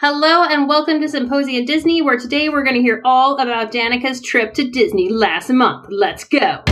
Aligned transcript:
Hello 0.00 0.44
and 0.44 0.68
welcome 0.68 1.00
to 1.00 1.08
Symposium 1.08 1.64
Disney, 1.64 2.00
where 2.02 2.16
today 2.16 2.48
we're 2.48 2.62
going 2.62 2.76
to 2.76 2.80
hear 2.80 3.00
all 3.04 3.36
about 3.38 3.72
Danica's 3.72 4.20
trip 4.20 4.54
to 4.54 4.70
Disney 4.70 5.08
last 5.08 5.50
month. 5.50 5.88
Let's 5.90 6.22
go! 6.22 6.62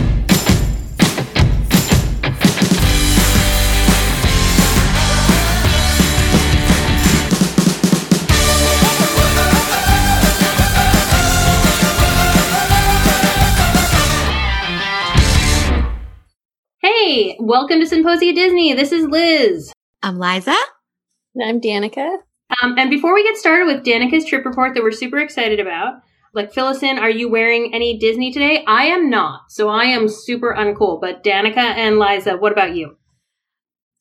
Hey, 16.81 17.35
welcome 17.41 17.81
to 17.81 17.85
Symposia 17.85 18.33
Disney. 18.33 18.71
This 18.71 18.93
is 18.93 19.03
Liz. 19.03 19.73
I'm 20.01 20.17
Liza. 20.17 20.55
And 21.35 21.43
I'm 21.43 21.59
Danica. 21.59 22.19
Um, 22.61 22.77
and 22.77 22.89
before 22.89 23.13
we 23.13 23.23
get 23.23 23.37
started 23.37 23.65
with 23.65 23.83
Danica's 23.83 24.25
trip 24.25 24.45
report 24.45 24.73
that 24.73 24.83
we're 24.83 24.91
super 24.91 25.17
excited 25.17 25.59
about, 25.59 26.01
like 26.33 26.53
fill 26.53 26.67
us 26.67 26.83
in. 26.83 26.99
Are 26.99 27.09
you 27.09 27.29
wearing 27.29 27.73
any 27.73 27.97
Disney 27.97 28.31
today? 28.31 28.63
I 28.67 28.85
am 28.85 29.09
not, 29.09 29.51
so 29.51 29.69
I 29.69 29.85
am 29.85 30.07
super 30.07 30.53
uncool. 30.57 31.01
But 31.01 31.23
Danica 31.23 31.57
and 31.57 31.99
Liza, 31.99 32.37
what 32.37 32.51
about 32.51 32.75
you? 32.75 32.97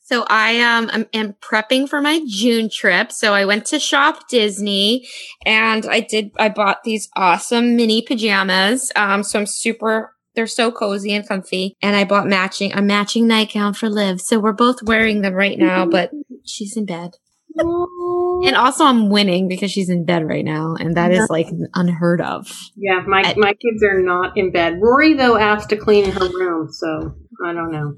So 0.00 0.24
I 0.28 0.60
um 0.60 0.88
am, 0.92 1.06
am 1.12 1.34
prepping 1.42 1.88
for 1.88 2.00
my 2.00 2.20
June 2.28 2.70
trip. 2.70 3.10
So 3.10 3.34
I 3.34 3.44
went 3.44 3.64
to 3.66 3.80
Shop 3.80 4.28
Disney 4.28 5.08
and 5.44 5.84
I 5.84 5.98
did 5.98 6.30
I 6.38 6.48
bought 6.48 6.84
these 6.84 7.08
awesome 7.16 7.74
mini 7.74 8.02
pajamas. 8.02 8.92
Um 8.94 9.24
so 9.24 9.40
I'm 9.40 9.46
super 9.46 10.14
they're 10.36 10.46
so 10.46 10.70
cozy 10.70 11.12
and 11.12 11.26
comfy. 11.26 11.74
And 11.82 11.96
I 11.96 12.04
bought 12.04 12.28
matching 12.28 12.72
a 12.72 12.82
matching 12.82 13.26
nightgown 13.26 13.74
for 13.74 13.88
Liv. 13.88 14.20
So 14.20 14.38
we're 14.38 14.52
both 14.52 14.82
wearing 14.82 15.22
them 15.22 15.34
right 15.34 15.58
now, 15.58 15.86
but 15.86 16.12
she's 16.44 16.76
in 16.76 16.84
bed. 16.84 17.16
And 17.58 18.54
also 18.56 18.84
I'm 18.84 19.08
winning 19.10 19.48
because 19.48 19.70
she's 19.70 19.88
in 19.88 20.04
bed 20.04 20.26
right 20.26 20.44
now. 20.44 20.74
And 20.78 20.96
that 20.96 21.10
is 21.10 21.28
like 21.30 21.48
unheard 21.74 22.20
of. 22.20 22.52
Yeah, 22.76 23.00
my 23.06 23.22
I- 23.24 23.34
my 23.36 23.52
kids 23.52 23.82
are 23.82 24.00
not 24.00 24.36
in 24.36 24.52
bed. 24.52 24.78
Rory 24.80 25.14
though 25.14 25.36
asked 25.36 25.70
to 25.70 25.76
clean 25.76 26.10
her 26.10 26.28
room, 26.28 26.68
so 26.70 27.14
I 27.44 27.52
don't 27.52 27.72
know. 27.72 27.94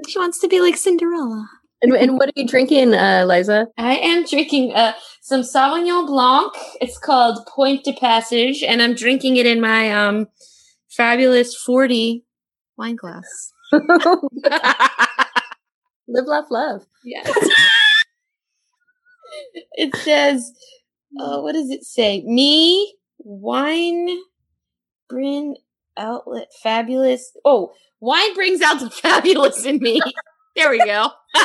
she 0.08 0.18
wants 0.20 0.40
to 0.40 0.48
be 0.48 0.62
like 0.62 0.78
Cinderella. 0.78 1.50
And, 1.82 1.94
and 1.94 2.18
what 2.18 2.30
are 2.30 2.34
you 2.36 2.48
drinking, 2.48 2.94
uh, 2.94 3.26
Liza? 3.28 3.68
I 3.78 3.98
am 3.98 4.26
drinking 4.26 4.74
uh, 4.74 4.94
some 5.22 5.42
Sauvignon 5.42 6.08
Blanc. 6.08 6.54
It's 6.82 6.98
called 6.98 7.46
Point 7.54 7.84
de 7.84 7.94
Passage, 7.94 8.64
and 8.64 8.82
I'm 8.82 8.96
drinking 8.96 9.36
it 9.38 9.46
in 9.46 9.60
my 9.62 9.92
um 9.92 10.28
fabulous 10.90 11.56
40 11.56 12.24
wine 12.78 12.96
glass. 12.96 13.52
Live, 16.08 16.26
laugh, 16.28 16.46
love. 16.52 16.86
yes. 17.04 17.28
it 19.74 19.96
says, 19.98 20.52
uh, 21.20 21.40
what 21.40 21.54
does 21.54 21.70
it 21.70 21.84
say? 21.84 22.24
Me, 22.26 22.96
wine, 23.20 24.20
bring 25.10 25.56
outlet, 25.98 26.52
fabulous. 26.62 27.36
Oh, 27.44 27.74
wine 28.00 28.34
brings 28.36 28.62
out 28.62 28.80
the 28.80 28.90
fabulous 29.02 29.66
in 29.66 29.80
me. 29.80 30.02
there 30.56 30.70
we 30.70 30.80
go. 30.86 31.10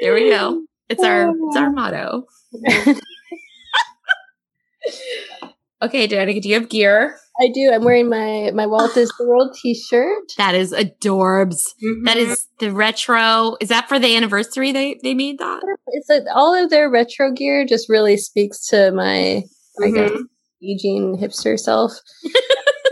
there 0.00 0.14
we 0.14 0.30
go. 0.30 0.64
It's 0.88 1.02
our 1.02 1.30
it's 1.30 1.56
our 1.56 1.70
motto. 1.70 2.26
Okay, 5.82 6.06
Danica, 6.08 6.40
do 6.42 6.48
you 6.48 6.54
have 6.54 6.68
gear? 6.68 7.16
I 7.40 7.48
do. 7.54 7.70
I'm 7.72 7.82
wearing 7.84 8.08
my 8.08 8.50
my 8.54 8.66
Walt 8.66 8.94
Disney 8.94 9.14
World 9.26 9.56
T-shirt. 9.60 10.32
That 10.36 10.54
is 10.54 10.72
adorbs. 10.72 11.62
That 12.04 12.16
Mhm. 12.18 12.30
is 12.32 12.46
the 12.60 12.70
retro. 12.72 13.56
Is 13.60 13.68
that 13.70 13.88
for 13.88 13.98
the 13.98 14.14
anniversary 14.16 14.70
they 14.72 14.98
they 15.02 15.14
made 15.14 15.38
that? 15.38 15.62
It's 15.88 16.08
like 16.08 16.22
all 16.34 16.54
of 16.54 16.70
their 16.70 16.90
retro 16.90 17.32
gear 17.32 17.64
just 17.66 17.88
really 17.88 18.16
speaks 18.16 18.66
to 18.68 18.92
my 18.92 19.42
I 19.82 19.90
guess 19.90 20.10
Mhm. 20.10 20.22
Eugene 20.60 21.16
hipster 21.18 21.58
self. 21.58 21.92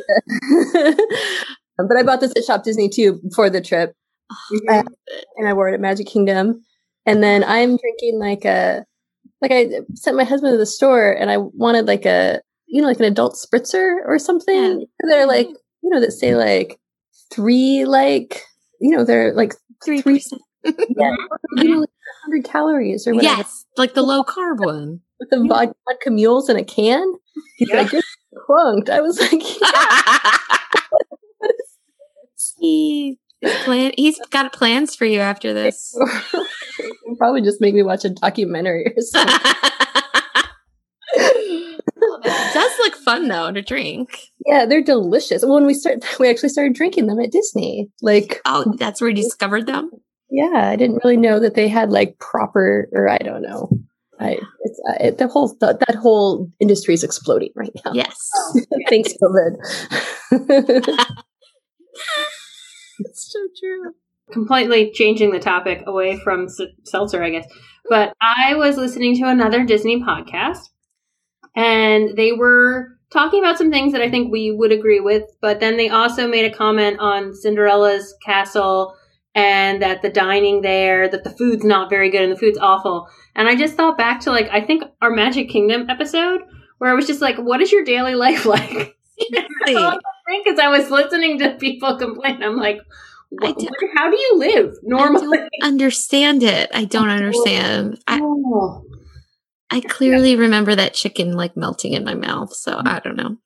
but 1.76 1.96
I 1.96 2.02
bought 2.02 2.20
this 2.20 2.32
at 2.36 2.44
Shop 2.44 2.64
Disney 2.64 2.88
too 2.88 3.20
for 3.34 3.50
the 3.50 3.60
trip, 3.60 3.94
Mhm. 4.52 4.86
and 5.36 5.48
I 5.48 5.52
wore 5.52 5.68
it 5.68 5.74
at 5.74 5.80
Magic 5.80 6.06
Kingdom. 6.06 6.62
And 7.06 7.22
then 7.22 7.44
I'm 7.44 7.76
drinking 7.76 8.18
like 8.18 8.44
a 8.44 8.84
like 9.42 9.52
I 9.52 9.70
sent 9.94 10.16
my 10.16 10.24
husband 10.24 10.52
to 10.54 10.58
the 10.58 10.66
store, 10.66 11.12
and 11.12 11.30
I 11.30 11.36
wanted 11.38 11.86
like 11.86 12.04
a 12.06 12.40
you 12.70 12.80
know 12.82 12.88
like 12.88 12.98
an 12.98 13.04
adult 13.04 13.34
spritzer 13.34 13.96
or 14.06 14.18
something. 14.18 14.80
Yeah. 14.80 14.86
They're 15.08 15.20
mm-hmm. 15.20 15.28
like 15.28 15.48
you 15.82 15.90
know 15.90 16.00
that 16.00 16.12
say 16.12 16.34
like 16.36 16.78
three 17.32 17.84
like 17.84 18.42
you 18.80 18.96
know 18.96 19.04
they're 19.04 19.32
like 19.34 19.54
Three 19.84 20.02
three 20.02 20.18
percent. 20.18 20.42
yeah, 20.64 21.14
you 21.56 21.70
know, 21.70 21.78
like 21.80 21.88
100 22.26 22.44
calories 22.44 23.06
or 23.06 23.14
whatever 23.14 23.36
Yes, 23.38 23.64
like 23.78 23.94
the 23.94 24.02
low 24.02 24.22
carb 24.22 24.58
one. 24.64 25.00
with 25.18 25.30
the 25.30 25.36
vod- 25.36 25.72
vodka 25.88 26.10
mules 26.10 26.50
in 26.50 26.56
a 26.58 26.64
can. 26.64 27.14
He's 27.56 27.70
Yeah. 27.70 27.76
like, 27.80 27.92
you're 27.92 28.02
crunked. 28.36 28.90
I 28.90 29.00
was 29.00 29.18
like, 29.18 29.40
he, 32.60 33.18
plan- 33.64 33.94
he's 33.96 34.20
got 34.28 34.52
plans 34.52 34.94
for 34.94 35.06
you 35.06 35.20
after 35.20 35.54
this. 35.54 35.96
Probably 37.16 37.40
just 37.40 37.62
make 37.62 37.74
me 37.74 37.82
watch 37.82 38.04
a 38.04 38.10
documentary 38.10 38.92
or 38.94 39.00
something. 39.00 39.52
It 42.60 42.68
does 42.68 42.78
look 42.78 42.94
fun 42.96 43.28
though 43.28 43.50
to 43.52 43.62
drink. 43.62 44.10
yeah, 44.46 44.66
they're 44.66 44.82
delicious. 44.82 45.44
When 45.44 45.66
we 45.66 45.74
start, 45.74 46.04
we 46.20 46.28
actually 46.28 46.48
started 46.50 46.74
drinking 46.74 47.06
them 47.06 47.20
at 47.20 47.30
Disney. 47.32 47.88
Like, 48.02 48.40
Oh, 48.44 48.74
that's 48.78 49.00
where 49.00 49.10
you 49.10 49.16
discovered 49.16 49.66
them. 49.66 49.90
yeah, 50.30 50.68
I 50.70 50.76
didn't 50.76 51.00
really 51.04 51.16
know 51.16 51.38
that 51.40 51.54
they 51.54 51.68
had 51.68 51.90
like 51.90 52.18
proper, 52.18 52.88
or 52.92 53.08
I 53.08 53.18
don't 53.18 53.42
know. 53.42 53.70
I, 54.18 54.38
it's, 54.64 54.80
uh, 54.88 54.94
it, 55.00 55.18
the 55.18 55.28
whole 55.28 55.48
th- 55.48 55.76
that 55.86 55.94
whole 55.96 56.50
industry 56.60 56.92
is 56.92 57.02
exploding 57.02 57.52
right 57.56 57.72
now. 57.86 57.92
Yes. 57.94 58.16
Thanks, 58.90 59.14
COVID. 59.22 59.56
It's 63.00 63.32
so 63.32 63.38
true. 63.58 63.92
completely 64.32 64.92
changing 64.92 65.30
the 65.32 65.38
topic 65.38 65.82
away 65.86 66.18
from 66.22 66.44
s- 66.44 66.60
seltzer, 66.84 67.22
I 67.22 67.30
guess. 67.30 67.46
But 67.88 68.12
I 68.20 68.54
was 68.56 68.76
listening 68.76 69.16
to 69.16 69.28
another 69.28 69.64
Disney 69.64 70.02
podcast, 70.02 70.58
and 71.56 72.16
they 72.16 72.32
were 72.32 72.96
talking 73.12 73.40
about 73.42 73.58
some 73.58 73.70
things 73.70 73.92
that 73.92 74.02
I 74.02 74.10
think 74.10 74.30
we 74.30 74.52
would 74.52 74.70
agree 74.72 75.00
with. 75.00 75.24
But 75.40 75.60
then 75.60 75.76
they 75.76 75.88
also 75.88 76.28
made 76.28 76.44
a 76.50 76.54
comment 76.56 76.98
on 77.00 77.34
Cinderella's 77.34 78.14
castle 78.24 78.94
and 79.34 79.80
that 79.82 80.02
the 80.02 80.10
dining 80.10 80.62
there, 80.62 81.08
that 81.08 81.24
the 81.24 81.30
food's 81.30 81.64
not 81.64 81.90
very 81.90 82.10
good 82.10 82.22
and 82.22 82.32
the 82.32 82.36
food's 82.38 82.58
awful. 82.58 83.08
And 83.36 83.48
I 83.48 83.56
just 83.56 83.74
thought 83.74 83.98
back 83.98 84.20
to 84.20 84.30
like 84.30 84.48
I 84.50 84.60
think 84.60 84.84
our 85.02 85.10
Magic 85.10 85.48
Kingdom 85.48 85.88
episode 85.90 86.40
where 86.78 86.90
I 86.90 86.94
was 86.94 87.06
just 87.06 87.20
like, 87.20 87.36
"What 87.36 87.60
is 87.60 87.70
your 87.72 87.84
daily 87.84 88.14
life 88.14 88.44
like?" 88.46 88.96
Because 89.18 90.58
I 90.58 90.68
was 90.68 90.90
listening 90.90 91.38
to 91.40 91.50
people 91.60 91.96
complain, 91.98 92.42
I'm 92.42 92.56
like, 92.56 92.78
I 93.42 93.46
"What- 93.48 93.58
do- 93.58 93.68
how 93.94 94.10
do 94.10 94.16
you 94.18 94.38
live 94.38 94.70
I 94.74 94.78
normally? 94.82 95.38
don't 95.38 95.48
understand 95.62 96.42
it. 96.42 96.70
I 96.72 96.84
don't 96.84 97.08
understand. 97.18 97.98
Oh. 98.08 98.84
I 98.86 98.89
clearly 99.78 100.34
remember 100.34 100.74
that 100.74 100.94
chicken 100.94 101.36
like 101.36 101.56
melting 101.56 101.92
in 101.92 102.02
my 102.02 102.14
mouth. 102.14 102.52
So 102.52 102.80
I 102.84 102.98
don't 102.98 103.14
know. 103.16 103.36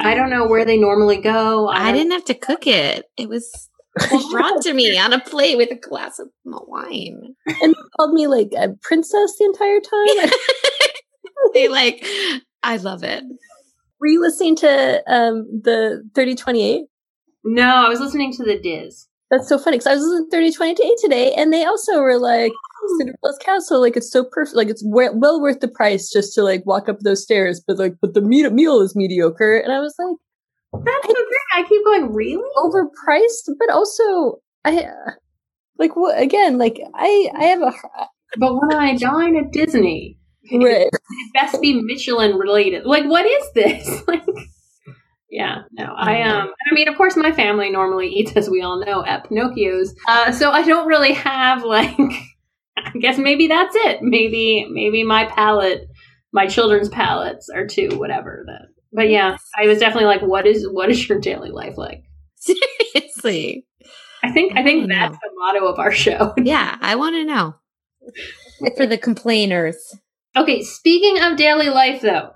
I 0.00 0.16
don't 0.16 0.30
know 0.30 0.48
where 0.48 0.64
they 0.64 0.76
normally 0.76 1.18
go. 1.20 1.68
I 1.68 1.84
don't- 1.84 1.94
didn't 1.94 2.12
have 2.12 2.24
to 2.24 2.34
cook 2.34 2.66
it. 2.66 3.04
It 3.16 3.28
was 3.28 3.70
brought 4.32 4.62
to 4.62 4.72
me 4.74 4.98
on 4.98 5.12
a 5.12 5.20
plate 5.20 5.56
with 5.56 5.70
a 5.70 5.76
glass 5.76 6.18
of 6.18 6.26
wine. 6.44 7.36
and 7.46 7.72
they 7.72 7.80
called 7.96 8.12
me 8.14 8.26
like 8.26 8.50
a 8.56 8.70
princess 8.82 9.36
the 9.38 9.44
entire 9.44 9.78
time. 9.80 10.30
They 11.52 11.68
like, 11.68 12.04
I 12.62 12.78
love 12.78 13.04
it. 13.04 13.22
Were 14.00 14.06
you 14.08 14.20
listening 14.20 14.56
to 14.56 15.02
um, 15.06 15.46
the 15.62 16.02
3028? 16.14 16.84
No, 17.44 17.62
I 17.62 17.88
was 17.88 18.00
listening 18.00 18.32
to 18.32 18.42
the 18.44 18.58
Diz. 18.58 19.06
That's 19.30 19.48
so 19.48 19.58
funny 19.58 19.78
because 19.78 19.86
I 19.86 19.94
was 19.94 20.02
listening 20.02 20.30
to 20.30 20.36
3028 20.36 20.92
today, 21.00 21.32
and 21.34 21.52
they 21.52 21.64
also 21.64 22.00
were 22.00 22.18
like, 22.18 22.52
Cinderella's 22.98 23.38
castle, 23.40 23.80
like 23.80 23.96
it's 23.96 24.10
so 24.10 24.24
perfect, 24.24 24.56
like 24.56 24.68
it's 24.68 24.84
we- 24.84 25.08
well 25.10 25.40
worth 25.40 25.60
the 25.60 25.68
price 25.68 26.10
just 26.12 26.34
to 26.34 26.42
like 26.42 26.64
walk 26.66 26.88
up 26.88 27.00
those 27.00 27.22
stairs, 27.22 27.62
but 27.66 27.78
like, 27.78 27.94
but 28.00 28.14
the 28.14 28.20
meat 28.20 28.50
meal 28.52 28.80
is 28.80 28.94
mediocre. 28.94 29.56
And 29.56 29.72
I 29.72 29.80
was 29.80 29.94
like, 29.98 30.84
That's 30.84 31.06
so 31.06 31.14
great. 31.14 31.54
I 31.54 31.62
keep 31.68 31.84
going, 31.84 32.12
really? 32.12 32.42
overpriced, 32.58 33.48
but 33.58 33.70
also, 33.70 34.40
I 34.64 34.76
uh, 34.84 35.10
like 35.78 35.96
what 35.96 36.20
again? 36.20 36.58
Like 36.58 36.78
I, 36.94 37.30
I 37.36 37.44
have 37.44 37.62
a 37.62 37.72
But 38.36 38.54
when 38.54 38.76
I 38.76 38.96
dine 38.96 39.36
at 39.36 39.52
Disney, 39.52 40.18
right. 40.52 40.88
it 40.92 41.00
best 41.32 41.60
be 41.60 41.80
Michelin 41.82 42.36
related. 42.36 42.84
Like, 42.84 43.04
what 43.06 43.26
is 43.26 43.44
this? 43.54 44.02
Like, 44.08 44.24
yeah, 45.34 45.62
no, 45.72 45.92
I 45.96 46.22
um, 46.22 46.52
I 46.70 46.74
mean, 46.74 46.86
of 46.86 46.96
course, 46.96 47.16
my 47.16 47.32
family 47.32 47.68
normally 47.68 48.06
eats, 48.06 48.36
as 48.36 48.48
we 48.48 48.62
all 48.62 48.78
know, 48.78 49.04
at 49.04 49.28
Pinocchio's. 49.28 49.92
Uh, 50.06 50.30
so 50.30 50.52
I 50.52 50.62
don't 50.62 50.86
really 50.86 51.12
have 51.12 51.64
like, 51.64 51.98
I 52.78 52.92
guess 53.00 53.18
maybe 53.18 53.48
that's 53.48 53.74
it. 53.74 54.00
Maybe, 54.00 54.64
maybe 54.70 55.02
my 55.02 55.24
palate, 55.24 55.88
my 56.32 56.46
children's 56.46 56.88
palates 56.88 57.48
are 57.52 57.66
too 57.66 57.98
whatever 57.98 58.44
that. 58.46 58.68
But 58.92 59.10
yeah, 59.10 59.36
I 59.60 59.66
was 59.66 59.80
definitely 59.80 60.06
like, 60.06 60.22
what 60.22 60.46
is 60.46 60.68
what 60.70 60.88
is 60.88 61.08
your 61.08 61.18
daily 61.18 61.50
life 61.50 61.76
like? 61.76 62.04
Seriously. 62.36 63.66
I 64.22 64.30
think 64.30 64.56
I 64.56 64.62
think 64.62 64.88
that's 64.88 65.14
know. 65.14 65.18
the 65.20 65.30
motto 65.34 65.66
of 65.66 65.80
our 65.80 65.90
show. 65.90 66.32
Yeah, 66.44 66.78
I 66.80 66.94
want 66.94 67.16
to 67.16 67.24
know. 67.24 67.56
for 68.76 68.86
the 68.86 68.98
complainers. 68.98 69.98
Okay, 70.36 70.62
speaking 70.62 71.20
of 71.24 71.36
daily 71.36 71.70
life 71.70 72.02
though, 72.02 72.34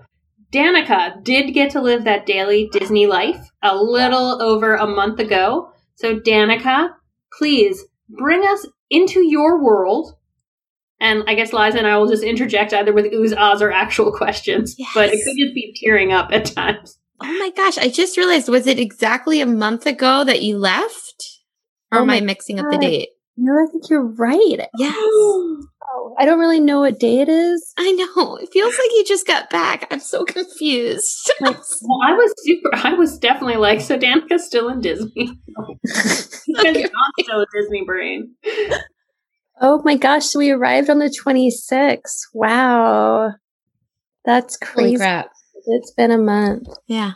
Danica 0.52 1.22
did 1.22 1.52
get 1.52 1.70
to 1.72 1.80
live 1.80 2.04
that 2.04 2.26
daily 2.26 2.68
Disney 2.72 3.06
life 3.06 3.50
a 3.62 3.76
little 3.76 4.42
over 4.42 4.74
a 4.74 4.86
month 4.86 5.20
ago. 5.20 5.70
So 5.96 6.18
Danica, 6.18 6.90
please 7.36 7.84
bring 8.08 8.42
us 8.46 8.66
into 8.90 9.20
your 9.20 9.62
world. 9.62 10.14
And 11.00 11.22
I 11.28 11.34
guess 11.34 11.52
Liza 11.52 11.78
and 11.78 11.86
I 11.86 11.96
will 11.98 12.08
just 12.08 12.24
interject 12.24 12.72
either 12.72 12.92
with 12.92 13.06
oohs, 13.06 13.36
ahs, 13.36 13.62
or 13.62 13.70
actual 13.70 14.12
questions. 14.12 14.74
Yes. 14.78 14.90
But 14.94 15.10
it 15.10 15.20
could 15.24 15.36
just 15.38 15.54
be 15.54 15.76
tearing 15.80 16.12
up 16.12 16.30
at 16.32 16.46
times. 16.46 16.98
Oh 17.20 17.38
my 17.38 17.50
gosh, 17.50 17.78
I 17.78 17.88
just 17.88 18.16
realized 18.16 18.48
was 18.48 18.66
it 18.66 18.78
exactly 18.78 19.40
a 19.40 19.46
month 19.46 19.86
ago 19.86 20.24
that 20.24 20.42
you 20.42 20.58
left? 20.58 21.40
Or 21.92 21.98
Oh 21.98 22.02
am 22.02 22.10
I 22.10 22.20
my 22.20 22.26
mixing 22.26 22.58
up 22.58 22.66
the 22.70 22.78
date? 22.78 23.10
No, 23.36 23.52
I 23.52 23.70
think 23.70 23.88
you're 23.88 24.06
right. 24.06 24.66
Yes. 24.76 24.96
Oh, 25.90 26.14
I 26.18 26.26
don't 26.26 26.38
really 26.38 26.60
know 26.60 26.80
what 26.80 26.98
day 27.00 27.20
it 27.20 27.28
is. 27.28 27.72
I 27.78 27.92
know. 27.92 28.36
It 28.36 28.50
feels 28.52 28.76
like 28.76 28.90
you 28.94 29.04
just 29.06 29.26
got 29.26 29.48
back. 29.48 29.86
I'm 29.90 30.00
so 30.00 30.24
confused. 30.24 31.30
Well, 31.40 31.54
I 32.04 32.12
was 32.12 32.32
super. 32.38 32.70
I 32.74 32.92
was 32.94 33.18
definitely 33.18 33.56
like, 33.56 33.80
so 33.80 33.96
Danica's 33.96 34.44
still 34.44 34.68
in 34.68 34.80
Disney. 34.80 35.10
Because 35.82 36.76
I'm 36.76 37.24
still 37.24 37.40
a 37.42 37.46
Disney 37.54 37.84
brain. 37.86 38.34
Oh 39.60 39.80
my 39.84 39.96
gosh, 39.96 40.26
so 40.26 40.38
we 40.38 40.50
arrived 40.50 40.88
on 40.90 40.98
the 40.98 41.14
26th. 41.24 42.22
Wow. 42.32 43.32
That's 44.24 44.58
Holy 44.62 44.90
crazy. 44.90 44.96
crap. 44.96 45.30
It's 45.66 45.92
been 45.92 46.10
a 46.10 46.18
month. 46.18 46.68
Yeah. 46.86 47.12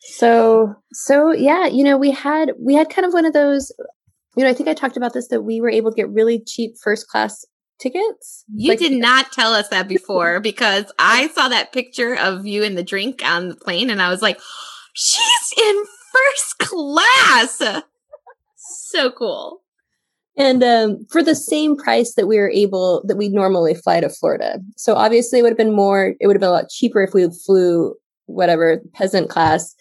So, 0.00 0.74
so 0.92 1.32
yeah, 1.32 1.66
you 1.66 1.84
know, 1.84 1.96
we 1.96 2.10
had 2.10 2.52
we 2.60 2.74
had 2.74 2.90
kind 2.90 3.06
of 3.06 3.12
one 3.12 3.24
of 3.26 3.32
those 3.32 3.72
you 4.36 4.44
know, 4.44 4.50
I 4.50 4.54
think 4.54 4.68
I 4.68 4.74
talked 4.74 4.96
about 4.96 5.14
this 5.14 5.28
that 5.28 5.42
we 5.42 5.60
were 5.60 5.70
able 5.70 5.90
to 5.90 5.96
get 5.96 6.08
really 6.10 6.40
cheap 6.44 6.74
first 6.82 7.08
class 7.08 7.44
tickets. 7.78 8.44
You 8.54 8.70
Like- 8.70 8.78
did 8.78 8.92
not 8.92 9.32
tell 9.32 9.52
us 9.52 9.68
that 9.68 9.88
before 9.96 10.40
because 10.40 10.90
I 10.98 11.28
saw 11.28 11.48
that 11.48 11.72
picture 11.72 12.14
of 12.14 12.46
you 12.46 12.64
and 12.64 12.76
the 12.76 12.82
drink 12.82 13.22
on 13.24 13.48
the 13.48 13.56
plane 13.56 13.90
and 13.90 14.02
I 14.02 14.10
was 14.10 14.22
like, 14.22 14.38
she's 14.94 15.52
in 15.56 15.84
first 16.12 16.58
class. 16.58 17.82
So 18.56 19.10
cool. 19.12 19.62
And 20.36 20.62
um, 20.62 21.04
for 21.10 21.22
the 21.22 21.34
same 21.34 21.76
price 21.76 22.14
that 22.14 22.28
we 22.28 22.38
were 22.38 22.50
able 22.50 23.02
that 23.06 23.16
we 23.16 23.28
normally 23.28 23.74
fly 23.74 24.00
to 24.00 24.08
Florida. 24.08 24.60
So 24.76 24.94
obviously 24.94 25.40
it 25.40 25.42
would 25.42 25.50
have 25.50 25.58
been 25.58 25.74
more 25.74 26.14
it 26.20 26.26
would 26.26 26.36
have 26.36 26.40
been 26.40 26.48
a 26.48 26.52
lot 26.52 26.68
cheaper 26.68 27.02
if 27.02 27.12
we 27.12 27.28
flew 27.44 27.94
whatever 28.26 28.80
peasant 28.94 29.30
class. 29.30 29.74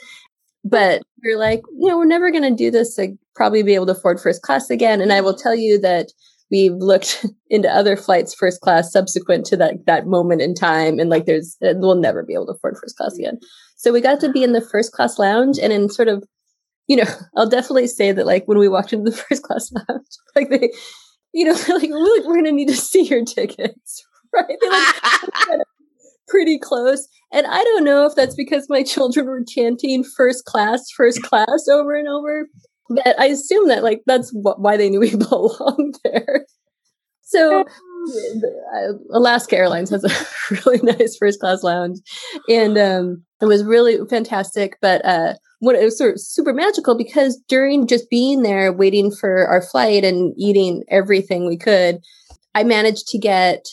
But 0.63 1.03
we 1.23 1.31
are 1.33 1.37
like, 1.37 1.61
you 1.79 1.87
know, 1.87 1.97
we're 1.97 2.05
never 2.05 2.31
going 2.31 2.43
to 2.43 2.55
do 2.55 2.71
this 2.71 2.95
to 2.95 3.15
probably 3.35 3.61
be 3.63 3.75
able 3.75 3.85
to 3.85 3.91
afford 3.91 4.19
first 4.19 4.41
class 4.41 4.69
again. 4.69 4.99
And 4.99 5.13
I 5.13 5.21
will 5.21 5.35
tell 5.35 5.55
you 5.55 5.79
that 5.79 6.07
we've 6.51 6.73
looked 6.73 7.25
into 7.49 7.69
other 7.69 7.95
flights 7.95 8.33
first 8.33 8.61
class 8.61 8.91
subsequent 8.91 9.45
to 9.47 9.57
that 9.57 9.85
that 9.85 10.07
moment 10.07 10.41
in 10.41 10.53
time, 10.53 10.99
and 10.99 11.09
like 11.09 11.25
there's 11.25 11.57
uh, 11.63 11.73
we'll 11.75 11.95
never 11.95 12.23
be 12.23 12.33
able 12.33 12.47
to 12.47 12.53
afford 12.53 12.77
first 12.81 12.97
class 12.97 13.17
again. 13.17 13.39
So 13.75 13.91
we 13.91 14.01
got 14.01 14.19
to 14.21 14.31
be 14.31 14.43
in 14.43 14.53
the 14.53 14.61
first 14.61 14.91
class 14.91 15.19
lounge, 15.19 15.57
and 15.61 15.71
in 15.71 15.89
sort 15.89 16.07
of, 16.07 16.23
you 16.87 16.97
know, 16.97 17.09
I'll 17.37 17.49
definitely 17.49 17.87
say 17.87 18.11
that 18.11 18.25
like 18.25 18.47
when 18.47 18.57
we 18.57 18.67
walked 18.67 18.93
into 18.93 19.11
the 19.11 19.17
first 19.29 19.43
class 19.43 19.71
lounge, 19.71 20.07
like 20.35 20.49
they, 20.49 20.71
you 21.33 21.45
know, 21.45 21.53
they're 21.53 21.77
like 21.77 21.89
we're, 21.89 22.27
we're 22.27 22.43
to 22.43 22.51
need 22.51 22.69
to 22.69 22.75
see 22.75 23.03
your 23.03 23.23
tickets, 23.23 24.05
right? 24.33 24.57
They 24.61 24.69
like 24.69 25.61
pretty 26.27 26.59
close. 26.59 27.07
And 27.31 27.47
I 27.47 27.63
don't 27.63 27.83
know 27.83 28.05
if 28.05 28.15
that's 28.15 28.35
because 28.35 28.67
my 28.69 28.83
children 28.83 29.27
were 29.27 29.43
chanting 29.47 30.03
first 30.03 30.45
class, 30.45 30.89
first 30.95 31.21
class 31.23 31.67
over 31.71 31.95
and 31.95 32.07
over. 32.07 32.47
But 32.89 33.19
I 33.19 33.25
assume 33.25 33.67
that 33.67 33.83
like 33.83 34.01
that's 34.05 34.31
wh- 34.31 34.59
why 34.59 34.77
they 34.77 34.89
knew 34.89 34.99
we 34.99 35.15
belonged 35.15 35.95
there. 36.03 36.45
So 37.21 37.65
uh, 37.65 38.93
Alaska 39.11 39.57
Airlines 39.57 39.89
has 39.89 40.03
a 40.03 40.55
really 40.65 40.79
nice 40.81 41.17
first 41.17 41.39
class 41.39 41.63
lounge, 41.63 41.99
and 42.49 42.77
um, 42.77 43.23
it 43.41 43.45
was 43.45 43.63
really 43.63 43.97
fantastic. 44.09 44.77
But 44.81 45.03
uh, 45.05 45.33
what 45.59 45.75
it 45.75 45.83
was 45.83 45.97
sort 45.97 46.13
of 46.13 46.21
super 46.21 46.53
magical 46.53 46.97
because 46.97 47.41
during 47.47 47.87
just 47.87 48.09
being 48.09 48.43
there, 48.43 48.71
waiting 48.71 49.11
for 49.11 49.47
our 49.47 49.61
flight 49.61 50.03
and 50.03 50.33
eating 50.37 50.83
everything 50.89 51.47
we 51.47 51.57
could, 51.57 51.99
I 52.55 52.63
managed 52.63 53.07
to 53.09 53.17
get 53.17 53.65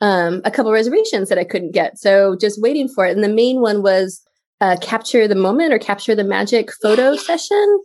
um, 0.00 0.40
a 0.44 0.50
couple 0.50 0.72
reservations 0.72 1.28
that 1.28 1.38
I 1.38 1.44
couldn't 1.44 1.72
get. 1.72 1.98
So 1.98 2.36
just 2.40 2.62
waiting 2.62 2.88
for 2.88 3.06
it, 3.06 3.14
and 3.14 3.24
the 3.24 3.28
main 3.28 3.60
one 3.60 3.82
was 3.82 4.22
uh, 4.60 4.76
capture 4.80 5.26
the 5.26 5.34
moment 5.34 5.72
or 5.72 5.78
capture 5.78 6.14
the 6.14 6.24
magic 6.24 6.70
photo 6.82 7.16
session. 7.16 7.80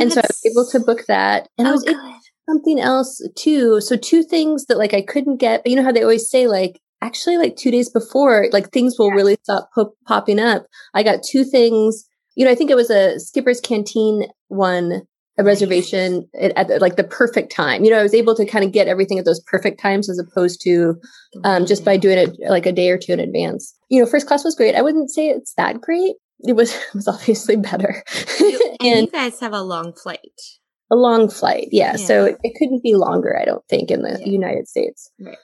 And 0.00 0.12
so 0.12 0.20
I 0.20 0.26
was 0.28 0.42
able 0.44 0.70
to 0.70 0.80
book 0.80 1.06
that, 1.06 1.48
and 1.58 1.66
I 1.66 1.70
Oh, 1.70 1.74
was 1.74 1.86
able 1.86 2.14
something 2.48 2.80
else 2.80 3.26
too. 3.36 3.80
So 3.80 3.96
two 3.96 4.22
things 4.22 4.66
that 4.66 4.78
like 4.78 4.94
I 4.94 5.02
couldn't 5.02 5.38
get. 5.38 5.62
But 5.62 5.70
You 5.70 5.76
know 5.76 5.84
how 5.84 5.92
they 5.92 6.02
always 6.02 6.28
say 6.28 6.46
like 6.46 6.80
actually 7.02 7.36
like 7.36 7.56
two 7.56 7.70
days 7.70 7.90
before 7.90 8.46
like 8.52 8.70
things 8.70 8.96
will 8.98 9.10
really 9.10 9.36
stop 9.42 9.68
po- 9.74 9.94
popping 10.06 10.38
up. 10.38 10.66
I 10.94 11.02
got 11.02 11.22
two 11.22 11.44
things. 11.44 12.04
You 12.34 12.44
know, 12.44 12.50
I 12.50 12.54
think 12.54 12.70
it 12.70 12.76
was 12.76 12.90
a 12.90 13.18
Skipper's 13.20 13.60
Canteen 13.60 14.26
one 14.48 15.02
a 15.36 15.42
reservation 15.42 16.28
at, 16.40 16.70
at 16.70 16.80
like 16.80 16.94
the 16.94 17.02
perfect 17.02 17.50
time. 17.50 17.84
You 17.84 17.90
know, 17.90 17.98
I 17.98 18.04
was 18.04 18.14
able 18.14 18.36
to 18.36 18.46
kind 18.46 18.64
of 18.64 18.70
get 18.70 18.86
everything 18.86 19.18
at 19.18 19.24
those 19.24 19.40
perfect 19.40 19.80
times 19.80 20.08
as 20.08 20.18
opposed 20.18 20.60
to 20.62 20.94
um, 21.42 21.66
just 21.66 21.84
by 21.84 21.96
doing 21.96 22.18
it 22.18 22.36
like 22.48 22.66
a 22.66 22.72
day 22.72 22.90
or 22.90 22.98
two 22.98 23.12
in 23.12 23.20
advance. 23.20 23.74
You 23.88 24.00
know, 24.00 24.06
first 24.06 24.28
class 24.28 24.44
was 24.44 24.54
great. 24.54 24.76
I 24.76 24.82
wouldn't 24.82 25.10
say 25.10 25.28
it's 25.30 25.52
that 25.54 25.80
great. 25.80 26.14
It 26.46 26.54
was 26.54 26.74
it 26.88 26.94
was 26.94 27.08
obviously 27.08 27.56
better, 27.56 28.02
and 28.40 28.54
and 28.80 29.00
you 29.06 29.10
guys 29.10 29.40
have 29.40 29.52
a 29.52 29.62
long 29.62 29.92
flight. 29.94 30.40
a 30.90 30.96
long 30.96 31.28
flight. 31.30 31.68
Yeah, 31.72 31.92
Yeah. 31.96 32.06
so 32.06 32.24
it, 32.26 32.36
it 32.42 32.54
couldn't 32.58 32.82
be 32.82 32.94
longer. 32.94 33.38
I 33.40 33.44
don't 33.44 33.64
think 33.68 33.90
in 33.90 34.02
the 34.02 34.18
Yeah. 34.20 34.26
United 34.26 34.68
States. 34.68 35.10
Right. 35.20 35.38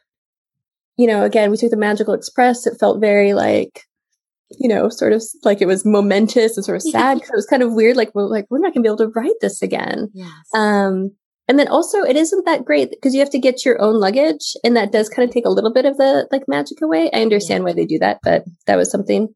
You 0.97 1.07
know, 1.07 1.25
again, 1.25 1.51
we 1.51 1.57
took 1.57 1.71
the 1.71 1.77
Magical 1.79 2.13
Express. 2.15 2.67
It 2.67 2.77
felt 2.79 3.01
very 3.01 3.33
like, 3.33 3.85
you 4.59 4.69
know, 4.69 4.91
sort 4.91 5.15
of 5.15 5.23
like 5.45 5.63
it 5.63 5.67
was 5.67 5.87
momentous 5.87 6.57
and 6.57 6.65
sort 6.65 6.77
of 6.77 6.83
sad. 6.93 7.19
'cause 7.21 7.31
it 7.31 7.37
was 7.37 7.47
kind 7.47 7.63
of 7.63 7.73
weird. 7.73 7.97
Like 7.97 8.15
we're 8.15 8.27
like 8.27 8.47
we're 8.51 8.59
not 8.59 8.75
going 8.75 8.83
to 8.85 8.89
be 8.89 8.89
able 8.89 8.99
to 8.99 9.13
ride 9.19 9.39
this 9.41 9.63
again. 9.63 10.11
Yes. 10.13 10.29
Um, 10.55 11.13
and 11.49 11.59
then 11.59 11.69
also 11.69 12.03
it 12.03 12.17
isn't 12.17 12.45
that 12.45 12.65
great 12.67 12.91
because 12.91 13.15
you 13.15 13.21
have 13.21 13.31
to 13.31 13.39
get 13.39 13.65
your 13.65 13.81
own 13.81 13.99
luggage, 13.99 14.55
and 14.63 14.77
that 14.77 14.93
does 14.93 15.09
kind 15.09 15.27
of 15.27 15.33
take 15.33 15.47
a 15.47 15.51
little 15.51 15.73
bit 15.73 15.87
of 15.87 15.97
the 15.97 16.29
like 16.31 16.43
magic 16.47 16.83
away. 16.83 17.11
I 17.15 17.23
understand 17.23 17.65
why 17.65 17.73
they 17.73 17.87
do 17.87 17.99
that, 18.01 18.19
but 18.23 18.45
that 18.67 18.77
was 18.77 18.91
something. 18.91 19.29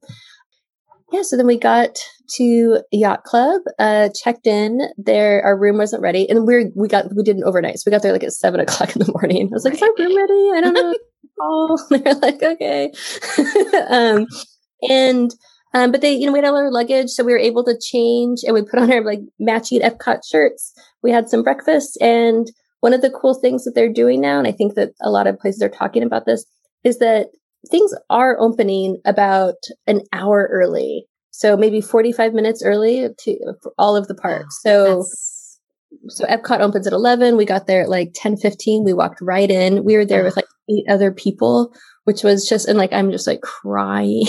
Yeah, 1.14 1.22
so 1.22 1.36
then 1.36 1.46
we 1.46 1.60
got 1.60 1.96
to 2.38 2.80
yacht 2.90 3.22
club, 3.22 3.60
uh, 3.78 4.08
checked 4.20 4.48
in. 4.48 4.80
There, 4.96 5.40
our 5.44 5.56
room 5.56 5.78
wasn't 5.78 6.02
ready, 6.02 6.28
and 6.28 6.44
we 6.44 6.72
we 6.74 6.88
got 6.88 7.14
we 7.14 7.22
did 7.22 7.36
an 7.36 7.44
overnight, 7.44 7.78
so 7.78 7.84
we 7.86 7.92
got 7.92 8.02
there 8.02 8.10
like 8.10 8.24
at 8.24 8.32
seven 8.32 8.58
o'clock 8.66 8.96
in 8.96 8.98
the 8.98 9.12
morning. 9.12 9.46
I 9.46 9.54
was 9.54 9.64
like, 9.64 9.74
"Is 9.74 9.82
our 9.82 9.94
room 9.96 10.16
ready?" 10.16 10.50
I 10.56 10.60
don't 10.60 10.74
know. 10.74 10.94
oh, 11.40 11.78
they're 11.90 12.14
like, 12.14 12.42
"Okay," 12.42 12.90
um, 13.88 14.26
and 14.90 15.30
um, 15.72 15.92
but 15.92 16.00
they, 16.00 16.14
you 16.14 16.26
know, 16.26 16.32
we 16.32 16.38
had 16.38 16.46
all 16.46 16.56
our 16.56 16.72
luggage, 16.72 17.10
so 17.10 17.22
we 17.22 17.30
were 17.30 17.38
able 17.38 17.62
to 17.62 17.78
change, 17.80 18.40
and 18.42 18.52
we 18.52 18.62
put 18.62 18.80
on 18.80 18.92
our 18.92 19.04
like 19.04 19.20
matching 19.38 19.82
Epcot 19.82 20.18
shirts. 20.28 20.72
We 21.04 21.12
had 21.12 21.28
some 21.28 21.44
breakfast, 21.44 21.96
and 22.00 22.48
one 22.80 22.92
of 22.92 23.02
the 23.02 23.10
cool 23.10 23.34
things 23.34 23.62
that 23.64 23.76
they're 23.76 23.92
doing 23.92 24.20
now, 24.20 24.40
and 24.40 24.48
I 24.48 24.52
think 24.52 24.74
that 24.74 24.90
a 25.00 25.10
lot 25.10 25.28
of 25.28 25.38
places 25.38 25.62
are 25.62 25.68
talking 25.68 26.02
about 26.02 26.26
this, 26.26 26.44
is 26.82 26.98
that 26.98 27.28
things 27.70 27.94
are 28.10 28.36
opening 28.40 29.00
about 29.04 29.54
an 29.86 30.02
hour 30.12 30.48
early. 30.52 31.06
So 31.30 31.56
maybe 31.56 31.80
45 31.80 32.32
minutes 32.32 32.62
early 32.64 33.08
to 33.20 33.54
for 33.62 33.72
all 33.78 33.96
of 33.96 34.06
the 34.08 34.14
parks. 34.14 34.60
So 34.62 34.84
That's- 34.84 35.40
so 36.08 36.26
Epcot 36.26 36.60
opens 36.60 36.86
at 36.86 36.92
11. 36.92 37.36
We 37.36 37.44
got 37.44 37.66
there 37.66 37.82
at 37.82 37.88
like 37.88 38.10
10 38.14 38.36
15. 38.36 38.84
We 38.84 38.92
walked 38.92 39.20
right 39.20 39.50
in. 39.50 39.84
We 39.84 39.96
were 39.96 40.04
there 40.04 40.24
with 40.24 40.36
like 40.36 40.44
eight 40.68 40.84
other 40.90 41.12
people, 41.12 41.72
which 42.02 42.22
was 42.24 42.48
just, 42.48 42.66
and 42.68 42.76
like, 42.76 42.92
I'm 42.92 43.10
just 43.12 43.26
like 43.28 43.40
crying. 43.42 44.24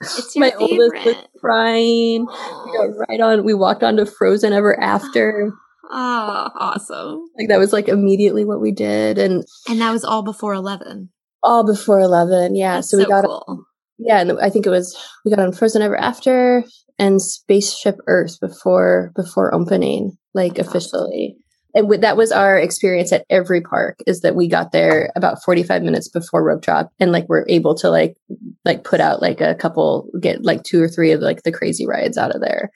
it's 0.00 0.36
My 0.36 0.52
oldest 0.58 1.04
was 1.04 1.16
crying. 1.40 2.26
We 2.26 2.72
got 2.78 3.06
right 3.08 3.20
on. 3.20 3.44
We 3.44 3.54
walked 3.54 3.82
onto 3.82 4.04
Frozen 4.04 4.52
Ever 4.52 4.78
After. 4.80 5.52
Oh, 5.90 6.50
awesome. 6.54 7.30
Like 7.38 7.48
that 7.48 7.58
was 7.58 7.72
like 7.72 7.88
immediately 7.88 8.44
what 8.44 8.60
we 8.60 8.72
did. 8.72 9.16
And 9.16 9.42
And 9.70 9.80
that 9.80 9.90
was 9.90 10.04
all 10.04 10.22
before 10.22 10.52
11. 10.52 11.08
All 11.42 11.64
before 11.64 12.00
11. 12.00 12.56
Yeah. 12.56 12.76
That's 12.76 12.90
so 12.90 12.96
we 12.96 13.04
so 13.04 13.08
got 13.08 13.24
cool. 13.24 13.64
yeah 13.98 14.20
and 14.20 14.38
i 14.40 14.50
think 14.50 14.66
it 14.66 14.70
was 14.70 14.96
we 15.24 15.30
got 15.30 15.40
on 15.40 15.52
frozen 15.52 15.82
ever 15.82 15.96
after 15.96 16.64
and 16.98 17.22
spaceship 17.22 17.96
earth 18.06 18.38
before 18.40 19.12
before 19.14 19.54
opening 19.54 20.16
like 20.34 20.58
officially 20.58 21.36
and 21.74 21.88
with, 21.88 22.00
that 22.00 22.16
was 22.16 22.32
our 22.32 22.58
experience 22.58 23.12
at 23.12 23.24
every 23.28 23.60
park 23.60 23.98
is 24.06 24.20
that 24.22 24.34
we 24.34 24.48
got 24.48 24.72
there 24.72 25.10
about 25.16 25.42
45 25.44 25.82
minutes 25.82 26.08
before 26.08 26.44
rope 26.44 26.62
drop 26.62 26.90
and 26.98 27.12
like 27.12 27.28
we're 27.28 27.44
able 27.48 27.74
to 27.76 27.90
like 27.90 28.16
like 28.64 28.84
put 28.84 29.00
out 29.00 29.20
like 29.20 29.40
a 29.40 29.54
couple 29.54 30.08
get 30.20 30.44
like 30.44 30.62
two 30.62 30.82
or 30.82 30.88
three 30.88 31.12
of 31.12 31.20
like 31.20 31.42
the 31.42 31.52
crazy 31.52 31.86
rides 31.86 32.16
out 32.16 32.34
of 32.34 32.40
there 32.40 32.70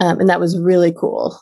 um, 0.00 0.20
and 0.20 0.28
that 0.28 0.40
was 0.40 0.58
really 0.58 0.92
cool 0.92 1.38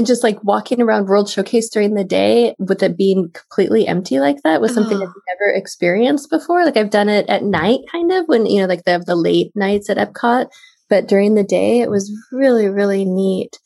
and 0.00 0.06
just 0.06 0.22
like 0.22 0.42
walking 0.42 0.80
around 0.80 1.06
world 1.06 1.28
showcase 1.28 1.68
during 1.68 1.94
the 1.94 2.04
day 2.04 2.54
with 2.58 2.82
it 2.82 2.96
being 2.96 3.30
completely 3.32 3.86
empty 3.86 4.18
like 4.18 4.42
that 4.42 4.60
was 4.60 4.72
something 4.72 4.96
Ugh. 4.96 5.02
i've 5.02 5.38
never 5.38 5.52
experienced 5.54 6.30
before 6.30 6.64
like 6.64 6.76
i've 6.76 6.90
done 6.90 7.08
it 7.08 7.28
at 7.28 7.44
night 7.44 7.80
kind 7.92 8.10
of 8.10 8.24
when 8.26 8.46
you 8.46 8.60
know 8.60 8.66
like 8.66 8.84
they 8.84 8.92
have 8.92 9.04
the 9.04 9.14
late 9.14 9.52
nights 9.54 9.90
at 9.90 9.98
epcot 9.98 10.46
but 10.88 11.06
during 11.06 11.34
the 11.34 11.44
day 11.44 11.80
it 11.80 11.90
was 11.90 12.10
really 12.32 12.66
really 12.66 13.04
neat 13.04 13.58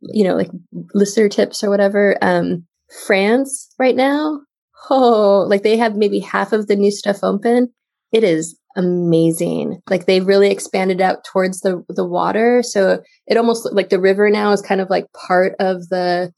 you 0.00 0.22
know 0.22 0.36
like 0.36 0.50
listener 0.94 1.28
tips 1.28 1.64
or 1.64 1.70
whatever 1.70 2.16
um 2.22 2.64
france 3.04 3.74
right 3.78 3.96
now 3.96 4.40
oh, 4.90 5.46
like 5.48 5.62
they 5.62 5.76
have 5.76 5.96
maybe 5.96 6.20
half 6.20 6.52
of 6.52 6.66
the 6.66 6.76
new 6.76 6.90
stuff 6.90 7.18
open. 7.22 7.72
It 8.12 8.24
is 8.24 8.58
amazing. 8.76 9.80
Like 9.88 10.06
they've 10.06 10.26
really 10.26 10.50
expanded 10.50 11.00
out 11.00 11.24
towards 11.24 11.60
the 11.60 11.84
the 11.88 12.06
water, 12.06 12.62
so 12.62 13.02
it 13.26 13.36
almost 13.36 13.72
like 13.72 13.88
the 13.88 14.00
river 14.00 14.30
now 14.30 14.52
is 14.52 14.62
kind 14.62 14.80
of 14.80 14.90
like 14.90 15.06
part 15.12 15.54
of 15.58 15.88
the 15.88 16.32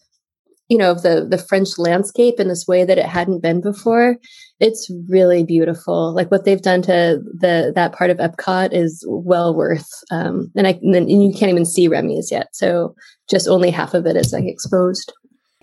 you 0.68 0.78
know 0.78 0.90
of 0.90 1.02
the 1.02 1.26
the 1.28 1.38
French 1.38 1.78
landscape 1.78 2.40
in 2.40 2.48
this 2.48 2.66
way 2.66 2.84
that 2.84 2.98
it 2.98 3.06
hadn't 3.06 3.42
been 3.42 3.60
before. 3.60 4.16
It's 4.60 4.90
really 5.08 5.44
beautiful. 5.44 6.14
Like 6.14 6.30
what 6.30 6.44
they've 6.44 6.62
done 6.62 6.82
to 6.82 7.20
the 7.38 7.72
that 7.74 7.92
part 7.92 8.10
of 8.10 8.18
Epcot 8.18 8.72
is 8.72 9.04
well 9.08 9.54
worth. 9.54 9.88
Um, 10.10 10.50
and 10.56 10.66
I 10.66 10.78
and, 10.82 10.94
then, 10.94 11.02
and 11.02 11.22
you 11.22 11.32
can't 11.32 11.50
even 11.50 11.66
see 11.66 11.88
Remy's 11.88 12.30
yet, 12.30 12.48
so 12.52 12.94
just 13.28 13.48
only 13.48 13.70
half 13.70 13.94
of 13.94 14.06
it 14.06 14.16
is 14.16 14.32
like 14.32 14.44
exposed. 14.44 15.12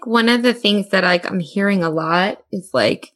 One 0.03 0.29
of 0.29 0.43
the 0.43 0.53
things 0.53 0.89
that 0.89 1.03
like 1.03 1.29
I'm 1.29 1.39
hearing 1.39 1.83
a 1.83 1.89
lot 1.89 2.41
is 2.51 2.69
like 2.73 3.09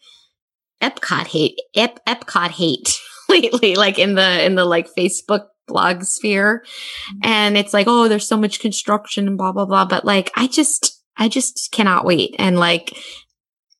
Epcot 0.81 1.27
hate, 1.27 1.59
Ep- 1.75 2.03
Epcot 2.05 2.49
hate 2.49 2.99
lately, 3.33 3.75
like 3.75 3.99
in 3.99 4.15
the 4.15 4.45
in 4.45 4.55
the 4.55 4.65
like 4.65 4.87
Facebook 4.97 5.47
blog 5.67 6.03
sphere, 6.03 6.63
mm-hmm. 6.63 7.19
and 7.23 7.57
it's 7.57 7.73
like, 7.73 7.87
oh, 7.87 8.07
there's 8.07 8.27
so 8.27 8.37
much 8.37 8.59
construction 8.59 9.27
and 9.27 9.37
blah 9.37 9.51
blah 9.51 9.65
blah. 9.65 9.85
But 9.85 10.05
like, 10.05 10.31
I 10.35 10.47
just, 10.47 11.01
I 11.17 11.27
just 11.27 11.69
cannot 11.71 12.05
wait, 12.05 12.35
and 12.39 12.59
like, 12.59 12.95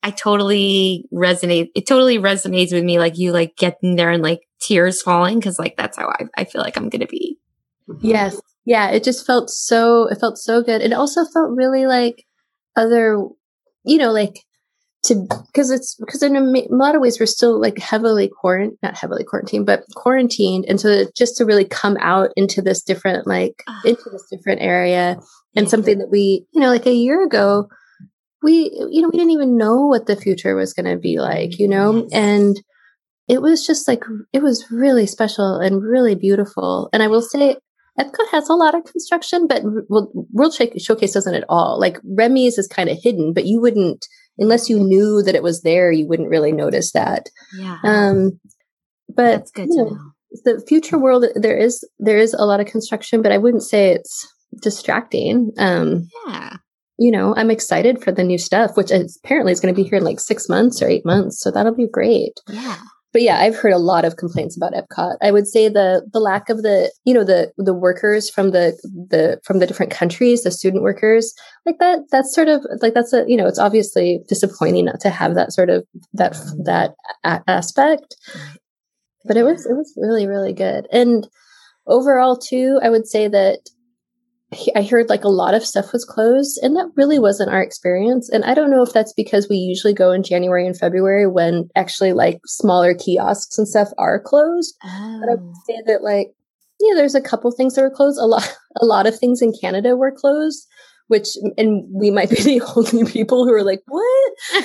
I 0.02 0.12
totally 0.12 1.06
resonate. 1.14 1.70
It 1.76 1.88
totally 1.88 2.18
resonates 2.18 2.74
with 2.74 2.84
me. 2.84 3.00
Like 3.00 3.18
you, 3.18 3.32
like 3.32 3.56
getting 3.58 3.96
there 3.96 4.12
and 4.12 4.24
like 4.24 4.42
tears 4.62 5.02
falling 5.02 5.40
because 5.40 5.60
like 5.60 5.76
that's 5.78 5.98
how 5.98 6.08
I, 6.10 6.26
I 6.38 6.44
feel 6.46 6.62
like 6.62 6.78
I'm 6.78 6.90
gonna 6.90 7.08
be. 7.08 7.38
Mm-hmm. 7.90 8.08
Yes, 8.08 8.42
yeah. 8.66 8.90
It 8.92 9.04
just 9.04 9.26
felt 9.26 9.50
so. 9.50 10.08
It 10.10 10.20
felt 10.20 10.38
so 10.38 10.62
good. 10.64 10.82
It 10.82 10.94
also 10.94 11.26
felt 11.26 11.56
really 11.56 11.86
like 11.86 12.26
other, 12.76 13.18
you 13.84 13.98
know, 13.98 14.12
like 14.12 14.40
to 15.04 15.28
because 15.48 15.70
it's 15.70 15.96
because 15.96 16.24
in 16.24 16.36
a, 16.36 16.42
lot 16.70 16.96
of 16.96 17.02
ways 17.02 17.20
we're 17.20 17.26
still 17.26 17.60
like 17.60 17.78
heavily 17.78 18.30
quarantined, 18.30 18.78
not 18.82 18.98
heavily 18.98 19.24
quarantined, 19.24 19.66
but 19.66 19.84
quarantined, 19.96 20.66
and 20.68 20.80
so 20.80 21.06
just 21.16 21.38
to 21.38 21.46
really 21.46 21.66
come 21.66 21.98
out 22.00 22.30
into 22.36 22.62
this 22.62 22.82
different 22.82 23.28
like 23.28 23.64
uh, 23.68 23.82
into 23.86 24.10
this 24.12 24.26
different 24.32 24.62
area 24.62 25.18
and 25.56 25.66
yeah. 25.66 25.70
something 25.70 26.00
that 26.00 26.10
we 26.10 26.46
you 26.54 26.62
know 26.62 26.70
like 26.70 26.86
a 26.86 26.94
year 26.94 27.24
ago 27.24 27.68
we 28.42 28.72
you 28.92 29.02
know 29.02 29.10
we 29.10 29.18
didn't 29.18 29.32
even 29.32 29.58
know 29.58 29.88
what 29.88 30.06
the 30.06 30.16
future 30.16 30.56
was 30.56 30.74
going 30.74 30.86
to 30.86 30.98
be 30.98 31.20
like 31.20 31.58
you 31.60 31.68
know 31.68 32.04
yes. 32.04 32.10
and 32.14 32.62
it 33.28 33.42
was 33.42 33.66
just 33.66 33.88
like 33.88 34.04
it 34.34 34.44
was 34.44 34.66
really 34.70 35.08
special 35.08 35.58
and 35.58 35.82
really 35.82 36.16
beautiful 36.16 36.90
and 36.94 37.02
i 37.02 37.08
will 37.08 37.22
say 37.22 37.56
Epcot 38.00 38.30
has 38.32 38.50
a 38.50 38.54
lot 38.54 38.74
of 38.74 38.86
construction, 38.86 39.46
but 39.46 39.62
World 39.88 40.56
Showcase 40.56 41.14
doesn't 41.14 41.36
at 41.36 41.44
all. 41.48 41.80
Like 41.80 42.00
Remy's 42.04 42.58
is 42.58 42.68
kind 42.68 42.90
of 42.90 42.98
hidden, 43.00 43.34
but 43.34 43.46
you 43.46 43.62
wouldn't, 43.62 44.08
unless 44.38 44.70
you 44.70 44.80
knew 44.80 45.22
that 45.24 45.36
it 45.36 45.44
was 45.44 45.62
there, 45.62 45.92
you 45.92 46.08
wouldn't 46.08 46.30
really 46.30 46.52
notice 46.52 46.92
that. 46.94 47.30
Yeah. 47.58 47.78
Um, 47.84 48.40
but 49.10 49.38
that's 49.38 49.52
good 49.52 49.70
to 49.70 49.78
know, 49.78 49.90
know. 49.90 50.12
The 50.46 50.66
future 50.68 50.98
world, 50.98 51.26
there 51.36 51.58
is 51.58 51.88
there 52.00 52.18
is 52.18 52.34
a 52.34 52.46
lot 52.46 52.60
of 52.60 52.68
construction, 52.68 53.22
but 53.22 53.32
I 53.32 53.38
wouldn't 53.38 53.64
say 53.64 53.92
it's 53.92 54.28
distracting. 54.62 55.52
Um, 55.58 56.08
yeah. 56.28 56.58
You 56.98 57.12
know, 57.12 57.34
I'm 57.36 57.50
excited 57.50 58.04
for 58.04 58.12
the 58.12 58.24
new 58.24 58.38
stuff, 58.38 58.78
which 58.78 58.92
is, 58.92 59.20
apparently 59.24 59.52
is 59.52 59.60
going 59.60 59.74
to 59.74 59.82
be 59.82 59.88
here 59.88 59.98
in 59.98 60.04
like 60.04 60.20
six 60.20 60.48
months 60.48 60.82
or 60.82 60.88
eight 60.88 61.06
months. 61.06 61.42
So 61.42 61.50
that'll 61.50 61.76
be 61.76 61.88
great. 61.88 62.40
Yeah 62.48 62.80
but 63.14 63.22
yeah, 63.22 63.40
I've 63.40 63.56
heard 63.56 63.72
a 63.72 63.78
lot 63.78 64.04
of 64.04 64.18
complaints 64.18 64.58
about 64.58 64.74
Epcot. 64.74 65.18
I 65.22 65.32
would 65.32 65.48
say 65.48 65.70
the 65.70 66.06
the 66.12 66.20
lack 66.20 66.50
of 66.50 66.64
the 66.64 66.92
you 67.06 67.14
know 67.14 67.24
the 67.24 67.54
the 67.58 67.74
workers 67.74 68.30
from 68.30 68.52
the 68.52 68.76
the 69.10 69.40
from 69.44 69.60
the 69.60 69.68
different 69.68 69.92
countries, 69.92 70.42
the 70.42 70.52
student 70.52 70.82
workers, 70.82 71.34
like 71.66 71.78
that. 71.80 72.00
That's 72.12 72.34
sort 72.34 72.50
of 72.50 72.66
like 72.82 72.96
that's 72.96 73.14
a 73.14 73.24
you 73.28 73.38
know 73.38 73.48
it's 73.48 73.60
obviously 73.60 74.20
disappointing 74.28 74.86
not 74.86 75.00
to 75.02 75.12
have 75.12 75.36
that 75.36 75.54
sort 75.54 75.70
of 75.70 75.86
that 76.14 76.36
that 76.66 76.96
a- 77.24 77.44
aspect. 77.48 78.16
But 79.26 79.38
it 79.38 79.44
was 79.44 79.66
it 79.66 79.74
was 79.74 79.94
really 79.96 80.28
really 80.28 80.54
good, 80.54 80.88
and 80.92 81.28
overall 81.88 82.36
too, 82.36 82.80
I 82.84 82.90
would 82.90 83.08
say 83.08 83.28
that 83.28 83.60
I 84.76 84.84
heard 84.84 85.10
like 85.10 85.24
a 85.24 85.30
lot 85.30 85.54
of 85.54 85.66
stuff 85.66 85.94
was 85.94 86.06
closed, 86.06 86.60
and 86.62 86.76
that 86.76 86.92
really 86.96 87.20
wasn't 87.20 87.52
our 87.52 87.62
experience. 87.62 88.30
And 88.30 88.44
I 88.44 88.54
don't 88.54 88.72
know 88.72 88.84
if 88.84 88.94
that's 88.94 89.14
because 89.14 89.48
we 89.50 89.58
usually 89.58 89.94
go 89.94 90.12
in 90.12 90.24
January 90.24 90.66
and 90.66 90.78
February 90.78 91.28
when 91.28 91.70
actually 91.76 92.14
like 92.14 92.40
smaller 92.46 92.94
kiosks 92.94 93.58
and 93.58 93.68
stuff 93.68 93.90
are 93.98 94.20
closed. 94.20 94.76
Oh. 94.84 95.20
But 95.22 95.30
I 95.30 95.36
would 95.36 95.54
oh. 95.54 95.62
say 95.68 95.82
that 95.88 96.04
like 96.04 96.34
yeah, 96.80 96.96
there's 96.96 97.16
a 97.16 97.22
couple 97.22 97.52
things 97.52 97.76
that 97.76 97.82
were 97.82 97.90
closed. 97.90 98.20
A 98.20 98.26
lot, 98.26 98.56
a 98.82 98.86
lot 98.86 99.08
of 99.08 99.18
things 99.18 99.42
in 99.42 99.54
Canada 99.60 99.96
were 99.96 100.12
closed, 100.12 100.68
which 101.08 101.30
and 101.58 101.86
we 101.92 102.12
might 102.12 102.30
be 102.30 102.36
the 102.44 102.62
only 102.76 103.10
people 103.10 103.46
who 103.46 103.54
are 103.54 103.64
like, 103.64 103.82
what? 103.88 104.34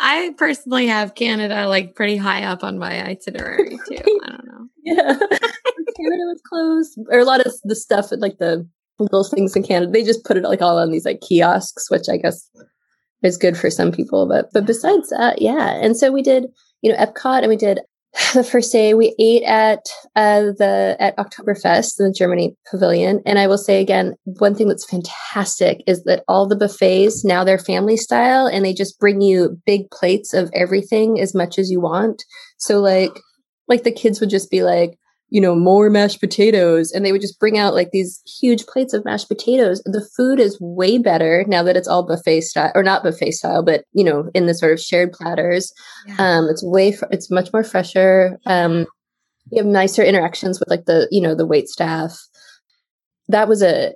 I 0.00 0.34
personally 0.36 0.86
have 0.88 1.14
Canada 1.14 1.66
like 1.66 1.94
pretty 1.94 2.16
high 2.16 2.44
up 2.44 2.62
on 2.62 2.78
my 2.78 3.02
itinerary 3.02 3.78
too. 3.88 4.20
I 4.24 4.30
don't 4.30 4.46
know. 4.46 4.68
Yeah. 4.82 5.18
Canada 5.96 6.22
was 6.24 6.40
closed. 6.48 6.98
Or 7.10 7.18
a 7.18 7.24
lot 7.24 7.44
of 7.44 7.52
the 7.64 7.76
stuff 7.76 8.08
like 8.12 8.38
the 8.38 8.66
little 8.98 9.24
things 9.24 9.56
in 9.56 9.62
Canada, 9.62 9.90
they 9.90 10.04
just 10.04 10.24
put 10.24 10.36
it 10.36 10.44
like 10.44 10.62
all 10.62 10.78
on 10.78 10.90
these 10.90 11.04
like 11.04 11.20
kiosks, 11.20 11.90
which 11.90 12.08
I 12.10 12.16
guess 12.16 12.48
is 13.22 13.36
good 13.36 13.56
for 13.56 13.70
some 13.70 13.92
people. 13.92 14.26
But 14.28 14.50
but 14.52 14.66
besides 14.66 15.08
that, 15.10 15.40
yeah. 15.40 15.74
And 15.80 15.96
so 15.96 16.12
we 16.12 16.22
did, 16.22 16.46
you 16.82 16.92
know, 16.92 16.98
Epcot 16.98 17.40
and 17.40 17.48
we 17.48 17.56
did 17.56 17.80
the 18.34 18.44
first 18.44 18.72
day 18.72 18.94
we 18.94 19.14
ate 19.18 19.42
at 19.42 19.86
uh, 20.14 20.52
the 20.58 20.96
at 21.00 21.16
Oktoberfest 21.16 21.98
in 21.98 22.06
the 22.06 22.14
Germany 22.16 22.56
pavilion. 22.70 23.22
And 23.26 23.38
I 23.38 23.46
will 23.46 23.58
say 23.58 23.80
again, 23.80 24.14
one 24.24 24.54
thing 24.54 24.68
that's 24.68 24.88
fantastic 24.88 25.82
is 25.86 26.04
that 26.04 26.22
all 26.28 26.46
the 26.46 26.56
buffets 26.56 27.24
now 27.24 27.44
they're 27.44 27.58
family 27.58 27.96
style 27.96 28.46
and 28.46 28.64
they 28.64 28.72
just 28.72 28.98
bring 28.98 29.20
you 29.20 29.60
big 29.66 29.90
plates 29.90 30.32
of 30.32 30.50
everything 30.54 31.20
as 31.20 31.34
much 31.34 31.58
as 31.58 31.70
you 31.70 31.80
want. 31.80 32.22
So 32.58 32.80
like 32.80 33.12
like 33.66 33.82
the 33.82 33.92
kids 33.92 34.20
would 34.20 34.30
just 34.30 34.50
be 34.50 34.62
like, 34.62 34.98
you 35.30 35.40
know, 35.40 35.54
more 35.54 35.90
mashed 35.90 36.20
potatoes. 36.20 36.92
And 36.92 37.04
they 37.04 37.12
would 37.12 37.20
just 37.20 37.40
bring 37.40 37.58
out 37.58 37.74
like 37.74 37.90
these 37.90 38.22
huge 38.40 38.66
plates 38.66 38.92
of 38.92 39.04
mashed 39.04 39.28
potatoes. 39.28 39.82
The 39.84 40.06
food 40.16 40.38
is 40.38 40.58
way 40.60 40.98
better 40.98 41.44
now 41.48 41.62
that 41.62 41.76
it's 41.76 41.88
all 41.88 42.06
buffet 42.06 42.42
style, 42.42 42.72
or 42.74 42.82
not 42.82 43.02
buffet 43.02 43.32
style, 43.32 43.64
but, 43.64 43.84
you 43.92 44.04
know, 44.04 44.30
in 44.34 44.46
the 44.46 44.54
sort 44.54 44.72
of 44.72 44.80
shared 44.80 45.12
platters. 45.12 45.72
Yeah. 46.06 46.16
Um, 46.18 46.48
it's 46.48 46.64
way, 46.64 46.92
fr- 46.92 47.06
it's 47.10 47.30
much 47.30 47.52
more 47.52 47.64
fresher. 47.64 48.38
Um, 48.46 48.86
you 49.50 49.62
have 49.62 49.66
nicer 49.66 50.02
interactions 50.02 50.60
with 50.60 50.70
like 50.70 50.84
the, 50.84 51.08
you 51.10 51.20
know, 51.20 51.34
the 51.34 51.46
wait 51.46 51.68
staff. 51.68 52.18
That 53.28 53.48
was 53.48 53.62
a, 53.62 53.92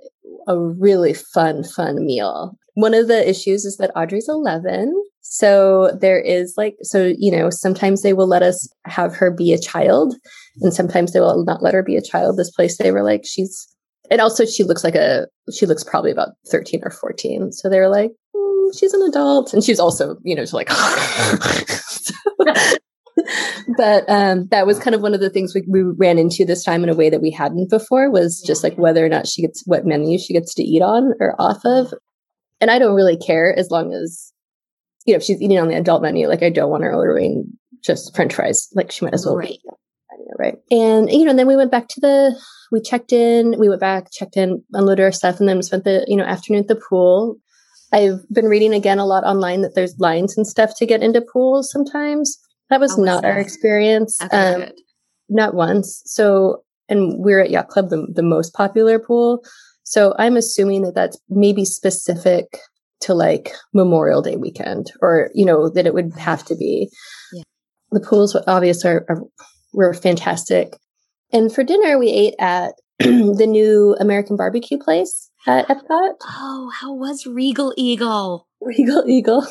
a 0.47 0.59
really 0.59 1.13
fun, 1.13 1.63
fun 1.63 2.05
meal. 2.05 2.57
One 2.73 2.93
of 2.93 3.07
the 3.07 3.27
issues 3.27 3.65
is 3.65 3.77
that 3.77 3.91
Audrey's 3.95 4.29
11 4.29 4.93
so 5.21 5.97
there 5.99 6.19
is 6.19 6.53
like, 6.57 6.75
so, 6.81 7.13
you 7.17 7.31
know, 7.31 7.49
sometimes 7.49 8.01
they 8.01 8.13
will 8.13 8.27
let 8.27 8.41
us 8.41 8.67
have 8.85 9.15
her 9.15 9.31
be 9.31 9.53
a 9.53 9.59
child 9.59 10.15
and 10.61 10.73
sometimes 10.73 11.13
they 11.13 11.19
will 11.19 11.43
not 11.45 11.61
let 11.61 11.73
her 11.73 11.83
be 11.83 11.95
a 11.95 12.01
child. 12.01 12.37
This 12.37 12.51
place, 12.51 12.77
they 12.77 12.91
were 12.91 13.03
like, 13.03 13.23
she's, 13.25 13.67
and 14.09 14.21
also 14.21 14.45
she 14.45 14.63
looks 14.63 14.83
like 14.83 14.95
a, 14.95 15.27
she 15.53 15.65
looks 15.65 15.83
probably 15.83 16.11
about 16.11 16.29
13 16.49 16.81
or 16.83 16.91
14. 16.91 17.51
So 17.51 17.69
they 17.69 17.79
were 17.79 17.89
like, 17.89 18.11
mm, 18.35 18.79
she's 18.79 18.93
an 18.93 19.03
adult. 19.03 19.53
And 19.53 19.63
she's 19.63 19.79
also, 19.79 20.17
you 20.23 20.35
know, 20.35 20.43
she's 20.43 20.53
like, 20.53 20.69
but 23.77 24.09
um, 24.09 24.47
that 24.51 24.65
was 24.65 24.79
kind 24.79 24.95
of 24.95 25.01
one 25.01 25.13
of 25.13 25.19
the 25.19 25.29
things 25.29 25.53
we, 25.53 25.63
we 25.67 25.81
ran 25.97 26.17
into 26.17 26.45
this 26.45 26.63
time 26.63 26.83
in 26.83 26.89
a 26.89 26.95
way 26.95 27.09
that 27.09 27.21
we 27.21 27.31
hadn't 27.31 27.69
before 27.69 28.09
was 28.09 28.41
just 28.45 28.63
like 28.63 28.77
whether 28.77 29.05
or 29.05 29.09
not 29.09 29.27
she 29.27 29.41
gets 29.41 29.63
what 29.65 29.85
menu 29.85 30.17
she 30.17 30.33
gets 30.33 30.53
to 30.55 30.63
eat 30.63 30.81
on 30.81 31.13
or 31.19 31.35
off 31.39 31.59
of. 31.65 31.93
And 32.61 32.71
I 32.71 32.79
don't 32.79 32.95
really 32.95 33.17
care 33.17 33.57
as 33.57 33.69
long 33.69 33.93
as 33.93 34.33
you 35.09 35.15
know, 35.15 35.17
if 35.17 35.23
she's 35.23 35.41
eating 35.41 35.57
on 35.57 35.69
the 35.69 35.75
adult 35.75 36.03
menu, 36.03 36.27
like 36.27 36.43
I 36.43 36.51
don't 36.51 36.69
want 36.69 36.83
her 36.83 36.93
ordering 36.93 37.45
just 37.83 38.15
French 38.15 38.35
fries. 38.35 38.69
Like 38.75 38.91
she 38.91 39.03
might 39.03 39.15
as 39.15 39.25
well. 39.25 39.37
Right. 39.37 39.57
right. 40.37 40.55
And 40.69 41.09
you 41.09 41.23
know, 41.23 41.31
and 41.31 41.39
then 41.39 41.47
we 41.47 41.55
went 41.55 41.71
back 41.71 41.87
to 41.89 41.99
the. 41.99 42.39
We 42.71 42.79
checked 42.79 43.11
in. 43.11 43.55
We 43.57 43.69
went 43.69 43.81
back, 43.81 44.11
checked 44.11 44.37
in, 44.37 44.63
unloaded 44.73 45.03
our 45.03 45.11
stuff, 45.11 45.39
and 45.39 45.49
then 45.49 45.57
we 45.57 45.63
spent 45.63 45.83
the 45.83 46.05
you 46.07 46.15
know 46.15 46.25
afternoon 46.25 46.61
at 46.61 46.67
the 46.67 46.75
pool. 46.75 47.37
I've 47.91 48.19
been 48.31 48.45
reading 48.45 48.71
again 48.71 48.99
a 48.99 49.05
lot 49.05 49.23
online 49.23 49.61
that 49.61 49.73
there's 49.73 49.97
lines 49.97 50.37
and 50.37 50.45
stuff 50.45 50.75
to 50.77 50.85
get 50.85 51.01
into 51.01 51.21
pools 51.21 51.71
sometimes. 51.71 52.37
That 52.69 52.79
was 52.79 52.95
not 52.99 53.23
that? 53.23 53.29
our 53.29 53.39
experience. 53.39 54.19
Um, 54.31 54.65
not 55.27 55.55
once. 55.55 56.03
So, 56.05 56.63
and 56.87 57.15
we're 57.17 57.39
at 57.39 57.49
Yacht 57.49 57.69
Club, 57.69 57.89
the, 57.89 58.05
the 58.13 58.21
most 58.21 58.53
popular 58.53 58.99
pool. 58.99 59.43
So 59.83 60.13
I'm 60.19 60.37
assuming 60.37 60.83
that 60.83 60.93
that's 60.93 61.17
maybe 61.29 61.65
specific 61.65 62.59
to 63.01 63.13
like 63.13 63.53
Memorial 63.73 64.21
Day 64.21 64.35
weekend, 64.35 64.91
or 65.01 65.29
you 65.33 65.45
know 65.45 65.69
that 65.69 65.85
it 65.85 65.93
would 65.93 66.13
have 66.17 66.45
to 66.45 66.55
be. 66.55 66.89
Yeah. 67.33 67.43
The 67.91 67.99
pools, 67.99 68.37
obviously, 68.47 68.91
are, 68.91 69.05
are 69.09 69.21
were 69.73 69.93
fantastic. 69.93 70.75
And 71.31 71.53
for 71.53 71.63
dinner, 71.63 71.97
we 71.97 72.09
ate 72.09 72.35
at 72.39 72.73
the 72.99 73.47
new 73.47 73.95
American 73.99 74.35
barbecue 74.35 74.77
place 74.77 75.29
at 75.47 75.67
Epcot. 75.67 76.13
Oh, 76.23 76.71
how 76.73 76.93
was 76.93 77.25
Regal 77.25 77.73
Eagle? 77.77 78.47
Regal 78.61 79.07
Eagle. 79.07 79.45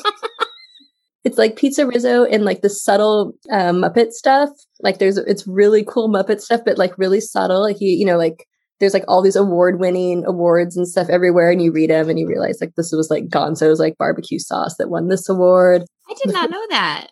it's 1.23 1.37
like 1.37 1.55
PizzeRizzo 1.55 2.27
and 2.31 2.45
like 2.45 2.61
the 2.61 2.69
subtle 2.69 3.33
um, 3.51 3.81
Muppet 3.81 4.11
stuff. 4.11 4.49
Like 4.81 4.99
there's, 4.99 5.17
it's 5.17 5.47
really 5.47 5.83
cool 5.83 6.09
Muppet 6.09 6.41
stuff, 6.41 6.61
but 6.65 6.77
like 6.77 6.97
really 6.97 7.21
subtle. 7.21 7.61
Like 7.61 7.77
you, 7.79 7.89
you 7.89 8.05
know, 8.05 8.17
like 8.17 8.45
there's 8.79 8.93
like 8.93 9.05
all 9.07 9.21
these 9.21 9.35
award 9.35 9.79
winning 9.79 10.23
awards 10.25 10.77
and 10.77 10.87
stuff 10.87 11.09
everywhere 11.09 11.51
and 11.51 11.61
you 11.61 11.71
read 11.71 11.89
them 11.89 12.09
and 12.09 12.17
you 12.17 12.27
realize 12.27 12.59
like 12.61 12.73
this 12.75 12.91
was 12.91 13.09
like 13.09 13.27
gonzo's 13.27 13.79
like 13.79 13.97
barbecue 13.97 14.39
sauce 14.39 14.75
that 14.77 14.89
won 14.89 15.07
this 15.07 15.27
award 15.29 15.83
I 16.09 16.13
did 16.23 16.33
not 16.33 16.49
know 16.51 16.65
that. 16.69 17.07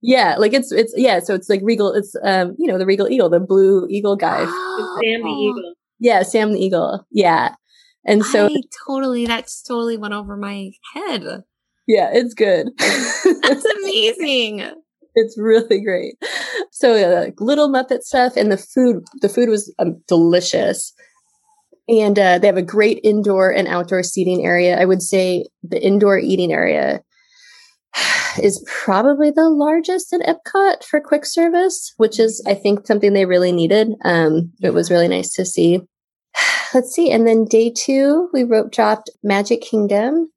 Yeah, 0.00 0.36
like 0.36 0.52
it's 0.52 0.72
it's 0.72 0.92
yeah, 0.96 1.20
so 1.20 1.34
it's 1.34 1.48
like 1.48 1.60
Regal. 1.62 1.92
It's 1.92 2.16
um 2.24 2.56
you 2.58 2.66
know 2.66 2.76
the 2.76 2.86
Regal 2.86 3.08
Eagle, 3.08 3.30
the 3.30 3.38
blue 3.38 3.86
eagle 3.88 4.16
guy. 4.16 4.40
Sam 4.44 5.22
the 5.22 5.28
Eagle. 5.28 5.74
Yeah, 6.00 6.22
Sam 6.24 6.52
the 6.52 6.58
Eagle. 6.58 7.06
Yeah, 7.12 7.54
and 8.04 8.24
so 8.24 8.46
I 8.46 8.56
totally 8.86 9.26
that's 9.26 9.62
totally 9.62 9.96
went 9.96 10.14
over 10.14 10.36
my 10.36 10.72
head. 10.94 11.44
yeah, 11.86 12.10
it's 12.12 12.34
good. 12.34 12.70
That's 12.78 13.64
amazing. 13.82 14.72
It's 15.14 15.38
really 15.38 15.82
great. 15.82 16.14
So 16.70 16.94
uh, 16.94 17.24
like 17.24 17.40
little 17.40 17.68
Muppet 17.68 18.02
stuff, 18.02 18.36
and 18.36 18.50
the 18.50 18.56
food. 18.56 19.04
The 19.20 19.28
food 19.28 19.48
was 19.48 19.72
um, 19.78 20.00
delicious, 20.08 20.92
and 21.88 22.18
uh, 22.18 22.38
they 22.38 22.46
have 22.46 22.56
a 22.56 22.62
great 22.62 23.00
indoor 23.04 23.50
and 23.50 23.68
outdoor 23.68 24.02
seating 24.02 24.44
area. 24.44 24.80
I 24.80 24.84
would 24.84 25.02
say 25.02 25.46
the 25.62 25.82
indoor 25.82 26.18
eating 26.18 26.52
area 26.52 27.02
is 28.42 28.64
probably 28.66 29.30
the 29.30 29.48
largest 29.48 30.12
at 30.12 30.20
Epcot 30.20 30.84
for 30.84 31.00
quick 31.00 31.26
service, 31.26 31.92
which 31.96 32.18
is 32.18 32.42
I 32.46 32.54
think 32.54 32.86
something 32.86 33.12
they 33.12 33.26
really 33.26 33.52
needed. 33.52 33.88
Um, 34.04 34.52
it 34.62 34.70
was 34.70 34.90
really 34.90 35.08
nice 35.08 35.32
to 35.34 35.44
see. 35.44 35.80
Let's 36.74 36.92
see, 36.92 37.10
and 37.10 37.26
then 37.26 37.44
day 37.44 37.70
two 37.70 38.28
we 38.32 38.44
rope 38.44 38.72
dropped 38.72 39.10
Magic 39.22 39.60
Kingdom. 39.60 40.30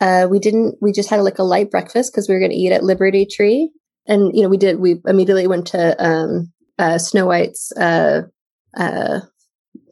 Uh, 0.00 0.26
we 0.30 0.38
didn't. 0.38 0.76
We 0.80 0.92
just 0.92 1.10
had 1.10 1.20
like 1.20 1.38
a 1.38 1.44
light 1.44 1.70
breakfast 1.70 2.12
because 2.12 2.28
we 2.28 2.34
were 2.34 2.40
going 2.40 2.52
to 2.52 2.56
eat 2.56 2.72
at 2.72 2.84
Liberty 2.84 3.26
Tree, 3.26 3.70
and 4.06 4.34
you 4.34 4.42
know 4.42 4.48
we 4.48 4.56
did. 4.56 4.80
We 4.80 5.00
immediately 5.06 5.46
went 5.46 5.66
to 5.68 6.04
um, 6.04 6.52
uh, 6.78 6.98
Snow 6.98 7.26
White's 7.26 7.72
uh, 7.76 8.22
uh, 8.76 9.20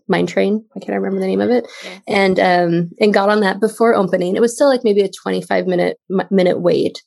mine 0.08 0.26
train. 0.26 0.64
I 0.76 0.80
can't 0.80 1.00
remember 1.00 1.20
the 1.20 1.26
name 1.26 1.40
of 1.40 1.50
it, 1.50 1.66
Yeah. 1.84 1.98
and 2.08 2.40
um, 2.40 2.90
and 3.00 3.14
got 3.14 3.30
on 3.30 3.40
that 3.40 3.60
before 3.60 3.94
opening. 3.94 4.36
It 4.36 4.40
was 4.40 4.54
still 4.54 4.68
like 4.68 4.84
maybe 4.84 5.02
a 5.02 5.08
twenty 5.10 5.42
five 5.42 5.66
minute 5.66 5.98
m- 6.10 6.26
minute 6.30 6.60
wait. 6.60 7.02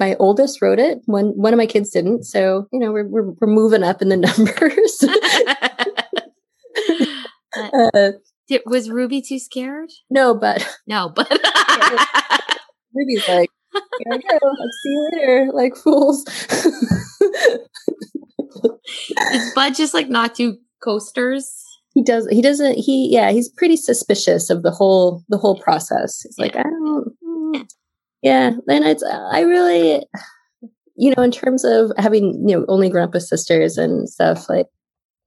My 0.00 0.16
oldest 0.18 0.60
wrote 0.60 0.80
it. 0.80 0.98
One 1.06 1.26
one 1.36 1.52
of 1.52 1.58
my 1.58 1.66
kids 1.66 1.90
didn't. 1.90 2.24
So 2.24 2.66
you 2.72 2.80
know 2.80 2.92
we're 2.92 3.06
we're, 3.06 3.30
we're 3.40 3.46
moving 3.48 3.84
up 3.84 4.02
in 4.02 4.08
the 4.08 4.16
numbers. 4.16 5.04
uh, 7.56 8.12
Did, 8.48 8.62
was 8.66 8.90
Ruby 8.90 9.22
too 9.22 9.38
scared? 9.38 9.90
no, 10.10 10.34
but 10.34 10.66
No, 10.86 11.10
but 11.14 11.30
Ruby's 12.94 13.26
like, 13.28 13.50
here 13.98 14.12
I 14.12 14.18
go. 14.18 14.38
I'll 14.42 14.72
see 14.82 14.88
you 14.88 15.10
later, 15.12 15.48
like 15.52 15.76
fools. 15.82 16.24
Does 19.32 19.54
Bud 19.54 19.74
just 19.74 19.94
like 19.94 20.08
not 20.08 20.34
do 20.34 20.58
coasters? 20.82 21.64
he 21.94 22.02
does. 22.02 22.26
He 22.28 22.42
doesn't. 22.42 22.74
He 22.74 23.08
yeah. 23.10 23.30
He's 23.30 23.48
pretty 23.48 23.76
suspicious 23.76 24.50
of 24.50 24.62
the 24.62 24.72
whole 24.72 25.22
the 25.28 25.38
whole 25.38 25.58
process. 25.60 26.22
He's 26.22 26.38
like, 26.38 26.56
I 26.56 26.62
don't. 26.62 27.14
mm." 27.24 27.68
Yeah. 28.22 28.52
Then 28.66 28.82
it's. 28.82 29.04
I 29.04 29.40
really, 29.40 30.04
you 30.96 31.14
know, 31.14 31.22
in 31.22 31.30
terms 31.30 31.64
of 31.64 31.92
having 31.96 32.48
you 32.48 32.58
know 32.58 32.64
only 32.68 32.90
grown 32.90 33.04
up 33.04 33.14
with 33.14 33.22
sisters 33.22 33.78
and 33.78 34.08
stuff, 34.08 34.48
like 34.48 34.66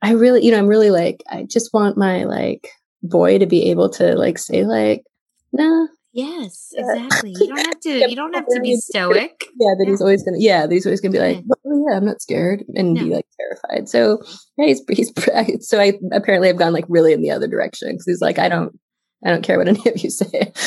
I 0.01 0.11
really, 0.11 0.43
you 0.45 0.51
know, 0.51 0.57
I'm 0.57 0.67
really 0.67 0.91
like, 0.91 1.23
I 1.29 1.43
just 1.49 1.73
want 1.73 1.97
my 1.97 2.25
like 2.25 2.67
boy 3.01 3.39
to 3.39 3.45
be 3.45 3.69
able 3.71 3.89
to 3.91 4.15
like 4.15 4.37
say 4.37 4.65
like, 4.65 5.05
nah, 5.53 5.87
Yes, 6.17 6.73
exactly. 6.75 7.35
You 7.39 7.47
don't 7.47 7.57
have 7.59 7.79
to. 7.81 7.89
You 8.09 8.15
don't 8.15 8.33
have 8.33 8.47
to 8.47 8.59
be 8.59 8.75
stoic. 8.77 9.39
yeah, 9.59 9.75
that 9.77 9.85
he's 9.87 10.01
always 10.01 10.23
gonna, 10.23 10.37
yeah, 10.39 10.65
that 10.65 10.71
he's 10.73 10.85
always 10.87 10.99
gonna 10.99 11.11
be 11.11 11.19
like, 11.19 11.37
Yeah. 11.37 11.53
oh 11.67 11.85
yeah, 11.87 11.95
I'm 11.95 12.05
not 12.05 12.23
scared, 12.23 12.63
and 12.73 12.95
be 12.95 13.13
like 13.13 13.27
terrified. 13.39 13.87
So 13.87 14.23
yeah, 14.57 14.65
he's 14.65 14.81
he's 14.89 15.13
so 15.69 15.79
I 15.79 15.93
apparently 16.11 16.47
have 16.47 16.57
gone 16.57 16.73
like 16.73 16.85
really 16.89 17.13
in 17.13 17.21
the 17.21 17.29
other 17.29 17.47
direction 17.47 17.89
because 17.91 18.05
he's 18.07 18.19
like, 18.21 18.39
I 18.39 18.49
don't, 18.49 18.79
I 19.23 19.29
don't 19.29 19.43
care 19.43 19.59
what 19.59 19.67
any 19.67 19.79
of 19.87 19.97
you 20.03 20.09
say. 20.09 20.51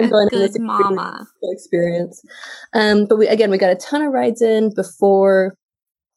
I'm 0.00 0.10
going 0.10 0.28
good 0.30 0.40
this 0.50 0.58
mama. 0.58 1.24
experience. 1.44 2.20
Um, 2.72 3.06
but 3.06 3.16
we 3.16 3.28
again 3.28 3.52
we 3.52 3.58
got 3.58 3.70
a 3.70 3.76
ton 3.76 4.02
of 4.02 4.12
rides 4.12 4.42
in 4.42 4.74
before, 4.74 5.54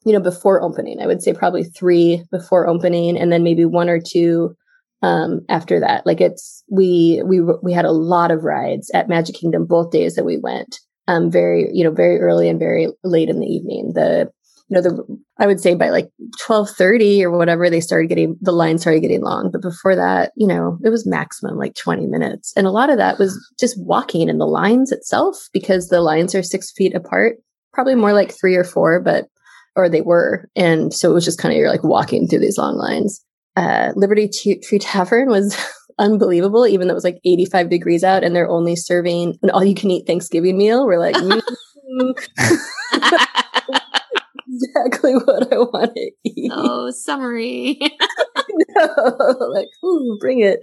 you 0.04 0.14
know, 0.14 0.20
before 0.20 0.64
opening. 0.64 1.00
I 1.00 1.06
would 1.06 1.22
say 1.22 1.32
probably 1.34 1.64
three 1.64 2.24
before 2.32 2.68
opening, 2.68 3.18
and 3.20 3.32
then 3.32 3.44
maybe 3.44 3.66
one 3.66 3.88
or 3.88 4.00
two 4.00 4.56
um 5.02 5.42
after 5.50 5.80
that. 5.80 6.06
Like 6.06 6.22
it's 6.22 6.64
we 6.70 7.22
we 7.26 7.42
we 7.62 7.74
had 7.74 7.86
a 7.86 7.92
lot 7.92 8.32
of 8.32 8.44
rides 8.44 8.90
at 8.94 9.10
Magic 9.10 9.36
Kingdom 9.36 9.66
both 9.66 9.92
days 9.92 10.16
that 10.16 10.26
we 10.26 10.38
went. 10.38 10.80
Um, 11.08 11.32
very 11.32 11.70
you 11.72 11.84
know 11.84 11.92
very 11.92 12.20
early 12.20 12.50
and 12.50 12.60
very 12.60 12.88
late 13.04 13.30
in 13.30 13.40
the 13.40 13.48
evening. 13.48 13.92
The 13.94 14.30
you 14.70 14.76
know 14.76 14.82
the 14.82 15.18
I 15.40 15.48
would 15.48 15.62
say 15.62 15.76
by 15.76 15.90
like 15.90 16.10
twelve 16.40 16.70
thirty 16.70 17.24
or 17.24 17.32
whatever 17.32 17.70
they 17.70 17.80
started 17.80 18.08
getting 18.08 18.38
the 18.42 18.52
line 18.52 18.78
started 18.80 19.02
getting 19.02 19.22
long. 19.22 19.50
But 19.52 19.62
before 19.62 19.96
that, 19.96 20.34
you 20.36 20.48
know, 20.48 20.78
it 20.84 20.90
was 20.90 21.08
maximum 21.08 21.58
like 21.58 21.76
twenty 21.76 22.08
minutes, 22.08 22.54
and 22.58 22.68
a 22.68 22.72
lot 22.72 22.90
of 22.90 22.98
that 22.98 23.20
was 23.20 23.38
just 23.60 23.80
walking 23.80 24.28
in 24.28 24.40
the 24.40 24.48
lines 24.48 24.92
itself 24.92 25.38
because 25.54 25.88
the 25.88 26.02
lines 26.02 26.36
are 26.36 26.44
six 26.44 26.72
feet 26.72 26.96
apart. 26.96 27.38
Probably 27.72 27.96
more 27.96 28.14
like 28.14 28.32
three 28.38 28.56
or 28.56 28.64
four, 28.64 29.00
but 29.00 29.28
or 29.76 29.88
they 29.88 30.02
were, 30.02 30.50
and 30.56 30.92
so 30.92 31.12
it 31.12 31.14
was 31.14 31.24
just 31.24 31.40
kind 31.40 31.54
of 31.54 31.58
you're 31.60 31.70
like 31.70 31.84
walking 31.84 32.28
through 32.28 32.40
these 32.40 32.58
long 32.58 32.76
lines. 32.76 33.24
Uh, 33.58 33.92
Liberty 33.96 34.30
Tree 34.30 34.80
Tavern 34.80 35.30
was 35.30 35.58
unbelievable, 36.00 36.68
even 36.68 36.88
though 36.88 36.94
it 36.94 36.96
was 36.96 37.04
like 37.04 37.20
85 37.26 37.70
degrees 37.70 38.04
out 38.04 38.24
and 38.24 38.36
they're 38.36 38.50
only 38.50 38.76
serving 38.76 39.36
an 39.42 39.50
all 39.50 39.64
you 39.64 39.74
can 39.74 39.90
eat 39.90 40.06
Thanksgiving 40.06 40.58
meal. 40.58 40.86
We're 40.86 41.00
like, 41.00 41.16
mm, 41.16 41.44
exactly 44.48 45.14
what 45.14 45.52
I 45.52 45.58
want 45.58 45.96
to 45.96 46.12
eat. 46.24 46.52
oh, 46.54 46.92
summary. 46.92 47.80
like, 48.76 49.68
ooh, 49.84 50.18
bring 50.20 50.42
it. 50.42 50.60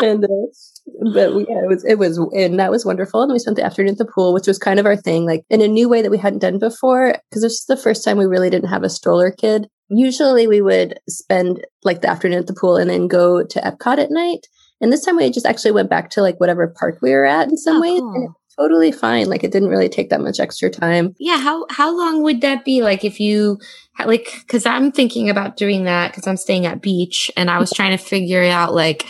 And 0.00 0.24
uh, 0.24 1.12
but 1.12 1.34
we, 1.34 1.46
yeah, 1.50 1.64
it 1.64 1.68
was 1.68 1.84
it 1.84 1.98
was 1.98 2.16
and 2.34 2.58
that 2.58 2.70
was 2.70 2.86
wonderful. 2.86 3.22
And 3.22 3.30
we 3.30 3.38
spent 3.38 3.58
the 3.58 3.64
afternoon 3.64 3.92
at 3.92 3.98
the 3.98 4.06
pool, 4.06 4.32
which 4.32 4.46
was 4.46 4.58
kind 4.58 4.80
of 4.80 4.86
our 4.86 4.96
thing, 4.96 5.26
like 5.26 5.44
in 5.50 5.60
a 5.60 5.68
new 5.68 5.86
way 5.86 6.00
that 6.00 6.10
we 6.10 6.16
hadn't 6.16 6.38
done 6.38 6.58
before. 6.58 7.14
Because 7.28 7.42
this 7.42 7.52
is 7.52 7.66
the 7.68 7.76
first 7.76 8.04
time 8.04 8.16
we 8.16 8.24
really 8.24 8.48
didn't 8.48 8.70
have 8.70 8.84
a 8.84 8.90
stroller 8.90 9.30
kid. 9.30 9.68
Usually 9.90 10.46
we 10.46 10.60
would 10.60 10.98
spend 11.08 11.64
like 11.84 12.02
the 12.02 12.10
afternoon 12.10 12.38
at 12.40 12.46
the 12.46 12.54
pool 12.54 12.76
and 12.76 12.90
then 12.90 13.08
go 13.08 13.42
to 13.44 13.60
Epcot 13.60 13.98
at 13.98 14.10
night. 14.10 14.46
And 14.80 14.92
this 14.92 15.04
time 15.04 15.16
we 15.16 15.30
just 15.30 15.46
actually 15.46 15.72
went 15.72 15.90
back 15.90 16.10
to 16.10 16.22
like 16.22 16.38
whatever 16.38 16.68
park 16.68 16.98
we 17.02 17.10
were 17.10 17.24
at 17.24 17.48
in 17.48 17.56
some 17.56 17.78
Oh, 17.78 17.80
ways. 17.80 18.00
cool. 18.00 18.14
And 18.14 18.24
it 18.24 18.28
was 18.28 18.54
totally 18.56 18.92
fine. 18.92 19.28
Like 19.28 19.42
it 19.44 19.50
didn't 19.50 19.70
really 19.70 19.88
take 19.88 20.10
that 20.10 20.20
much 20.20 20.38
extra 20.40 20.68
time. 20.70 21.14
yeah 21.18 21.38
how 21.38 21.64
how 21.70 21.96
long 21.96 22.22
would 22.22 22.40
that 22.42 22.64
be 22.64 22.82
like 22.82 23.04
if 23.04 23.18
you 23.18 23.58
like 24.04 24.28
because 24.40 24.64
i'm 24.66 24.92
thinking 24.92 25.28
about 25.30 25.56
doing 25.56 25.84
that 25.84 26.12
because 26.12 26.26
i'm 26.28 26.36
staying 26.36 26.66
at 26.66 26.80
beach 26.80 27.30
and 27.36 27.50
i 27.50 27.58
was 27.58 27.72
trying 27.72 27.90
to 27.90 28.02
figure 28.02 28.44
out 28.44 28.72
like 28.72 29.04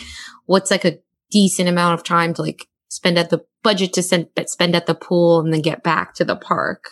what's 0.47 0.71
like 0.71 0.83
a 0.85 0.97
decent 1.29 1.69
amount 1.69 1.93
of 1.93 2.03
time 2.03 2.33
to 2.33 2.41
like 2.41 2.67
spend 2.89 3.19
at 3.19 3.29
the 3.29 3.39
budget 3.61 3.93
to 3.93 4.01
send, 4.01 4.27
spend 4.47 4.75
at 4.75 4.87
the 4.87 4.95
pool 4.95 5.39
and 5.41 5.53
then 5.53 5.61
get 5.61 5.83
back 5.83 6.15
to 6.15 6.25
the 6.25 6.35
park 6.35 6.85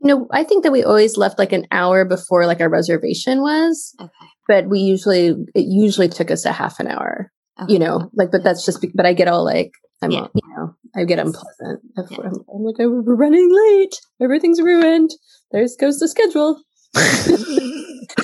You 0.00 0.08
know, 0.08 0.28
I 0.30 0.44
think 0.44 0.62
that 0.62 0.72
we 0.72 0.84
always 0.84 1.16
left 1.16 1.38
like 1.38 1.52
an 1.52 1.66
hour 1.72 2.04
before 2.04 2.46
like 2.46 2.60
our 2.60 2.68
reservation 2.68 3.40
was. 3.40 3.94
okay, 4.00 4.10
but 4.46 4.68
we 4.68 4.78
usually 4.78 5.28
it 5.54 5.66
usually 5.66 6.08
took 6.08 6.30
us 6.30 6.44
a 6.44 6.52
half 6.52 6.78
an 6.80 6.86
hour 6.86 7.32
okay. 7.60 7.72
you 7.72 7.78
know? 7.78 8.10
Like 8.14 8.30
but 8.30 8.44
that's 8.44 8.64
just 8.64 8.80
be- 8.80 8.92
but 8.94 9.06
i 9.06 9.12
get 9.12 9.28
all 9.28 9.44
like 9.44 9.72
i'm 10.02 10.10
Yeah. 10.10 10.20
all, 10.20 10.30
you 10.34 10.42
know 10.56 10.74
i 10.96 11.04
get 11.04 11.18
unpleasant. 11.18 11.80
Yeah. 11.96 12.04
I'm, 12.24 12.32
I'm 12.54 12.62
like 12.62 12.76
oh, 12.80 13.02
we're 13.04 13.14
running 13.16 13.50
late. 13.52 13.94
Everything's 14.22 14.60
ruined. 14.62 15.10
There's 15.50 15.76
goes 15.76 15.98
the 15.98 16.08
schedule. 16.08 16.62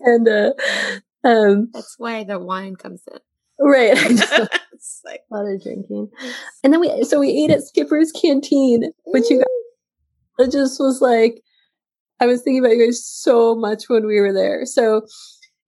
And 0.00 0.28
uh 0.28 0.52
um 1.24 1.68
that's 1.72 1.94
why 1.98 2.24
the 2.24 2.38
wine 2.38 2.74
comes 2.76 3.02
in. 3.10 3.18
Right 3.60 3.92
It's 4.72 5.00
like, 5.04 5.20
a 5.30 5.34
lot 5.36 5.46
of 5.46 5.62
drinking 5.62 6.08
and 6.64 6.72
then 6.72 6.80
we 6.80 7.04
so 7.04 7.20
we 7.20 7.30
ate 7.30 7.50
at 7.50 7.62
skipper's 7.62 8.10
canteen 8.10 8.90
which 9.06 9.30
you 9.30 9.36
guys 9.38 9.46
it 10.42 10.52
just 10.52 10.78
was 10.78 11.00
like 11.00 11.42
i 12.20 12.26
was 12.26 12.42
thinking 12.42 12.64
about 12.64 12.76
you 12.76 12.86
guys 12.86 13.04
so 13.04 13.54
much 13.54 13.84
when 13.88 14.06
we 14.06 14.20
were 14.20 14.32
there. 14.32 14.64
So 14.66 15.02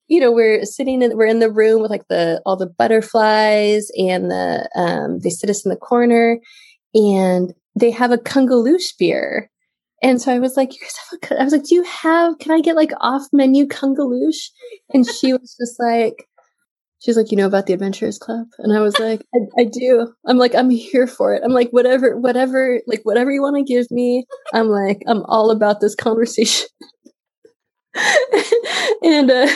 you 0.09 0.21
know 0.21 0.31
we're 0.31 0.65
sitting 0.65 1.03
in 1.03 1.17
we're 1.17 1.27
in 1.27 1.39
the 1.39 1.51
room 1.51 1.81
with 1.81 1.91
like 1.91 2.07
the 2.09 2.43
all 2.45 2.57
the 2.57 2.67
butterflies 2.67 3.89
and 3.97 4.31
the 4.31 4.69
um 4.77 5.21
they 5.21 5.31
sit 5.31 5.51
us 5.51 5.65
in 5.65 5.71
the 5.71 5.77
corner 5.77 6.39
and 6.95 7.55
they 7.75 7.91
have 7.91 8.13
a 8.13 8.19
kungaloosh 8.19 8.93
beer. 8.99 9.51
And 10.03 10.21
so 10.21 10.33
i 10.33 10.39
was 10.39 10.57
like 10.57 10.75
you 10.75 10.81
guys 10.81 10.99
have 11.11 11.19
a, 11.23 11.27
Kun-" 11.27 11.41
i 11.41 11.45
was 11.45 11.53
like 11.53 11.65
do 11.65 11.75
you 11.75 11.85
have 11.85 12.39
can 12.39 12.53
i 12.53 12.61
get 12.61 12.77
like 12.77 12.93
off 13.01 13.23
menu 13.33 13.67
kungaloosh 13.67 14.51
and 14.93 15.07
she 15.07 15.33
was 15.33 15.57
just 15.59 15.81
like 15.81 16.29
she's 17.05 17.17
like 17.17 17.31
you 17.31 17.37
know 17.37 17.47
about 17.47 17.67
the 17.67 17.73
adventurers 17.73 18.19
club? 18.19 18.47
And 18.59 18.77
i 18.77 18.81
was 18.81 18.99
like 18.99 19.23
I, 19.35 19.63
I 19.63 19.65
do. 19.65 20.13
I'm 20.27 20.39
like 20.39 20.55
i'm 20.55 20.71
here 20.71 21.07
for 21.07 21.35
it. 21.35 21.43
I'm 21.45 21.53
like 21.53 21.71
whatever 21.71 22.17
whatever 22.17 22.81
like 22.87 23.01
whatever 23.03 23.31
you 23.31 23.43
want 23.43 23.57
to 23.57 23.73
give 23.73 23.91
me 23.91 24.25
i'm 24.53 24.69
like 24.69 25.03
i'm 25.07 25.23
all 25.25 25.51
about 25.51 25.81
this 25.81 25.95
conversation. 25.95 26.69
And 29.03 29.31
uh 29.31 29.47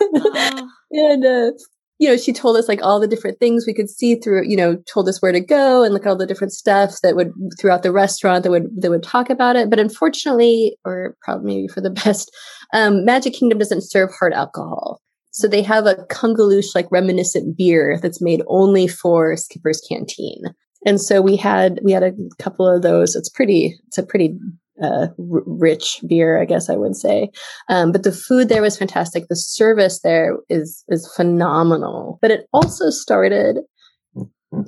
oh, 0.00 0.68
and 0.90 1.24
uh 1.24 1.50
you 1.98 2.08
know 2.08 2.16
she 2.16 2.32
told 2.32 2.56
us 2.56 2.68
like 2.68 2.82
all 2.82 2.98
the 2.98 3.06
different 3.06 3.38
things 3.38 3.66
we 3.66 3.74
could 3.74 3.90
see 3.90 4.16
through 4.16 4.48
you 4.48 4.56
know 4.56 4.76
told 4.92 5.08
us 5.08 5.20
where 5.20 5.30
to 5.30 5.40
go 5.40 5.84
and 5.84 5.92
like 5.94 6.06
all 6.06 6.16
the 6.16 6.26
different 6.26 6.52
stuff 6.52 6.96
that 7.02 7.14
would 7.14 7.32
throughout 7.60 7.82
the 7.82 7.92
restaurant 7.92 8.42
that 8.42 8.50
would 8.50 8.66
that 8.80 8.90
would 8.90 9.02
talk 9.02 9.30
about 9.30 9.56
it. 9.56 9.70
But 9.70 9.78
unfortunately 9.78 10.76
or 10.84 11.16
probably 11.22 11.54
maybe 11.54 11.68
for 11.68 11.80
the 11.80 11.90
best 12.04 12.30
um 12.72 13.04
magic 13.04 13.34
kingdom 13.34 13.58
doesn't 13.58 13.88
serve 13.88 14.10
hard 14.18 14.32
alcohol 14.32 15.00
so 15.34 15.48
they 15.48 15.62
have 15.62 15.86
a 15.86 15.96
kungaloosh 16.10 16.74
like 16.74 16.86
reminiscent 16.90 17.56
beer 17.56 17.98
that's 18.00 18.22
made 18.22 18.42
only 18.46 18.86
for 18.86 19.36
skipper's 19.36 19.80
canteen 19.88 20.42
and 20.84 21.00
so 21.00 21.20
we 21.20 21.36
had 21.36 21.80
we 21.82 21.92
had 21.92 22.02
a 22.02 22.12
couple 22.38 22.68
of 22.68 22.82
those. 22.82 23.16
It's 23.16 23.28
pretty. 23.28 23.78
It's 23.86 23.98
a 23.98 24.02
pretty 24.02 24.36
uh, 24.82 25.08
r- 25.18 25.42
rich 25.46 26.00
beer, 26.06 26.40
I 26.40 26.44
guess 26.44 26.68
I 26.68 26.76
would 26.76 26.96
say. 26.96 27.30
Um, 27.68 27.92
but 27.92 28.02
the 28.02 28.12
food 28.12 28.48
there 28.48 28.62
was 28.62 28.78
fantastic. 28.78 29.24
The 29.28 29.36
service 29.36 30.00
there 30.00 30.36
is 30.48 30.84
is 30.88 31.10
phenomenal. 31.16 32.18
But 32.20 32.30
it 32.30 32.46
also 32.52 32.90
started 32.90 33.58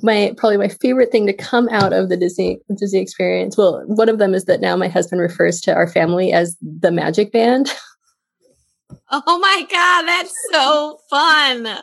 my 0.01 0.33
probably 0.37 0.57
my 0.57 0.69
favorite 0.69 1.11
thing 1.11 1.27
to 1.27 1.33
come 1.33 1.69
out 1.69 1.93
of 1.93 2.09
the 2.09 2.17
Disney 2.17 2.59
Disney 2.79 2.99
experience. 2.99 3.57
Well, 3.57 3.83
one 3.85 4.09
of 4.09 4.17
them 4.17 4.33
is 4.33 4.45
that 4.45 4.61
now 4.61 4.75
my 4.75 4.87
husband 4.87 5.21
refers 5.21 5.61
to 5.61 5.73
our 5.73 5.87
family 5.87 6.33
as 6.33 6.57
the 6.61 6.91
Magic 6.91 7.31
Band. 7.31 7.71
Oh 9.09 9.39
my 9.39 9.65
god, 9.69 10.03
that's 10.03 10.33
so 10.51 10.99
fun. 11.09 11.65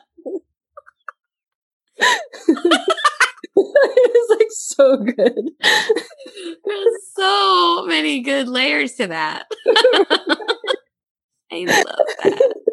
it 3.57 3.57
was 3.57 4.39
like 4.39 4.49
so 4.51 4.97
good. 4.97 5.51
There's 6.65 7.13
so 7.15 7.85
many 7.87 8.21
good 8.21 8.49
layers 8.49 8.95
to 8.95 9.07
that. 9.09 9.47
I 11.53 11.65
love 11.67 11.85
that. 12.25 12.55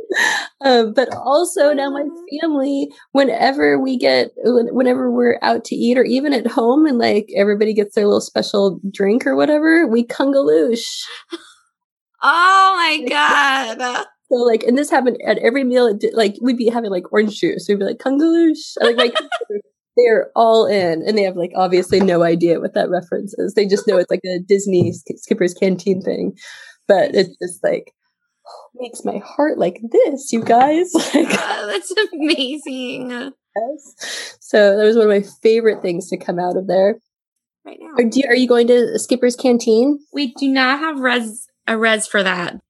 Um, 0.59 0.93
but 0.93 1.07
also 1.15 1.71
now 1.71 1.89
my 1.89 2.03
family, 2.41 2.89
whenever 3.13 3.79
we 3.79 3.97
get, 3.97 4.31
whenever 4.43 5.09
we're 5.09 5.39
out 5.41 5.63
to 5.65 5.75
eat 5.75 5.97
or 5.97 6.03
even 6.03 6.33
at 6.33 6.45
home 6.45 6.85
and 6.85 6.97
like 6.97 7.29
everybody 7.35 7.73
gets 7.73 7.95
their 7.95 8.05
little 8.05 8.19
special 8.19 8.81
drink 8.91 9.25
or 9.25 9.37
whatever, 9.37 9.87
we 9.87 10.05
kungaloosh. 10.05 10.85
Oh 12.21 12.73
my 12.75 13.07
God. 13.07 14.05
So 14.31 14.37
like, 14.37 14.63
and 14.63 14.77
this 14.77 14.89
happened 14.89 15.17
at 15.25 15.39
every 15.39 15.65
meal. 15.65 15.97
Like 16.13 16.37
we'd 16.41 16.57
be 16.57 16.69
having 16.69 16.89
like 16.89 17.11
orange 17.11 17.39
juice. 17.39 17.65
We'd 17.67 17.79
be 17.79 17.85
like 17.85 17.97
kungaloosh. 17.97 18.77
Like, 18.79 18.95
like 18.95 19.13
they're 19.97 20.31
all 20.37 20.67
in, 20.67 21.03
and 21.05 21.17
they 21.17 21.23
have 21.23 21.35
like 21.35 21.51
obviously 21.55 21.99
no 21.99 22.23
idea 22.23 22.61
what 22.61 22.73
that 22.75 22.89
reference 22.89 23.33
is. 23.37 23.53
They 23.53 23.65
just 23.65 23.87
know 23.87 23.97
it's 23.97 24.09
like 24.09 24.21
a 24.25 24.39
Disney 24.39 24.93
Skipper's 25.17 25.53
Canteen 25.53 26.01
thing, 26.01 26.37
but 26.87 27.13
it's 27.13 27.35
just 27.41 27.61
like 27.61 27.93
makes 28.75 29.03
my 29.03 29.17
heart 29.17 29.57
like 29.57 29.81
this, 29.91 30.31
you 30.31 30.43
guys. 30.43 30.91
Like, 31.13 31.27
oh, 31.29 31.67
that's 31.71 31.93
amazing. 32.13 33.09
Yes. 33.11 34.37
So 34.39 34.77
that 34.77 34.83
was 34.85 34.95
one 34.95 35.11
of 35.11 35.11
my 35.11 35.27
favorite 35.43 35.81
things 35.81 36.07
to 36.07 36.17
come 36.17 36.39
out 36.39 36.55
of 36.55 36.67
there. 36.67 36.99
Right 37.65 37.77
now, 37.81 37.95
are 37.97 38.09
you, 38.09 38.23
are 38.29 38.35
you 38.35 38.47
going 38.47 38.67
to 38.67 38.97
Skipper's 38.97 39.35
Canteen? 39.35 39.99
We 40.13 40.33
do 40.35 40.47
not 40.47 40.79
have 40.79 40.99
res 40.99 41.47
a 41.67 41.77
res 41.77 42.07
for 42.07 42.23
that 42.23 42.61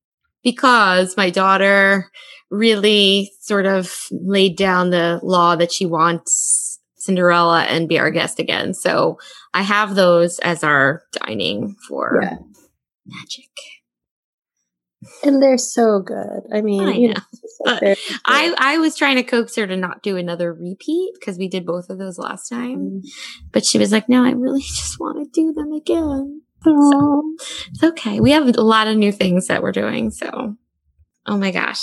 because 0.44 1.18
my 1.18 1.30
daughter 1.30 2.10
really 2.50 3.32
sort 3.40 3.66
of 3.66 4.08
laid 4.12 4.58
down 4.58 4.90
the 4.90 5.20
law 5.24 5.56
that 5.56 5.72
she 5.72 5.86
wants 5.86 6.80
Cinderella 6.98 7.64
and 7.64 7.90
be 7.90 7.98
our 7.98 8.12
guest 8.12 8.40
again. 8.40 8.74
So 8.74 9.18
I 9.54 9.64
have 9.64 9.96
those 9.96 10.38
as 10.40 10.64
our 10.64 11.04
dining 11.14 11.76
for 11.88 12.20
yeah. 12.22 12.38
magic. 13.06 13.50
And 15.24 15.42
they're 15.42 15.58
so 15.58 16.00
good. 16.00 16.42
I 16.54 16.62
mean, 16.62 16.88
I, 16.88 16.92
you 16.92 17.08
know, 17.08 17.22
I 17.66 18.54
I 18.56 18.78
was 18.78 18.96
trying 18.96 19.16
to 19.16 19.24
coax 19.24 19.56
her 19.56 19.66
to 19.66 19.76
not 19.76 20.04
do 20.04 20.16
another 20.16 20.54
repeat 20.54 21.14
because 21.20 21.40
we 21.40 21.48
did 21.48 21.66
both 21.66 21.90
of 21.90 21.98
those 21.98 22.20
last 22.20 22.50
time, 22.50 22.78
mm. 22.78 23.02
but 23.52 23.66
she 23.66 23.80
was 23.80 23.92
like, 23.92 24.08
"No, 24.08 24.24
I 24.24 24.30
really 24.30 24.62
just 24.62 25.00
want 25.00 25.18
to 25.18 25.30
do 25.32 25.54
them 25.54 25.72
again." 25.72 26.44
So 26.64 27.36
it's 27.70 27.84
okay. 27.84 28.20
We 28.20 28.32
have 28.32 28.48
a 28.48 28.62
lot 28.62 28.88
of 28.88 28.98
new 28.98 29.12
things 29.12 29.48
that 29.48 29.64
we're 29.64 29.72
doing. 29.72 30.12
So, 30.12 30.56
oh 31.26 31.38
my 31.38 31.52
gosh, 31.52 31.82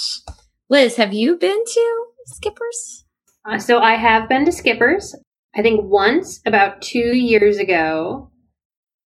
Liz, 0.68 0.96
have 0.96 1.12
you 1.12 1.36
been 1.36 1.64
to 1.64 2.04
Skippers? 2.26 3.04
Uh, 3.44 3.58
so 3.58 3.80
I 3.80 3.94
have 3.94 4.28
been 4.28 4.44
to 4.44 4.52
Skippers. 4.52 5.16
I 5.56 5.62
think 5.62 5.80
once 5.84 6.40
about 6.46 6.82
two 6.82 7.16
years 7.16 7.58
ago. 7.58 8.30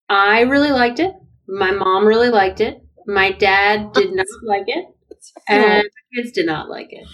I 0.08 0.40
really 0.42 0.72
liked 0.72 1.00
it. 1.00 1.12
My 1.48 1.70
mom 1.70 2.04
really 2.04 2.28
liked 2.28 2.60
it. 2.60 2.82
My 3.06 3.32
dad 3.32 3.92
did 3.92 4.12
not 4.14 4.26
like 4.44 4.64
it, 4.66 4.84
and 5.48 5.84
the 5.84 6.22
kids 6.22 6.32
did 6.32 6.46
not 6.46 6.68
like 6.68 6.88
it. 6.90 7.06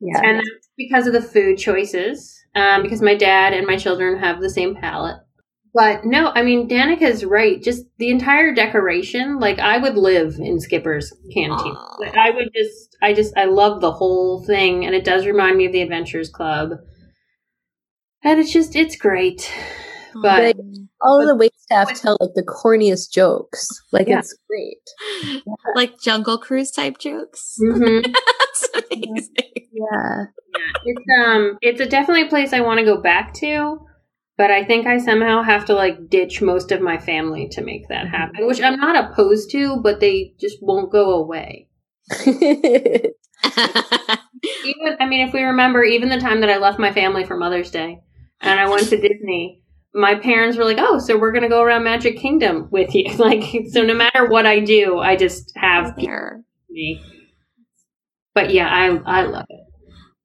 Yeah. 0.00 0.20
And 0.22 0.38
that's 0.38 0.68
because 0.76 1.06
of 1.06 1.12
the 1.12 1.22
food 1.22 1.56
choices. 1.56 2.38
Um, 2.54 2.82
because 2.82 3.02
my 3.02 3.16
dad 3.16 3.52
and 3.52 3.66
my 3.66 3.76
children 3.76 4.18
have 4.18 4.40
the 4.40 4.50
same 4.50 4.76
palate. 4.76 5.16
But 5.74 6.04
no, 6.04 6.30
I 6.32 6.42
mean 6.42 6.68
Danica's 6.68 7.24
right. 7.24 7.60
Just 7.60 7.84
the 7.98 8.10
entire 8.10 8.54
decoration, 8.54 9.40
like 9.40 9.58
I 9.58 9.78
would 9.78 9.96
live 9.96 10.36
in 10.38 10.60
Skipper's 10.60 11.12
canteen. 11.32 11.76
Like, 11.98 12.16
I 12.16 12.30
would 12.30 12.50
just, 12.54 12.96
I 13.02 13.12
just, 13.12 13.36
I 13.36 13.46
love 13.46 13.80
the 13.80 13.90
whole 13.90 14.44
thing, 14.44 14.86
and 14.86 14.94
it 14.94 15.04
does 15.04 15.26
remind 15.26 15.56
me 15.56 15.66
of 15.66 15.72
the 15.72 15.82
Adventures 15.82 16.30
Club. 16.30 16.70
And 18.22 18.38
it's 18.38 18.52
just, 18.52 18.76
it's 18.76 18.94
great. 18.94 19.52
But 20.22 20.56
all 21.02 21.20
but, 21.20 21.26
the 21.26 21.34
wait 21.34 21.54
staff 21.58 22.00
tell 22.00 22.16
like 22.20 22.34
the 22.34 22.44
corniest 22.44 23.10
jokes. 23.10 23.66
Like 23.90 24.06
yeah. 24.06 24.20
it's 24.20 24.36
great, 24.48 25.42
yeah. 25.44 25.54
like 25.74 26.00
Jungle 26.00 26.38
Cruise 26.38 26.70
type 26.70 26.98
jokes. 26.98 27.56
Mm-hmm. 27.60 28.12
That's 28.38 28.68
amazing. 28.92 29.34
Yeah. 29.72 30.26
yeah, 30.56 30.72
it's 30.84 31.04
um, 31.26 31.58
it's 31.62 31.80
a 31.80 31.86
definitely 31.86 32.22
a 32.22 32.28
place 32.28 32.52
I 32.52 32.60
want 32.60 32.78
to 32.78 32.84
go 32.84 32.96
back 33.00 33.34
to. 33.34 33.80
But 34.36 34.50
I 34.50 34.64
think 34.64 34.86
I 34.86 34.98
somehow 34.98 35.42
have 35.42 35.64
to 35.66 35.74
like 35.74 36.08
ditch 36.08 36.42
most 36.42 36.72
of 36.72 36.80
my 36.80 36.98
family 36.98 37.48
to 37.52 37.62
make 37.62 37.88
that 37.88 38.06
mm-hmm. 38.06 38.16
happen, 38.16 38.46
which 38.46 38.60
I'm 38.60 38.76
not 38.76 38.96
opposed 38.96 39.50
to, 39.52 39.76
but 39.76 40.00
they 40.00 40.34
just 40.40 40.58
won't 40.60 40.90
go 40.90 41.12
away. 41.12 41.68
even 42.26 43.12
I 45.00 45.06
mean, 45.06 45.26
if 45.26 45.32
we 45.32 45.42
remember, 45.42 45.84
even 45.84 46.08
the 46.08 46.18
time 46.18 46.40
that 46.40 46.50
I 46.50 46.58
left 46.58 46.78
my 46.78 46.92
family 46.92 47.24
for 47.24 47.36
Mother's 47.36 47.70
Day 47.70 48.00
and 48.40 48.60
I 48.60 48.68
went 48.68 48.88
to 48.88 49.00
Disney, 49.00 49.62
my 49.94 50.16
parents 50.16 50.56
were 50.56 50.64
like, 50.64 50.78
"Oh, 50.80 50.98
so 50.98 51.16
we're 51.16 51.32
gonna 51.32 51.48
go 51.48 51.62
around 51.62 51.84
Magic 51.84 52.18
Kingdom 52.18 52.68
with 52.70 52.94
you." 52.94 53.12
like, 53.16 53.44
so 53.70 53.82
no 53.82 53.94
matter 53.94 54.26
what 54.26 54.46
I 54.46 54.60
do, 54.60 54.98
I 54.98 55.16
just 55.16 55.52
have 55.56 55.96
me. 55.96 57.00
But 58.34 58.50
yeah, 58.50 58.68
I 58.68 58.86
I 59.06 59.22
love 59.22 59.46
it. 59.48 59.60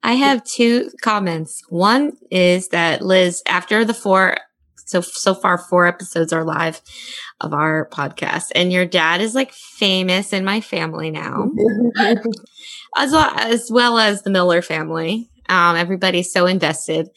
I 0.04 0.14
have 0.14 0.44
two 0.44 0.92
comments. 1.02 1.64
One 1.70 2.14
is 2.32 2.70
that 2.70 3.02
Liz, 3.02 3.44
after 3.46 3.84
the 3.84 3.94
four, 3.94 4.38
so 4.76 5.02
so 5.02 5.34
far 5.34 5.58
four 5.58 5.86
episodes 5.86 6.34
are 6.34 6.44
live 6.44 6.82
of 7.42 7.54
our 7.54 7.90
podcast, 7.92 8.52
and 8.56 8.72
your 8.72 8.86
dad 8.86 9.22
is 9.22 9.36
like 9.36 9.52
famous 9.52 10.34
in 10.34 10.46
my 10.46 10.62
family 10.62 11.12
now, 11.12 11.52
as 12.98 13.12
well 13.12 13.34
as 13.38 13.72
well 13.72 13.98
as 13.98 14.24
the 14.24 14.30
Miller 14.30 14.62
family. 14.62 15.30
Um, 15.50 15.76
everybody's 15.76 16.32
so 16.32 16.46
invested, 16.46 17.10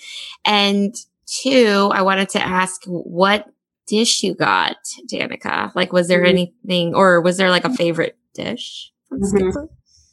and 0.44 0.94
two, 1.26 1.90
I 1.94 2.02
wanted 2.02 2.30
to 2.30 2.42
ask 2.44 2.82
what 2.86 3.46
dish 3.86 4.22
you 4.22 4.34
got, 4.34 4.76
Danica. 5.10 5.74
Like, 5.74 5.92
was 5.92 6.08
there 6.08 6.20
mm-hmm. 6.20 6.28
anything, 6.28 6.94
or 6.94 7.20
was 7.20 7.36
there 7.36 7.50
like 7.50 7.64
a 7.64 7.74
favorite 7.74 8.16
dish 8.34 8.92
mm-hmm. 9.12 9.64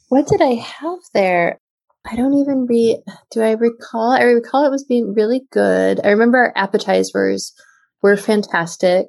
What 0.08 0.26
did 0.26 0.42
I 0.42 0.54
have 0.54 0.98
there? 1.14 1.60
I 2.06 2.16
don't 2.16 2.34
even 2.34 2.66
re. 2.66 3.02
Do 3.30 3.42
I 3.42 3.52
recall? 3.52 4.12
I 4.12 4.22
recall 4.22 4.66
it 4.66 4.70
was 4.70 4.84
being 4.84 5.14
really 5.14 5.42
good. 5.52 6.00
I 6.04 6.10
remember 6.10 6.38
our 6.38 6.52
appetizers 6.56 7.52
were 8.02 8.16
fantastic. 8.16 9.06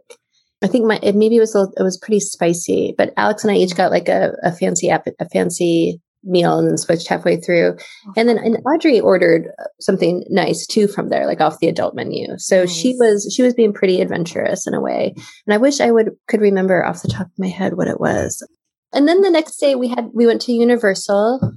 I 0.62 0.68
think 0.68 0.86
my 0.86 1.00
it 1.02 1.16
maybe 1.16 1.38
it 1.38 1.40
was 1.40 1.56
a, 1.56 1.68
it 1.78 1.84
was 1.84 1.98
pretty 1.98 2.20
spicy, 2.20 2.94
but 2.98 3.14
Alex 3.18 3.44
and 3.44 3.52
I 3.52 3.56
each 3.56 3.76
got 3.76 3.92
like 3.92 4.10
a, 4.10 4.34
a 4.44 4.52
fancy 4.52 4.90
app, 4.90 5.08
a 5.20 5.30
fancy 5.30 6.00
meal 6.24 6.60
and 6.60 6.68
then 6.68 6.78
switched 6.78 7.08
halfway 7.08 7.38
through. 7.38 7.78
Oh. 8.08 8.14
And 8.16 8.30
then 8.30 8.38
and 8.38 8.58
Audrey 8.66 9.00
ordered 9.00 9.48
something 9.80 10.24
nice 10.30 10.68
too 10.68 10.88
from 10.88 11.10
there, 11.10 11.26
like 11.26 11.42
off 11.42 11.60
the 11.60 11.68
adult 11.68 11.96
menu. 11.96 12.28
So 12.38 12.62
nice. 12.62 12.76
she 12.76 12.96
was 13.00 13.34
she 13.36 13.42
was 13.42 13.54
being 13.54 13.74
pretty 13.74 14.02
adventurous 14.02 14.68
in 14.68 14.74
a 14.74 14.82
way. 14.82 15.14
And 15.48 15.54
I 15.54 15.58
wish 15.58 15.80
I 15.80 15.92
would 15.92 16.12
could 16.28 16.42
remember 16.42 16.86
off 16.86 17.02
the 17.02 17.08
top 17.08 17.28
of 17.28 17.40
my 17.40 17.48
head 17.48 17.76
what 17.76 17.88
it 17.88 18.00
was. 18.00 18.46
And 18.94 19.08
then 19.08 19.22
the 19.22 19.32
next 19.32 19.58
day 19.58 19.76
we 19.76 19.88
had 19.88 20.10
we 20.14 20.26
went 20.26 20.42
to 20.44 20.54
Universal. 20.54 21.54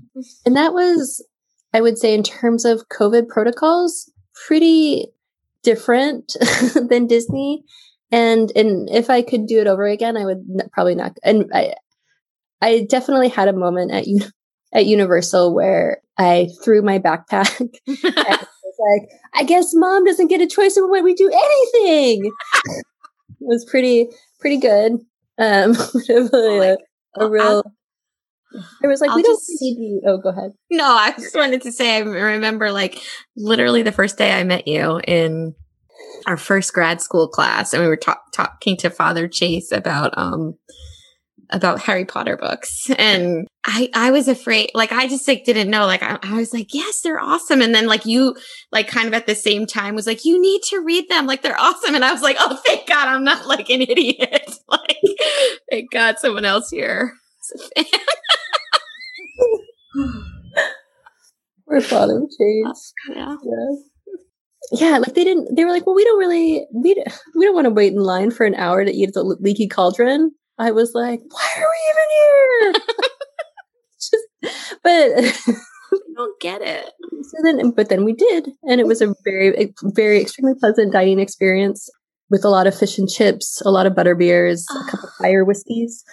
And 0.47 0.57
that 0.57 0.73
was 0.73 1.25
I 1.73 1.81
would 1.81 1.99
say 1.99 2.15
in 2.15 2.23
terms 2.23 2.65
of 2.65 2.89
COVID 2.89 3.29
protocols, 3.29 4.11
pretty 4.47 5.09
different 5.63 6.37
than 6.89 7.07
Disney. 7.07 7.65
And 8.13 8.53
and 8.55 8.89
if 8.91 9.11
I 9.11 9.23
could 9.23 9.47
do 9.47 9.61
it 9.61 9.67
over 9.67 9.87
again, 9.87 10.17
I 10.17 10.25
would 10.25 10.45
n- 10.49 10.69
probably 10.73 10.95
not. 10.95 11.17
And 11.25 11.51
I 11.53 11.75
I 12.63 12.87
definitely 12.89 13.29
had 13.29 13.49
a 13.49 13.53
moment 13.53 13.91
at 13.91 14.07
you 14.07 14.21
at 14.73 14.87
Universal 14.87 15.55
where 15.55 16.01
I 16.19 16.49
threw 16.63 16.83
my 16.83 16.99
backpack. 16.99 17.61
and 17.87 18.47
was 18.79 19.01
like, 19.01 19.21
I 19.35 19.45
guess 19.45 19.71
mom 19.75 20.05
doesn't 20.05 20.29
get 20.29 20.41
a 20.41 20.47
choice 20.47 20.77
of 20.77 20.89
when 20.89 21.05
we 21.05 21.15
do 21.15 21.29
anything. 21.29 22.27
it 22.27 22.85
was 23.41 23.65
pretty 23.65 24.09
pretty 24.41 24.59
good. 24.59 24.93
Um, 25.39 25.77
a, 26.09 26.77
a 27.17 27.29
real. 27.29 27.63
It 28.83 28.87
was 28.87 29.01
like 29.01 29.11
I'll 29.11 29.17
we 29.17 29.23
don't 29.23 29.41
need 29.61 29.79
you. 29.79 30.03
Oh, 30.07 30.19
go 30.19 30.29
ahead. 30.29 30.53
No, 30.71 30.85
I 30.85 31.13
just 31.13 31.35
wanted 31.35 31.63
to 31.63 31.73
say 31.73 31.97
I 31.97 32.01
remember 32.01 32.71
like 32.71 33.01
literally 33.37 33.83
the 33.83 33.93
first 33.93 34.17
day 34.17 34.33
I 34.33 34.45
met 34.45 34.69
you 34.69 35.01
in 35.09 35.55
our 36.27 36.37
first 36.37 36.73
grad 36.73 37.01
school 37.01 37.29
class, 37.29 37.73
and 37.73 37.83
we 37.83 37.89
were 37.89 37.97
ta- 37.97 38.23
talking 38.33 38.77
to 38.79 38.91
Father 38.91 39.27
Chase 39.29 39.73
about 39.73 40.17
um 40.17 40.55
about 41.51 41.81
Harry 41.81 42.05
Potter 42.05 42.37
books. 42.37 42.91
And 42.99 43.47
I, 43.65 43.89
I 43.95 44.11
was 44.11 44.29
afraid, 44.29 44.71
like, 44.75 44.93
I 44.93 45.07
just 45.09 45.27
like 45.27 45.45
didn't 45.45 45.71
know. 45.71 45.87
Like, 45.87 46.03
I, 46.03 46.19
I, 46.23 46.35
was 46.35 46.53
like, 46.53 46.75
yes, 46.75 47.01
they're 47.01 47.21
awesome. 47.21 47.61
And 47.61 47.75
then 47.75 47.87
like 47.87 48.07
you, 48.07 48.37
like 48.73 48.89
kind 48.89 49.09
of 49.09 49.15
at 49.15 49.27
the 49.27 49.35
same 49.35 49.67
time 49.67 49.95
was 49.95 50.07
like, 50.07 50.25
you 50.25 50.41
need 50.41 50.63
to 50.71 50.81
read 50.81 51.09
them. 51.09 51.27
Like, 51.27 51.43
they're 51.43 51.59
awesome. 51.59 51.95
And 51.95 52.05
I 52.05 52.13
was 52.13 52.23
like, 52.23 52.37
oh, 52.39 52.61
thank 52.67 52.89
God 52.89 53.09
I'm 53.09 53.25
not 53.25 53.47
like 53.47 53.71
an 53.71 53.83
idiot. 53.83 54.51
like, 54.69 54.99
thank 55.71 55.91
God 55.91 56.19
someone 56.19 56.45
else 56.45 56.71
here 56.71 57.13
is 57.43 57.71
a 57.77 57.85
fan. 57.85 58.01
We're 61.67 61.81
father 61.81 62.21
change. 62.39 62.77
Yeah. 63.11 63.37
Yeah. 63.43 63.77
Yeah, 64.73 64.99
like 64.99 65.15
they 65.15 65.25
didn't. 65.25 65.55
They 65.55 65.65
were 65.65 65.71
like, 65.71 65.87
"Well, 65.87 65.95
we 65.95 66.05
don't 66.05 66.19
really, 66.19 66.67
we 66.73 66.97
we 67.37 67.45
don't 67.45 67.55
want 67.55 67.67
to 67.67 67.71
wait 67.71 67.93
in 67.93 67.99
line 67.99 68.31
for 68.31 68.47
an 68.47 68.55
hour 68.55 68.85
to 68.85 68.91
eat 68.91 69.09
at 69.09 69.15
the 69.15 69.23
Leaky 69.23 69.69
Cauldron." 69.69 70.33
I 70.59 70.71
was 70.71 70.93
like, 70.95 71.21
"Why 71.29 71.49
are 71.57 71.67
we 71.67 71.81
even 71.91 72.09
here?" 72.17 72.83
Just, 74.01 74.81
but 74.83 75.59
I 75.95 75.99
don't 76.17 76.41
get 76.41 76.63
it. 76.63 76.91
so 77.23 77.37
then, 77.43 77.71
but 77.71 77.89
then 77.89 78.05
we 78.05 78.13
did, 78.13 78.51
and 78.65 78.81
it 78.81 78.87
was 78.87 79.01
a 79.01 79.15
very, 79.25 79.73
very 79.83 80.21
extremely 80.21 80.55
pleasant 80.59 80.93
dining 80.93 81.19
experience 81.19 81.89
with 82.31 82.45
a 82.45 82.51
lot 82.51 82.67
of 82.67 82.77
fish 82.77 82.99
and 82.99 83.09
chips, 83.09 83.61
a 83.65 83.71
lot 83.71 83.87
of 83.87 83.95
butter 83.95 84.15
beers, 84.15 84.67
a 84.71 84.91
couple 84.91 85.09
of 85.09 85.15
ah. 85.21 85.23
fire 85.23 85.45
whiskeys, 85.45 86.05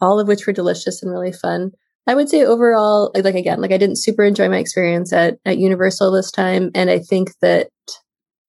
all 0.00 0.20
of 0.20 0.28
which 0.28 0.46
were 0.46 0.52
delicious 0.52 1.02
and 1.02 1.12
really 1.12 1.32
fun. 1.32 1.70
I 2.06 2.14
would 2.14 2.28
say 2.28 2.44
overall, 2.44 3.10
like, 3.14 3.24
like 3.24 3.34
again, 3.34 3.60
like 3.60 3.72
I 3.72 3.78
didn't 3.78 3.98
super 3.98 4.22
enjoy 4.22 4.48
my 4.48 4.58
experience 4.58 5.12
at 5.12 5.38
at 5.44 5.58
Universal 5.58 6.12
this 6.12 6.30
time, 6.30 6.70
and 6.74 6.88
I 6.88 6.98
think 6.98 7.30
that 7.40 7.68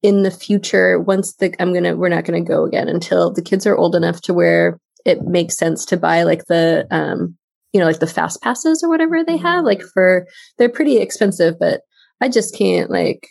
in 0.04 0.24
the 0.24 0.32
future, 0.32 1.00
once 1.00 1.34
the 1.36 1.54
I'm 1.60 1.74
gonna 1.74 1.96
we're 1.96 2.10
not 2.10 2.26
gonna 2.26 2.42
go 2.42 2.66
again 2.66 2.88
until 2.88 3.32
the 3.32 3.42
kids 3.42 3.66
are 3.66 3.76
old 3.76 3.96
enough 3.96 4.22
to 4.22 4.34
where 4.34 4.80
it 5.08 5.22
makes 5.24 5.58
sense 5.58 5.86
to 5.86 5.98
buy 5.98 6.24
like 6.24 6.46
the 6.46 6.86
um 6.92 7.38
you 7.74 7.80
know 7.80 7.86
like 7.88 8.00
the 8.00 8.08
fast 8.08 8.42
passes 8.42 8.84
or 8.84 8.90
whatever 8.90 9.24
they 9.24 9.38
have 9.38 9.64
like 9.66 9.82
for 9.94 10.28
they're 10.58 10.70
pretty 10.70 10.98
expensive, 10.98 11.56
but 11.60 11.82
I 12.22 12.30
just 12.30 12.56
can't 12.56 12.90
like 12.90 13.28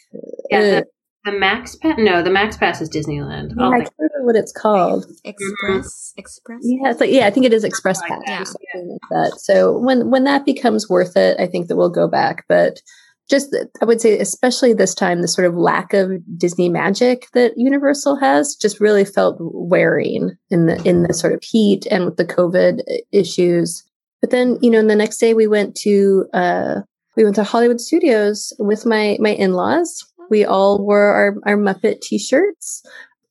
Yeah, 0.51 0.59
uh, 0.59 0.63
the, 0.63 0.87
the 1.27 1.33
Max 1.33 1.77
Pass. 1.77 1.97
No, 1.99 2.23
the 2.23 2.31
Max 2.31 2.57
Pass 2.57 2.81
is 2.81 2.89
Disneyland. 2.89 3.53
yeah, 3.57 3.65
I'll 3.65 3.73
I 3.75 3.79
can't 3.79 3.93
remember 3.99 4.27
what 4.27 4.37
it's 4.37 4.53
called. 4.53 5.07
Express, 5.25 6.13
express. 6.17 6.61
Yeah, 6.63 6.91
it's 6.91 7.01
like 7.01 7.11
yeah, 7.11 7.27
I 7.27 7.31
think 7.31 7.47
it 7.47 7.53
is 7.53 7.65
Express 7.65 8.01
Like 8.01 8.11
Pass 8.11 8.23
that, 8.27 8.41
or 8.41 8.45
something 8.45 8.91
like 8.93 9.09
that. 9.11 9.41
So 9.41 9.77
when 9.79 10.11
when 10.11 10.25
that 10.25 10.45
becomes 10.45 10.89
worth 10.89 11.17
it, 11.17 11.39
I 11.41 11.47
think 11.47 11.69
that 11.69 11.77
we'll 11.77 11.91
go 11.91 12.09
back. 12.09 12.45
But 12.49 12.81
just 13.29 13.57
I 13.81 13.85
would 13.85 14.01
say, 14.01 14.19
especially 14.19 14.73
this 14.73 14.95
time, 14.95 15.21
the 15.21 15.29
sort 15.29 15.47
of 15.47 15.55
lack 15.55 15.93
of 15.93 16.13
Disney 16.39 16.69
magic 16.69 17.27
that 17.33 17.55
Universal 17.57 18.17
has 18.17 18.55
just 18.55 18.81
really 18.81 19.05
felt 19.05 19.37
wearing 19.41 20.37
in 20.51 20.67
the 20.67 20.81
in 20.89 21.03
the 21.03 21.15
sort 21.15 21.33
of 21.33 21.43
heat 21.43 21.87
and 21.91 22.05
with 22.05 22.17
the 22.17 22.25
COVID 22.25 22.81
issues. 23.13 23.83
But 24.21 24.31
then 24.31 24.59
you 24.63 24.71
know, 24.71 24.87
the 24.87 24.95
next 24.95 25.19
day 25.19 25.35
we 25.35 25.47
went 25.47 25.75
to 25.79 26.27
uh, 26.33 26.81
we 27.17 27.25
went 27.25 27.37
to 27.37 27.45
Hollywood 27.45 27.81
Studios 27.81 28.53
with 28.59 28.87
my 28.87 29.17
my 29.21 29.31
in 29.31 29.53
laws. 29.53 30.05
We 30.31 30.45
all 30.45 30.79
wore 30.79 31.07
our 31.07 31.35
our 31.47 31.57
Muppet 31.57 32.01
t 32.01 32.19
shirts. 32.19 32.83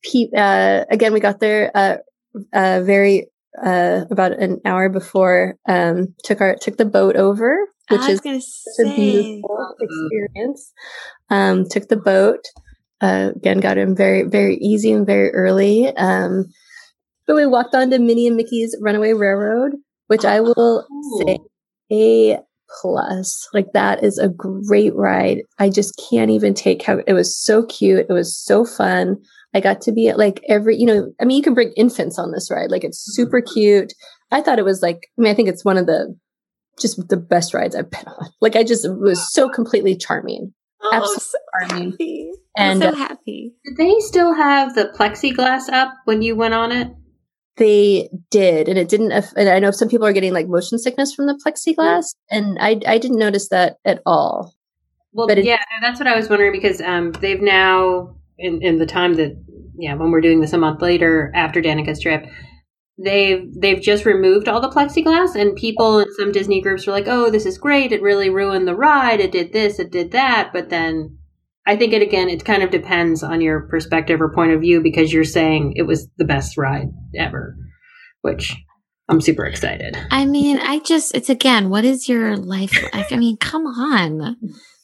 Pe- 0.04 0.30
uh, 0.36 0.84
again, 0.90 1.12
we 1.12 1.20
got 1.20 1.40
there 1.40 1.70
uh, 1.74 1.96
uh, 2.52 2.82
very 2.82 3.28
uh, 3.62 4.04
about 4.10 4.32
an 4.32 4.60
hour 4.64 4.88
before. 4.88 5.56
Um, 5.68 6.14
took 6.24 6.40
our 6.40 6.56
took 6.56 6.76
the 6.76 6.84
boat 6.84 7.16
over, 7.16 7.56
which 7.90 8.08
is 8.08 8.20
such 8.20 8.86
a 8.86 8.94
beautiful 8.94 9.74
experience. 9.80 10.72
Um, 11.30 11.64
took 11.68 11.88
the 11.88 11.96
boat. 11.96 12.44
Uh, 13.00 13.32
again, 13.36 13.60
got 13.60 13.78
in 13.78 13.94
very 13.94 14.22
very 14.22 14.56
easy 14.56 14.92
and 14.92 15.06
very 15.06 15.32
early. 15.32 15.88
Um, 15.96 16.46
but 17.26 17.36
we 17.36 17.46
walked 17.46 17.74
on 17.74 17.90
to 17.90 17.98
Minnie 17.98 18.26
and 18.26 18.36
Mickey's 18.36 18.76
Runaway 18.80 19.12
Railroad, 19.12 19.72
which 20.06 20.24
I 20.24 20.40
will 20.40 20.86
say 21.18 21.38
a 21.90 22.38
plus. 22.80 23.48
Like 23.52 23.72
that 23.74 24.02
is 24.02 24.18
a 24.18 24.28
great 24.28 24.94
ride. 24.94 25.38
I 25.58 25.70
just 25.70 26.00
can't 26.10 26.30
even 26.30 26.54
take 26.54 26.82
how 26.82 27.00
it 27.06 27.12
was 27.12 27.36
so 27.36 27.64
cute. 27.64 28.06
It 28.08 28.12
was 28.12 28.36
so 28.36 28.64
fun. 28.64 29.16
I 29.56 29.60
got 29.60 29.80
to 29.82 29.92
be 29.92 30.08
at 30.08 30.18
like 30.18 30.40
every, 30.48 30.76
you 30.76 30.86
know, 30.86 31.10
I 31.20 31.24
mean, 31.24 31.36
you 31.38 31.42
can 31.42 31.54
bring 31.54 31.72
infants 31.76 32.18
on 32.18 32.30
this 32.32 32.50
ride. 32.50 32.70
Like 32.70 32.84
it's 32.84 32.98
super 33.14 33.40
cute. 33.40 33.92
I 34.30 34.42
thought 34.42 34.58
it 34.58 34.64
was 34.64 34.82
like, 34.82 34.98
I 35.18 35.22
mean, 35.22 35.30
I 35.32 35.34
think 35.34 35.48
it's 35.48 35.64
one 35.64 35.78
of 35.78 35.86
the 35.86 36.14
just 36.78 37.08
the 37.08 37.16
best 37.16 37.54
rides 37.54 37.74
I've 37.74 37.90
been 37.90 38.06
on. 38.06 38.28
Like 38.40 38.54
I 38.54 38.62
just 38.62 38.84
it 38.84 38.98
was 38.98 39.32
so 39.32 39.48
completely 39.48 39.96
charming. 39.96 40.52
Oh, 40.82 40.90
I'm 40.92 41.02
Absolutely 41.02 41.22
so 41.22 41.38
charming. 41.68 41.90
happy. 41.92 42.30
And, 42.58 42.84
I'm 42.84 42.88
uh, 42.88 42.92
so 42.92 42.98
happy. 42.98 43.54
Did 43.64 43.76
they 43.78 43.94
still 44.00 44.34
have 44.34 44.74
the 44.74 44.92
plexiglass 44.98 45.70
up 45.72 45.94
when 46.04 46.20
you 46.22 46.36
went 46.36 46.54
on 46.54 46.70
it? 46.72 46.88
They 47.56 48.10
did, 48.30 48.68
and 48.68 48.78
it 48.78 48.90
didn't. 48.90 49.12
And 49.36 49.48
I 49.48 49.58
know 49.58 49.70
some 49.70 49.88
people 49.88 50.06
are 50.06 50.12
getting 50.12 50.34
like 50.34 50.46
motion 50.48 50.78
sickness 50.78 51.14
from 51.14 51.26
the 51.26 51.40
plexiglass, 51.44 52.14
and 52.30 52.58
I 52.60 52.78
I 52.86 52.98
didn't 52.98 53.18
notice 53.18 53.48
that 53.48 53.78
at 53.86 54.02
all. 54.04 54.54
Well, 55.12 55.26
But 55.26 55.38
it- 55.38 55.46
yeah, 55.46 55.62
that's 55.80 55.98
what 55.98 56.06
I 56.06 56.14
was 56.14 56.28
wondering 56.28 56.52
because 56.52 56.82
um, 56.82 57.12
they've 57.12 57.40
now 57.40 58.14
in 58.38 58.62
in 58.62 58.78
the 58.78 58.86
time 58.86 59.14
that 59.14 59.32
yeah 59.78 59.94
when 59.94 60.10
we're 60.10 60.20
doing 60.20 60.40
this 60.40 60.52
a 60.52 60.58
month 60.58 60.82
later 60.82 61.32
after 61.34 61.60
Danica's 61.60 62.00
trip, 62.00 62.26
they've 63.02 63.48
they've 63.60 63.80
just 63.80 64.04
removed 64.04 64.48
all 64.48 64.60
the 64.60 64.70
plexiglass 64.70 65.34
and 65.34 65.56
people 65.56 65.98
in 65.98 66.12
some 66.14 66.32
Disney 66.32 66.60
groups 66.60 66.86
were 66.86 66.92
like, 66.92 67.08
oh, 67.08 67.30
this 67.30 67.46
is 67.46 67.58
great. 67.58 67.92
It 67.92 68.02
really 68.02 68.30
ruined 68.30 68.66
the 68.66 68.74
ride. 68.74 69.20
It 69.20 69.32
did 69.32 69.52
this. 69.52 69.78
It 69.78 69.90
did 69.90 70.12
that. 70.12 70.50
But 70.52 70.70
then 70.70 71.18
I 71.66 71.76
think 71.76 71.92
it 71.92 72.02
again. 72.02 72.28
It 72.28 72.44
kind 72.44 72.62
of 72.62 72.70
depends 72.70 73.22
on 73.22 73.40
your 73.40 73.62
perspective 73.68 74.20
or 74.20 74.32
point 74.32 74.52
of 74.52 74.60
view 74.60 74.80
because 74.80 75.12
you're 75.12 75.24
saying 75.24 75.74
it 75.76 75.82
was 75.82 76.08
the 76.16 76.24
best 76.24 76.56
ride 76.56 76.88
ever, 77.18 77.56
which 78.22 78.54
I'm 79.08 79.20
super 79.20 79.44
excited. 79.44 79.96
I 80.10 80.26
mean, 80.26 80.58
I 80.58 80.80
just, 80.80 81.14
it's 81.14 81.28
again, 81.28 81.68
what 81.68 81.84
is 81.84 82.08
your 82.08 82.36
life 82.36 82.72
like? 82.92 83.12
I 83.12 83.16
mean, 83.16 83.36
come 83.36 83.66
on. 83.66 84.18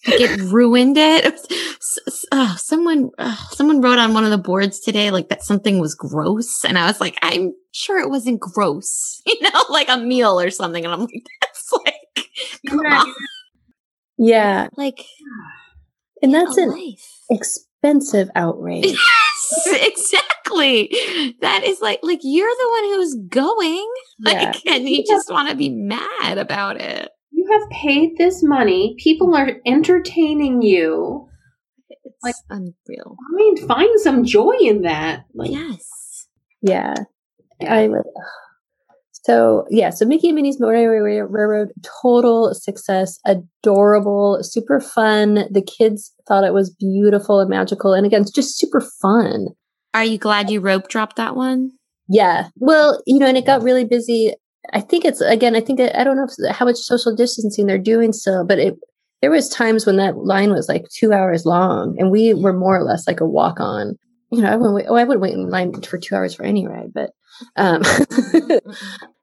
Like 0.07 0.21
it 0.21 0.41
ruined 0.41 0.97
it. 0.99 1.41
Oh, 2.33 2.55
someone, 2.59 3.11
uh, 3.19 3.37
someone 3.51 3.81
wrote 3.81 3.99
on 3.99 4.15
one 4.15 4.25
of 4.25 4.31
the 4.31 4.39
boards 4.39 4.81
today, 4.81 5.11
like 5.11 5.29
that 5.29 5.43
something 5.43 5.79
was 5.81 5.95
gross. 5.95 6.65
And 6.65 6.79
I 6.79 6.87
was 6.87 7.01
like, 7.01 7.19
I'm 7.23 7.53
sure 7.73 7.99
it 7.99 8.11
wasn't 8.11 8.41
gross, 8.41 9.21
you 9.27 9.41
know, 9.41 9.65
like 9.71 9.89
a 9.89 9.99
meal 9.99 10.39
or 10.41 10.51
something. 10.51 10.85
And 10.85 10.93
I'm 10.93 11.01
like, 11.01 11.11
that's 11.41 11.73
like, 11.85 12.29
come 12.69 12.81
on. 12.81 13.15
Yeah, 14.19 14.69
Like, 14.77 15.05
and 16.23 16.33
that's 16.33 16.57
an 16.57 16.71
life. 16.71 17.21
expensive 17.31 18.29
outrage. 18.35 18.97
Yes, 19.67 19.83
exactly. 19.83 20.89
That 21.41 21.63
is 21.65 21.81
like, 21.83 21.99
like 22.03 22.21
you're 22.23 22.49
the 22.49 22.69
one 22.71 22.85
who's 22.85 23.15
going, 23.29 23.93
yeah. 24.21 24.33
like, 24.33 24.67
and 24.67 24.89
you 24.89 25.05
just 25.07 25.31
want 25.31 25.51
to 25.51 25.57
be 25.57 25.69
mad 25.69 26.39
about 26.39 26.81
it. 26.81 27.11
You 27.33 27.47
have 27.53 27.69
paid 27.71 28.17
this 28.17 28.43
money. 28.43 28.95
People 28.99 29.35
are 29.35 29.57
entertaining 29.67 30.63
you. 30.63 31.29
It's 32.25 32.43
Like- 32.51 32.59
unreal. 32.61 33.17
Find 33.37 33.59
find 33.69 34.01
some 34.01 34.25
joy 34.25 34.55
in 34.61 34.83
that. 34.83 35.25
Like 35.35 35.51
yes. 35.51 36.29
Yeah. 36.61 36.95
I 37.67 37.89
would. 37.89 38.03
So 39.25 39.67
yeah, 39.71 39.91
so 39.91 40.05
Mickey 40.05 40.29
and 40.29 40.37
Minnie's 40.37 40.61
Motorway 40.61 41.25
Railroad, 41.31 41.69
total 42.03 42.55
success, 42.55 43.21
adorable, 43.25 44.39
super 44.43 44.81
fun. 44.81 45.45
The 45.51 45.63
kids 45.63 46.13
thought 46.27 46.43
it 46.45 46.53
was 46.53 46.71
beautiful 46.75 47.39
and 47.39 47.49
magical, 47.49 47.93
and 47.93 48.05
again, 48.05 48.23
it's 48.23 48.33
just 48.33 48.59
super 48.59 48.81
fun. 49.01 49.49
Are 49.95 50.05
you 50.05 50.19
glad 50.19 50.51
you 50.51 50.61
rope 50.61 50.89
dropped 50.89 51.17
that 51.17 51.37
one? 51.37 51.71
Yeah, 52.09 52.49
well, 52.57 53.01
you 53.07 53.21
know, 53.21 53.27
and 53.27 53.37
it 53.37 53.47
got 53.47 53.63
really 53.63 53.85
busy. 53.85 54.35
I 54.73 54.81
think 54.81 55.05
it's 55.05 55.21
again, 55.21 55.55
I 55.55 55.61
think 55.61 55.81
I 55.81 56.03
don't 56.03 56.17
know 56.17 56.27
if, 56.29 56.57
how 56.57 56.65
much 56.65 56.79
social 56.79 57.15
distancing 57.15 57.67
they're 57.67 57.79
doing 57.79 58.13
still, 58.13 58.45
but 58.45 58.59
it 58.59 58.75
there 59.23 59.31
was 59.31 59.49
times 59.49 59.87
when 59.87 59.97
that 59.97 60.19
line 60.19 60.51
was 60.51 60.69
like 60.69 60.85
two 60.91 61.13
hours 61.13 61.47
long, 61.47 61.95
and 61.99 62.11
we 62.11 62.35
were 62.35 62.53
more 62.53 62.77
or 62.77 62.83
less 62.83 63.07
like 63.07 63.21
a 63.21 63.27
walk 63.27 63.61
on. 63.61 63.97
You 64.31 64.43
know, 64.43 64.51
I 64.51 64.57
wouldn't 64.57 64.75
wait, 64.75 64.87
oh, 64.89 64.97
I 64.97 65.05
wouldn't 65.05 65.23
wait 65.23 65.35
in 65.35 65.49
line 65.49 65.73
for 65.81 65.97
two 65.97 66.17
hours 66.17 66.35
for 66.35 66.43
any 66.43 66.67
ride, 66.67 66.93
but 66.93 67.11
um, 67.57 67.83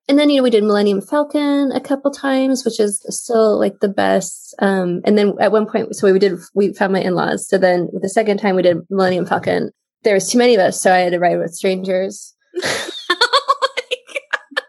and 0.08 0.18
then 0.18 0.30
you 0.30 0.38
know 0.38 0.44
we 0.44 0.50
did 0.50 0.64
Millennium 0.64 1.02
Falcon 1.02 1.72
a 1.74 1.82
couple 1.82 2.12
times, 2.12 2.64
which 2.64 2.80
is 2.80 3.06
still 3.10 3.60
like 3.60 3.80
the 3.82 3.90
best. 3.90 4.56
Um, 4.60 5.02
and 5.04 5.18
then 5.18 5.34
at 5.42 5.52
one 5.52 5.66
point, 5.68 5.96
so 5.96 6.12
we 6.12 6.18
did 6.18 6.40
we 6.56 6.74
found 6.74 6.94
my 6.94 7.02
in 7.02 7.14
laws. 7.14 7.48
So 7.50 7.58
then 7.58 7.90
the 8.02 8.10
second 8.10 8.38
time 8.38 8.56
we 8.56 8.62
did 8.62 8.78
Millennium 8.90 9.26
Falcon, 9.26 9.72
there 10.04 10.14
was 10.14 10.32
too 10.32 10.38
many 10.38 10.56
of 10.56 10.62
us, 10.62 10.82
so 10.82 10.94
I 10.94 11.00
had 11.00 11.12
to 11.12 11.20
ride 11.20 11.38
with 11.38 11.54
strangers. 11.54 12.34
oh 12.64 13.58
my 13.60 13.98
god. 14.08 14.64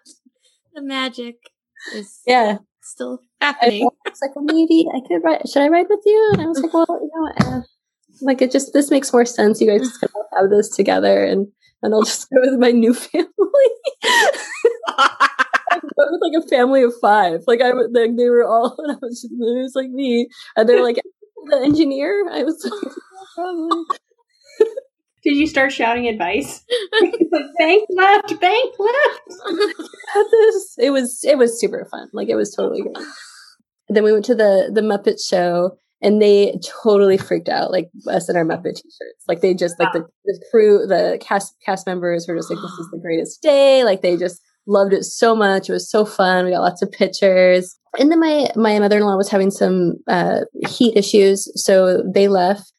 The 0.74 0.82
magic 0.82 1.36
is 1.94 2.20
Yeah, 2.26 2.58
still 2.82 3.20
I 3.40 3.46
happening. 3.46 3.88
was 4.04 4.18
like, 4.22 4.34
well, 4.36 4.44
maybe 4.44 4.86
I 4.94 5.00
could 5.06 5.22
ride. 5.24 5.48
Should 5.48 5.62
I 5.62 5.68
ride 5.68 5.86
with 5.88 6.00
you? 6.04 6.30
And 6.32 6.42
I 6.42 6.46
was 6.46 6.60
like, 6.60 6.72
well, 6.72 6.86
you 6.88 7.10
know, 7.14 7.32
uh, 7.46 7.60
like 8.22 8.42
it 8.42 8.50
just 8.50 8.72
this 8.72 8.90
makes 8.90 9.12
more 9.12 9.24
sense. 9.24 9.60
You 9.60 9.68
guys 9.68 9.80
just 9.80 10.00
kind 10.00 10.10
of 10.14 10.38
have 10.38 10.50
this 10.50 10.68
together, 10.68 11.24
and 11.24 11.46
and 11.82 11.94
I'll 11.94 12.02
just 12.02 12.28
go 12.34 12.40
with 12.40 12.58
my 12.58 12.70
new 12.70 12.94
family. 12.94 13.28
With 15.96 16.20
like 16.20 16.44
a 16.44 16.48
family 16.48 16.82
of 16.82 16.92
five. 17.00 17.42
Like 17.46 17.60
I 17.62 17.72
was, 17.72 17.88
like 17.92 18.16
they 18.16 18.28
were 18.28 18.44
all, 18.44 18.74
and 18.78 18.92
I 18.92 18.98
was 19.00 19.22
just, 19.22 19.32
it 19.32 19.62
was 19.62 19.72
like 19.74 19.90
me, 19.90 20.28
and 20.56 20.68
they're 20.68 20.82
like 20.82 21.00
the 21.46 21.60
engineer. 21.62 22.26
I 22.30 22.42
was 22.42 22.62
like, 22.64 22.72
"Yeah, 22.84 23.24
probably. 23.34 23.84
Did 25.22 25.37
you 25.37 25.46
start 25.46 25.72
shouting 25.72 26.09
advice? 26.09 26.64
bank 27.59 27.87
left, 27.90 28.40
bank 28.40 28.74
left. 28.78 29.20
this. 30.30 30.74
It 30.78 30.90
was 30.90 31.20
it 31.24 31.38
was 31.38 31.61
super 31.61 31.87
fun. 31.90 32.09
Like 32.12 32.28
it 32.28 32.37
was 32.37 32.54
totally 32.54 32.83
great. 32.83 32.96
Then 33.88 34.04
we 34.04 34.12
went 34.12 34.24
to 34.26 34.35
the 34.35 34.70
the 34.72 34.80
Muppet 34.80 35.18
show 35.24 35.76
and 36.02 36.20
they 36.20 36.59
totally 36.83 37.18
freaked 37.18 37.48
out, 37.48 37.70
like 37.70 37.90
us 38.09 38.28
in 38.28 38.37
our 38.37 38.44
Muppet 38.44 38.76
t-shirts. 38.76 39.24
Like 39.28 39.40
they 39.40 39.52
just 39.52 39.78
like 39.78 39.92
the, 39.92 40.06
the 40.24 40.42
crew, 40.50 40.87
the 40.87 41.18
cast 41.20 41.54
cast 41.64 41.87
members 41.87 42.26
were 42.26 42.37
just 42.37 42.50
like, 42.50 42.61
"This 42.61 42.70
is 42.72 42.88
the 42.90 43.00
greatest 43.00 43.42
day!" 43.42 43.85
Like 43.85 44.00
they 44.00 44.16
just 44.16 44.40
loved 44.66 44.92
it 44.92 45.04
so 45.04 45.35
much. 45.35 45.68
It 45.68 45.72
was 45.72 45.90
so 45.90 46.04
fun. 46.04 46.44
We 46.44 46.52
got 46.52 46.61
lots 46.61 46.83
of 46.83 46.90
pictures. 46.90 47.76
And 47.98 48.11
then 48.11 48.20
my 48.20 48.48
my 48.56 48.78
mother 48.78 48.98
in 48.98 49.04
law 49.04 49.16
was 49.16 49.28
having 49.28 49.50
some 49.50 49.94
uh, 50.09 50.42
heat 50.68 50.96
issues, 50.96 51.50
so 51.62 52.02
they 52.02 52.28
left. 52.28 52.72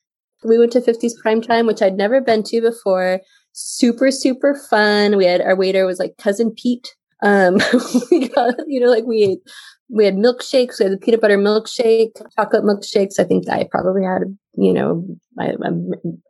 We 0.43 0.57
went 0.57 0.71
to 0.73 0.81
50s 0.81 1.13
prime 1.21 1.41
time, 1.41 1.67
which 1.67 1.81
I'd 1.81 1.97
never 1.97 2.21
been 2.21 2.43
to 2.43 2.61
before. 2.61 3.21
Super 3.53 4.11
super 4.11 4.55
fun. 4.69 5.17
We 5.17 5.25
had 5.25 5.41
our 5.41 5.55
waiter 5.55 5.85
was 5.85 5.99
like 5.99 6.17
cousin 6.17 6.51
Pete. 6.55 6.95
Um, 7.23 7.59
we 8.11 8.29
got 8.29 8.55
you 8.67 8.79
know 8.79 8.89
like 8.89 9.05
we 9.05 9.23
ate 9.23 9.39
we 9.91 10.05
had 10.05 10.15
milkshakes. 10.15 10.79
We 10.79 10.85
had 10.85 10.93
the 10.93 10.97
peanut 10.97 11.21
butter 11.21 11.37
milkshake, 11.37 12.11
chocolate 12.35 12.63
milkshakes. 12.63 13.19
I 13.19 13.25
think 13.25 13.47
I 13.49 13.67
probably 13.69 14.03
had, 14.03 14.37
you 14.55 14.73
know, 14.73 15.05
a, 15.39 15.43
a 15.43 15.71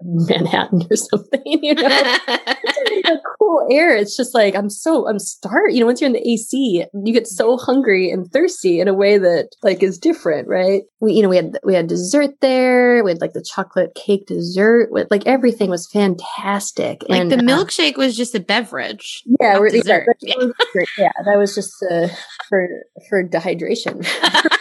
Manhattan 0.01 0.83
or 0.89 0.95
something. 0.95 1.41
You 1.45 1.73
know, 1.73 1.87
it's 1.87 3.23
cool 3.39 3.67
air. 3.71 3.95
It's 3.95 4.15
just 4.15 4.33
like 4.33 4.55
I'm 4.55 4.69
so 4.69 5.07
I'm 5.07 5.19
start. 5.19 5.73
You 5.73 5.79
know, 5.79 5.85
once 5.85 6.01
you're 6.01 6.07
in 6.07 6.13
the 6.13 6.27
AC, 6.27 6.85
you 6.93 7.13
get 7.13 7.27
so 7.27 7.57
hungry 7.57 8.11
and 8.11 8.31
thirsty 8.31 8.79
in 8.79 8.87
a 8.87 8.93
way 8.93 9.17
that 9.17 9.49
like 9.63 9.81
is 9.83 9.97
different, 9.97 10.47
right? 10.47 10.83
We, 10.99 11.13
you 11.13 11.23
know, 11.23 11.29
we 11.29 11.35
had 11.35 11.57
we 11.63 11.73
had 11.73 11.87
dessert 11.87 12.35
there. 12.41 13.03
We 13.03 13.11
had 13.11 13.21
like 13.21 13.33
the 13.33 13.43
chocolate 13.43 13.95
cake 13.95 14.27
dessert. 14.27 14.89
With 14.91 15.07
like 15.09 15.25
everything 15.25 15.69
was 15.69 15.89
fantastic. 15.91 17.03
Like 17.09 17.21
and 17.21 17.31
the 17.31 17.37
uh, 17.37 17.41
milkshake 17.41 17.97
was 17.97 18.15
just 18.15 18.35
a 18.35 18.39
beverage. 18.39 19.23
yeah, 19.39 19.57
yeah, 19.87 20.03
Yeah. 20.21 20.35
was 20.37 20.53
yeah, 20.97 21.11
that 21.25 21.37
was 21.37 21.55
just 21.55 21.73
uh, 21.89 22.07
for 22.49 22.67
for 23.09 23.27
dehydration. 23.27 24.05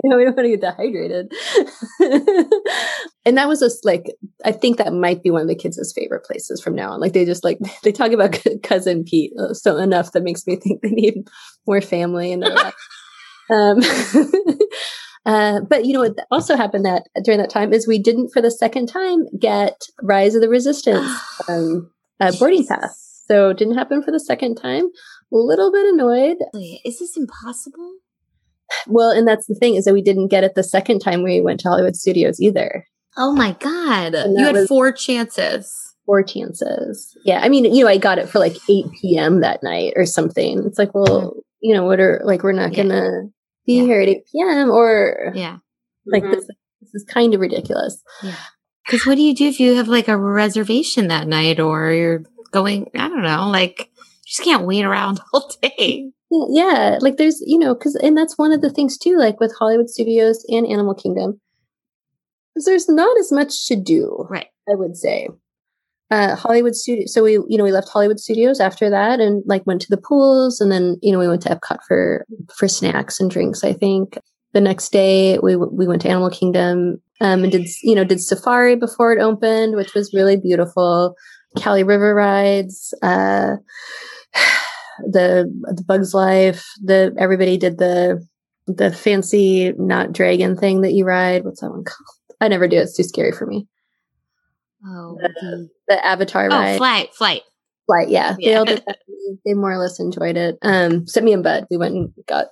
you 0.04 0.10
know, 0.10 0.16
we 0.16 0.24
don't 0.24 0.36
want 0.36 0.46
to 0.46 0.56
get 0.56 0.60
dehydrated. 0.60 1.32
and 3.24 3.36
that 3.36 3.48
was 3.48 3.60
just 3.60 3.84
like, 3.84 4.04
I 4.44 4.52
think 4.52 4.78
that 4.78 4.92
might 4.92 5.22
be 5.22 5.30
one 5.30 5.42
of 5.42 5.48
the 5.48 5.54
kids' 5.54 5.92
favorite 5.94 6.24
places 6.24 6.60
from 6.62 6.74
now 6.74 6.92
on. 6.92 7.00
Like 7.00 7.12
they 7.12 7.24
just 7.24 7.44
like 7.44 7.58
they 7.82 7.92
talk 7.92 8.12
about 8.12 8.38
cousin 8.62 9.04
Pete 9.04 9.32
uh, 9.38 9.52
so 9.52 9.76
enough 9.76 10.12
that 10.12 10.22
makes 10.22 10.46
me 10.46 10.56
think 10.56 10.82
they 10.82 10.90
need 10.90 11.14
more 11.66 11.80
family 11.80 12.32
in 12.32 12.40
their 12.40 12.54
life. 12.54 12.74
Um, 13.50 13.80
uh, 15.26 15.60
but 15.68 15.84
you 15.84 15.92
know 15.92 16.00
what 16.00 16.16
also 16.30 16.56
happened 16.56 16.84
that 16.86 17.08
during 17.24 17.40
that 17.40 17.50
time 17.50 17.72
is 17.72 17.86
we 17.86 17.98
didn't 18.00 18.30
for 18.32 18.40
the 18.40 18.50
second 18.50 18.86
time 18.86 19.26
get 19.38 19.82
Rise 20.00 20.34
of 20.34 20.40
the 20.40 20.48
Resistance 20.48 21.10
um, 21.48 21.90
uh, 22.20 22.32
boarding 22.38 22.66
pass. 22.66 23.22
So 23.26 23.52
didn't 23.52 23.76
happen 23.76 24.02
for 24.02 24.12
the 24.12 24.20
second 24.20 24.56
time. 24.56 24.84
A 25.32 25.36
little 25.36 25.70
bit 25.70 25.86
annoyed. 25.86 26.36
Is 26.84 26.98
this 26.98 27.16
impossible? 27.16 27.92
Well, 28.86 29.10
and 29.10 29.26
that's 29.26 29.46
the 29.46 29.54
thing 29.54 29.74
is 29.74 29.84
that 29.84 29.94
we 29.94 30.02
didn't 30.02 30.28
get 30.28 30.44
it 30.44 30.54
the 30.54 30.62
second 30.62 31.00
time 31.00 31.22
we 31.22 31.40
went 31.40 31.60
to 31.60 31.68
Hollywood 31.68 31.96
Studios 31.96 32.40
either. 32.40 32.84
Oh 33.16 33.32
my 33.34 33.52
god! 33.60 34.14
You 34.14 34.44
had 34.44 34.68
four 34.68 34.92
chances. 34.92 35.74
Four 36.06 36.22
chances. 36.22 37.16
Yeah, 37.24 37.40
I 37.40 37.48
mean, 37.48 37.64
you 37.66 37.84
know, 37.84 37.90
I 37.90 37.98
got 37.98 38.18
it 38.18 38.28
for 38.28 38.38
like 38.38 38.56
8 38.68 38.86
p.m. 39.00 39.40
that 39.40 39.62
night 39.62 39.92
or 39.96 40.06
something. 40.06 40.62
It's 40.66 40.78
like, 40.78 40.94
well, 40.94 41.34
you 41.60 41.74
know, 41.74 41.84
what 41.84 42.00
are 42.00 42.20
like 42.24 42.42
we're 42.42 42.52
not 42.52 42.72
Yeah. 42.72 42.82
gonna 42.84 43.10
be 43.66 43.74
Yeah. 43.78 43.82
here 43.84 44.00
at 44.00 44.08
8 44.08 44.22
p.m. 44.32 44.70
or 44.70 45.32
Yeah. 45.34 45.58
like 46.06 46.22
Mhm. 46.24 46.32
this. 46.34 46.46
This 46.80 46.94
is 46.94 47.04
kind 47.04 47.34
of 47.34 47.40
ridiculous. 47.40 48.02
Because 48.86 49.04
what 49.06 49.16
do 49.16 49.22
you 49.22 49.34
do 49.34 49.46
if 49.48 49.60
you 49.60 49.74
have 49.76 49.86
like 49.88 50.08
a 50.08 50.16
reservation 50.16 51.08
that 51.08 51.28
night 51.28 51.60
or 51.60 51.92
you're 51.92 52.22
going, 52.52 52.90
I 52.94 53.08
don't 53.08 53.22
know, 53.22 53.48
like 53.50 53.78
you 53.80 53.89
just 54.30 54.44
can't 54.44 54.66
wait 54.66 54.84
around 54.84 55.20
all 55.32 55.50
day. 55.60 56.10
Yeah, 56.30 56.98
like 57.00 57.16
there's, 57.16 57.42
you 57.44 57.58
know, 57.58 57.74
because 57.74 57.96
and 57.96 58.16
that's 58.16 58.38
one 58.38 58.52
of 58.52 58.60
the 58.60 58.70
things 58.70 58.96
too, 58.96 59.18
like 59.18 59.40
with 59.40 59.54
Hollywood 59.58 59.90
Studios 59.90 60.44
and 60.48 60.66
Animal 60.66 60.94
Kingdom, 60.94 61.40
there's 62.54 62.88
not 62.88 63.18
as 63.18 63.32
much 63.32 63.66
to 63.66 63.76
do. 63.76 64.26
Right. 64.30 64.46
I 64.70 64.74
would 64.74 64.96
say. 64.96 65.28
Uh, 66.12 66.34
Hollywood 66.34 66.74
Studio. 66.74 67.04
So 67.06 67.22
we, 67.22 67.32
you 67.32 67.56
know, 67.56 67.62
we 67.62 67.70
left 67.72 67.88
Hollywood 67.88 68.18
Studios 68.18 68.58
after 68.58 68.90
that, 68.90 69.20
and 69.20 69.44
like 69.46 69.66
went 69.66 69.80
to 69.82 69.90
the 69.90 70.00
pools, 70.00 70.60
and 70.60 70.70
then 70.70 70.96
you 71.02 71.12
know 71.12 71.20
we 71.20 71.28
went 71.28 71.42
to 71.42 71.48
Epcot 71.48 71.78
for 71.86 72.26
for 72.56 72.66
snacks 72.66 73.20
and 73.20 73.30
drinks. 73.30 73.62
I 73.62 73.72
think 73.72 74.18
the 74.52 74.60
next 74.60 74.90
day 74.90 75.38
we 75.38 75.54
we 75.54 75.86
went 75.86 76.02
to 76.02 76.08
Animal 76.08 76.30
Kingdom 76.30 77.00
um, 77.20 77.42
and 77.42 77.52
did 77.52 77.68
you 77.82 77.94
know 77.94 78.04
did 78.04 78.20
safari 78.20 78.76
before 78.76 79.12
it 79.12 79.20
opened, 79.20 79.76
which 79.76 79.94
was 79.94 80.14
really 80.14 80.36
beautiful. 80.36 81.14
Kali 81.58 81.82
River 81.82 82.14
rides, 82.14 82.94
uh, 83.02 83.56
the 85.10 85.50
the 85.74 85.84
Bugs 85.86 86.14
Life. 86.14 86.64
The 86.82 87.14
everybody 87.18 87.56
did 87.56 87.78
the 87.78 88.26
the 88.66 88.92
fancy 88.92 89.72
not 89.76 90.12
dragon 90.12 90.56
thing 90.56 90.82
that 90.82 90.92
you 90.92 91.04
ride. 91.04 91.44
What's 91.44 91.60
that 91.60 91.70
one 91.70 91.84
called? 91.84 92.16
I 92.40 92.48
never 92.48 92.68
do. 92.68 92.78
It's 92.78 92.96
too 92.96 93.02
scary 93.02 93.32
for 93.32 93.46
me. 93.46 93.66
Oh, 94.86 95.18
The- 95.20 95.68
The 95.88 96.06
Avatar 96.06 96.46
oh 96.46 96.48
ride, 96.56 96.76
flight, 96.78 97.14
flight. 97.14 97.42
flight. 97.86 98.08
Yeah, 98.08 98.36
they 98.42 98.54
all 98.54 98.64
did 98.64 98.82
that. 98.86 98.98
They 99.44 99.54
more 99.54 99.72
or 99.72 99.78
less 99.78 100.00
enjoyed 100.00 100.36
it. 100.36 100.56
Um, 100.62 101.06
sent 101.06 101.26
me 101.26 101.32
in 101.32 101.42
bed. 101.42 101.66
We 101.70 101.76
went 101.76 101.94
and 101.94 102.12
got, 102.26 102.46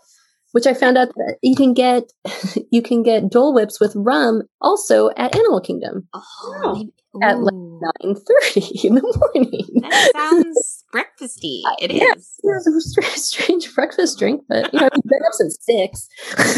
which 0.53 0.67
I 0.67 0.75
found 0.75 0.99
out 0.99 1.09
that 1.15 1.39
you 1.43 1.57
can 1.57 1.73
get, 1.73 2.05
you 2.71 2.83
can 2.83 3.03
get 3.03 3.31
Dole 3.31 3.55
Whips 3.55 3.81
with 3.81 3.95
rum 3.97 4.43
also 4.61 5.09
at 5.17 5.35
Animal 5.35 5.61
Kingdom 5.61 6.09
Oh, 6.13 6.89
maybe- 7.19 7.31
At, 7.31 7.41
like, 7.41 7.55
ooh. 7.55 7.81
nine 8.05 8.15
thirty 8.17 8.81
in 8.89 8.95
the 8.97 9.31
morning. 9.35 9.67
that 9.83 10.13
sounds 10.15 10.85
breakfasty. 10.95 11.61
It 11.81 11.91
is. 11.93 12.01
Yeah. 12.43 12.51
It 12.53 12.55
was 12.55 12.67
a 12.67 12.81
strange, 12.81 13.13
strange 13.17 13.75
breakfast 13.75 14.19
drink, 14.19 14.43
but 14.49 14.73
you 14.73 14.81
know, 14.81 14.87
I've 14.87 15.03
been 15.03 15.21
up 15.27 15.33
since 15.33 15.59
six. 15.61 16.09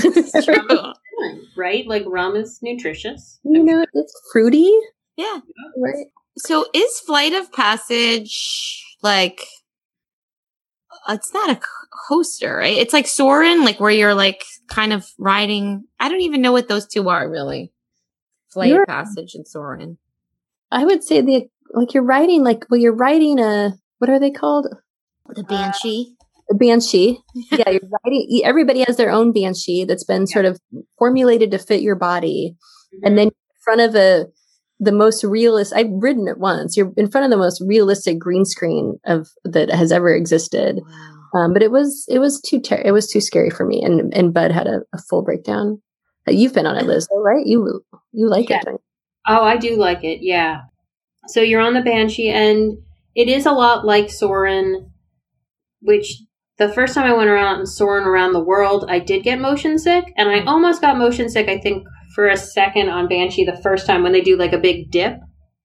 It's 0.05 0.45
true. 0.45 0.93
right? 1.57 1.87
Like 1.87 2.05
rum 2.07 2.37
is 2.37 2.59
nutritious. 2.63 3.39
you 3.45 3.63
know, 3.65 3.85
it's 3.93 4.21
fruity, 4.33 4.73
Yeah. 5.17 5.41
right? 5.77 6.07
So 6.39 6.67
is 6.73 7.01
Flight 7.01 7.33
of 7.35 7.53
Passage 7.53 8.85
like 9.03 9.43
it's 11.09 11.33
not 11.35 11.51
a 11.51 11.61
coaster, 12.09 12.57
right? 12.57 12.77
It's 12.77 12.93
like 12.93 13.07
Soarin', 13.09 13.65
like 13.65 13.81
where 13.81 13.91
you're 13.91 14.15
like 14.15 14.45
kind 14.69 14.93
of 14.93 15.07
riding. 15.19 15.85
I 15.99 16.09
don't 16.09 16.21
even 16.21 16.41
know 16.43 16.53
what 16.53 16.69
those 16.69 16.87
two 16.87 17.09
are 17.09 17.29
really. 17.29 17.73
Flight 18.53 18.69
You're- 18.71 18.83
of 18.83 18.89
Passage 18.89 19.35
and 19.35 19.47
Soarin'. 19.47 19.99
I 20.71 20.85
would 20.85 21.03
say 21.05 21.21
the 21.21 21.49
like 21.73 21.95
you're 21.95 22.05
writing 22.05 22.43
like 22.45 22.65
well 22.71 22.81
you're 22.81 22.95
writing 22.95 23.39
a 23.39 23.73
what 23.99 24.11
are 24.11 24.19
they 24.21 24.31
called 24.31 24.67
The 25.29 25.45
Banshee. 25.45 26.15
the 26.49 26.55
banshee. 26.57 27.19
yeah, 27.35 27.69
you're 27.71 27.81
riding. 28.05 28.27
e- 28.29 28.43
Everybody 28.45 28.81
has 28.87 28.97
their 28.97 29.11
own 29.11 29.33
banshee 29.33 29.85
that's 29.85 30.05
been 30.05 30.27
sort 30.27 30.45
of 30.47 30.59
formulated 30.99 31.51
to 31.53 31.59
fit 31.59 31.83
your 31.83 31.97
body, 31.97 32.57
and 33.05 33.17
then 33.17 33.29
in 33.29 33.33
front 33.65 33.81
of 33.81 33.95
a 33.95 34.27
the 34.83 34.93
most 34.93 35.23
realist. 35.23 35.75
I've 35.77 35.91
ridden 35.91 36.27
it 36.27 36.39
once. 36.39 36.75
You're 36.77 36.93
in 36.97 37.11
front 37.11 37.27
of 37.27 37.31
the 37.31 37.37
most 37.37 37.61
realistic 37.67 38.19
green 38.19 38.45
screen 38.47 38.99
of 39.05 39.29
that 39.45 39.71
has 39.71 39.93
ever 39.93 40.09
existed. 40.15 40.81
Wow. 40.83 41.41
Um, 41.41 41.53
but 41.53 41.63
it 41.63 41.71
was 41.71 42.05
it 42.09 42.19
was 42.19 42.41
too 42.41 42.61
ter- 42.61 42.83
it 42.85 42.93
was 42.93 43.07
too 43.07 43.21
scary 43.21 43.51
for 43.51 43.65
me. 43.67 43.83
And 43.85 44.13
and 44.15 44.33
Bud 44.35 44.51
had 44.51 44.67
a, 44.67 44.81
a 44.95 44.99
full 45.09 45.23
breakdown. 45.23 45.81
Uh, 46.27 46.33
You've 46.33 46.55
been 46.55 46.67
on 46.67 46.77
it, 46.79 46.87
Liz, 46.87 47.07
though, 47.11 47.21
right? 47.23 47.45
You 47.47 47.83
you 48.13 48.29
like 48.29 48.49
Yeah. 48.49 48.63
it? 48.67 48.81
Oh, 49.27 49.43
I 49.43 49.57
do 49.57 49.77
like 49.77 50.05
it. 50.05 50.21
Yeah. 50.23 50.63
So 51.29 51.41
you're 51.41 51.61
on 51.61 51.75
the 51.75 51.83
Banshee, 51.83 52.31
and 52.31 52.79
it 53.15 53.29
is 53.29 53.47
a 53.47 53.53
lot 53.53 53.85
like 53.85 54.11
Soarin', 54.11 54.91
which 55.83 56.23
the 56.59 56.69
first 56.69 56.95
time 56.95 57.11
I 57.11 57.17
went 57.17 57.31
around 57.31 57.59
and 57.59 57.69
Soarin' 57.69 58.05
around 58.05 58.33
the 58.33 58.45
world, 58.45 58.85
I 58.89 58.99
did 58.99 59.23
get 59.23 59.41
motion 59.41 59.79
sick, 59.79 60.13
and 60.17 60.29
I 60.29 60.45
almost 60.45 60.81
got 60.81 60.99
motion 60.99 61.29
sick. 61.29 61.49
I 61.49 61.59
think 61.59 61.87
for 62.15 62.29
a 62.29 62.37
second 62.37 62.89
on 62.89 63.09
Banshee 63.09 63.45
the 63.45 63.61
first 63.63 63.87
time 63.87 64.03
when 64.03 64.13
they 64.13 64.21
do 64.21 64.37
like 64.37 64.53
a 64.53 64.59
big 64.59 64.91
dip 64.91 65.19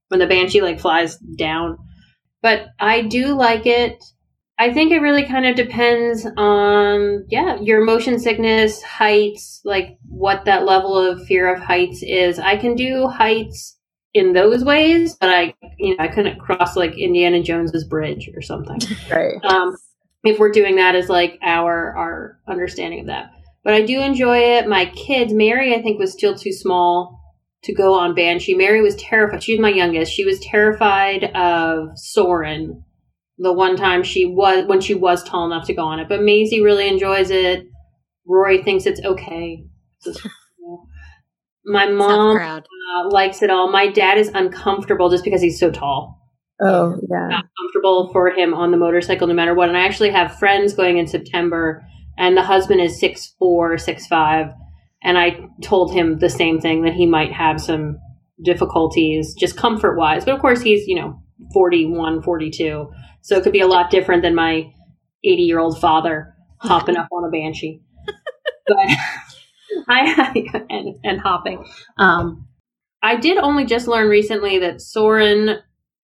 when 0.10 0.20
the 0.20 0.28
Banshee 0.28 0.62
like 0.62 0.80
flies 0.80 1.18
down. 1.38 1.78
But 2.42 2.68
I 2.80 3.02
do 3.02 3.34
like 3.34 3.66
it. 3.66 4.04
I 4.58 4.72
think 4.74 4.92
it 4.92 5.00
really 5.00 5.26
kind 5.26 5.46
of 5.46 5.56
depends 5.56 6.26
on 6.38 7.26
yeah 7.30 7.60
your 7.60 7.84
motion 7.84 8.20
sickness, 8.20 8.82
heights, 8.82 9.62
like 9.66 9.98
what 10.08 10.46
that 10.46 10.66
level 10.66 10.98
of 10.98 11.26
fear 11.26 11.54
of 11.54 11.62
heights 11.62 12.02
is. 12.02 12.40
I 12.40 12.56
can 12.58 12.76
do 12.76 13.08
heights 13.08 13.78
in 14.14 14.32
those 14.32 14.64
ways, 14.64 15.16
but 15.16 15.30
I 15.30 15.54
you 15.78 15.96
know 15.96 16.04
I 16.04 16.08
couldn't 16.08 16.40
cross 16.40 16.76
like 16.78 16.98
Indiana 16.98 17.44
Jones's 17.44 17.84
bridge 17.86 18.30
or 18.34 18.42
something. 18.42 18.80
Right. 19.12 19.44
um, 19.44 19.76
if 20.24 20.40
we're 20.40 20.52
doing 20.52 20.78
that 20.78 20.96
as 20.96 21.10
like 21.10 21.38
our 21.44 21.96
our 21.96 22.40
understanding 22.48 23.02
of 23.02 23.08
that. 23.08 23.32
But 23.64 23.74
I 23.74 23.82
do 23.82 24.00
enjoy 24.00 24.38
it. 24.38 24.68
My 24.70 24.86
kids, 24.86 25.34
Mary, 25.34 25.76
I 25.76 25.82
think 25.82 26.00
was 26.00 26.14
still 26.14 26.36
too 26.36 26.54
small 26.54 27.20
to 27.64 27.74
go 27.74 27.94
on 27.96 28.16
Banshee. 28.16 28.54
Mary 28.54 28.82
was 28.82 28.96
terrified. 28.96 29.44
She 29.44 29.54
was 29.54 29.60
my 29.60 29.70
youngest. 29.70 30.14
She 30.14 30.24
was 30.24 30.40
terrified 30.40 31.26
of 31.36 31.90
Soarin'. 31.96 32.85
The 33.38 33.52
one 33.52 33.76
time 33.76 34.04
she 34.04 34.26
was 34.26 34.66
when 34.66 34.82
she 34.82 34.94
was 34.94 35.24
tall 35.24 35.46
enough 35.46 35.68
to 35.68 35.74
go 35.74 35.84
on 35.84 36.00
it. 36.00 36.08
But 36.08 36.22
Maisie 36.22 36.62
really 36.62 36.88
enjoys 36.88 37.30
it. 37.30 37.66
Rory 38.26 38.64
thinks 38.64 38.86
it's 38.86 39.02
okay. 39.04 39.66
My 41.66 41.88
mom 41.88 42.38
uh, 42.38 43.10
likes 43.10 43.42
it 43.42 43.50
all. 43.50 43.72
My 43.72 43.88
dad 43.88 44.18
is 44.18 44.30
uncomfortable 44.30 45.10
just 45.10 45.24
because 45.24 45.42
he's 45.42 45.60
so 45.60 45.72
tall. 45.72 46.22
Oh 46.62 46.96
yeah. 47.10 47.28
Not 47.28 47.46
comfortable 47.60 48.10
for 48.14 48.30
him 48.30 48.54
on 48.54 48.72
the 48.72 48.78
motorcycle 48.78 49.28
no 49.28 49.34
matter 49.34 49.54
what. 49.54 49.68
And 49.68 49.78
I 49.78 49.86
actually 49.86 50.12
have 50.12 50.38
friends 50.38 50.74
going 50.74 50.98
in 50.98 51.08
September, 51.08 51.84
and 52.18 52.38
the 52.38 52.44
husband 52.44 52.82
is 52.82 53.00
six 53.00 53.36
four, 53.40 53.78
six 53.78 54.08
five, 54.08 54.48
and 55.04 55.18
I 55.18 55.40
told 55.62 55.92
him 55.92 56.20
the 56.20 56.30
same 56.30 56.62
thing 56.62 56.84
that 56.84 56.94
he 56.94 57.06
might 57.06 57.34
have 57.34 57.60
some 57.60 57.98
difficulties 58.44 59.34
just 59.34 59.58
comfort 59.58 59.98
wise. 59.98 60.24
But 60.24 60.36
of 60.36 60.42
course, 60.42 60.62
he's 60.62 60.88
you 60.88 60.96
know 60.96 61.22
41, 61.56 62.22
42, 62.22 62.92
so 63.22 63.38
it 63.38 63.44
could 63.44 63.54
be 63.54 63.62
a 63.62 63.68
lot 63.68 63.90
different 63.90 64.22
than 64.24 64.36
my 64.36 64.74
eighty 65.24 65.44
year 65.44 65.60
old 65.60 65.80
father 65.80 66.36
hopping 66.60 66.98
up 66.98 67.08
on 67.14 67.24
a 67.24 67.32
banshee. 67.32 67.82
but 68.68 68.78
I 69.88 70.34
and, 70.70 70.96
and 71.04 71.22
hopping. 71.22 71.66
Um, 71.98 72.48
I 73.02 73.16
did 73.16 73.38
only 73.38 73.66
just 73.66 73.88
learn 73.88 74.10
recently 74.10 74.60
that 74.60 74.82
Soarin' 74.82 75.60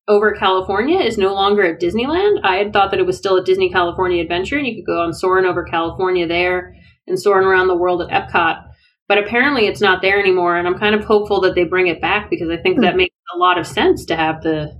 over 0.08 0.34
California 0.34 1.00
is 1.00 1.18
no 1.18 1.34
longer 1.34 1.64
at 1.64 1.82
Disneyland. 1.82 2.42
I 2.44 2.58
had 2.58 2.74
thought 2.74 2.92
that 2.92 3.00
it 3.00 3.06
was 3.06 3.18
still 3.18 3.38
a 3.38 3.44
Disney 3.44 3.72
California 3.72 4.22
Adventure, 4.22 4.58
and 4.58 4.68
you 4.68 4.76
could 4.76 4.86
go 4.86 5.02
on 5.02 5.14
Soarin' 5.14 5.46
over 5.46 5.64
California 5.64 6.28
there 6.28 6.76
and 7.08 7.20
Soarin' 7.20 7.46
around 7.46 7.68
the 7.68 7.78
world 7.78 8.02
at 8.02 8.10
Epcot. 8.10 8.66
But 9.08 9.18
apparently, 9.18 9.66
it's 9.66 9.82
not 9.82 10.02
there 10.04 10.20
anymore, 10.20 10.56
and 10.58 10.68
I'm 10.68 10.78
kind 10.78 10.94
of 10.94 11.04
hopeful 11.04 11.42
that 11.42 11.56
they 11.56 11.64
bring 11.64 11.88
it 11.88 12.00
back 12.02 12.30
because 12.30 12.50
I 12.50 12.58
think 12.58 12.76
Hmm. 12.78 12.84
that 12.84 12.96
makes 12.98 13.16
a 13.34 13.38
lot 13.40 13.58
of 13.58 13.66
sense 13.68 14.06
to 14.06 14.16
have 14.16 14.42
the 14.44 14.80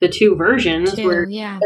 the 0.00 0.08
two 0.08 0.36
versions 0.36 0.94
Too, 0.94 1.06
where 1.06 1.28
yeah. 1.28 1.58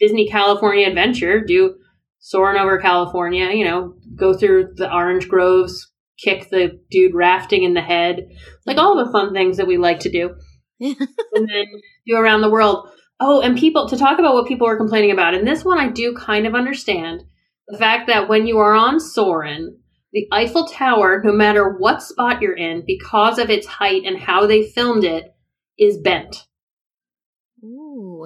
Disney 0.00 0.28
California 0.28 0.86
Adventure, 0.86 1.40
do 1.40 1.76
soaring 2.18 2.60
over 2.60 2.78
California, 2.78 3.50
you 3.50 3.64
know, 3.64 3.94
go 4.16 4.34
through 4.34 4.72
the 4.74 4.92
orange 4.92 5.28
groves, 5.28 5.92
kick 6.18 6.50
the 6.50 6.80
dude 6.90 7.14
rafting 7.14 7.64
in 7.64 7.74
the 7.74 7.80
head, 7.80 8.28
like 8.66 8.78
all 8.78 8.96
the 8.96 9.10
fun 9.10 9.32
things 9.32 9.56
that 9.56 9.66
we 9.66 9.76
like 9.76 10.00
to 10.00 10.10
do. 10.10 10.34
And 11.34 11.48
then 11.48 11.64
do 12.06 12.16
around 12.16 12.40
the 12.40 12.50
world. 12.50 12.88
Oh, 13.20 13.40
and 13.40 13.56
people, 13.56 13.88
to 13.88 13.96
talk 13.96 14.18
about 14.18 14.34
what 14.34 14.48
people 14.48 14.66
were 14.66 14.76
complaining 14.76 15.12
about, 15.12 15.34
and 15.34 15.46
this 15.46 15.64
one 15.64 15.78
I 15.78 15.88
do 15.88 16.14
kind 16.14 16.46
of 16.46 16.54
understand 16.54 17.22
the 17.68 17.78
fact 17.78 18.08
that 18.08 18.28
when 18.28 18.46
you 18.46 18.58
are 18.58 18.74
on 18.74 18.98
Soarin', 18.98 19.78
the 20.12 20.26
Eiffel 20.32 20.66
Tower, 20.66 21.22
no 21.24 21.32
matter 21.32 21.76
what 21.78 22.02
spot 22.02 22.42
you're 22.42 22.56
in, 22.56 22.82
because 22.86 23.38
of 23.38 23.48
its 23.48 23.66
height 23.66 24.02
and 24.04 24.18
how 24.18 24.46
they 24.46 24.68
filmed 24.68 25.04
it, 25.04 25.34
is 25.78 25.98
bent. 25.98 26.46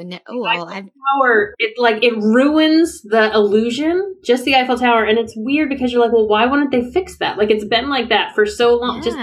No, 0.04 0.18
oh, 0.28 0.40
well, 0.40 0.66
tower 0.66 1.54
it 1.58 1.74
like 1.78 2.02
it 2.02 2.14
ruins 2.16 3.02
the 3.02 3.32
illusion 3.34 4.14
just 4.24 4.44
the 4.44 4.54
eiffel 4.54 4.76
tower 4.78 5.04
and 5.04 5.18
it's 5.18 5.34
weird 5.36 5.68
because 5.68 5.92
you're 5.92 6.02
like 6.02 6.12
well 6.12 6.28
why 6.28 6.46
wouldn't 6.46 6.70
they 6.70 6.90
fix 6.92 7.18
that 7.18 7.38
like 7.38 7.50
it's 7.50 7.64
been 7.64 7.88
like 7.88 8.08
that 8.08 8.34
for 8.34 8.44
so 8.46 8.74
long 8.76 9.02
just 9.02 9.16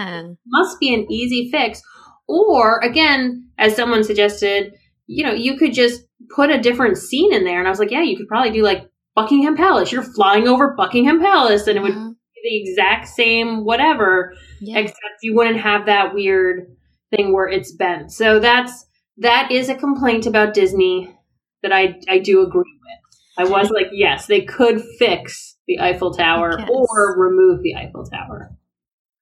must 0.48 0.80
be 0.80 0.94
an 0.94 1.06
easy 1.12 1.50
fix 1.52 1.82
or 2.28 2.80
again 2.80 3.48
as 3.58 3.76
someone 3.76 4.04
suggested 4.04 4.74
you 5.08 5.24
know 5.26 5.34
you 5.34 5.58
could 5.58 5.74
just 5.74 6.04
put 6.36 6.50
a 6.50 6.60
different 6.62 6.98
scene 6.98 7.34
in 7.34 7.44
there 7.44 7.60
and 7.60 7.68
i 7.68 7.70
was 7.70 7.80
like 7.80 7.92
yeah 7.92 8.02
you 8.02 8.16
could 8.18 8.28
probably 8.28 8.52
do 8.52 8.64
like 8.64 8.90
buckingham 9.16 9.56
palace 9.56 9.92
you're 9.92 10.02
flying 10.16 10.48
over 10.48 10.74
buckingham 10.76 11.20
palace 11.20 11.68
and 11.68 11.78
it 11.78 11.82
would 11.82 11.92
Uh-huh. 11.92 12.10
be 12.10 12.42
the 12.44 12.70
exact 12.70 13.08
same 13.08 13.64
whatever 13.66 14.34
yeah. 14.62 14.78
except 14.80 15.18
you 15.22 15.36
wouldn't 15.36 15.60
have 15.60 15.86
that 15.86 16.14
weird 16.14 16.68
thing 17.16 17.32
where 17.32 17.48
it's 17.48 17.72
bent. 17.74 18.12
So 18.12 18.40
that's 18.40 18.86
that 19.18 19.52
is 19.52 19.70
a 19.70 19.76
complaint 19.76 20.26
about 20.26 20.54
Disney 20.54 21.16
that 21.62 21.72
I 21.72 22.00
I 22.10 22.20
do 22.20 22.42
agree 22.42 22.62
with. 22.62 23.48
I 23.48 23.50
was 23.50 23.72
like, 23.72 23.88
yes, 23.92 24.28
they 24.28 24.42
could 24.42 24.82
fix 25.00 25.58
the 25.68 25.80
Eiffel 25.80 26.14
Tower 26.14 26.60
or 26.70 27.16
remove 27.18 27.64
the 27.64 27.76
Eiffel 27.76 28.06
Tower. 28.06 28.56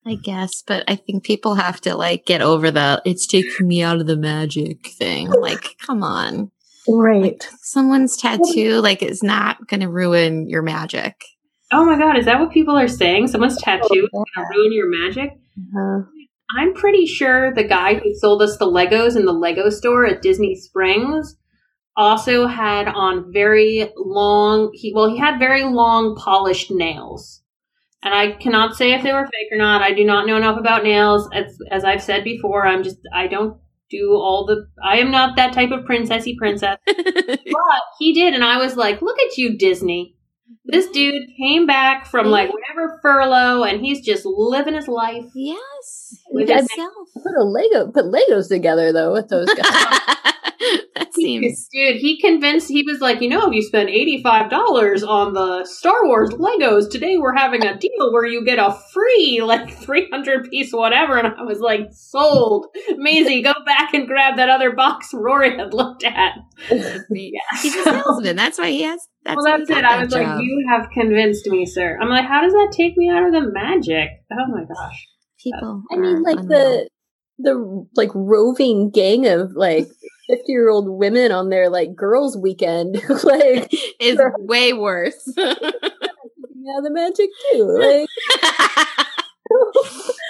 I 0.05 0.15
guess, 0.15 0.63
but 0.65 0.83
I 0.87 0.95
think 0.95 1.23
people 1.23 1.55
have 1.55 1.79
to 1.81 1.95
like 1.95 2.25
get 2.25 2.41
over 2.41 2.71
the 2.71 3.01
it's 3.05 3.27
taking 3.27 3.67
me 3.67 3.83
out 3.83 4.01
of 4.01 4.07
the 4.07 4.17
magic 4.17 4.87
thing. 4.87 5.29
Like, 5.29 5.75
come 5.85 6.03
on. 6.03 6.51
Right. 6.87 7.47
Someone's 7.61 8.17
tattoo 8.17 8.81
like 8.81 9.03
is 9.03 9.21
not 9.21 9.67
gonna 9.67 9.89
ruin 9.89 10.49
your 10.49 10.63
magic. 10.63 11.23
Oh 11.71 11.85
my 11.85 11.97
god, 11.97 12.17
is 12.17 12.25
that 12.25 12.39
what 12.39 12.51
people 12.51 12.75
are 12.75 12.87
saying? 12.87 13.27
Someone's 13.27 13.61
tattoo 13.61 13.85
is 13.93 14.09
Oh, 14.13 14.25
gonna 14.35 14.47
ruin 14.55 14.73
your 14.73 14.89
magic? 14.89 15.29
Uh, 15.77 16.01
I'm 16.57 16.73
pretty 16.73 17.05
sure 17.05 17.53
the 17.53 17.63
guy 17.63 17.95
who 17.95 18.13
sold 18.15 18.41
us 18.41 18.57
the 18.57 18.65
Legos 18.65 19.15
in 19.15 19.25
the 19.25 19.33
Lego 19.33 19.69
store 19.69 20.05
at 20.05 20.21
Disney 20.21 20.55
Springs 20.55 21.37
also 21.95 22.47
had 22.47 22.87
on 22.87 23.31
very 23.33 23.91
long 23.97 24.71
he 24.73 24.93
well 24.93 25.09
he 25.09 25.17
had 25.17 25.39
very 25.39 25.63
long 25.63 26.15
polished 26.15 26.71
nails. 26.71 27.41
And 28.03 28.13
I 28.13 28.31
cannot 28.31 28.75
say 28.75 28.93
if 28.93 29.03
they 29.03 29.13
were 29.13 29.25
fake 29.25 29.51
or 29.51 29.57
not. 29.57 29.81
I 29.81 29.93
do 29.93 30.03
not 30.03 30.25
know 30.25 30.37
enough 30.37 30.57
about 30.57 30.83
nails. 30.83 31.29
As 31.33 31.57
as 31.69 31.83
I've 31.83 32.01
said 32.01 32.23
before, 32.23 32.65
I'm 32.65 32.83
just 32.83 32.97
I 33.13 33.27
don't 33.27 33.59
do 33.89 34.13
all 34.13 34.45
the 34.45 34.67
I 34.83 34.97
am 34.97 35.11
not 35.11 35.35
that 35.35 35.53
type 35.53 35.71
of 35.71 35.85
princessy 35.85 36.35
princess. 36.37 36.77
But 36.87 37.81
he 37.99 38.13
did 38.13 38.33
and 38.33 38.43
I 38.43 38.57
was 38.57 38.75
like, 38.75 39.01
"Look 39.01 39.19
at 39.19 39.37
you 39.37 39.57
Disney." 39.57 40.15
This 40.65 40.87
dude 40.89 41.29
came 41.37 41.65
back 41.65 42.05
from 42.05 42.27
like 42.27 42.49
whatever 42.51 42.99
furlough 43.01 43.63
and 43.63 43.81
he's 43.81 44.05
just 44.05 44.25
living 44.25 44.75
his 44.75 44.87
life. 44.87 45.25
yes. 45.35 46.17
With 46.31 46.49
his 46.49 46.67
put 46.69 47.35
a 47.37 47.43
Lego, 47.43 47.91
put 47.91 48.05
Legos 48.05 48.47
together 48.47 48.91
though 48.93 49.13
with 49.13 49.29
those 49.29 49.53
guys. 49.53 50.15
that 51.21 51.27
seems 51.27 51.67
Dude, 51.71 51.97
he 51.97 52.19
convinced, 52.19 52.69
he 52.69 52.83
was 52.83 52.99
like, 52.99 53.21
you 53.21 53.29
know, 53.29 53.47
if 53.47 53.53
you 53.53 53.61
spend 53.61 53.89
$85 53.89 55.07
on 55.07 55.33
the 55.33 55.65
Star 55.65 56.05
Wars 56.05 56.29
Legos, 56.31 56.89
today 56.89 57.17
we're 57.17 57.35
having 57.35 57.65
a 57.65 57.77
deal 57.77 58.11
where 58.11 58.25
you 58.25 58.43
get 58.43 58.59
a 58.59 58.77
free, 58.93 59.41
like, 59.43 59.71
300 59.71 60.49
piece 60.49 60.71
whatever. 60.71 61.17
And 61.17 61.27
I 61.27 61.43
was 61.43 61.59
like, 61.59 61.87
sold. 61.91 62.67
Maisie, 62.97 63.41
go 63.41 63.53
back 63.65 63.93
and 63.93 64.07
grab 64.07 64.37
that 64.37 64.49
other 64.49 64.73
box 64.73 65.13
Rory 65.13 65.57
had 65.57 65.73
looked 65.73 66.03
at. 66.03 66.33
yeah. 66.69 67.39
he's 67.61 67.75
a 67.75 67.83
salesman. 67.83 68.35
That's 68.35 68.57
why 68.57 68.71
he 68.71 68.83
has 68.83 69.07
that's 69.23 69.37
well, 69.37 69.45
why 69.45 69.57
that's 69.57 69.69
it. 69.69 69.73
got 69.73 69.85
I 69.85 69.97
that 69.97 70.05
was 70.05 70.13
like, 70.13 70.43
you 70.43 70.65
have 70.69 70.89
convinced 70.91 71.45
me, 71.47 71.65
sir. 71.65 71.97
I'm 72.01 72.09
like, 72.09 72.25
how 72.25 72.41
does 72.41 72.53
that 72.53 72.73
take 72.75 72.97
me 72.97 73.09
out 73.09 73.23
of 73.23 73.33
the 73.33 73.51
magic? 73.51 74.09
Oh 74.31 74.47
my 74.47 74.63
gosh. 74.63 75.07
people. 75.39 75.83
I 75.91 75.97
mean, 75.97 76.23
like 76.23 76.39
unreal. 76.39 76.47
the 76.47 76.89
the 77.43 77.87
like 77.95 78.09
roving 78.13 78.89
gang 78.89 79.27
of 79.27 79.51
like 79.55 79.87
fifty 80.27 80.51
year 80.51 80.69
old 80.69 80.87
women 80.89 81.31
on 81.31 81.49
their 81.49 81.69
like 81.69 81.95
girls' 81.95 82.37
weekend, 82.37 83.01
like 83.23 83.73
is 83.99 84.19
way 84.39 84.73
worse. 84.73 85.31
yeah, 85.37 85.53
the 86.81 86.89
magic 86.89 87.29
too. 87.51 87.77
Like, 87.79 89.07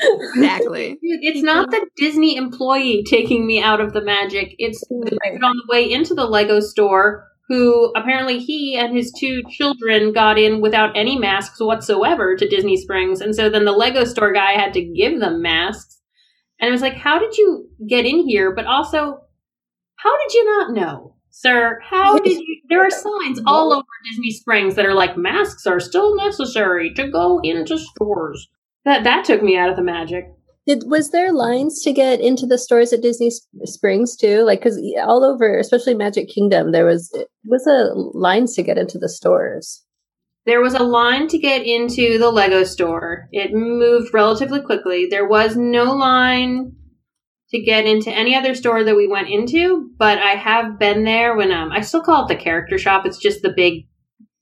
exactly. 0.35 0.89
Dude, 1.01 1.19
it's 1.21 1.43
not 1.43 1.69
the 1.71 1.85
Disney 1.97 2.35
employee 2.37 3.03
taking 3.07 3.45
me 3.45 3.61
out 3.61 3.79
of 3.81 3.93
the 3.93 4.01
magic. 4.01 4.55
It's 4.57 4.79
the 4.89 5.17
Right. 5.23 5.33
dude 5.33 5.43
on 5.43 5.55
the 5.57 5.67
way 5.69 5.91
into 5.91 6.13
the 6.13 6.25
Lego 6.25 6.59
store 6.59 7.27
who 7.47 7.91
apparently 7.97 8.39
he 8.39 8.77
and 8.77 8.95
his 8.95 9.11
two 9.19 9.43
children 9.49 10.13
got 10.13 10.39
in 10.39 10.61
without 10.61 10.95
any 10.95 11.17
masks 11.17 11.59
whatsoever 11.59 12.33
to 12.37 12.47
Disney 12.47 12.77
Springs. 12.77 13.19
And 13.19 13.35
so 13.35 13.49
then 13.49 13.65
the 13.65 13.73
Lego 13.73 14.05
store 14.05 14.31
guy 14.31 14.53
had 14.53 14.73
to 14.75 14.81
give 14.81 15.19
them 15.19 15.41
masks. 15.41 15.99
And 16.61 16.69
it 16.69 16.71
was 16.71 16.81
like, 16.81 16.93
how 16.93 17.19
did 17.19 17.37
you 17.37 17.67
get 17.89 18.05
in 18.05 18.25
here? 18.25 18.55
But 18.55 18.67
also, 18.67 19.19
how 20.03 20.17
did 20.17 20.33
you 20.33 20.45
not 20.45 20.73
know? 20.73 21.15
Sir, 21.29 21.79
how 21.83 22.17
did 22.17 22.39
you? 22.39 22.61
There 22.69 22.85
are 22.85 22.89
signs 22.89 23.39
all 23.45 23.71
over 23.71 23.87
Disney 24.09 24.31
Springs 24.31 24.75
that 24.75 24.85
are 24.85 24.93
like 24.93 25.15
masks 25.15 25.65
are 25.65 25.79
still 25.79 26.15
necessary 26.15 26.93
to 26.95 27.09
go 27.09 27.39
into 27.43 27.77
stores. 27.77 28.49
That 28.83 29.03
that 29.03 29.25
took 29.25 29.41
me 29.41 29.57
out 29.57 29.69
of 29.69 29.75
the 29.75 29.83
magic. 29.83 30.25
Did 30.67 30.83
was 30.87 31.11
there 31.11 31.31
lines 31.31 31.81
to 31.83 31.93
get 31.93 32.19
into 32.19 32.45
the 32.45 32.57
stores 32.57 32.93
at 32.93 33.01
Disney 33.01 33.31
Springs 33.63 34.15
too? 34.15 34.43
Like, 34.43 34.59
because 34.59 34.79
all 35.03 35.23
over, 35.23 35.57
especially 35.57 35.95
Magic 35.95 36.27
Kingdom, 36.27 36.71
there 36.71 36.85
was 36.85 37.11
was 37.45 37.65
a 37.67 37.93
lines 38.17 38.55
to 38.55 38.63
get 38.63 38.77
into 38.77 38.97
the 38.97 39.09
stores. 39.09 39.83
There 40.45 40.61
was 40.61 40.73
a 40.73 40.83
line 40.83 41.27
to 41.27 41.37
get 41.37 41.63
into 41.65 42.17
the 42.17 42.31
Lego 42.31 42.63
store. 42.63 43.29
It 43.31 43.53
moved 43.53 44.13
relatively 44.13 44.61
quickly. 44.61 45.07
There 45.09 45.27
was 45.27 45.55
no 45.55 45.93
line 45.93 46.75
to 47.51 47.61
get 47.61 47.85
into 47.85 48.09
any 48.09 48.35
other 48.35 48.55
store 48.55 48.83
that 48.83 48.95
we 48.95 49.07
went 49.07 49.29
into, 49.29 49.89
but 49.97 50.17
I 50.17 50.31
have 50.31 50.79
been 50.79 51.03
there 51.03 51.35
when 51.35 51.51
um 51.51 51.71
I 51.71 51.81
still 51.81 52.01
call 52.01 52.25
it 52.25 52.27
the 52.29 52.41
character 52.41 52.77
shop. 52.77 53.05
It's 53.05 53.17
just 53.17 53.41
the 53.41 53.53
big 53.55 53.87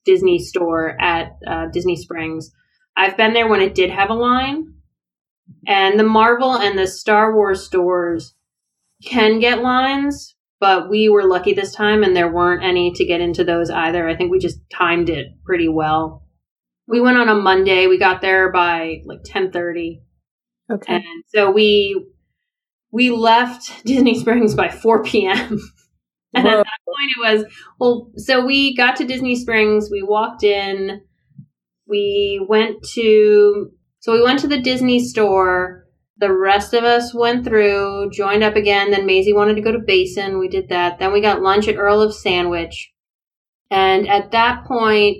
Disney 0.05 0.39
store 0.39 0.99
at 1.01 1.37
uh, 1.45 1.67
Disney 1.67 1.95
Springs. 1.95 2.51
I've 2.95 3.17
been 3.17 3.33
there 3.33 3.47
when 3.47 3.61
it 3.61 3.75
did 3.75 3.89
have 3.89 4.09
a 4.09 4.15
line. 4.15 4.73
And 5.67 5.99
the 5.99 6.03
Marvel 6.03 6.55
and 6.55 6.77
the 6.77 6.87
Star 6.87 7.33
Wars 7.33 7.65
stores 7.65 8.35
can 9.03 9.39
get 9.39 9.61
lines, 9.61 10.35
but 10.59 10.89
we 10.89 11.09
were 11.09 11.23
lucky 11.23 11.53
this 11.53 11.73
time 11.73 12.03
and 12.03 12.15
there 12.15 12.31
weren't 12.31 12.63
any 12.63 12.91
to 12.93 13.05
get 13.05 13.21
into 13.21 13.43
those 13.43 13.69
either. 13.69 14.07
I 14.07 14.15
think 14.15 14.31
we 14.31 14.39
just 14.39 14.59
timed 14.71 15.09
it 15.09 15.27
pretty 15.45 15.67
well. 15.67 16.23
We 16.87 17.01
went 17.01 17.17
on 17.17 17.29
a 17.29 17.35
Monday. 17.35 17.87
We 17.87 17.97
got 17.97 18.21
there 18.21 18.51
by 18.51 19.01
like 19.05 19.23
10:30. 19.23 20.01
Okay. 20.71 20.95
And 20.95 21.23
so 21.27 21.51
we 21.51 22.05
we 22.91 23.09
left 23.11 23.85
Disney 23.85 24.19
Springs 24.19 24.55
by 24.55 24.69
4 24.69 25.03
p.m. 25.03 25.59
and 26.33 26.47
at 26.47 26.57
that 26.57 26.79
point 26.85 27.11
it 27.17 27.19
was 27.19 27.45
well 27.79 28.11
so 28.17 28.45
we 28.45 28.75
got 28.75 28.95
to 28.97 29.05
Disney 29.05 29.35
Springs, 29.35 29.89
we 29.91 30.03
walked 30.03 30.43
in, 30.43 31.01
we 31.87 32.43
went 32.47 32.83
to 32.93 33.71
so 33.99 34.13
we 34.13 34.21
went 34.23 34.39
to 34.39 34.47
the 34.47 34.61
Disney 34.61 34.99
store 35.05 35.85
The 36.17 36.31
rest 36.33 36.73
of 36.73 36.83
us 36.83 37.13
went 37.13 37.45
through, 37.45 38.11
joined 38.11 38.43
up 38.43 38.55
again. 38.55 38.91
Then 38.91 39.05
Maisie 39.05 39.33
wanted 39.33 39.55
to 39.55 39.61
go 39.61 39.71
to 39.71 39.79
Basin. 39.79 40.39
We 40.39 40.47
did 40.49 40.69
that. 40.69 40.99
Then 40.99 41.11
we 41.13 41.21
got 41.21 41.41
lunch 41.41 41.67
at 41.67 41.77
Earl 41.77 42.01
of 42.01 42.13
Sandwich. 42.13 42.91
And 43.71 44.07
at 44.07 44.31
that 44.31 44.65
point, 44.65 45.17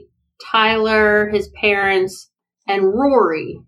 Tyler, 0.52 1.30
his 1.30 1.50
parents, 1.62 2.32
and 2.68 2.94
Rory 2.94 3.62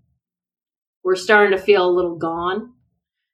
were 1.04 1.16
starting 1.16 1.58
to 1.58 1.64
feel 1.64 1.88
a 1.88 1.92
little 1.92 2.18
gone. 2.18 2.71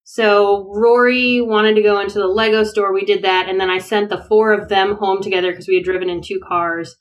So 0.10 0.72
Rory 0.74 1.42
wanted 1.42 1.76
to 1.76 1.82
go 1.82 2.00
into 2.00 2.18
the 2.18 2.30
Lego 2.30 2.64
store. 2.64 2.94
We 2.94 3.04
did 3.04 3.24
that. 3.24 3.50
And 3.50 3.60
then 3.60 3.70
I 3.70 3.80
sent 3.80 4.08
the 4.10 4.24
four 4.30 4.54
of 4.54 4.70
them 4.70 4.96
home 4.96 5.22
together 5.22 5.52
because 5.52 5.68
we 5.68 5.76
had 5.76 5.84
driven 5.84 6.10
in 6.10 6.22
two 6.22 6.40
cars. 6.48 6.96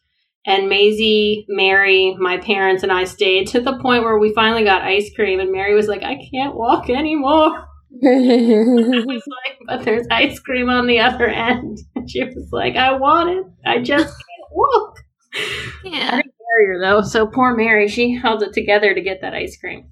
And 0.45 0.69
Maisie, 0.69 1.47
Mary, 1.49 2.17
my 2.19 2.39
parents, 2.39 2.83
and 2.83 2.91
I 2.91 3.05
stayed 3.05 3.47
to 3.49 3.61
the 3.61 3.79
point 3.79 4.03
where 4.03 4.19
we 4.19 4.35
finally 4.35 4.65
got 4.65 4.83
ice 4.83 5.09
cream. 5.15 5.39
And 5.39 5.53
Mary 5.53 5.73
was 5.73 5.87
like, 5.87 6.03
I 6.03 6.19
can't 6.33 6.57
walk 6.57 6.91
anymore. 6.91 7.57
I 8.05 9.05
was 9.07 9.23
like, 9.47 9.59
but 9.69 9.85
there's 9.85 10.09
ice 10.11 10.41
cream 10.41 10.69
on 10.69 10.89
the 10.89 10.99
other 10.99 11.29
end. 11.29 11.79
And 11.95 12.11
she 12.11 12.25
was 12.25 12.49
like, 12.51 12.75
I 12.75 12.91
want 12.95 13.31
it. 13.31 13.47
I 13.65 13.83
just 13.83 14.07
can't 14.09 14.51
walk. 14.51 14.99
Yeah. 15.85 16.11
I 16.13 16.23
didn't 16.23 16.81
though, 16.81 17.03
so 17.03 17.29
poor 17.29 17.55
Mary, 17.55 17.87
she 17.87 18.17
held 18.17 18.43
it 18.43 18.53
together 18.53 18.93
to 18.95 19.01
get 19.01 19.21
that 19.21 19.33
ice 19.33 19.57
cream. 19.57 19.91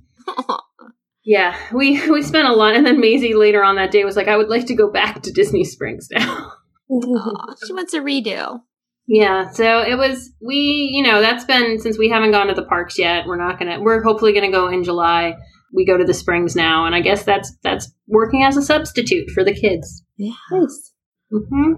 Yeah, 1.25 1.57
we 1.73 2.07
we 2.11 2.23
spent 2.23 2.49
a 2.49 2.53
lot, 2.53 2.75
and 2.77 2.87
then 2.87 3.01
Maisie 3.01 3.35
later 3.35 3.63
on 3.65 3.77
that 3.77 3.91
day 3.91 4.05
was 4.05 4.17
like, 4.17 4.29
"I 4.29 4.37
would 4.37 4.49
like 4.49 4.67
to 4.67 4.75
go 4.75 4.91
back 4.91 5.23
to 5.23 5.33
Disney 5.33 5.65
Springs 5.65 6.09
now." 6.11 6.53
Aw, 6.91 7.55
she 7.67 7.73
wants 7.73 7.95
a 7.95 8.01
redo. 8.01 8.61
yeah, 9.07 9.51
so 9.51 9.81
it 9.81 9.97
was 9.97 10.31
we, 10.43 10.91
you 10.95 11.03
know, 11.03 11.21
that's 11.23 11.45
been 11.45 11.79
since 11.81 11.99
we 11.99 12.09
haven't 12.11 12.33
gone 12.33 12.49
to 12.49 12.55
the 12.55 12.65
parks 12.67 12.99
yet. 12.99 13.27
We're 13.27 13.37
not 13.39 13.59
gonna. 13.59 13.81
We're 13.81 14.03
hopefully 14.03 14.33
gonna 14.35 14.51
go 14.51 14.69
in 14.69 14.85
July. 14.85 15.35
We 15.73 15.85
go 15.87 15.97
to 15.97 16.05
the 16.05 16.15
Springs 16.15 16.55
now, 16.55 16.85
and 16.85 16.95
I 16.95 17.01
guess 17.01 17.25
that's 17.25 17.57
that's 17.63 17.91
working 18.07 18.45
as 18.45 18.57
a 18.57 18.63
substitute 18.63 19.31
for 19.31 19.43
the 19.43 19.55
kids. 19.55 20.05
Yeah. 20.17 20.33
nice. 20.53 20.93
hmm 21.33 21.73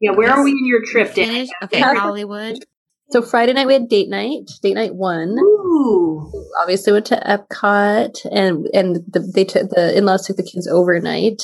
Yeah, 0.00 0.12
where 0.12 0.30
are 0.30 0.42
we 0.42 0.50
in 0.52 0.66
your 0.66 0.80
trip, 0.84 1.14
Dan? 1.14 1.46
Okay, 1.64 1.80
Hollywood. 1.82 2.56
So 3.10 3.20
Friday 3.22 3.52
night 3.52 3.66
we 3.66 3.74
had 3.74 3.88
date 3.88 4.08
night, 4.08 4.50
date 4.62 4.74
night 4.74 4.94
one. 4.94 5.36
Ooh, 5.38 5.53
Obviously 6.60 6.92
went 6.92 7.06
to 7.06 7.16
Epcot, 7.26 8.14
and 8.30 8.66
and 8.72 8.96
the, 9.08 9.20
they 9.34 9.44
took 9.44 9.70
the 9.70 9.96
in 9.96 10.04
laws 10.04 10.26
took 10.26 10.36
the 10.36 10.42
kids 10.42 10.68
overnight. 10.68 11.42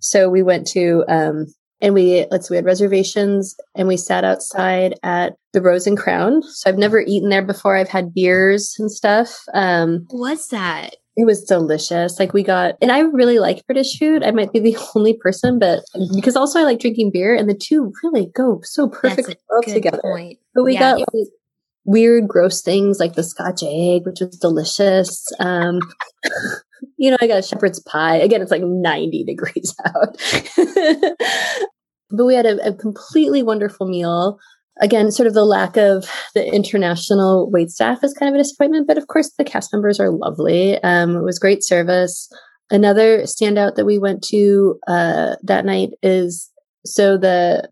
So 0.00 0.28
we 0.28 0.42
went 0.42 0.66
to 0.68 1.04
um 1.08 1.46
and 1.80 1.94
we 1.94 2.26
let's 2.30 2.50
we 2.50 2.56
had 2.56 2.64
reservations 2.64 3.54
and 3.76 3.86
we 3.88 3.96
sat 3.96 4.24
outside 4.24 4.94
at 5.02 5.34
the 5.52 5.62
Rose 5.62 5.86
and 5.86 5.96
Crown. 5.98 6.42
So 6.42 6.68
I've 6.68 6.78
never 6.78 7.00
eaten 7.00 7.28
there 7.28 7.44
before. 7.44 7.76
I've 7.76 7.88
had 7.88 8.12
beers 8.14 8.74
and 8.78 8.90
stuff. 8.90 9.36
Um, 9.54 10.06
What's 10.10 10.48
that? 10.48 10.96
It 11.16 11.26
was 11.26 11.42
delicious. 11.42 12.20
Like 12.20 12.32
we 12.32 12.44
got, 12.44 12.76
and 12.80 12.92
I 12.92 13.00
really 13.00 13.40
like 13.40 13.66
British 13.66 13.98
food. 13.98 14.22
I 14.22 14.30
might 14.30 14.52
be 14.52 14.60
the 14.60 14.76
only 14.94 15.14
person, 15.14 15.58
but 15.58 15.80
because 16.14 16.36
also 16.36 16.60
I 16.60 16.62
like 16.62 16.78
drinking 16.78 17.10
beer, 17.12 17.34
and 17.34 17.48
the 17.50 17.54
two 17.60 17.92
really 18.04 18.30
go 18.36 18.60
so 18.62 18.88
perfectly 18.88 19.36
well 19.50 19.62
together. 19.62 20.00
point. 20.00 20.38
But 20.54 20.64
we 20.64 20.74
Yeah. 20.74 20.80
got 20.80 20.98
like 21.00 21.28
weird, 21.88 22.28
gross 22.28 22.60
things 22.60 23.00
like 23.00 23.14
the 23.14 23.22
Scotch 23.22 23.62
egg, 23.62 24.04
which 24.04 24.20
was 24.20 24.36
delicious. 24.36 25.24
Um, 25.40 25.80
you 26.96 27.10
know, 27.10 27.16
I 27.20 27.26
got 27.26 27.44
shepherd's 27.44 27.80
pie. 27.80 28.16
Again, 28.16 28.42
it's 28.42 28.50
like 28.50 28.62
ninety 28.62 29.24
degrees 29.24 29.74
out, 29.86 30.16
but 32.10 32.24
we 32.24 32.34
had 32.34 32.46
a, 32.46 32.68
a 32.68 32.74
completely 32.74 33.42
wonderful 33.42 33.88
meal 33.88 34.38
again, 34.80 35.10
sort 35.10 35.26
of 35.26 35.34
the 35.34 35.44
lack 35.44 35.76
of 35.76 36.08
the 36.34 36.46
international 36.54 37.50
wait 37.50 37.70
staff 37.70 38.04
is 38.04 38.14
kind 38.14 38.28
of 38.28 38.34
a 38.34 38.42
disappointment, 38.42 38.86
but 38.86 38.98
of 38.98 39.06
course 39.08 39.32
the 39.36 39.44
cast 39.44 39.72
members 39.72 39.98
are 40.00 40.10
lovely. 40.10 40.80
Um, 40.82 41.16
it 41.16 41.24
was 41.24 41.38
great 41.38 41.64
service. 41.64 42.30
Another 42.70 43.22
standout 43.22 43.74
that 43.74 43.86
we 43.86 43.98
went 43.98 44.22
to 44.28 44.78
uh, 44.86 45.36
that 45.42 45.64
night 45.64 45.90
is 46.02 46.50
so 46.84 47.16
the 47.16 47.68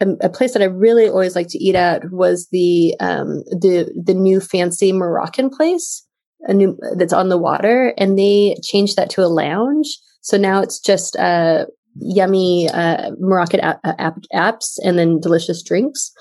a 0.00 0.28
place 0.28 0.52
that 0.52 0.62
I 0.62 0.66
really 0.66 1.08
always 1.08 1.34
like 1.34 1.48
to 1.48 1.58
eat 1.58 1.74
at 1.74 2.10
was 2.10 2.48
the 2.52 2.94
um, 3.00 3.42
the 3.50 3.90
the 4.04 4.14
new 4.14 4.40
fancy 4.40 4.92
Moroccan 4.92 5.50
place, 5.50 6.06
a 6.42 6.54
new 6.54 6.78
that's 6.96 7.12
on 7.12 7.28
the 7.28 7.38
water, 7.38 7.94
and 7.98 8.18
they 8.18 8.56
changed 8.62 8.96
that 8.96 9.10
to 9.10 9.22
a 9.22 9.26
lounge. 9.26 9.98
So 10.20 10.36
now 10.36 10.60
it's 10.62 10.78
just 10.78 11.16
uh, 11.16 11.66
yummy 11.96 12.68
uh, 12.70 13.10
Moroccan 13.18 13.60
a- 13.60 14.14
apps 14.34 14.78
and 14.84 14.98
then 14.98 15.20
delicious 15.20 15.62
drinks. 15.62 16.12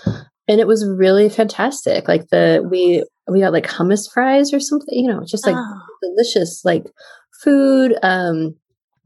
And 0.48 0.62
it 0.62 0.68
was 0.68 0.88
really 0.88 1.30
fantastic. 1.30 2.08
Like 2.08 2.30
the 2.30 2.66
we 2.70 3.04
we 3.28 3.42
got 3.42 3.54
like 3.54 3.68
hummus 3.68 4.12
fries 4.12 4.54
or 4.54 4.60
something, 4.60 4.98
you 4.98 5.12
know, 5.12 5.24
just 5.28 5.46
like 5.46 5.56
Oh, 5.58 5.82
delicious 6.02 6.62
like 6.64 6.86
food. 7.44 7.96
Um, 8.02 8.56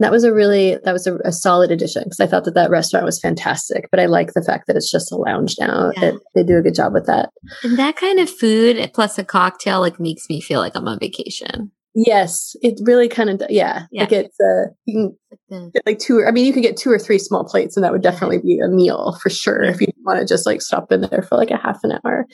that 0.04 0.12
was 0.12 0.24
a 0.24 0.34
really 0.34 0.78
that 0.84 0.94
was 0.94 1.08
a, 1.08 1.18
a 1.26 1.32
solid 1.32 1.72
addition 1.72 2.04
because 2.04 2.20
I 2.20 2.28
thought 2.28 2.46
that 2.46 2.56
that 2.56 2.70
restaurant 2.70 3.06
was 3.06 3.20
fantastic. 3.20 3.88
But 3.92 4.00
I 4.00 4.06
like 4.06 4.34
the 4.34 4.44
fact 4.44 4.68
that 4.68 4.76
it's 4.76 4.92
just 4.92 5.12
a 5.12 5.16
lounge 5.16 5.56
now. 5.60 5.92
Yeah. 5.98 6.10
It, 6.10 6.16
they 6.36 6.44
do 6.44 6.58
a 6.58 6.62
good 6.62 6.76
job 6.76 6.94
with 6.94 7.06
that. 7.08 7.30
and 7.64 7.78
that 7.78 7.96
kind 7.96 8.20
of 8.20 8.30
food 8.30 8.92
plus 8.94 9.18
a 9.18 9.24
cocktail 9.24 9.80
like 9.80 10.00
makes 10.00 10.30
me 10.30 10.42
feel 10.42 10.60
like 10.60 10.76
I'm 10.76 10.88
on 10.88 11.00
vacation. 11.00 11.72
Yes, 11.94 12.56
it 12.62 12.80
really 12.84 13.10
kind 13.10 13.30
of 13.30 13.42
yeah. 13.50 13.84
Yeah. 13.92 14.04
Like 14.04 14.12
it's 14.14 14.40
uh, 14.40 14.72
you 14.86 15.18
can 15.50 15.72
get 15.72 15.86
like 15.86 16.00
two. 16.00 16.24
I 16.26 16.32
mean, 16.32 16.46
you 16.46 16.54
could 16.54 16.64
get 16.64 16.78
two 16.78 16.90
or 16.90 17.00
three 17.00 17.20
small 17.20 17.44
plates, 17.44 17.76
and 17.76 17.84
that 17.84 17.92
would 17.92 18.02
definitely 18.02 18.40
be 18.40 18.60
a 18.60 18.70
meal 18.70 19.18
for 19.22 19.30
sure 19.30 19.62
if 19.62 19.82
you 19.82 19.88
want 20.06 20.20
to 20.20 20.26
just 20.26 20.46
like 20.46 20.62
stop 20.62 20.92
in 20.92 21.02
there 21.02 21.22
for 21.22 21.38
like 21.38 21.52
a 21.52 21.58
half 21.58 21.80
an 21.84 22.00
hour. 22.06 22.28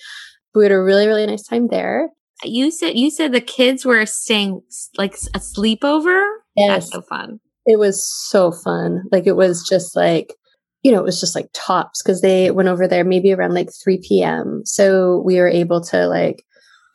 We 0.54 0.64
had 0.64 0.72
a 0.72 0.82
really 0.82 1.08
really 1.08 1.26
nice 1.26 1.44
time 1.44 1.70
there. 1.70 2.10
You 2.44 2.70
said 2.70 2.98
you 2.98 3.10
said 3.10 3.32
the 3.32 3.42
kids 3.42 3.84
were 3.84 4.06
staying 4.06 4.62
like 4.96 5.16
a 5.34 5.40
sleepover. 5.40 6.24
That's 6.56 6.92
so 6.92 7.02
fun. 7.02 7.40
It 7.68 7.78
was 7.78 8.04
so 8.30 8.52
fun. 8.52 9.04
Like 9.12 9.28
it 9.28 9.36
was 9.36 9.64
just 9.68 9.96
like 9.96 10.34
you 10.84 10.92
know, 10.92 11.00
it 11.00 11.06
was 11.06 11.20
just 11.20 11.36
like 11.36 11.50
tops 11.54 12.02
because 12.02 12.22
they 12.22 12.50
went 12.52 12.70
over 12.70 12.88
there 12.88 13.04
maybe 13.04 13.34
around 13.34 13.54
like 13.54 13.70
3 13.84 14.00
p.m. 14.08 14.62
So 14.64 15.22
we 15.26 15.38
were 15.38 15.50
able 15.50 15.82
to 15.86 16.08
like 16.08 16.46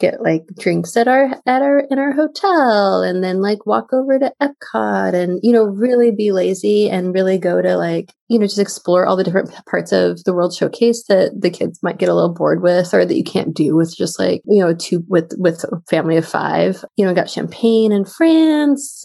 get 0.00 0.20
like 0.20 0.42
drinks 0.58 0.96
at 0.96 1.06
our 1.06 1.26
at 1.46 1.62
our 1.62 1.80
in 1.90 1.98
our 1.98 2.12
hotel 2.12 3.02
and 3.02 3.22
then 3.22 3.40
like 3.40 3.66
walk 3.66 3.92
over 3.92 4.18
to 4.18 4.32
Epcot 4.42 5.14
and 5.14 5.38
you 5.44 5.52
know 5.52 5.62
really 5.62 6.10
be 6.10 6.32
lazy 6.32 6.90
and 6.90 7.14
really 7.14 7.38
go 7.38 7.62
to 7.62 7.76
like 7.76 8.12
you 8.28 8.38
know 8.38 8.46
just 8.46 8.58
explore 8.58 9.06
all 9.06 9.14
the 9.14 9.22
different 9.22 9.54
parts 9.70 9.92
of 9.92 10.24
the 10.24 10.34
World 10.34 10.54
Showcase 10.54 11.04
that 11.08 11.40
the 11.40 11.50
kids 11.50 11.78
might 11.82 11.98
get 11.98 12.08
a 12.08 12.14
little 12.14 12.34
bored 12.34 12.62
with 12.62 12.92
or 12.92 13.04
that 13.04 13.16
you 13.16 13.22
can't 13.22 13.54
do 13.54 13.76
with 13.76 13.94
just 13.96 14.18
like 14.18 14.42
you 14.46 14.60
know 14.60 14.74
two 14.74 15.04
with 15.08 15.32
with 15.36 15.62
a 15.64 15.80
family 15.88 16.16
of 16.16 16.26
five. 16.26 16.84
You 16.96 17.06
know, 17.06 17.14
got 17.14 17.30
champagne 17.30 17.92
in 17.92 18.04
France. 18.04 19.04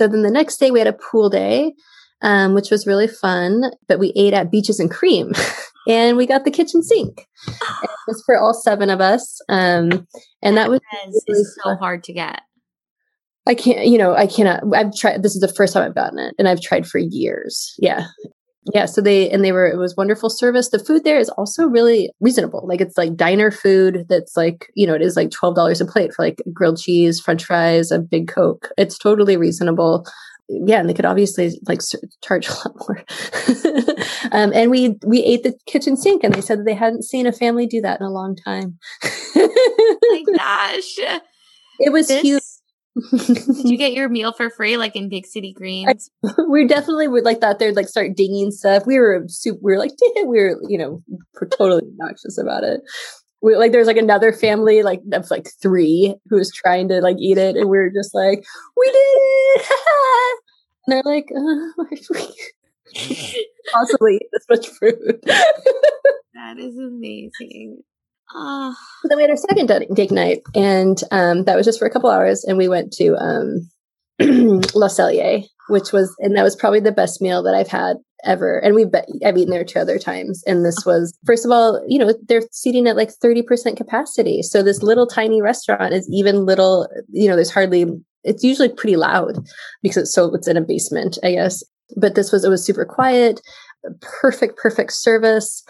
So 0.00 0.08
then 0.08 0.22
the 0.22 0.30
next 0.30 0.56
day 0.56 0.70
we 0.70 0.78
had 0.78 0.88
a 0.88 0.94
pool 0.94 1.28
day 1.28 1.74
um, 2.22 2.54
which 2.54 2.70
was 2.70 2.86
really 2.86 3.08
fun. 3.08 3.64
But 3.88 3.98
we 3.98 4.12
ate 4.16 4.34
at 4.34 4.50
Beaches 4.50 4.80
and 4.80 4.90
Cream, 4.90 5.32
and 5.88 6.16
we 6.16 6.26
got 6.26 6.44
the 6.44 6.50
kitchen 6.50 6.82
sink. 6.82 7.26
It 7.82 8.14
was 8.14 8.22
for 8.24 8.36
all 8.36 8.54
seven 8.54 8.90
of 8.90 9.00
us, 9.00 9.40
um, 9.48 10.06
and 10.42 10.56
that 10.56 10.68
was 10.68 10.80
really 11.28 11.44
so 11.62 11.76
hard 11.76 12.02
to 12.04 12.12
get. 12.12 12.40
I 13.46 13.54
can't, 13.54 13.86
you 13.86 13.98
know, 13.98 14.14
I 14.14 14.26
cannot. 14.26 14.62
I've 14.74 14.94
tried. 14.96 15.22
This 15.22 15.34
is 15.34 15.40
the 15.40 15.52
first 15.52 15.74
time 15.74 15.84
I've 15.84 15.94
gotten 15.94 16.18
it, 16.18 16.34
and 16.38 16.48
I've 16.48 16.60
tried 16.60 16.88
for 16.88 16.98
years. 16.98 17.74
Yeah. 17.78 18.06
Yeah, 18.74 18.84
so 18.84 19.00
they 19.00 19.30
and 19.30 19.42
they 19.44 19.52
were 19.52 19.66
it 19.66 19.78
was 19.78 19.96
wonderful 19.96 20.28
service. 20.28 20.68
The 20.68 20.78
food 20.78 21.02
there 21.04 21.18
is 21.18 21.30
also 21.30 21.64
really 21.66 22.10
reasonable. 22.20 22.66
Like 22.66 22.80
it's 22.82 22.98
like 22.98 23.16
diner 23.16 23.50
food 23.50 24.04
that's 24.08 24.36
like, 24.36 24.70
you 24.74 24.86
know, 24.86 24.94
it 24.94 25.00
is 25.02 25.16
like 25.16 25.30
$12 25.30 25.80
a 25.80 25.84
plate 25.86 26.12
for 26.14 26.22
like 26.24 26.42
grilled 26.52 26.78
cheese, 26.78 27.20
french 27.20 27.44
fries, 27.44 27.90
a 27.90 27.98
big 27.98 28.28
coke. 28.28 28.68
It's 28.76 28.98
totally 28.98 29.36
reasonable. 29.38 30.04
Yeah, 30.50 30.80
and 30.80 30.88
they 30.88 30.94
could 30.94 31.04
obviously 31.06 31.58
like 31.68 31.80
charge 32.22 32.48
a 32.50 32.52
lot 32.52 32.74
more. 32.76 33.04
um, 34.32 34.52
and 34.52 34.70
we 34.70 34.96
we 35.06 35.20
ate 35.24 35.42
the 35.42 35.54
kitchen 35.66 35.96
sink, 35.96 36.22
and 36.24 36.34
they 36.34 36.40
said 36.40 36.58
that 36.58 36.64
they 36.64 36.74
hadn't 36.74 37.04
seen 37.04 37.26
a 37.26 37.32
family 37.32 37.66
do 37.66 37.80
that 37.80 38.00
in 38.00 38.06
a 38.06 38.10
long 38.10 38.36
time. 38.36 38.78
Oh 39.36 40.24
my 40.26 40.32
gosh. 40.36 41.20
it 41.78 41.92
was 41.92 42.08
This- 42.08 42.22
huge. 42.22 42.42
Did 43.10 43.64
you 43.64 43.78
get 43.78 43.92
your 43.92 44.08
meal 44.08 44.32
for 44.32 44.50
free 44.50 44.76
like 44.76 44.96
in 44.96 45.08
Big 45.08 45.26
City 45.26 45.52
Greens? 45.52 46.10
we 46.48 46.66
definitely 46.66 47.08
would 47.08 47.24
like 47.24 47.40
that. 47.40 47.58
they'd 47.58 47.76
like 47.76 47.88
start 47.88 48.16
dinging 48.16 48.50
stuff. 48.50 48.84
We 48.86 48.98
were 48.98 49.24
super. 49.28 49.58
We 49.62 49.72
were 49.72 49.78
like, 49.78 49.92
we 50.16 50.24
were 50.24 50.56
you 50.68 50.78
know 50.78 51.02
totally 51.56 51.82
obnoxious 51.82 52.38
about 52.38 52.64
it. 52.64 52.80
We, 53.42 53.56
like 53.56 53.72
there's 53.72 53.86
like 53.86 53.96
another 53.96 54.32
family 54.32 54.82
like 54.82 55.00
of 55.12 55.30
like 55.30 55.48
three 55.62 56.14
who 56.28 56.36
was 56.36 56.52
trying 56.52 56.88
to 56.88 57.00
like 57.00 57.16
eat 57.18 57.38
it, 57.38 57.56
and 57.56 57.68
we 57.68 57.78
were 57.78 57.90
just 57.90 58.14
like, 58.14 58.44
we 58.76 58.86
did 58.86 58.96
it, 58.96 59.66
and 60.86 60.92
they're 60.92 61.02
like, 61.04 61.30
uh, 61.34 61.72
where 61.76 61.88
we 61.90 63.46
possibly 63.72 64.14
eat 64.16 64.28
this 64.32 64.46
much 64.50 64.68
food. 64.68 65.20
that 66.34 66.58
is 66.58 66.76
amazing. 66.76 67.82
So 69.02 69.08
then 69.08 69.16
we 69.16 69.22
had 69.22 69.30
our 69.30 69.36
second 69.36 69.68
date 69.94 70.10
night, 70.10 70.42
and 70.54 71.00
um, 71.10 71.44
that 71.44 71.56
was 71.56 71.66
just 71.66 71.78
for 71.78 71.86
a 71.86 71.90
couple 71.90 72.10
hours, 72.10 72.44
and 72.44 72.58
we 72.58 72.68
went 72.68 72.92
to 72.94 73.16
um, 73.16 73.68
Le 74.20 74.88
Cellier, 74.88 75.44
which 75.68 75.92
was, 75.92 76.14
and 76.20 76.36
that 76.36 76.42
was 76.42 76.56
probably 76.56 76.80
the 76.80 76.92
best 76.92 77.22
meal 77.22 77.42
that 77.42 77.54
I've 77.54 77.68
had 77.68 77.96
ever. 78.24 78.58
And 78.58 78.74
we've 78.74 78.92
be- 78.92 79.24
I've 79.24 79.36
eaten 79.36 79.50
there 79.50 79.64
two 79.64 79.80
other 79.80 79.98
times, 79.98 80.42
and 80.46 80.64
this 80.64 80.84
was 80.84 81.16
first 81.24 81.44
of 81.44 81.50
all, 81.50 81.82
you 81.88 81.98
know, 81.98 82.12
they're 82.28 82.42
seating 82.52 82.86
at 82.86 82.96
like 82.96 83.10
thirty 83.10 83.42
percent 83.42 83.76
capacity, 83.76 84.42
so 84.42 84.62
this 84.62 84.82
little 84.82 85.06
tiny 85.06 85.42
restaurant 85.42 85.94
is 85.94 86.08
even 86.12 86.46
little. 86.46 86.88
You 87.08 87.28
know, 87.28 87.36
there's 87.36 87.52
hardly 87.52 87.86
it's 88.24 88.44
usually 88.44 88.68
pretty 88.68 88.96
loud 88.96 89.38
because 89.82 89.96
it's 89.96 90.12
so 90.12 90.34
it's 90.34 90.48
in 90.48 90.56
a 90.56 90.62
basement, 90.62 91.18
I 91.22 91.32
guess. 91.32 91.64
But 91.96 92.14
this 92.14 92.32
was 92.32 92.44
it 92.44 92.50
was 92.50 92.64
super 92.64 92.84
quiet, 92.84 93.40
perfect, 94.00 94.56
perfect 94.56 94.92
service. 94.92 95.64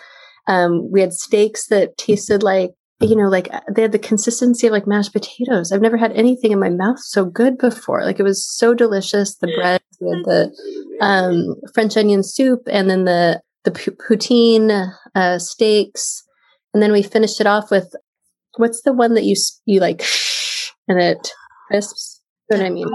Um, 0.47 0.91
we 0.91 1.01
had 1.01 1.13
steaks 1.13 1.67
that 1.69 1.97
tasted 1.97 2.43
like 2.43 2.71
you 3.03 3.17
know, 3.17 3.29
like 3.29 3.49
they 3.75 3.81
had 3.81 3.93
the 3.93 3.99
consistency 3.99 4.67
of 4.67 4.75
like 4.75 4.87
mashed 4.87 5.15
potatoes. 5.15 5.73
I've 5.73 5.81
never 5.81 5.97
had 5.97 6.13
anything 6.13 6.53
in 6.53 6.61
my 6.61 6.69
mouth 6.69 6.99
so 6.99 7.25
good 7.25 7.57
before. 7.57 8.05
Like 8.05 8.21
it 8.21 8.25
was 8.25 8.47
so 8.47 8.75
delicious. 8.75 9.37
The 9.37 9.51
bread, 9.57 9.81
we 10.01 10.11
had 10.11 10.25
the 10.25 10.99
um, 11.01 11.55
French 11.73 11.97
onion 11.97 12.23
soup, 12.23 12.61
and 12.67 12.91
then 12.91 13.07
the 13.07 13.41
the 13.65 13.71
poutine 13.71 14.93
uh, 15.15 15.39
steaks, 15.39 16.23
and 16.75 16.83
then 16.83 16.93
we 16.93 17.03
finished 17.03 17.41
it 17.41 17.47
off 17.47 17.71
with 17.71 17.95
what's 18.57 18.83
the 18.83 18.93
one 18.93 19.15
that 19.15 19.25
you 19.25 19.35
you 19.65 19.81
like 19.81 20.05
and 20.89 21.01
it 21.01 21.33
crisps. 21.69 22.21
You 22.51 22.59
know 22.59 22.65
what 22.65 22.67
I 22.67 22.75
mean? 22.75 22.89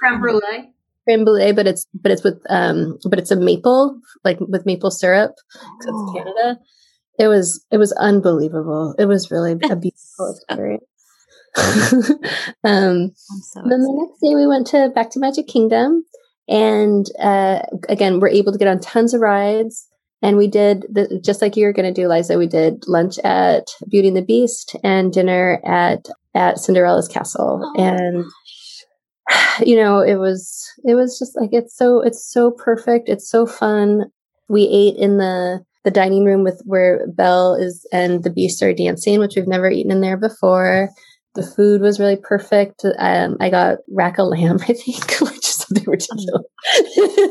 Creme 0.00 0.20
brulee. 0.20 0.72
Creme 1.06 1.24
brulee, 1.24 1.52
but 1.52 1.66
it's 1.66 1.86
but 1.94 2.12
it's 2.12 2.24
with 2.24 2.40
um 2.48 2.98
but 3.08 3.18
it's 3.18 3.30
a 3.30 3.36
maple 3.36 4.00
like 4.24 4.38
with 4.40 4.66
maple 4.66 4.90
syrup 4.90 5.34
because 5.78 5.94
oh. 5.94 6.04
it's 6.04 6.18
Canada. 6.18 6.60
It 7.18 7.28
was 7.28 7.64
it 7.70 7.78
was 7.78 7.92
unbelievable. 7.92 8.94
It 8.98 9.06
was 9.06 9.30
really 9.30 9.52
a 9.52 9.76
beautiful 9.76 10.34
experience. 10.34 10.84
um, 12.64 13.12
so 13.14 13.62
then 13.64 13.80
the 13.80 14.06
next 14.06 14.20
day 14.20 14.34
we 14.34 14.46
went 14.46 14.66
to 14.68 14.90
back 14.94 15.08
to 15.10 15.20
Magic 15.20 15.46
Kingdom, 15.46 16.04
and 16.48 17.06
uh, 17.18 17.60
again 17.88 18.20
we're 18.20 18.28
able 18.28 18.52
to 18.52 18.58
get 18.58 18.68
on 18.68 18.80
tons 18.80 19.14
of 19.14 19.20
rides. 19.20 19.88
And 20.22 20.38
we 20.38 20.48
did 20.48 20.86
the, 20.90 21.20
just 21.22 21.42
like 21.42 21.56
you 21.56 21.66
were 21.66 21.74
going 21.74 21.92
to 21.92 22.00
do, 22.00 22.08
Liza. 22.08 22.38
We 22.38 22.46
did 22.46 22.88
lunch 22.88 23.18
at 23.18 23.68
Beauty 23.88 24.08
and 24.08 24.16
the 24.16 24.22
Beast 24.22 24.74
and 24.82 25.12
dinner 25.12 25.60
at 25.64 26.08
at 26.34 26.58
Cinderella's 26.58 27.08
castle, 27.08 27.60
oh, 27.62 27.82
and 27.82 28.24
you 29.60 29.76
know 29.76 30.00
it 30.00 30.16
was 30.16 30.70
it 30.84 30.94
was 30.94 31.18
just 31.18 31.36
like 31.36 31.50
it's 31.52 31.76
so 31.76 32.00
it's 32.00 32.30
so 32.30 32.50
perfect. 32.50 33.08
It's 33.08 33.28
so 33.28 33.46
fun. 33.46 34.06
We 34.48 34.64
ate 34.64 34.96
in 34.96 35.18
the 35.18 35.64
the 35.84 35.90
dining 35.92 36.24
room 36.24 36.42
with 36.42 36.60
where 36.64 37.06
Belle 37.06 37.54
is 37.54 37.86
and 37.92 38.24
the 38.24 38.30
Beast 38.30 38.60
are 38.60 38.74
dancing, 38.74 39.20
which 39.20 39.36
we've 39.36 39.46
never 39.46 39.70
eaten 39.70 39.92
in 39.92 40.00
there 40.00 40.16
before. 40.16 40.90
The 41.36 41.44
food 41.44 41.80
was 41.80 42.00
really 42.00 42.16
perfect. 42.16 42.84
Um, 42.98 43.36
I 43.40 43.50
got 43.50 43.78
rack 43.88 44.18
of 44.18 44.28
lamb, 44.28 44.58
I 44.62 44.72
think, 44.72 45.12
which 45.20 45.46
is 45.46 45.54
something 45.54 45.84
ridiculous. 45.86 46.44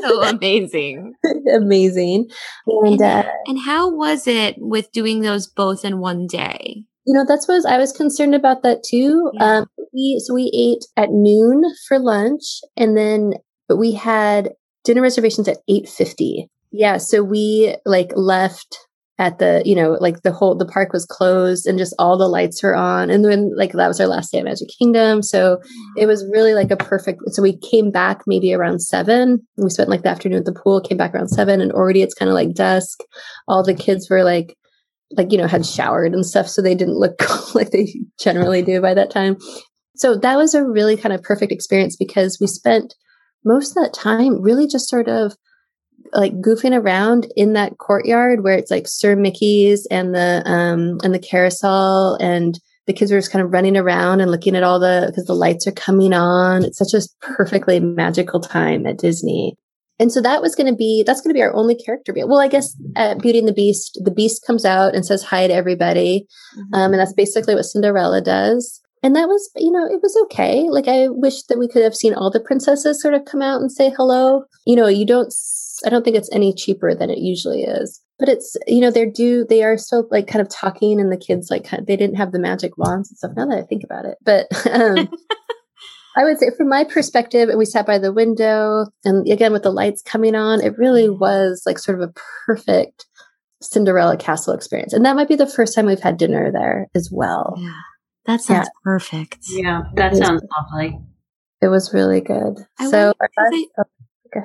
so 0.02 0.22
amazing. 0.28 1.12
amazing. 1.54 2.28
And, 2.66 3.02
uh, 3.02 3.24
and 3.46 3.58
how 3.60 3.94
was 3.94 4.26
it 4.26 4.54
with 4.58 4.90
doing 4.90 5.20
those 5.20 5.46
both 5.46 5.84
in 5.84 5.98
one 5.98 6.26
day? 6.26 6.84
You 7.06 7.14
know, 7.14 7.24
that's 7.26 7.46
what 7.46 7.64
I 7.66 7.78
was 7.78 7.92
concerned 7.92 8.34
about 8.34 8.62
that 8.62 8.82
too. 8.82 9.30
Yeah. 9.34 9.58
Um, 9.58 9.66
we 9.92 10.20
so 10.24 10.34
we 10.34 10.50
ate 10.54 10.84
at 10.96 11.10
noon 11.10 11.62
for 11.88 11.98
lunch, 11.98 12.60
and 12.76 12.96
then 12.96 13.34
but 13.68 13.76
we 13.76 13.92
had 13.92 14.50
dinner 14.84 15.02
reservations 15.02 15.48
at 15.48 15.58
eight 15.68 15.88
fifty. 15.88 16.48
Yeah, 16.72 16.98
so 16.98 17.22
we 17.22 17.76
like 17.86 18.10
left 18.16 18.78
at 19.18 19.38
the 19.38 19.62
you 19.64 19.74
know 19.74 19.96
like 20.00 20.22
the 20.22 20.32
whole 20.32 20.54
the 20.54 20.66
park 20.66 20.92
was 20.92 21.06
closed 21.06 21.66
and 21.66 21.78
just 21.78 21.94
all 21.98 22.18
the 22.18 22.28
lights 22.28 22.62
were 22.62 22.74
on 22.74 23.08
and 23.08 23.24
then 23.24 23.50
like 23.56 23.72
that 23.72 23.88
was 23.88 24.00
our 24.00 24.06
last 24.06 24.30
day 24.30 24.38
at 24.38 24.44
magic 24.44 24.68
kingdom 24.78 25.22
so 25.22 25.58
it 25.96 26.06
was 26.06 26.26
really 26.30 26.52
like 26.52 26.70
a 26.70 26.76
perfect 26.76 27.22
so 27.28 27.40
we 27.40 27.56
came 27.56 27.90
back 27.90 28.20
maybe 28.26 28.52
around 28.52 28.80
seven 28.80 29.40
we 29.56 29.70
spent 29.70 29.88
like 29.88 30.02
the 30.02 30.08
afternoon 30.08 30.38
at 30.38 30.44
the 30.44 30.52
pool 30.52 30.82
came 30.82 30.98
back 30.98 31.14
around 31.14 31.28
seven 31.28 31.60
and 31.60 31.72
already 31.72 32.02
it's 32.02 32.14
kind 32.14 32.28
of 32.28 32.34
like 32.34 32.52
dusk 32.52 33.00
all 33.48 33.62
the 33.62 33.74
kids 33.74 34.10
were 34.10 34.22
like 34.22 34.54
like 35.12 35.32
you 35.32 35.38
know 35.38 35.46
had 35.46 35.64
showered 35.64 36.12
and 36.12 36.26
stuff 36.26 36.48
so 36.48 36.60
they 36.60 36.74
didn't 36.74 36.98
look 36.98 37.22
like 37.54 37.70
they 37.70 37.94
generally 38.18 38.62
do 38.62 38.80
by 38.80 38.94
that 38.94 39.10
time 39.10 39.36
so 39.94 40.16
that 40.16 40.36
was 40.36 40.54
a 40.54 40.64
really 40.64 40.96
kind 40.96 41.14
of 41.14 41.22
perfect 41.22 41.52
experience 41.52 41.96
because 41.96 42.38
we 42.40 42.46
spent 42.46 42.94
most 43.44 43.76
of 43.76 43.82
that 43.82 43.94
time 43.94 44.42
really 44.42 44.66
just 44.66 44.88
sort 44.88 45.08
of 45.08 45.34
like 46.12 46.34
goofing 46.40 46.78
around 46.78 47.26
in 47.36 47.54
that 47.54 47.78
courtyard 47.78 48.42
where 48.42 48.54
it's 48.54 48.70
like 48.70 48.86
Sir 48.86 49.16
Mickey's 49.16 49.86
and 49.90 50.14
the 50.14 50.42
um 50.46 50.98
and 51.02 51.14
the 51.14 51.18
carousel 51.18 52.16
and 52.20 52.58
the 52.86 52.92
kids 52.92 53.10
were 53.10 53.18
just 53.18 53.32
kind 53.32 53.44
of 53.44 53.52
running 53.52 53.76
around 53.76 54.20
and 54.20 54.30
looking 54.30 54.54
at 54.54 54.62
all 54.62 54.78
the 54.78 55.06
because 55.08 55.26
the 55.26 55.34
lights 55.34 55.66
are 55.66 55.72
coming 55.72 56.12
on. 56.12 56.64
It's 56.64 56.78
such 56.78 56.94
a 56.94 57.06
perfectly 57.20 57.80
magical 57.80 58.40
time 58.40 58.86
at 58.86 58.98
Disney. 58.98 59.56
And 59.98 60.12
so 60.12 60.20
that 60.20 60.42
was 60.42 60.54
going 60.54 60.70
to 60.70 60.76
be 60.76 61.02
that's 61.06 61.20
going 61.20 61.30
to 61.30 61.38
be 61.38 61.42
our 61.42 61.54
only 61.54 61.74
character. 61.74 62.12
Well, 62.14 62.40
I 62.40 62.48
guess 62.48 62.76
at 62.96 63.20
Beauty 63.20 63.38
and 63.38 63.48
the 63.48 63.52
Beast, 63.52 63.98
the 64.04 64.10
Beast 64.10 64.44
comes 64.46 64.64
out 64.64 64.94
and 64.94 65.06
says 65.06 65.22
hi 65.22 65.46
to 65.46 65.54
everybody, 65.54 66.26
mm-hmm. 66.56 66.74
um, 66.74 66.92
and 66.92 67.00
that's 67.00 67.14
basically 67.14 67.54
what 67.54 67.64
Cinderella 67.64 68.20
does. 68.20 68.80
And 69.02 69.14
that 69.14 69.28
was, 69.28 69.50
you 69.56 69.70
know, 69.70 69.86
it 69.86 70.00
was 70.02 70.16
okay. 70.24 70.66
Like 70.68 70.88
I 70.88 71.08
wish 71.08 71.42
that 71.44 71.58
we 71.58 71.68
could 71.68 71.82
have 71.82 71.94
seen 71.94 72.14
all 72.14 72.30
the 72.30 72.40
princesses 72.40 73.00
sort 73.00 73.14
of 73.14 73.24
come 73.24 73.40
out 73.40 73.60
and 73.60 73.70
say 73.70 73.90
hello. 73.96 74.44
You 74.66 74.76
know, 74.76 74.88
you 74.88 75.06
don't 75.06 75.32
I 75.84 75.90
don't 75.90 76.04
think 76.04 76.16
it's 76.16 76.32
any 76.32 76.54
cheaper 76.54 76.94
than 76.94 77.10
it 77.10 77.18
usually 77.18 77.62
is. 77.62 78.00
But 78.18 78.28
it's, 78.30 78.56
you 78.66 78.80
know, 78.80 78.90
they're 78.90 79.10
due, 79.10 79.44
they 79.46 79.62
are 79.62 79.76
still 79.76 80.08
like 80.10 80.26
kind 80.26 80.40
of 80.40 80.48
talking 80.48 81.00
and 81.00 81.12
the 81.12 81.18
kids 81.18 81.50
like, 81.50 81.68
they 81.70 81.96
didn't 81.96 82.16
have 82.16 82.32
the 82.32 82.38
magic 82.38 82.78
wands 82.78 83.10
and 83.10 83.18
stuff 83.18 83.32
now 83.36 83.46
that 83.46 83.58
I 83.58 83.62
think 83.62 83.84
about 83.84 84.06
it. 84.06 84.16
But, 84.24 84.46
um, 84.72 85.08
I 86.16 86.24
would 86.24 86.38
say 86.38 86.50
from 86.56 86.68
my 86.68 86.84
perspective, 86.84 87.48
and 87.48 87.58
we 87.58 87.66
sat 87.66 87.86
by 87.86 87.98
the 87.98 88.12
window 88.12 88.86
and 89.04 89.30
again 89.30 89.52
with 89.52 89.62
the 89.62 89.70
lights 89.70 90.02
coming 90.02 90.34
on, 90.34 90.62
it 90.62 90.78
really 90.78 91.08
mm-hmm. 91.08 91.18
was 91.18 91.62
like 91.66 91.78
sort 91.78 92.00
of 92.00 92.08
a 92.08 92.12
perfect 92.46 93.06
Cinderella 93.62 94.16
castle 94.16 94.54
experience. 94.54 94.92
And 94.92 95.04
that 95.04 95.16
might 95.16 95.28
be 95.28 95.36
the 95.36 95.46
first 95.46 95.74
time 95.74 95.86
we've 95.86 96.00
had 96.00 96.16
dinner 96.16 96.50
there 96.52 96.88
as 96.94 97.10
well. 97.12 97.54
Yeah. 97.58 97.72
That 98.26 98.40
sounds 98.40 98.66
yeah. 98.66 98.80
perfect. 98.82 99.38
Yeah, 99.48 99.82
that 99.94 100.16
sounds 100.16 100.42
lovely. 100.58 100.98
It 101.62 101.68
was 101.68 101.94
really 101.94 102.20
good. 102.20 102.58
I 102.78 102.90
so, 102.90 103.14
oh, 103.78 103.84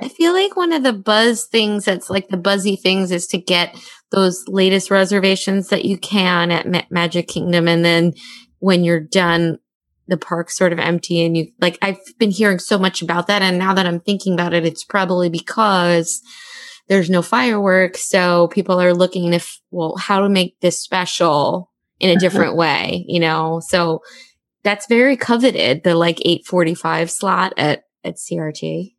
I 0.02 0.08
feel 0.08 0.34
like 0.34 0.56
one 0.56 0.72
of 0.72 0.84
the 0.84 0.94
buzz 0.94 1.46
things 1.46 1.86
that's 1.86 2.10
like 2.10 2.30
the 2.30 2.38
buzzy 2.38 2.76
things 2.76 3.12
is 3.12 3.28
to 3.28 3.38
get 3.38 3.76
those 4.12 4.44
latest 4.48 4.92
reservations 4.92 5.70
that 5.70 5.86
you 5.86 5.98
can 5.98 6.52
at 6.52 6.68
Ma- 6.68 6.84
Magic 6.90 7.28
Kingdom. 7.28 7.68
And 7.68 7.84
then 7.84 8.14
when 8.60 8.84
you're 8.84 9.00
done, 9.00 9.58
the 10.12 10.18
park's 10.18 10.58
sort 10.58 10.74
of 10.74 10.78
empty 10.78 11.26
and 11.26 11.38
you 11.38 11.48
like, 11.62 11.78
I've 11.82 11.98
been 12.20 12.32
hearing 12.32 12.60
so 12.60 12.78
much 12.78 13.02
about 13.02 13.28
that. 13.28 13.42
And 13.42 13.58
now 13.58 13.74
that 13.74 13.88
I'm 13.88 14.02
thinking 14.02 14.34
about 14.34 14.54
it, 14.54 14.66
it's 14.66 14.84
probably 14.84 15.30
because 15.30 16.22
there's 16.90 17.10
no 17.10 17.22
fireworks. 17.22 18.02
So 18.10 18.50
people 18.50 18.80
are 18.82 18.94
looking 18.94 19.34
if, 19.34 19.62
well, 19.72 19.96
how 19.96 20.20
to 20.20 20.28
make 20.28 20.60
this 20.60 20.78
special 20.78 21.72
in 22.02 22.10
a 22.10 22.20
different 22.20 22.58
way, 22.58 23.06
you 23.08 23.22
know? 23.22 23.62
So 23.66 24.02
that's 24.64 24.86
very 24.88 25.16
coveted, 25.16 25.84
the 25.86 25.96
like 25.96 26.20
845 26.26 27.10
slot 27.10 27.54
at, 27.56 27.86
at 28.04 28.16
CRT. 28.16 28.94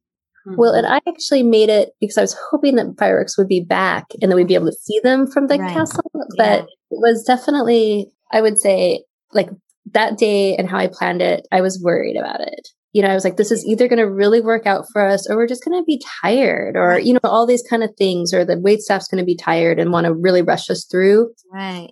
Mm-hmm. 0.47 0.55
Well, 0.57 0.73
and 0.73 0.87
I 0.87 1.01
actually 1.07 1.43
made 1.43 1.69
it 1.69 1.91
because 2.01 2.17
I 2.17 2.23
was 2.23 2.37
hoping 2.51 2.77
that 2.77 2.95
fireworks 2.99 3.37
would 3.37 3.49
be 3.49 3.61
back 3.61 4.07
and 4.23 4.33
that 4.33 4.37
we'd 4.37 4.49
be 4.49 4.55
able 4.55 4.71
to 4.71 4.73
see 4.73 4.99
them 5.01 5.31
from 5.31 5.49
the 5.49 5.59
right. 5.59 5.75
castle. 5.75 6.11
But 6.39 6.61
yeah. 6.61 6.63
it 6.63 6.69
was 6.91 7.23
definitely, 7.27 8.11
I 8.33 8.41
would 8.41 8.59
say, 8.59 9.05
like 9.35 9.51
that 9.91 10.19
day 10.19 10.57
and 10.57 10.69
how 10.69 10.79
I 10.79 10.89
planned 10.89 11.23
it, 11.23 11.47
I 11.51 11.61
was 11.61 11.81
worried 11.83 12.17
about 12.17 12.41
it. 12.41 12.69
You 12.93 13.03
know, 13.03 13.09
I 13.09 13.15
was 13.15 13.25
like, 13.25 13.37
this 13.37 13.51
is 13.51 13.65
either 13.65 13.89
going 13.89 13.99
to 13.99 14.11
really 14.11 14.41
work 14.41 14.67
out 14.67 14.85
for 14.93 15.03
us 15.07 15.29
or 15.29 15.37
we're 15.37 15.47
just 15.47 15.65
going 15.65 15.81
to 15.81 15.85
be 15.85 16.03
tired 16.21 16.77
or, 16.77 16.99
you 16.99 17.15
know, 17.15 17.21
all 17.25 17.47
these 17.47 17.65
kind 17.69 17.83
of 17.83 17.91
things, 17.97 18.35
or 18.35 18.45
the 18.45 18.61
wait 18.61 18.81
staff's 18.81 19.09
going 19.09 19.23
to 19.23 19.25
be 19.27 19.37
tired 19.37 19.79
and 19.79 19.93
want 19.93 20.05
to 20.07 20.15
really 20.15 20.43
rush 20.43 20.69
us 20.69 20.87
through. 20.91 21.33
Right. 21.51 21.91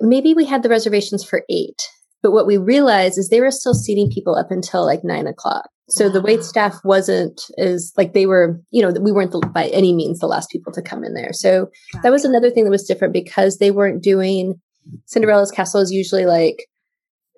Maybe 0.00 0.34
we 0.34 0.44
had 0.44 0.62
the 0.64 0.68
reservations 0.68 1.24
for 1.24 1.44
eight, 1.48 1.88
but 2.20 2.32
what 2.32 2.48
we 2.48 2.56
realized 2.56 3.16
is 3.16 3.28
they 3.28 3.40
were 3.40 3.52
still 3.52 3.74
seating 3.74 4.10
people 4.10 4.34
up 4.34 4.50
until 4.50 4.84
like 4.84 5.04
nine 5.04 5.28
o'clock. 5.28 5.68
So 5.88 6.08
the 6.08 6.22
wait 6.22 6.42
staff 6.42 6.78
wasn't 6.82 7.42
as 7.58 7.92
like 7.96 8.12
they 8.12 8.26
were, 8.26 8.60
you 8.70 8.82
know, 8.82 8.98
we 9.00 9.12
weren't 9.12 9.30
the, 9.30 9.38
by 9.38 9.66
any 9.68 9.94
means 9.94 10.18
the 10.18 10.26
last 10.26 10.50
people 10.50 10.72
to 10.72 10.82
come 10.82 11.04
in 11.04 11.14
there. 11.14 11.32
So 11.32 11.68
that 12.02 12.10
was 12.10 12.24
another 12.24 12.50
thing 12.50 12.64
that 12.64 12.70
was 12.70 12.86
different 12.86 13.12
because 13.12 13.58
they 13.58 13.70
weren't 13.70 14.02
doing 14.02 14.60
Cinderella's 15.06 15.50
castle 15.50 15.80
is 15.80 15.92
usually 15.92 16.26
like 16.26 16.66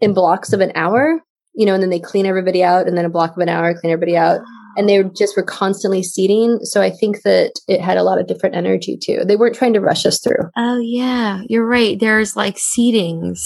in 0.01 0.15
blocks 0.15 0.53
of 0.53 0.61
an 0.61 0.73
hour, 0.75 1.21
you 1.55 1.67
know, 1.67 1.75
and 1.75 1.83
then 1.83 1.91
they 1.91 2.01
clean 2.01 2.27
everybody 2.27 2.63
out 2.63 2.87
and 2.87 2.97
then 2.97 3.05
a 3.05 3.11
block 3.11 3.33
of 3.33 3.39
an 3.39 3.49
hour, 3.49 3.73
clean 3.79 3.93
everybody 3.93 4.17
out. 4.17 4.41
And 4.77 4.87
they 4.87 5.03
just 5.17 5.39
were 5.39 5.43
constantly 5.43 6.03
seating. 6.03 6.59
So 6.63 6.83
I 6.83 6.91
think 6.91 7.23
that 7.23 7.53
it 7.67 7.81
had 7.81 7.97
a 7.97 8.03
lot 8.03 8.21
of 8.21 8.27
different 8.27 8.57
energy 8.57 8.99
too. 9.03 9.23
They 9.27 9.37
weren't 9.37 9.55
trying 9.55 9.73
to 9.73 9.81
rush 9.81 10.05
us 10.05 10.21
through. 10.23 10.51
Oh, 10.55 10.79
yeah. 10.79 11.41
You're 11.49 11.67
right. 11.67 11.99
There's 11.99 12.37
like 12.37 12.57
seatings 12.57 13.39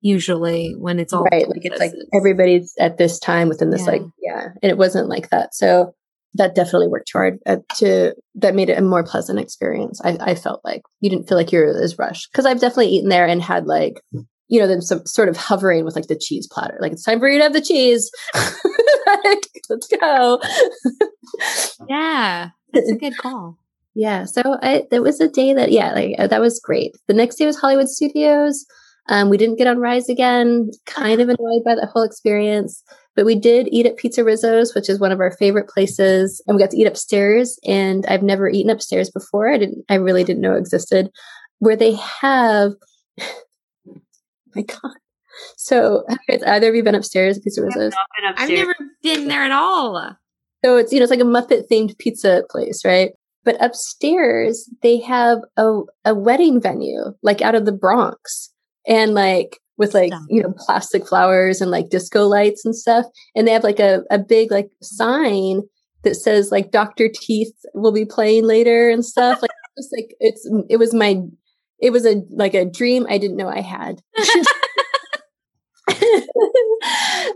usually 0.00 0.74
when 0.78 0.98
it's 0.98 1.12
all 1.12 1.24
right 1.24 1.48
like 1.48 1.64
it's 1.64 1.80
like 1.80 1.92
everybody's 2.14 2.72
at 2.78 2.98
this 2.98 3.18
time 3.18 3.48
within 3.48 3.70
this 3.70 3.80
yeah. 3.80 3.92
like 3.92 4.02
yeah 4.22 4.48
and 4.62 4.70
it 4.70 4.78
wasn't 4.78 5.08
like 5.08 5.28
that 5.30 5.54
so 5.54 5.92
that 6.34 6.54
definitely 6.54 6.86
worked 6.86 7.10
hard 7.12 7.38
uh, 7.46 7.56
to 7.74 8.14
that 8.36 8.54
made 8.54 8.70
it 8.70 8.78
a 8.78 8.82
more 8.82 9.02
pleasant 9.02 9.40
experience 9.40 10.00
I, 10.04 10.16
I 10.20 10.34
felt 10.36 10.60
like 10.64 10.82
you 11.00 11.10
didn't 11.10 11.28
feel 11.28 11.36
like 11.36 11.50
you're 11.50 11.82
as 11.82 11.98
rushed 11.98 12.30
because 12.30 12.46
i've 12.46 12.60
definitely 12.60 12.90
eaten 12.90 13.08
there 13.08 13.26
and 13.26 13.42
had 13.42 13.66
like 13.66 14.00
you 14.48 14.60
know 14.60 14.66
then 14.66 14.80
some 14.80 15.04
sort 15.06 15.28
of 15.28 15.36
hovering 15.36 15.84
with 15.84 15.94
like 15.94 16.08
the 16.08 16.18
cheese 16.18 16.48
platter 16.50 16.76
like 16.80 16.92
it's 16.92 17.04
time 17.04 17.18
for 17.18 17.28
you 17.28 17.38
to 17.38 17.44
have 17.44 17.52
the 17.52 17.60
cheese 17.60 18.10
like, 18.34 19.48
let's 19.68 19.88
go 20.00 20.40
yeah 21.88 22.50
that's 22.72 22.90
a 22.90 22.96
good 22.96 23.16
call 23.18 23.58
yeah 23.94 24.24
so 24.24 24.58
I, 24.62 24.84
it 24.90 25.00
was 25.00 25.20
a 25.20 25.28
day 25.28 25.54
that 25.54 25.72
yeah 25.72 25.92
like 25.92 26.14
uh, 26.18 26.26
that 26.26 26.40
was 26.40 26.60
great 26.60 26.96
the 27.06 27.14
next 27.14 27.36
day 27.36 27.46
was 27.46 27.58
hollywood 27.60 27.88
studios 27.88 28.64
Um, 29.10 29.30
we 29.30 29.38
didn't 29.38 29.56
get 29.56 29.66
on 29.66 29.78
Rise 29.78 30.08
again. 30.08 30.70
Kind 30.84 31.20
of 31.20 31.28
annoyed 31.28 31.64
by 31.64 31.74
that 31.74 31.88
whole 31.92 32.02
experience. 32.02 32.82
But 33.16 33.24
we 33.24 33.34
did 33.34 33.68
eat 33.72 33.86
at 33.86 33.96
PizzeRizzo's, 33.96 34.74
which 34.74 34.88
is 34.88 35.00
one 35.00 35.12
of 35.12 35.20
our 35.20 35.30
favorite 35.30 35.68
places, 35.68 36.42
and 36.46 36.54
we 36.54 36.62
got 36.62 36.70
to 36.70 36.76
eat 36.76 36.86
upstairs. 36.86 37.58
And 37.66 38.04
I've 38.06 38.22
never 38.22 38.48
eaten 38.48 38.70
upstairs 38.70 39.10
before. 39.10 39.50
I 39.50 39.58
didn't. 39.58 39.84
I 39.88 39.94
really 39.94 40.24
didn't 40.24 40.42
know 40.42 40.54
existed. 40.54 41.10
Where 41.58 41.74
they 41.74 41.94
have, 41.94 42.72
my 44.58 44.62
God. 44.62 44.94
So, 45.56 46.04
has 46.28 46.42
either 46.42 46.68
of 46.68 46.74
you 46.74 46.82
been 46.82 46.94
upstairs 46.94 47.38
at 47.38 47.44
PizzeRizzo's? 47.44 47.94
I've 48.36 48.50
never 48.50 48.74
been 49.02 49.28
there 49.28 49.44
at 49.44 49.52
all. 49.52 50.16
So 50.64 50.76
it's 50.76 50.92
you 50.92 50.98
know 50.98 51.04
it's 51.04 51.10
like 51.10 51.20
a 51.20 51.22
Muppet 51.22 51.68
themed 51.70 51.96
pizza 51.98 52.42
place, 52.50 52.84
right? 52.84 53.12
But 53.44 53.62
upstairs 53.62 54.68
they 54.82 55.00
have 55.00 55.38
a 55.56 55.80
a 56.04 56.14
wedding 56.14 56.60
venue 56.60 57.14
like 57.22 57.40
out 57.42 57.54
of 57.54 57.64
the 57.64 57.72
Bronx, 57.72 58.52
and 58.86 59.14
like 59.14 59.58
with 59.78 59.94
like 59.94 60.12
you 60.28 60.42
know 60.42 60.52
plastic 60.58 61.06
flowers 61.06 61.60
and 61.60 61.70
like 61.70 61.88
disco 61.88 62.26
lights 62.26 62.64
and 62.64 62.74
stuff 62.74 63.06
and 63.34 63.46
they 63.46 63.52
have 63.52 63.62
like 63.62 63.78
a, 63.78 64.02
a 64.10 64.18
big 64.18 64.50
like 64.50 64.68
sign 64.82 65.62
that 66.02 66.16
says 66.16 66.50
like 66.50 66.72
dr 66.72 67.08
teeth 67.14 67.54
will 67.74 67.92
be 67.92 68.04
playing 68.04 68.44
later 68.44 68.90
and 68.90 69.04
stuff 69.04 69.40
like 69.40 69.50
it's 69.76 69.90
like 69.96 70.14
it's 70.18 70.50
it 70.68 70.76
was 70.78 70.92
my 70.92 71.22
it 71.80 71.90
was 71.90 72.06
a 72.06 72.22
like 72.30 72.54
a 72.54 72.64
dream 72.64 73.06
i 73.08 73.18
didn't 73.18 73.36
know 73.36 73.48
i 73.48 73.60
had 73.60 74.00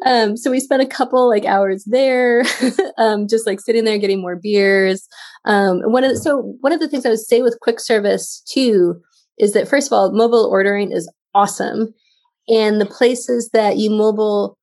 um 0.07 0.37
so 0.37 0.51
we 0.51 0.61
spent 0.61 0.83
a 0.83 0.87
couple 0.87 1.29
like 1.29 1.45
hours 1.45 1.85
there 1.87 2.45
um 2.99 3.27
just 3.29 3.47
like 3.47 3.61
sitting 3.61 3.85
there 3.85 3.99
getting 3.99 4.21
more 4.21 4.37
beers 4.37 5.09
um 5.45 5.81
one 5.85 6.05
of 6.05 6.11
the, 6.13 6.19
so 6.19 6.55
one 6.61 6.73
of 6.73 6.81
the 6.81 6.89
things 6.89 7.07
i 7.07 7.09
would 7.09 7.19
say 7.19 7.43
with 7.43 7.59
quick 7.61 7.81
service 7.81 8.43
too 8.49 9.01
is 9.39 9.53
that 9.55 9.69
first 9.69 9.89
of 9.89 9.93
all 9.93 10.13
mobile 10.13 10.49
ordering 10.51 10.93
is 10.93 11.11
awesome 11.35 11.95
and 12.49 12.81
the 12.81 12.87
places 12.87 13.51
that 13.53 13.77
you 13.77 13.91
mobile, 13.91 14.59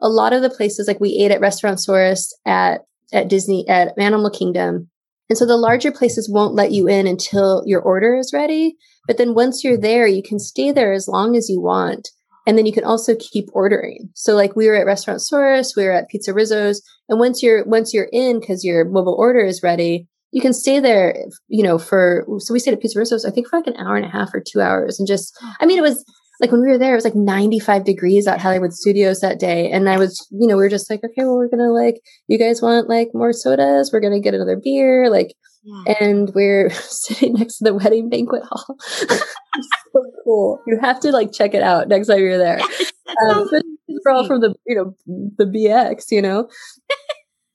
a 0.00 0.08
lot 0.08 0.32
of 0.32 0.42
the 0.42 0.50
places 0.50 0.86
like 0.86 1.00
we 1.00 1.18
ate 1.20 1.30
at 1.30 1.40
Restaurantosaurus 1.40 2.32
at 2.46 2.82
at 3.12 3.28
Disney 3.28 3.66
at 3.68 3.92
Animal 3.98 4.30
Kingdom. 4.30 4.88
And 5.28 5.36
so 5.36 5.46
the 5.46 5.56
larger 5.56 5.90
places 5.90 6.30
won't 6.30 6.54
let 6.54 6.72
you 6.72 6.88
in 6.88 7.06
until 7.06 7.62
your 7.66 7.80
order 7.80 8.16
is 8.16 8.32
ready. 8.32 8.76
But 9.06 9.18
then 9.18 9.34
once 9.34 9.62
you're 9.62 9.78
there, 9.78 10.06
you 10.06 10.22
can 10.22 10.38
stay 10.38 10.72
there 10.72 10.92
as 10.92 11.08
long 11.08 11.36
as 11.36 11.48
you 11.48 11.60
want. 11.60 12.08
And 12.46 12.56
then 12.56 12.66
you 12.66 12.72
can 12.72 12.84
also 12.84 13.16
keep 13.18 13.48
ordering. 13.52 14.08
So 14.14 14.34
like 14.34 14.54
we 14.54 14.68
were 14.68 14.76
at 14.76 14.86
Restaurantosaurus, 14.86 15.76
we 15.76 15.84
were 15.84 15.92
at 15.92 16.06
PizzeRizzo's, 16.14 16.80
and 17.08 17.18
once 17.18 17.42
you're 17.42 17.64
once 17.64 17.92
you're 17.92 18.08
in 18.12 18.38
because 18.38 18.64
your 18.64 18.84
mobile 18.84 19.16
order 19.18 19.44
is 19.44 19.64
ready, 19.64 20.06
you 20.30 20.40
can 20.40 20.52
stay 20.52 20.78
there, 20.78 21.16
you 21.48 21.64
know, 21.64 21.76
for 21.76 22.24
so 22.38 22.52
we 22.54 22.60
stayed 22.60 22.74
at 22.74 22.82
PizzeRizzo's, 22.82 23.24
I 23.24 23.30
think 23.30 23.48
for 23.48 23.58
like 23.58 23.66
an 23.66 23.76
hour 23.76 23.96
and 23.96 24.06
a 24.06 24.10
half 24.10 24.32
or 24.32 24.40
two 24.40 24.60
hours, 24.60 25.00
and 25.00 25.08
just 25.08 25.36
I 25.60 25.66
mean 25.66 25.78
it 25.78 25.82
was 25.82 26.04
like 26.40 26.52
when 26.52 26.60
we 26.60 26.68
were 26.68 26.78
there, 26.78 26.92
it 26.92 26.96
was 26.96 27.04
like 27.04 27.14
95 27.14 27.84
degrees 27.84 28.26
at 28.26 28.40
Hollywood 28.40 28.72
Studios 28.72 29.20
that 29.20 29.38
day. 29.38 29.70
And 29.70 29.88
I 29.88 29.98
was, 29.98 30.26
you 30.30 30.46
know, 30.46 30.56
we 30.56 30.62
were 30.62 30.68
just 30.68 30.90
like, 30.90 31.00
okay, 31.02 31.24
well, 31.24 31.36
we're 31.36 31.48
going 31.48 31.60
to 31.60 31.72
like, 31.72 32.00
you 32.28 32.38
guys 32.38 32.60
want 32.60 32.88
like 32.88 33.08
more 33.14 33.32
sodas? 33.32 33.90
We're 33.92 34.00
going 34.00 34.12
to 34.12 34.20
get 34.20 34.34
another 34.34 34.60
beer. 34.62 35.10
Like, 35.10 35.32
yeah. 35.66 35.94
and 36.00 36.32
we're 36.34 36.70
sitting 36.74 37.34
next 37.34 37.58
to 37.58 37.64
the 37.64 37.74
wedding 37.74 38.08
banquet 38.08 38.42
hall. 38.44 38.76
so 38.78 40.04
cool. 40.24 40.60
You 40.66 40.78
have 40.80 41.00
to 41.00 41.10
like 41.10 41.32
check 41.32 41.54
it 41.54 41.62
out 41.62 41.88
next 41.88 42.06
time 42.06 42.20
you're 42.20 42.38
there. 42.38 42.60
um, 43.30 43.48
we're 43.88 44.12
all 44.12 44.26
from 44.26 44.40
the, 44.40 44.54
you 44.66 44.76
know, 44.76 44.94
the 45.38 45.44
BX, 45.44 46.10
you 46.10 46.22
know, 46.22 46.48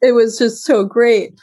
it 0.01 0.14
was 0.14 0.38
just 0.38 0.64
so 0.64 0.86
great. 0.86 1.34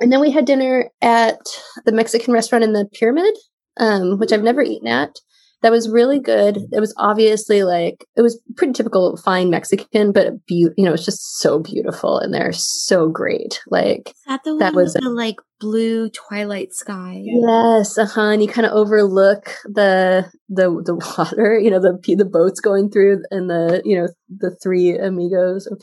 And 0.00 0.12
then 0.12 0.20
we 0.20 0.30
had 0.30 0.44
dinner 0.44 0.90
at 1.00 1.38
the 1.84 1.92
Mexican 1.92 2.34
restaurant 2.34 2.64
in 2.64 2.72
the 2.72 2.88
pyramid, 2.92 3.36
um, 3.78 4.18
which 4.18 4.32
I've 4.32 4.42
never 4.42 4.62
eaten 4.62 4.88
at 4.88 5.16
that 5.62 5.72
was 5.72 5.88
really 5.88 6.20
good. 6.20 6.58
It 6.72 6.80
was 6.80 6.94
obviously 6.98 7.62
like 7.62 8.04
it 8.16 8.22
was 8.22 8.40
pretty 8.56 8.72
typical 8.72 9.16
fine 9.16 9.48
Mexican, 9.48 10.12
but 10.12 10.44
be- 10.46 10.68
you 10.76 10.84
know, 10.84 10.92
it's 10.92 11.04
just 11.04 11.38
so 11.38 11.60
beautiful 11.60 12.18
and 12.18 12.34
they're 12.34 12.52
so 12.52 13.08
great. 13.08 13.62
Like 13.68 14.12
that, 14.26 14.40
that 14.58 14.74
was 14.74 14.94
the 14.94 15.08
like 15.08 15.36
blue 15.60 16.10
twilight 16.10 16.72
sky. 16.72 17.22
Yes, 17.24 17.96
uh-huh. 17.96 18.20
And 18.20 18.42
you 18.42 18.48
kind 18.48 18.66
of 18.66 18.72
overlook 18.72 19.54
the 19.64 20.30
the 20.48 20.82
the 20.84 20.96
water, 21.18 21.58
you 21.58 21.70
know, 21.70 21.80
the 21.80 21.98
the 22.16 22.24
boats 22.24 22.60
going 22.60 22.90
through 22.90 23.22
and 23.30 23.48
the 23.48 23.80
you 23.84 23.96
know 23.96 24.08
the 24.28 24.56
three 24.62 24.98
amigos 24.98 25.68
or 25.68 25.78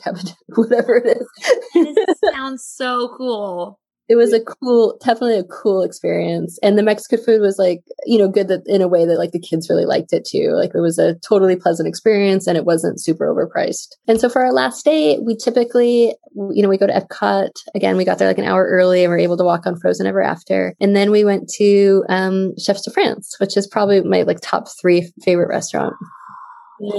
whatever 0.54 0.96
it 0.96 1.16
is. 1.16 1.26
it 1.74 2.18
sounds 2.32 2.64
so 2.64 3.14
cool 3.16 3.80
it 4.10 4.16
was 4.16 4.32
a 4.32 4.40
cool, 4.40 4.98
definitely 5.04 5.38
a 5.38 5.44
cool 5.44 5.84
experience. 5.84 6.58
And 6.64 6.76
the 6.76 6.82
Mexican 6.82 7.24
food 7.24 7.40
was 7.40 7.60
like, 7.60 7.80
you 8.06 8.18
know, 8.18 8.26
good 8.26 8.48
that 8.48 8.62
in 8.66 8.82
a 8.82 8.88
way 8.88 9.06
that 9.06 9.18
like 9.18 9.30
the 9.30 9.38
kids 9.38 9.70
really 9.70 9.84
liked 9.84 10.12
it 10.12 10.26
too. 10.28 10.50
Like 10.52 10.72
it 10.74 10.80
was 10.80 10.98
a 10.98 11.14
totally 11.20 11.54
pleasant 11.54 11.88
experience 11.88 12.48
and 12.48 12.58
it 12.58 12.64
wasn't 12.64 13.00
super 13.00 13.32
overpriced. 13.32 13.86
And 14.08 14.20
so 14.20 14.28
for 14.28 14.44
our 14.44 14.52
last 14.52 14.84
day, 14.84 15.20
we 15.24 15.36
typically, 15.36 16.12
you 16.34 16.60
know, 16.60 16.68
we 16.68 16.76
go 16.76 16.88
to 16.88 16.92
Epcot. 16.92 17.50
Again, 17.76 17.96
we 17.96 18.04
got 18.04 18.18
there 18.18 18.26
like 18.26 18.38
an 18.38 18.46
hour 18.46 18.66
early 18.66 19.04
and 19.04 19.12
we 19.12 19.14
are 19.14 19.20
able 19.20 19.36
to 19.36 19.44
walk 19.44 19.64
on 19.64 19.78
Frozen 19.78 20.08
Ever 20.08 20.22
After. 20.22 20.74
And 20.80 20.96
then 20.96 21.12
we 21.12 21.22
went 21.22 21.48
to 21.58 22.04
um, 22.08 22.52
Chefs 22.58 22.82
de 22.82 22.90
France, 22.90 23.36
which 23.38 23.56
is 23.56 23.68
probably 23.68 24.00
my 24.00 24.22
like 24.22 24.40
top 24.42 24.66
three 24.80 25.08
favorite 25.22 25.50
restaurant. 25.50 25.94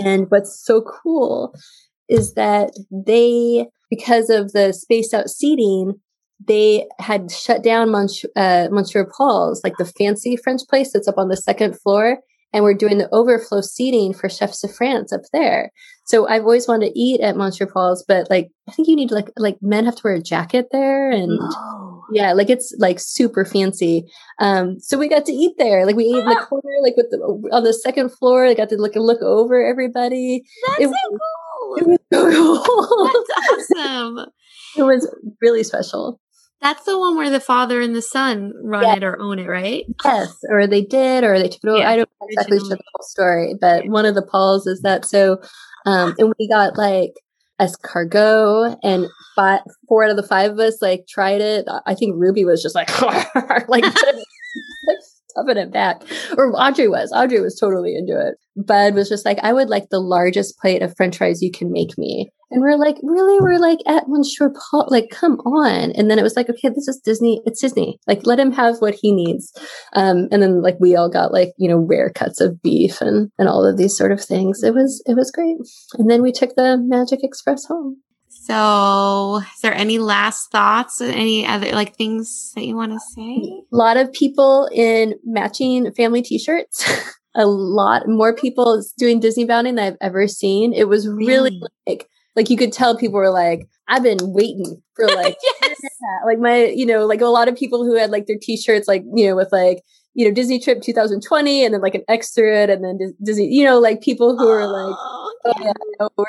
And 0.05 0.27
what's 0.29 0.63
so 0.65 0.81
cool 0.81 1.53
is 2.07 2.35
that 2.35 2.71
they, 2.89 3.67
because 3.89 4.29
of 4.29 4.53
the 4.53 4.71
spaced 4.71 5.13
out 5.13 5.29
seating, 5.29 5.99
they 6.47 6.87
had 6.99 7.31
shut 7.31 7.63
down 7.63 7.91
Monsieur, 7.91 8.29
uh, 8.35 8.67
Monsieur 8.71 9.09
Paul's, 9.17 9.61
like 9.63 9.77
the 9.77 9.85
fancy 9.85 10.37
French 10.37 10.61
place 10.69 10.93
that's 10.93 11.07
up 11.07 11.17
on 11.17 11.29
the 11.29 11.37
second 11.37 11.79
floor. 11.79 12.19
And 12.53 12.65
we're 12.65 12.73
doing 12.73 12.97
the 12.97 13.07
overflow 13.13 13.61
seating 13.61 14.13
for 14.13 14.27
Chefs 14.27 14.59
de 14.59 14.67
France 14.67 15.13
up 15.13 15.21
there. 15.31 15.71
So 16.05 16.27
I've 16.27 16.43
always 16.43 16.67
wanted 16.67 16.87
to 16.87 16.99
eat 16.99 17.21
at 17.21 17.37
Monsieur 17.37 17.65
Paul's, 17.65 18.03
but 18.05 18.29
like, 18.29 18.49
I 18.67 18.73
think 18.73 18.89
you 18.89 18.97
need 18.97 19.09
like, 19.09 19.31
like 19.37 19.57
men 19.61 19.85
have 19.85 19.95
to 19.95 20.01
wear 20.03 20.15
a 20.15 20.21
jacket 20.21 20.67
there 20.73 21.11
and 21.11 21.39
yeah, 22.11 22.33
like 22.33 22.49
it's 22.49 22.75
like 22.77 22.99
super 22.99 23.45
fancy. 23.45 24.05
Um, 24.39 24.79
so 24.79 24.97
we 24.97 25.07
got 25.07 25.25
to 25.25 25.31
eat 25.31 25.53
there. 25.57 25.85
Like 25.85 25.95
we 25.95 26.05
ate 26.05 26.19
in 26.19 26.25
the 26.25 26.35
corner, 26.35 26.81
like 26.83 26.97
with 26.97 27.09
the, 27.09 27.17
on 27.53 27.63
the 27.63 27.73
second 27.73 28.09
floor. 28.09 28.45
I 28.45 28.53
got 28.53 28.69
to 28.69 28.75
look, 28.75 28.95
look 28.95 29.21
over 29.21 29.63
everybody. 29.63 30.43
That's 30.67 30.81
it, 30.81 30.89
so 30.89 31.09
cool. 31.09 31.77
It 31.77 31.87
was 31.87 31.99
so 32.11 32.63
cool. 32.65 33.11
That's 33.13 33.79
awesome. 33.79 34.31
it 34.77 34.83
was 34.83 35.15
really 35.41 35.63
special. 35.63 36.19
That's 36.61 36.83
the 36.85 36.97
one 36.99 37.15
where 37.15 37.31
the 37.31 37.39
father 37.39 37.81
and 37.81 37.95
the 37.95 38.01
son 38.01 38.53
run 38.63 38.83
yeah. 38.83 38.95
it 38.95 39.03
or 39.03 39.19
own 39.19 39.39
it, 39.39 39.47
right? 39.47 39.83
Yes, 40.03 40.37
or 40.49 40.67
they 40.67 40.83
did, 40.83 41.23
or 41.23 41.39
they 41.39 41.47
took 41.47 41.63
it 41.63 41.69
over. 41.69 41.79
Yeah, 41.79 41.89
I 41.89 41.95
don't 41.95 42.09
exactly 42.29 42.57
know 42.57 42.69
the 42.69 42.75
whole 42.75 43.07
story, 43.07 43.55
but 43.59 43.87
one 43.87 44.05
of 44.05 44.13
the 44.13 44.21
Pauls 44.21 44.67
is 44.67 44.81
that 44.81 45.05
so. 45.05 45.41
Um, 45.87 46.13
and 46.19 46.33
we 46.37 46.47
got 46.47 46.77
like 46.77 47.13
escargot, 47.59 48.77
and 48.83 49.07
five, 49.35 49.61
four 49.87 50.03
out 50.03 50.11
of 50.11 50.17
the 50.17 50.27
five 50.27 50.51
of 50.51 50.59
us 50.59 50.81
like 50.81 51.07
tried 51.09 51.41
it. 51.41 51.65
I 51.87 51.95
think 51.95 52.15
Ruby 52.17 52.45
was 52.45 52.61
just 52.61 52.75
like 52.75 52.89
like 53.67 53.85
stuffing 55.31 55.57
it 55.57 55.71
back. 55.71 56.03
Or 56.37 56.51
Audrey 56.53 56.87
was. 56.87 57.11
Audrey 57.11 57.41
was 57.41 57.57
totally 57.59 57.95
into 57.95 58.13
it. 58.13 58.35
Bud 58.55 58.93
was 58.93 59.09
just 59.09 59.25
like, 59.25 59.39
I 59.41 59.53
would 59.53 59.69
like 59.69 59.89
the 59.89 59.99
largest 59.99 60.57
plate 60.59 60.81
of 60.81 60.95
french 60.95 61.17
fries 61.17 61.41
you 61.41 61.51
can 61.51 61.71
make 61.71 61.97
me. 61.97 62.29
And 62.51 62.61
we're 62.61 62.77
like, 62.77 62.97
really? 63.01 63.39
We're 63.39 63.59
like 63.59 63.79
at 63.87 64.07
one 64.07 64.21
Monsieur 64.21 64.51
Paul, 64.51 64.87
like, 64.89 65.09
come 65.09 65.39
on. 65.39 65.91
And 65.91 66.11
then 66.11 66.19
it 66.19 66.23
was 66.23 66.35
like, 66.35 66.49
okay, 66.49 66.69
this 66.69 66.87
is 66.87 67.01
Disney. 67.03 67.41
It's 67.45 67.61
Disney. 67.61 67.99
Like, 68.07 68.25
let 68.25 68.39
him 68.39 68.51
have 68.51 68.77
what 68.79 68.93
he 68.93 69.11
needs. 69.11 69.51
Um, 69.93 70.27
and 70.31 70.43
then 70.43 70.61
like 70.61 70.75
we 70.79 70.95
all 70.95 71.09
got 71.09 71.31
like, 71.31 71.53
you 71.57 71.69
know, 71.69 71.77
rare 71.77 72.11
cuts 72.11 72.41
of 72.41 72.61
beef 72.61 73.01
and, 73.01 73.31
and 73.39 73.47
all 73.47 73.65
of 73.65 73.77
these 73.77 73.97
sort 73.97 74.11
of 74.11 74.23
things. 74.23 74.63
It 74.63 74.73
was, 74.73 75.01
it 75.07 75.15
was 75.15 75.31
great. 75.31 75.57
And 75.97 76.09
then 76.09 76.21
we 76.21 76.31
took 76.31 76.55
the 76.55 76.77
Magic 76.77 77.23
Express 77.23 77.65
home. 77.65 77.97
So, 78.27 79.41
is 79.53 79.61
there 79.61 79.73
any 79.73 79.99
last 79.99 80.51
thoughts? 80.51 80.99
Any 80.99 81.45
other 81.45 81.73
like 81.73 81.95
things 81.95 82.51
that 82.55 82.65
you 82.65 82.75
want 82.75 82.91
to 82.91 82.99
say? 82.99 83.61
A 83.71 83.75
lot 83.75 83.97
of 83.97 84.11
people 84.13 84.67
in 84.73 85.15
matching 85.23 85.91
family 85.93 86.21
T-shirts. 86.21 86.83
a 87.35 87.45
lot 87.45 88.07
more 88.07 88.35
people 88.35 88.83
doing 88.97 89.19
Disney 89.19 89.45
bounding 89.45 89.75
than 89.75 89.93
I've 89.93 89.97
ever 90.01 90.27
seen. 90.27 90.73
It 90.73 90.87
was 90.87 91.07
really, 91.07 91.51
really? 91.51 91.61
like 91.87 92.09
like 92.35 92.49
you 92.49 92.57
could 92.57 92.71
tell 92.71 92.97
people 92.97 93.15
were 93.15 93.31
like, 93.31 93.67
I've 93.87 94.03
been 94.03 94.19
waiting 94.21 94.81
for 94.95 95.07
like, 95.15 95.37
yes. 95.61 95.79
like 96.25 96.39
my, 96.39 96.65
you 96.65 96.85
know, 96.85 97.05
like 97.05 97.21
a 97.21 97.27
lot 97.27 97.47
of 97.47 97.55
people 97.55 97.85
who 97.85 97.95
had 97.95 98.11
like 98.11 98.27
their 98.27 98.37
T-shirts, 98.41 98.87
like 98.87 99.03
you 99.13 99.27
know, 99.27 99.35
with 99.35 99.51
like 99.51 99.81
you 100.13 100.27
know 100.27 100.33
Disney 100.33 100.59
Trip 100.59 100.81
2020, 100.81 101.65
and 101.65 101.73
then 101.73 101.81
like 101.81 101.95
an 101.95 102.03
X 102.07 102.31
through 102.31 102.55
it, 102.55 102.69
and 102.69 102.83
then 102.83 103.15
Disney, 103.23 103.47
you 103.47 103.63
know, 103.63 103.79
like 103.79 104.01
people 104.01 104.37
who 104.37 104.47
are 104.47 104.67
like, 104.67 104.95
oh, 104.97 105.33
oh 105.45 105.53
yeah, 105.59 105.73
yeah 105.99 106.07
we're 106.17 106.25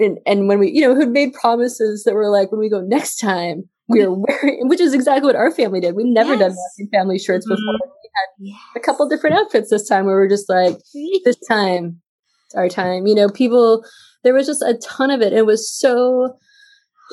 and, 0.00 0.18
and 0.26 0.48
when 0.48 0.58
we, 0.58 0.70
you 0.70 0.80
know, 0.80 0.94
who'd 0.94 1.10
made 1.10 1.34
promises 1.34 2.04
that 2.04 2.14
were 2.14 2.30
like, 2.30 2.50
when 2.50 2.60
we 2.60 2.68
go 2.68 2.80
next 2.80 3.16
time, 3.16 3.68
we 3.88 4.02
are 4.02 4.10
wearing, 4.14 4.68
which 4.68 4.80
is 4.80 4.94
exactly 4.94 5.26
what 5.26 5.36
our 5.36 5.50
family 5.50 5.80
did. 5.80 5.94
We've 5.94 6.06
never 6.06 6.34
yes. 6.34 6.54
done 6.78 6.88
family 6.92 7.18
shirts 7.18 7.46
mm-hmm. 7.46 7.54
before. 7.54 7.92
We 8.02 8.10
had 8.14 8.28
yes. 8.38 8.60
a 8.76 8.80
couple 8.80 9.08
different 9.08 9.36
outfits 9.36 9.70
this 9.70 9.88
time 9.88 10.06
where 10.06 10.14
we're 10.14 10.28
just 10.28 10.48
like, 10.48 10.76
this 11.24 11.38
time, 11.48 12.00
it's 12.46 12.54
our 12.54 12.68
time. 12.68 13.06
You 13.06 13.14
know, 13.14 13.28
people, 13.28 13.84
there 14.24 14.34
was 14.34 14.46
just 14.46 14.62
a 14.62 14.78
ton 14.82 15.10
of 15.10 15.20
it. 15.22 15.32
It 15.32 15.46
was 15.46 15.70
so, 15.70 16.36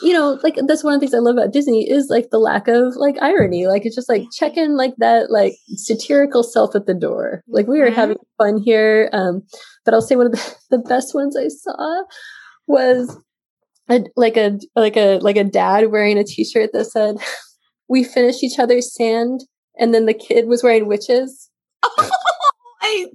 you 0.04 0.14
know, 0.14 0.40
like 0.44 0.56
that's 0.68 0.84
one 0.84 0.94
of 0.94 1.00
the 1.00 1.06
things 1.08 1.16
I 1.16 1.20
love 1.20 1.38
about 1.38 1.54
Disney 1.54 1.90
is 1.90 2.08
like 2.10 2.30
the 2.30 2.38
lack 2.40 2.68
of 2.68 2.96
like 2.98 3.16
irony. 3.22 3.66
Like 3.68 3.86
it's 3.86 3.96
just 3.96 4.10
like 4.10 4.26
checking 4.32 4.76
like 4.78 4.94
that 4.98 5.32
like 5.32 5.54
satirical 5.76 6.44
self 6.44 6.76
at 6.76 6.86
the 6.86 6.94
door. 6.94 7.44
Like 7.48 7.68
we 7.68 7.80
were 7.80 7.90
Mhm. 7.90 7.94
having 7.96 8.18
fun 8.38 8.58
here. 8.64 9.10
Um, 9.14 9.44
but 9.86 9.94
I'll 9.94 10.02
say 10.02 10.16
one 10.16 10.28
of 10.28 10.34
the, 10.34 10.56
the 10.70 10.78
best 10.80 11.16
ones 11.16 11.36
I 11.38 11.48
saw 11.48 12.04
was 12.68 13.18
a, 13.90 14.04
like 14.16 14.38
a 14.38 14.60
like 14.76 14.98
a 14.98 15.18
like 15.20 15.38
a 15.38 15.44
dad 15.46 15.92
wearing 15.92 16.18
a 16.18 16.24
t-shirt 16.24 16.72
that 16.74 16.86
said, 16.86 17.16
"We 17.88 18.04
finished 18.04 18.44
each 18.44 18.60
other's 18.60 18.94
sand," 18.94 19.46
and 19.80 19.94
then 19.94 20.06
the 20.06 20.14
kid 20.14 20.48
was 20.48 20.62
wearing 20.62 20.88
witches. 20.88 21.50
I, 22.82 23.06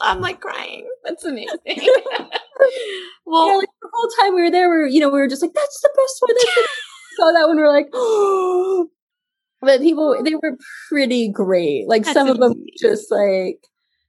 I'm 0.00 0.20
like 0.20 0.40
crying. 0.40 0.88
That's 1.04 1.24
amazing. 1.24 1.58
Yeah, 1.68 3.32
well, 3.32 3.58
like 3.58 3.68
the 3.82 3.88
whole 3.92 4.08
time 4.18 4.34
we 4.34 4.42
were 4.42 4.50
there, 4.50 4.70
we 4.70 4.76
were, 4.76 4.86
you 4.86 5.00
know, 5.00 5.08
we 5.10 5.18
were 5.18 5.28
just 5.28 5.42
like, 5.42 5.52
that's 5.52 5.80
the 5.82 5.90
best 5.94 6.16
one. 6.20 6.34
That's 6.34 6.54
the 6.54 6.68
saw 7.16 7.32
that 7.32 7.48
one, 7.48 7.56
we 7.56 7.62
are 7.62 7.72
like, 7.72 7.88
oh. 7.92 8.88
But 9.60 9.80
people, 9.80 10.16
they 10.22 10.34
were 10.34 10.56
pretty 10.88 11.30
great. 11.30 11.88
Like 11.88 12.04
That's 12.04 12.14
some 12.14 12.28
of 12.28 12.38
them 12.38 12.54
just 12.80 13.10
like, 13.10 13.58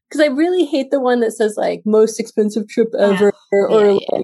because 0.10 0.22
I 0.22 0.28
really 0.28 0.66
hate 0.66 0.92
the 0.92 1.00
one 1.00 1.20
that 1.22 1.32
says 1.32 1.56
like 1.58 1.82
most 1.86 2.20
expensive 2.20 2.68
trip 2.68 2.90
Yeah. 2.94 3.08
ever, 3.08 3.34
or, 3.52 3.82
Yeah, 3.82 3.92
like 3.92 4.02
yeah, 4.12 4.22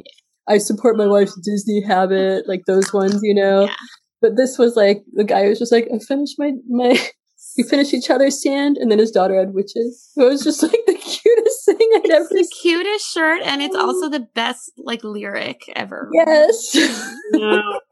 I 0.47 0.57
support 0.59 0.97
my 0.97 1.07
wife's 1.07 1.39
Disney 1.39 1.81
habit, 1.81 2.47
like 2.47 2.63
those 2.67 2.93
ones, 2.93 3.19
you 3.23 3.33
know. 3.33 3.65
Yeah. 3.65 3.75
But 4.21 4.35
this 4.37 4.57
was 4.57 4.75
like 4.75 5.03
the 5.13 5.23
guy 5.23 5.47
was 5.47 5.59
just 5.59 5.71
like, 5.71 5.87
I 5.93 5.99
finished 5.99 6.35
my 6.37 6.51
my. 6.69 6.97
We 7.55 7.63
finished 7.63 7.93
each 7.93 8.09
other's 8.09 8.41
sand, 8.41 8.77
and 8.77 8.89
then 8.89 8.97
his 8.97 9.11
daughter 9.11 9.37
had 9.37 9.53
witches. 9.53 10.09
It 10.17 10.23
was 10.23 10.43
just 10.43 10.63
like 10.63 10.71
the 10.87 10.93
cutest 10.95 11.42
thing 11.77 11.89
I'd 11.95 12.09
ever 12.11 12.25
it's 12.25 12.29
the 12.29 12.43
seen. 12.43 12.61
cutest 12.61 13.13
shirt, 13.13 13.41
and 13.43 13.61
it's 13.61 13.75
also 13.75 14.09
the 14.09 14.21
best 14.35 14.71
like 14.77 15.03
lyric 15.03 15.61
ever. 15.75 16.09
Yes. 16.13 16.75
No. 17.31 17.79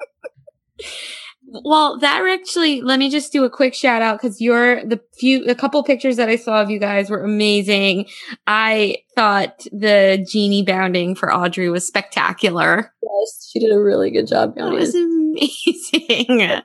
Well, 1.66 2.00
that 2.00 2.24
actually, 2.26 2.82
let 2.82 2.98
me 2.98 3.10
just 3.10 3.34
do 3.34 3.44
a 3.44 3.50
quick 3.50 3.74
shout 3.74 4.02
out 4.02 4.22
because 4.22 4.40
you're 4.40 4.86
the 4.86 5.02
few, 5.20 5.44
a 5.46 5.56
couple 5.56 5.84
pictures 5.84 6.16
that 6.16 6.30
I 6.30 6.38
saw 6.38 6.62
of 6.62 6.70
you 6.70 6.80
guys 6.80 7.10
were 7.10 7.24
amazing. 7.24 8.06
I 8.48 8.98
thought 9.16 9.66
the 9.74 10.26
genie 10.32 10.64
bounding 10.64 11.14
for 11.14 11.34
Audrey 11.34 11.70
was 11.70 11.86
spectacular. 11.86 12.94
Yes, 13.04 13.50
she 13.52 13.60
did 13.60 13.72
a 13.74 13.80
really 13.80 14.12
good 14.12 14.28
job, 14.28 14.54
It 14.56 14.64
was 14.64 14.96
amazing. 14.96 16.62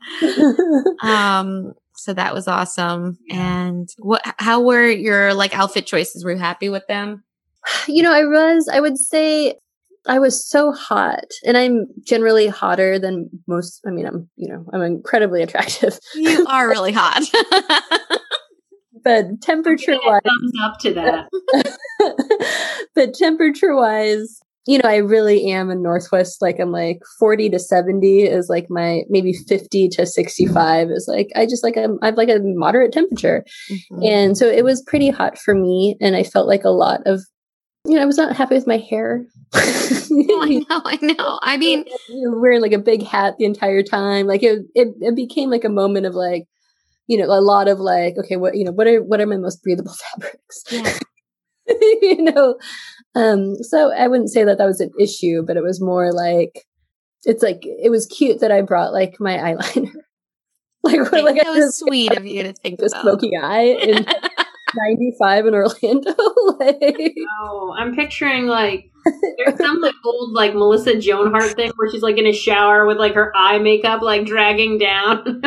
um, 1.02 1.72
so 1.96 2.12
that 2.14 2.34
was 2.34 2.48
awesome. 2.48 3.18
And 3.30 3.88
what, 3.98 4.22
how 4.38 4.60
were 4.60 4.86
your 4.86 5.34
like 5.34 5.56
outfit 5.56 5.86
choices? 5.86 6.24
Were 6.24 6.32
you 6.32 6.38
happy 6.38 6.68
with 6.68 6.86
them? 6.86 7.24
you 7.88 8.02
know, 8.02 8.12
I 8.12 8.24
was, 8.24 8.68
I 8.72 8.80
would 8.80 8.98
say 8.98 9.54
I 10.08 10.18
was 10.18 10.48
so 10.48 10.72
hot, 10.72 11.24
and 11.44 11.56
I'm 11.56 11.86
generally 12.04 12.46
hotter 12.46 12.98
than 12.98 13.28
most. 13.46 13.80
I 13.86 13.90
mean, 13.90 14.06
I'm, 14.06 14.28
you 14.36 14.48
know, 14.48 14.64
I'm 14.72 14.82
incredibly 14.82 15.42
attractive, 15.44 15.98
You 16.14 16.46
are 16.46 16.68
really 16.68 16.92
hot. 16.92 17.22
but 19.04 19.40
temperature 19.42 19.96
wise, 20.04 20.20
Thumbs 20.24 20.52
up 20.62 20.78
to 20.80 20.94
that. 20.94 21.28
but 22.94 23.14
temperature 23.14 23.74
wise, 23.74 24.40
you 24.66 24.78
know, 24.78 24.88
I 24.88 24.96
really 24.96 25.50
am 25.52 25.70
a 25.70 25.76
Northwest. 25.76 26.42
Like, 26.42 26.58
I'm 26.58 26.72
like 26.72 26.98
40 27.20 27.50
to 27.50 27.58
70 27.58 28.22
is 28.24 28.48
like 28.48 28.66
my 28.68 29.02
maybe 29.08 29.32
50 29.32 29.88
to 29.90 30.04
65 30.04 30.90
is 30.90 31.06
like, 31.08 31.28
I 31.36 31.46
just 31.46 31.62
like, 31.62 31.76
I'm, 31.76 31.98
I've 32.02 32.16
like 32.16 32.28
a 32.28 32.40
moderate 32.42 32.92
temperature. 32.92 33.44
Mhm. 33.70 34.08
And 34.10 34.36
so 34.36 34.46
it 34.46 34.64
was 34.64 34.82
pretty 34.82 35.08
hot 35.08 35.38
for 35.38 35.54
me. 35.54 35.96
And 36.00 36.16
I 36.16 36.24
felt 36.24 36.48
like 36.48 36.64
a 36.64 36.70
lot 36.70 37.00
of, 37.06 37.22
you 37.84 37.94
know, 37.94 38.02
I 38.02 38.06
was 38.06 38.16
not 38.16 38.34
happy 38.34 38.56
with 38.56 38.66
my 38.66 38.78
hair. 38.78 39.24
Oh, 39.54 40.40
I 40.42 40.64
know, 40.68 40.82
I 40.84 40.98
know. 41.00 41.38
I 41.42 41.56
mean, 41.58 41.84
you 42.08 42.36
wearing 42.40 42.60
like 42.60 42.72
a 42.72 42.78
big 42.78 43.04
hat 43.04 43.34
the 43.38 43.44
entire 43.44 43.84
time. 43.84 44.26
Like 44.26 44.42
it, 44.42 44.64
it, 44.74 44.88
it 45.00 45.14
became 45.14 45.48
like 45.48 45.64
a 45.64 45.68
moment 45.68 46.06
of 46.06 46.14
like, 46.14 46.44
you 47.06 47.16
know, 47.18 47.26
a 47.26 47.40
lot 47.40 47.68
of 47.68 47.78
like, 47.78 48.14
okay, 48.18 48.34
what, 48.36 48.56
you 48.56 48.64
know, 48.64 48.72
what 48.72 48.88
are, 48.88 49.00
what 49.00 49.20
are 49.20 49.26
my 49.26 49.36
most 49.36 49.62
breathable 49.62 49.94
fabrics? 50.12 50.64
Yeah. 50.72 50.98
you 52.02 52.22
know? 52.22 52.56
Um, 53.14 53.54
so 53.62 53.92
I 53.92 54.08
wouldn't 54.08 54.30
say 54.30 54.44
that 54.44 54.58
that 54.58 54.66
was 54.66 54.80
an 54.80 54.90
issue, 55.00 55.42
but 55.46 55.56
it 55.56 55.62
was 55.62 55.80
more 55.80 56.12
like, 56.12 56.64
it's 57.24 57.42
like, 57.42 57.60
it 57.64 57.90
was 57.90 58.06
cute 58.06 58.40
that 58.40 58.52
I 58.52 58.62
brought 58.62 58.92
like 58.92 59.16
my 59.18 59.32
eyeliner. 59.36 59.90
like, 60.82 61.00
what, 61.10 61.24
like 61.24 61.36
that 61.36 61.46
I 61.46 61.50
was 61.50 61.58
just 61.66 61.78
sweet 61.78 62.16
of 62.16 62.26
you 62.26 62.42
to 62.44 62.52
think 62.52 62.80
a 62.80 62.86
about. 62.86 63.02
smoky 63.02 63.30
eye 63.36 63.76
in 63.80 64.04
95 64.76 65.46
in 65.46 65.54
Orlando. 65.54 66.14
like, 66.58 67.14
Oh, 67.40 67.74
I'm 67.76 67.94
picturing 67.96 68.46
like 68.46 68.90
there's 69.38 69.58
some 69.58 69.80
like 69.80 69.94
old 70.04 70.32
like 70.32 70.54
Melissa 70.54 70.98
Joan 70.98 71.30
Hart 71.30 71.54
thing 71.54 71.70
where 71.76 71.90
she's 71.90 72.02
like 72.02 72.18
in 72.18 72.26
a 72.26 72.32
shower 72.32 72.86
with 72.86 72.98
like 72.98 73.14
her 73.14 73.32
eye 73.36 73.58
makeup 73.58 74.02
like 74.02 74.26
dragging 74.26 74.78
down. 74.78 75.40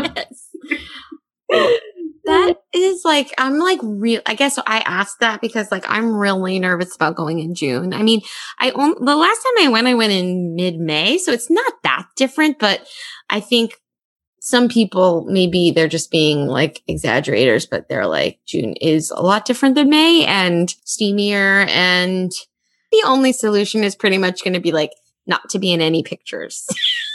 That 2.29 2.55
is 2.73 3.01
like 3.03 3.33
I'm 3.37 3.59
like 3.59 3.79
real. 3.83 4.21
I 4.25 4.35
guess 4.35 4.57
I 4.59 4.79
asked 4.79 5.19
that 5.19 5.41
because 5.41 5.71
like 5.71 5.85
I'm 5.87 6.15
really 6.15 6.59
nervous 6.59 6.95
about 6.95 7.15
going 7.15 7.39
in 7.39 7.55
June. 7.55 7.93
I 7.93 8.03
mean, 8.03 8.21
I 8.59 8.71
on, 8.71 9.03
the 9.03 9.15
last 9.15 9.43
time 9.43 9.65
I 9.65 9.69
went, 9.69 9.87
I 9.87 9.95
went 9.95 10.13
in 10.13 10.55
mid 10.55 10.79
May, 10.79 11.17
so 11.17 11.31
it's 11.31 11.49
not 11.49 11.73
that 11.83 12.05
different. 12.15 12.59
But 12.59 12.87
I 13.29 13.39
think 13.39 13.73
some 14.39 14.69
people 14.69 15.25
maybe 15.27 15.71
they're 15.71 15.87
just 15.87 16.11
being 16.11 16.47
like 16.47 16.81
exaggerators, 16.87 17.65
but 17.65 17.89
they're 17.89 18.07
like 18.07 18.39
June 18.45 18.75
is 18.75 19.11
a 19.11 19.21
lot 19.21 19.45
different 19.45 19.75
than 19.75 19.89
May 19.89 20.25
and 20.25 20.69
steamier, 20.85 21.67
and 21.67 22.31
the 22.91 23.03
only 23.05 23.33
solution 23.33 23.83
is 23.83 23.95
pretty 23.95 24.17
much 24.17 24.43
going 24.43 24.53
to 24.53 24.59
be 24.59 24.71
like 24.71 24.91
not 25.27 25.49
to 25.49 25.59
be 25.59 25.71
in 25.71 25.81
any 25.81 26.03
pictures. 26.03 26.67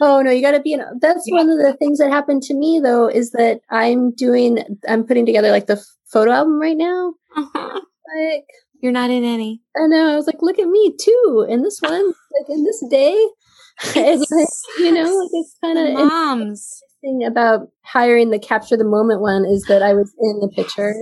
Oh 0.00 0.22
no, 0.22 0.30
you 0.30 0.42
got 0.42 0.52
to 0.52 0.60
be 0.60 0.72
in. 0.72 0.82
That's 1.00 1.24
Yeah. 1.26 1.36
one 1.38 1.50
of 1.50 1.58
the 1.58 1.76
things 1.78 1.98
that 1.98 2.10
happened 2.10 2.42
to 2.44 2.54
me 2.54 2.80
though 2.82 3.08
is 3.08 3.30
that 3.32 3.60
I'm 3.70 4.12
doing. 4.12 4.58
I'm 4.88 5.04
putting 5.04 5.26
together 5.26 5.50
like 5.50 5.66
the 5.66 5.82
photo 6.12 6.30
album 6.32 6.60
right 6.60 6.76
now. 6.76 7.14
Uh-huh. 7.36 7.80
Like 8.16 8.44
You're 8.80 8.92
not 8.92 9.10
in 9.10 9.24
any. 9.24 9.60
I 9.76 9.86
know, 9.86 10.12
I 10.12 10.16
was 10.16 10.26
like, 10.26 10.40
look 10.40 10.58
at 10.58 10.68
me 10.68 10.94
too 11.00 11.46
in 11.48 11.62
this 11.62 11.78
one, 11.80 12.06
like 12.06 12.48
in 12.48 12.64
this 12.64 12.82
day. 12.90 13.16
It's 13.94 14.30
like, 14.32 14.48
you 14.80 14.92
know, 14.92 15.02
like 15.04 15.28
it's 15.32 15.56
kind 15.62 15.78
of 15.78 15.94
moms. 15.94 16.82
Thing 17.00 17.24
about 17.24 17.68
hiring 17.84 18.30
the 18.30 18.40
capture 18.40 18.76
the 18.76 18.84
moment 18.84 19.20
one 19.20 19.44
is 19.44 19.62
that 19.68 19.82
I 19.82 19.92
was 19.94 20.12
in 20.20 20.40
the 20.40 20.48
pictures. 20.48 20.96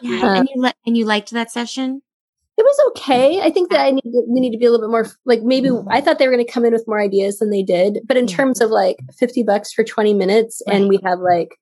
Yeah, 0.00 0.24
Uh, 0.26 0.34
and 0.38 0.48
you 0.54 0.62
li- 0.62 0.72
and 0.86 0.96
you 0.96 1.04
liked 1.04 1.30
that 1.32 1.50
session. 1.50 2.02
It 2.62 2.64
was 2.64 2.92
okay. 2.92 3.40
I 3.40 3.50
think 3.50 3.70
that 3.70 3.80
I 3.80 3.90
need 3.90 4.02
to, 4.02 4.22
we 4.28 4.38
need 4.38 4.52
to 4.52 4.58
be 4.58 4.66
a 4.66 4.70
little 4.70 4.86
bit 4.86 4.92
more 4.92 5.04
like 5.24 5.42
maybe 5.42 5.68
I 5.90 6.00
thought 6.00 6.20
they 6.20 6.28
were 6.28 6.32
going 6.32 6.46
to 6.46 6.52
come 6.52 6.64
in 6.64 6.72
with 6.72 6.84
more 6.86 7.00
ideas 7.00 7.40
than 7.40 7.50
they 7.50 7.64
did, 7.64 7.98
but 8.06 8.16
in 8.16 8.28
terms 8.28 8.60
of 8.60 8.70
like 8.70 8.98
50 9.18 9.42
bucks 9.42 9.72
for 9.72 9.82
20 9.82 10.14
minutes 10.14 10.62
and 10.68 10.88
we 10.88 11.00
have 11.04 11.18
like 11.18 11.56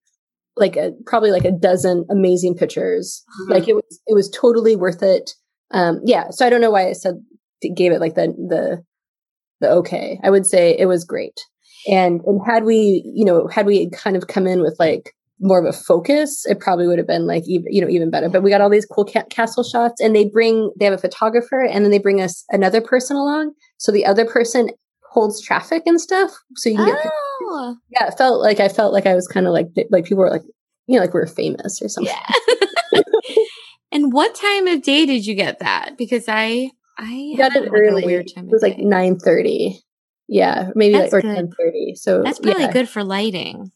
like 0.56 0.76
a 0.76 0.92
probably 1.06 1.30
like 1.30 1.46
a 1.46 1.52
dozen 1.52 2.04
amazing 2.10 2.54
pictures. 2.54 3.24
Like 3.48 3.66
it 3.66 3.74
was 3.74 4.00
it 4.06 4.14
was 4.14 4.28
totally 4.28 4.76
worth 4.76 5.02
it. 5.02 5.30
Um 5.70 6.02
yeah, 6.04 6.28
so 6.28 6.44
I 6.44 6.50
don't 6.50 6.60
know 6.60 6.70
why 6.70 6.88
I 6.88 6.92
said 6.92 7.14
gave 7.74 7.92
it 7.92 8.00
like 8.00 8.14
the 8.14 8.26
the 8.26 8.84
the 9.62 9.70
okay. 9.70 10.20
I 10.22 10.28
would 10.28 10.46
say 10.46 10.76
it 10.78 10.84
was 10.84 11.06
great. 11.06 11.40
And 11.88 12.20
and 12.26 12.42
had 12.46 12.64
we, 12.64 13.10
you 13.14 13.24
know, 13.24 13.46
had 13.46 13.64
we 13.64 13.88
kind 13.88 14.18
of 14.18 14.26
come 14.26 14.46
in 14.46 14.60
with 14.60 14.76
like 14.78 15.14
more 15.40 15.58
of 15.58 15.64
a 15.64 15.72
focus, 15.76 16.44
it 16.46 16.60
probably 16.60 16.86
would 16.86 16.98
have 16.98 17.06
been 17.06 17.26
like 17.26 17.44
you 17.46 17.80
know 17.80 17.88
even 17.88 18.10
better. 18.10 18.28
But 18.28 18.42
we 18.42 18.50
got 18.50 18.60
all 18.60 18.70
these 18.70 18.86
cool 18.86 19.04
ca- 19.06 19.24
castle 19.30 19.64
shots, 19.64 20.00
and 20.00 20.14
they 20.14 20.26
bring 20.26 20.70
they 20.78 20.84
have 20.84 20.94
a 20.94 20.98
photographer, 20.98 21.62
and 21.62 21.84
then 21.84 21.90
they 21.90 21.98
bring 21.98 22.20
us 22.20 22.44
another 22.50 22.80
person 22.80 23.16
along. 23.16 23.52
So 23.78 23.90
the 23.90 24.04
other 24.06 24.24
person 24.26 24.68
holds 25.10 25.42
traffic 25.42 25.82
and 25.86 26.00
stuff, 26.00 26.30
so 26.56 26.68
you 26.68 26.76
can 26.76 26.86
get 26.86 27.10
Oh, 27.42 27.76
yeah. 27.90 28.06
It 28.06 28.14
felt 28.18 28.40
like 28.42 28.60
I 28.60 28.68
felt 28.68 28.92
like 28.92 29.06
I 29.06 29.14
was 29.14 29.26
kind 29.26 29.46
of 29.46 29.52
like 29.52 29.68
like 29.90 30.04
people 30.04 30.22
were 30.22 30.30
like 30.30 30.42
you 30.86 30.96
know 30.96 31.00
like 31.04 31.14
we 31.14 31.20
are 31.20 31.26
famous 31.26 31.80
or 31.82 31.88
something. 31.88 32.14
yeah. 32.92 33.00
and 33.92 34.12
what 34.12 34.34
time 34.34 34.66
of 34.66 34.82
day 34.82 35.06
did 35.06 35.26
you 35.26 35.34
get 35.34 35.58
that? 35.60 35.96
Because 35.96 36.26
I 36.28 36.70
I 36.98 37.34
got 37.38 37.56
it 37.56 37.70
early. 37.74 38.04
weird 38.04 38.26
time 38.34 38.44
it 38.46 38.50
was 38.52 38.62
like 38.62 38.78
nine 38.78 39.18
thirty. 39.18 39.80
Yeah, 40.28 40.70
maybe 40.76 40.94
That's 40.94 41.12
like 41.12 41.24
or 41.24 41.34
ten 41.34 41.50
thirty. 41.58 41.94
So 41.96 42.22
That's 42.22 42.38
probably 42.38 42.64
yeah. 42.64 42.72
good 42.72 42.88
for 42.88 43.02
lighting. 43.02 43.72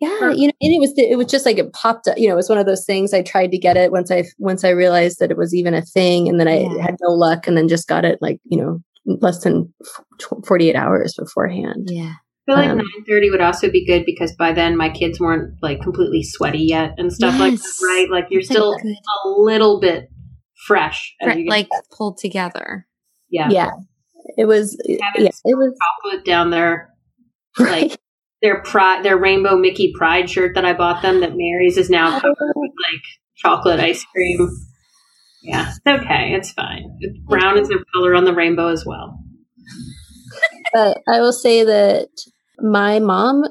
Yeah, 0.00 0.30
you 0.30 0.46
know, 0.46 0.52
and 0.60 0.72
it 0.72 0.78
was 0.80 0.92
it 0.96 1.16
was 1.18 1.26
just 1.26 1.44
like 1.44 1.58
it 1.58 1.72
popped 1.72 2.06
up. 2.06 2.18
You 2.18 2.28
know, 2.28 2.34
it 2.34 2.36
was 2.36 2.48
one 2.48 2.58
of 2.58 2.66
those 2.66 2.84
things. 2.84 3.12
I 3.12 3.22
tried 3.22 3.50
to 3.50 3.58
get 3.58 3.76
it 3.76 3.90
once 3.90 4.10
I 4.12 4.24
once 4.38 4.62
I 4.64 4.70
realized 4.70 5.18
that 5.18 5.30
it 5.32 5.36
was 5.36 5.54
even 5.54 5.74
a 5.74 5.82
thing, 5.82 6.28
and 6.28 6.38
then 6.38 6.46
I 6.46 6.60
Yeah. 6.60 6.82
had 6.82 6.96
no 7.00 7.10
luck, 7.14 7.46
and 7.48 7.56
then 7.56 7.66
just 7.68 7.88
got 7.88 8.04
it 8.04 8.18
like 8.20 8.38
you 8.44 8.58
know 8.58 8.78
less 9.20 9.42
than 9.42 9.72
forty 10.46 10.68
eight 10.70 10.76
hours 10.76 11.14
beforehand. 11.18 11.88
Yeah. 11.90 12.12
I 12.48 12.52
feel 12.52 12.56
like 12.56 12.70
Um, 12.70 12.78
nine 12.78 13.04
thirty 13.08 13.28
would 13.30 13.40
also 13.40 13.70
be 13.70 13.84
good 13.84 14.04
because 14.06 14.34
by 14.38 14.52
then 14.52 14.76
my 14.76 14.88
kids 14.88 15.18
weren't 15.20 15.54
like 15.62 15.80
completely 15.82 16.22
sweaty 16.22 16.60
yet 16.64 16.94
and 16.96 17.12
stuff 17.12 17.38
like 17.40 17.54
that, 17.54 17.74
right? 17.84 18.06
Like 18.10 18.26
you're 18.30 18.42
still 18.42 18.76
good. 18.76 18.94
a 19.24 19.28
little 19.28 19.80
bit 19.80 20.08
fresh, 20.66 21.14
as 21.20 21.32
Fre- 21.32 21.38
you 21.38 21.44
get- 21.44 21.50
like 21.50 21.68
pulled 21.96 22.18
together. 22.18 22.86
yeah, 23.30 23.48
Yeah, 23.50 23.70
it 24.36 24.46
was. 24.46 24.76
Having 24.88 25.26
Yeah, 25.26 25.30
it 25.44 25.56
was. 25.58 25.74
chocolate 26.04 26.24
down 26.24 26.50
there, 26.50 26.90
Right. 27.58 27.90
like 27.90 28.00
their 28.42 28.62
pride, 28.62 29.04
their 29.04 29.16
rainbow 29.16 29.56
Mickey 29.56 29.92
Pride 29.96 30.30
shirt 30.30 30.54
that 30.54 30.64
I 30.64 30.72
bought 30.72 31.02
them 31.02 31.20
that 31.20 31.32
Mary's 31.34 31.76
is 31.76 31.90
now 31.90 32.16
oh. 32.16 32.20
covered 32.20 32.52
with 32.54 32.72
like 32.92 33.02
chocolate 33.36 33.80
ice 33.80 34.04
cream. 34.04 34.48
Yeah, 35.42 35.68
it's 35.70 35.80
okay, 35.86 36.32
it's 36.34 36.52
fine. 36.52 36.98
Brown 37.26 37.58
is 37.58 37.68
their 37.68 37.84
color 37.94 38.14
on 38.14 38.24
the 38.24 38.34
rainbow 38.34 38.68
as 38.68 38.84
well. 38.84 39.18
but 40.72 40.98
I 41.08 41.20
will 41.20 41.32
say 41.32 41.64
that 41.64 42.08
my 42.58 42.98
mom 42.98 43.44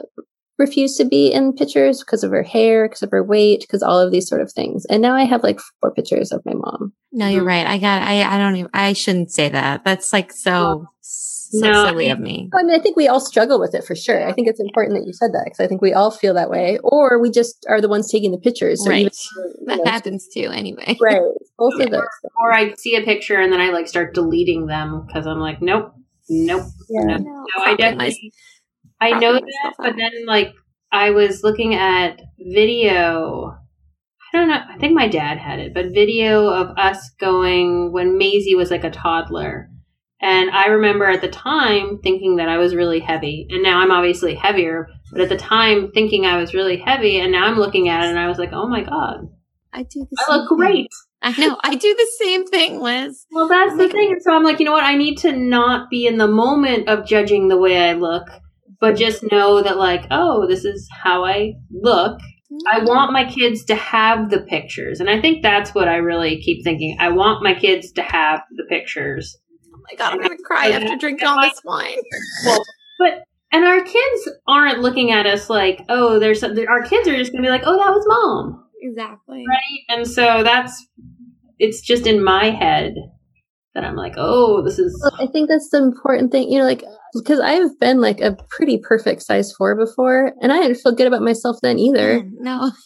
refused 0.58 0.98
to 0.98 1.06
be 1.06 1.32
in 1.32 1.54
pictures 1.54 2.00
because 2.00 2.24
of 2.24 2.32
her 2.32 2.44
hair, 2.44 2.88
because 2.88 3.04
of 3.04 3.12
her 3.12 3.24
weight, 3.24 3.62
because 3.62 3.84
all 3.84 4.00
of 4.00 4.12
these 4.12 4.28
sort 4.28 4.42
of 4.42 4.52
things. 4.52 4.86
And 4.86 5.02
now 5.02 5.16
I 5.16 5.24
have 5.24 5.44
like 5.44 5.60
four 5.80 5.94
pictures 5.94 6.32
of 6.32 6.46
my 6.46 6.54
mom. 6.54 6.94
No, 7.12 7.28
you're 7.28 7.44
right. 7.44 7.66
I 7.66 7.78
got. 7.78 8.02
I. 8.02 8.24
I 8.24 8.38
don't 8.38 8.56
even. 8.56 8.72
I 8.74 8.94
shouldn't 8.94 9.32
say 9.32 9.50
that. 9.50 9.84
That's 9.84 10.12
like 10.12 10.32
so. 10.34 10.88
So 11.50 11.66
No, 11.72 11.86
silly 11.86 12.10
I- 12.10 12.14
of 12.14 12.20
me. 12.20 12.50
I 12.54 12.64
mean, 12.64 12.76
I 12.76 12.80
think 12.80 12.98
we 12.98 13.08
all 13.08 13.20
struggle 13.22 13.60
with 13.60 13.74
it 13.74 13.84
for 13.86 13.95
sure. 13.95 14.28
I 14.28 14.34
think 14.34 14.48
it's 14.48 14.60
important 14.60 15.00
that 15.00 15.06
you 15.08 15.14
said 15.14 15.32
that 15.34 15.43
because 15.45 15.60
I 15.60 15.68
think 15.68 15.82
we 15.82 15.93
all 15.93 16.12
feel 16.12 16.34
that 16.34 16.50
way, 16.50 16.78
or 16.84 17.22
we 17.22 17.32
just 17.32 17.66
are 17.70 17.80
the 17.80 17.88
ones 17.88 18.12
taking 18.12 18.32
the 18.32 18.38
pictures. 18.38 18.84
So 18.84 18.89
Right. 18.89 19.00
even- 19.02 19.12
That 19.68 19.78
you 19.78 19.84
know, 19.86 19.91
happens 19.91 20.28
too. 20.34 20.50
Anyway. 20.54 20.98
right. 21.02 21.22
Both 21.58 21.80
of 21.80 21.89
those. 21.91 22.02
Or 22.39 22.52
I 22.54 22.74
see 22.74 22.95
a 22.95 23.02
picture 23.02 23.39
and 23.39 23.52
then 23.54 23.62
I 23.62 23.70
like 23.72 23.88
start 23.88 24.14
deleting 24.14 24.68
them 24.68 25.06
because 25.08 25.26
I'm 25.26 25.39
like, 25.39 25.62
nope, 25.62 25.93
nope. 26.30 26.66
Yeah. 26.89 27.04
No, 27.06 27.18
No, 27.18 27.24
No, 27.58 27.64
I 27.66 27.76
definitely, 27.76 28.32
I 29.00 29.12
know 29.20 29.34
that, 29.34 29.74
but 29.78 29.95
then 29.98 30.26
like 30.26 30.52
I 30.91 31.12
was 31.12 31.43
looking 31.43 31.76
at 31.76 32.20
video. 32.39 33.56
I 34.34 34.38
don't 34.38 34.50
know. 34.50 34.60
I 34.70 34.78
think 34.78 34.93
my 34.93 35.08
dad 35.08 35.38
had 35.38 35.60
it, 35.60 35.74
but 35.74 35.93
video 35.93 36.48
of 36.48 36.78
us 36.78 37.10
going 37.20 37.91
when 37.93 38.18
Maisie 38.18 38.56
was 38.56 38.70
like 38.70 38.84
a 38.84 38.89
toddler. 38.89 39.70
And 40.20 40.49
I 40.49 40.68
remember 40.68 41.05
at 41.05 41.22
the 41.22 41.30
time 41.30 41.99
thinking 42.01 42.38
that 42.38 42.49
I 42.49 42.57
was 42.57 42.74
really 42.74 42.99
heavy, 42.99 43.45
and 43.49 43.61
now 43.61 43.80
I'm 43.80 43.91
obviously 43.91 44.34
heavier. 44.34 44.88
But 45.11 45.22
at 45.22 45.30
the 45.30 45.38
time, 45.38 45.91
thinking 45.91 46.26
I 46.26 46.38
was 46.38 46.53
really 46.53 46.78
heavy, 46.78 47.20
and 47.20 47.32
now 47.32 47.45
I'm 47.45 47.57
looking 47.59 47.88
at 47.88 48.03
it, 48.03 48.09
and 48.09 48.20
I 48.20 48.28
was 48.28 48.39
like, 48.39 48.51
"Oh 48.51 48.68
my 48.68 48.84
god, 48.84 49.30
I 49.72 49.84
do 49.84 50.07
the 50.09 50.26
I 50.28 50.36
look 50.36 50.49
thing. 50.49 50.57
great!" 50.57 50.89
I 51.22 51.39
know. 51.39 51.57
I 51.63 51.76
do 51.76 51.95
the 51.95 52.11
same 52.20 52.45
thing, 52.45 52.80
Liz. 52.80 53.26
Well, 53.32 53.47
that's 53.47 53.78
the 53.78 53.89
thing. 53.89 54.18
So 54.22 54.34
I'm 54.34 54.43
like, 54.43 54.59
you 54.59 54.65
know 54.65 54.72
what? 54.72 54.84
I 54.84 54.95
need 54.95 55.18
to 55.20 55.32
not 55.32 55.89
be 55.89 56.05
in 56.05 56.18
the 56.18 56.28
moment 56.28 56.88
of 56.88 57.07
judging 57.07 57.47
the 57.47 57.57
way 57.57 57.89
I 57.89 57.93
look, 57.93 58.28
but 58.80 58.95
just 58.95 59.24
know 59.32 59.61
that, 59.61 59.78
like, 59.78 60.05
oh, 60.11 60.47
this 60.47 60.63
is 60.63 60.88
how 60.91 61.26
I 61.26 61.53
look. 61.72 62.20
I 62.72 62.80
mm. 62.80 62.88
want 62.88 63.13
my 63.13 63.26
kids 63.26 63.65
to 63.65 63.76
have 63.76 64.30
the 64.30 64.41
pictures. 64.41 64.99
And 64.99 65.09
I 65.09 65.20
think 65.20 65.41
that's 65.41 65.76
what 65.76 65.88
I 65.88 65.97
really 65.97 66.41
keep 66.41 66.63
thinking. 66.63 66.97
I 66.99 67.09
want 67.09 67.43
my 67.43 67.53
kids 67.53 67.91
to 67.93 68.03
have 68.03 68.41
the 68.55 68.63
pictures. 68.70 69.38
My 69.90 69.96
god, 69.98 70.14
I'm 70.14 70.22
gonna 70.22 70.38
cry 70.44 70.70
after 70.72 70.96
drinking 71.00 71.28
all 71.28 71.42
this 71.42 71.62
wine. 71.64 71.98
Well, 72.46 72.64
but, 73.00 73.24
and 73.52 73.64
our 73.66 73.82
kids 73.82 74.30
aren't 74.48 74.80
looking 74.80 75.12
at 75.12 75.26
us 75.26 75.50
like, 75.50 75.82
oh, 75.90 76.20
there's 76.20 76.42
some, 76.42 76.58
our 76.68 76.84
kids 76.84 77.08
are 77.08 77.16
just 77.16 77.32
going 77.32 77.44
to 77.44 77.48
be 77.48 77.52
like, 77.52 77.64
oh, 77.66 77.78
that 77.78 77.92
was 77.92 78.06
mom. 78.08 78.66
Exactly. 78.82 79.46
Right. 79.48 79.98
And 79.98 80.08
so 80.08 80.44
that's, 80.44 80.86
it's 81.60 81.82
just 81.82 82.06
in 82.08 82.24
my 82.24 82.50
head 82.50 82.94
that 83.74 83.84
I'm 83.86 83.96
like, 83.96 84.16
oh, 84.18 84.64
this 84.64 84.80
is. 84.80 85.00
Well, 85.02 85.24
I 85.24 85.32
think 85.32 85.48
that's 85.50 85.70
the 85.70 85.78
important 85.78 86.32
thing, 86.32 86.52
you 86.52 86.60
know, 86.60 86.66
like 86.66 86.84
because 87.14 87.40
I've 87.40 87.80
been 87.80 88.02
like 88.02 88.20
a 88.22 88.36
pretty 88.50 88.80
perfect 88.80 89.22
size 89.24 89.54
four 89.54 89.76
before, 89.76 90.34
and 90.42 90.52
I 90.52 90.60
didn't 90.62 90.78
feel 90.78 90.94
good 90.94 91.08
about 91.08 91.22
myself 91.22 91.58
then 91.62 91.80
either. 91.80 92.22
Mm, 92.22 92.32
No. 92.40 92.72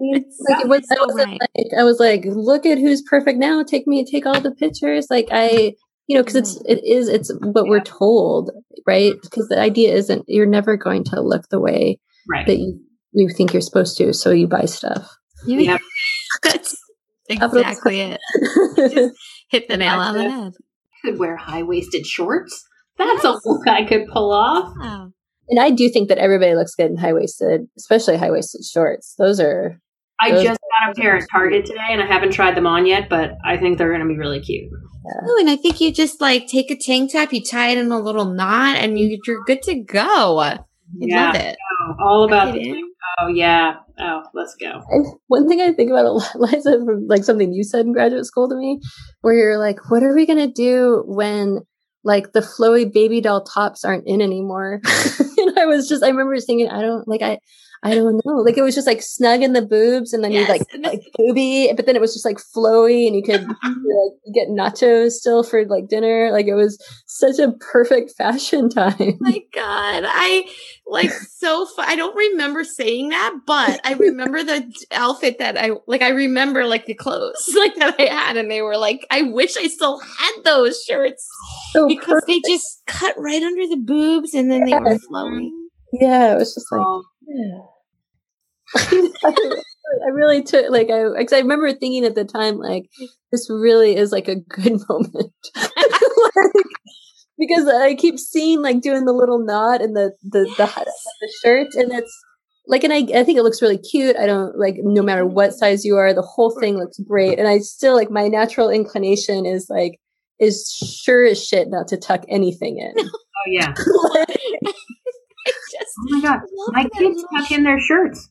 Like 0.00 0.64
it 0.64 0.68
was, 0.68 0.86
I 0.90 0.94
so 0.96 1.04
wasn't 1.06 1.28
right. 1.28 1.40
like 1.56 1.78
I 1.78 1.84
was 1.84 2.00
like, 2.00 2.22
look 2.24 2.64
at 2.64 2.78
who's 2.78 3.02
perfect 3.02 3.38
now. 3.38 3.62
Take 3.62 3.86
me, 3.86 4.06
take 4.10 4.24
all 4.24 4.40
the 4.40 4.50
pictures. 4.50 5.08
Like 5.10 5.28
I, 5.30 5.74
you 6.06 6.16
know, 6.16 6.22
because 6.22 6.36
it's 6.36 6.58
mm-hmm. 6.58 6.72
it 6.72 6.84
is 6.84 7.08
it's 7.08 7.32
what 7.40 7.66
we're 7.66 7.80
told, 7.80 8.50
right? 8.86 9.14
Because 9.22 9.48
the 9.48 9.58
idea 9.58 9.94
isn't 9.94 10.24
you're 10.28 10.46
never 10.46 10.76
going 10.76 11.04
to 11.04 11.20
look 11.20 11.48
the 11.48 11.60
way 11.60 11.98
Right. 12.28 12.46
that 12.46 12.56
you 12.58 12.80
you 13.12 13.28
think 13.36 13.52
you're 13.52 13.60
supposed 13.62 13.98
to, 13.98 14.12
so 14.12 14.30
you 14.30 14.46
buy 14.46 14.64
stuff. 14.64 15.10
You- 15.46 15.60
Yep. 15.60 15.80
That's 16.42 16.76
exactly 17.28 18.00
it. 18.00 18.20
Hit 19.50 19.68
the 19.68 19.76
nail 19.76 19.98
on 19.98 20.14
the 20.14 20.30
head. 20.30 20.52
could 21.04 21.18
wear 21.18 21.36
high 21.36 21.62
waisted 21.62 22.06
shorts. 22.06 22.64
That's 22.98 23.24
a 23.24 23.38
look 23.44 23.66
I 23.66 23.84
could 23.84 24.06
pull 24.12 24.32
off. 24.32 24.74
And 25.48 25.60
I 25.60 25.70
do 25.70 25.88
think 25.90 26.08
that 26.08 26.18
everybody 26.18 26.54
looks 26.54 26.74
good 26.74 26.90
in 26.90 26.96
high 26.96 27.12
waisted, 27.12 27.62
especially 27.76 28.16
high 28.16 28.30
waisted 28.30 28.64
shorts. 28.64 29.14
Those 29.18 29.40
are 29.40 29.80
I 30.22 30.30
Those- 30.30 30.44
just 30.44 30.60
got 30.60 30.90
a 30.96 31.00
pair 31.00 31.16
at 31.16 31.24
Target 31.30 31.66
today 31.66 31.80
and 31.90 32.02
I 32.02 32.06
haven't 32.06 32.30
tried 32.32 32.54
them 32.56 32.66
on 32.66 32.86
yet, 32.86 33.08
but 33.08 33.32
I 33.44 33.56
think 33.56 33.78
they're 33.78 33.88
going 33.90 34.00
to 34.02 34.06
be 34.08 34.18
really 34.18 34.40
cute. 34.40 34.70
Oh, 35.26 35.36
and 35.40 35.50
I 35.50 35.56
think 35.56 35.80
you 35.80 35.92
just 35.92 36.20
like 36.20 36.46
take 36.46 36.70
a 36.70 36.76
tank 36.76 37.12
top, 37.12 37.32
you 37.32 37.42
tie 37.42 37.70
it 37.70 37.78
in 37.78 37.90
a 37.90 37.98
little 37.98 38.24
knot, 38.26 38.76
and 38.76 38.98
you, 38.98 39.18
you're 39.26 39.42
good 39.44 39.60
to 39.62 39.74
go. 39.74 40.38
I 40.38 40.60
Yeah. 40.96 41.26
love 41.26 41.34
it. 41.36 41.56
Oh, 41.82 41.94
all 42.04 42.24
about 42.24 42.52
the. 42.54 42.60
in. 42.60 42.88
Oh, 43.20 43.26
yeah. 43.26 43.74
Oh, 43.98 44.22
let's 44.32 44.54
go. 44.54 44.80
And 44.90 45.06
one 45.26 45.48
thing 45.48 45.60
I 45.60 45.72
think 45.72 45.90
about 45.90 46.04
a 46.06 46.12
lot, 46.12 46.30
Liza, 46.36 46.80
from 46.84 47.06
like 47.08 47.24
something 47.24 47.52
you 47.52 47.64
said 47.64 47.84
in 47.84 47.92
graduate 47.92 48.24
school 48.26 48.48
to 48.48 48.54
me, 48.56 48.80
where 49.22 49.34
you're 49.34 49.58
like, 49.58 49.90
what 49.90 50.02
are 50.04 50.14
we 50.14 50.24
going 50.24 50.38
to 50.38 50.52
do 50.52 51.02
when 51.06 51.60
like 52.04 52.32
the 52.32 52.40
flowy 52.40 52.90
baby 52.90 53.20
doll 53.20 53.42
tops 53.42 53.84
aren't 53.84 54.06
in 54.06 54.20
anymore? 54.22 54.80
and 55.36 55.58
I 55.58 55.66
was 55.66 55.88
just, 55.88 56.02
I 56.04 56.08
remember 56.08 56.38
thinking, 56.38 56.68
I 56.68 56.80
don't 56.80 57.06
like, 57.08 57.22
I, 57.22 57.38
I 57.84 57.94
don't 57.94 58.20
know. 58.24 58.34
Like 58.36 58.56
it 58.56 58.62
was 58.62 58.74
just 58.76 58.86
like 58.86 59.02
snug 59.02 59.42
in 59.42 59.54
the 59.54 59.62
boobs 59.62 60.12
and 60.12 60.22
then 60.22 60.30
Yes, 60.32 60.48
you'd 60.48 60.82
like, 60.82 60.84
like 60.84 61.02
booby, 61.16 61.72
but 61.74 61.84
then 61.86 61.96
it 61.96 62.00
was 62.00 62.12
just 62.12 62.24
like 62.24 62.38
flowy 62.38 63.08
and 63.08 63.16
uh-huh. 63.16 63.16
you 63.16 63.22
could 63.24 63.46
like 63.46 64.34
get 64.34 64.48
nachos 64.48 65.12
still 65.12 65.42
for 65.42 65.64
like 65.66 65.88
dinner. 65.88 66.30
Like 66.30 66.46
it 66.46 66.54
was 66.54 66.78
such 67.06 67.38
a 67.40 67.52
perfect 67.72 68.12
fashion 68.16 68.68
time. 68.68 68.94
Oh 68.98 69.16
my 69.20 69.40
god 69.54 70.04
i 70.06 70.44
like 70.86 71.10
so 71.10 71.66
fu- 71.66 71.82
i 71.82 71.94
don't 71.94 72.14
remember 72.16 72.64
saying 72.64 73.10
that 73.10 73.32
but 73.46 73.80
i 73.84 73.92
remember 73.94 74.42
the 74.42 74.64
outfit 74.92 75.38
that 75.38 75.56
i 75.58 75.70
like 75.86 76.02
i 76.02 76.08
remember 76.08 76.66
like 76.66 76.86
the 76.86 76.94
clothes 76.94 77.52
like 77.56 77.74
that 77.76 77.94
i 77.98 78.04
had 78.04 78.36
and 78.36 78.50
they 78.50 78.62
were 78.62 78.76
like 78.76 79.06
i 79.10 79.22
wish 79.22 79.56
i 79.56 79.66
still 79.66 79.98
had 80.00 80.32
those 80.44 80.82
shirts 80.82 81.26
So 81.72 81.86
because 81.86 82.22
they 82.26 82.40
just 82.48 82.82
cut 82.86 83.14
right 83.18 83.42
under 83.42 83.66
the 83.68 83.76
boobs 83.82 84.34
and 84.34 84.50
then 84.50 84.64
they 84.64 84.74
were 84.74 84.90
Yes. 84.92 85.04
flowing 85.08 85.58
yeah, 85.92 86.32
it 86.32 86.36
was 86.38 86.54
just 86.54 86.72
like, 86.72 86.80
Oh, 86.80 87.04
I 88.74 90.08
really 90.12 90.42
took 90.42 90.70
like 90.70 90.90
I 90.90 91.04
because 91.18 91.32
I 91.32 91.40
remember 91.40 91.72
thinking 91.72 92.04
at 92.04 92.14
the 92.14 92.24
time 92.24 92.56
like 92.56 92.88
this 93.30 93.48
really 93.50 93.96
is 93.96 94.12
like 94.12 94.28
a 94.28 94.36
good 94.36 94.80
moment 94.88 95.32
Like, 95.56 96.64
because 97.38 97.66
I 97.68 97.94
keep 97.94 98.18
seeing 98.18 98.62
like 98.62 98.80
doing 98.80 99.04
the 99.04 99.12
little 99.12 99.44
knot 99.44 99.82
and 99.82 99.96
the 99.96 100.12
the 100.22 100.44
the, 100.56 100.66
the 100.66 101.32
shirt 101.42 101.74
and 101.74 101.92
it's 101.92 102.12
like 102.66 102.84
and 102.84 102.92
I 102.92 102.98
I 102.98 103.24
think 103.24 103.38
it 103.38 103.42
looks 103.42 103.60
really 103.60 103.78
cute. 103.78 104.16
I 104.16 104.26
don't 104.26 104.56
like 104.58 104.76
no 104.78 105.02
matter 105.02 105.26
what 105.26 105.52
size 105.52 105.84
you 105.84 105.96
are, 105.96 106.14
the 106.14 106.22
whole 106.22 106.50
thing 106.58 106.78
looks 106.78 106.98
great. 107.00 107.38
And 107.38 107.48
I 107.48 107.58
still 107.58 107.94
like 107.94 108.10
my 108.10 108.28
natural 108.28 108.70
inclination 108.70 109.46
is 109.46 109.66
like 109.68 109.98
is 110.38 110.68
sure 111.02 111.24
as 111.24 111.44
shit 111.44 111.68
not 111.68 111.88
to 111.88 111.96
tuck 111.96 112.24
anything 112.28 112.78
in. 112.78 112.92
oh, 112.98 113.46
yeah. 113.46 113.74
I 113.76 114.24
just 115.46 115.92
Oh, 115.98 116.16
my 116.16 116.20
God. 116.20 116.40
My 116.68 116.84
kids 116.96 117.24
tuck 117.34 117.50
in 117.50 117.64
their 117.64 117.80
shirts. 117.80 118.28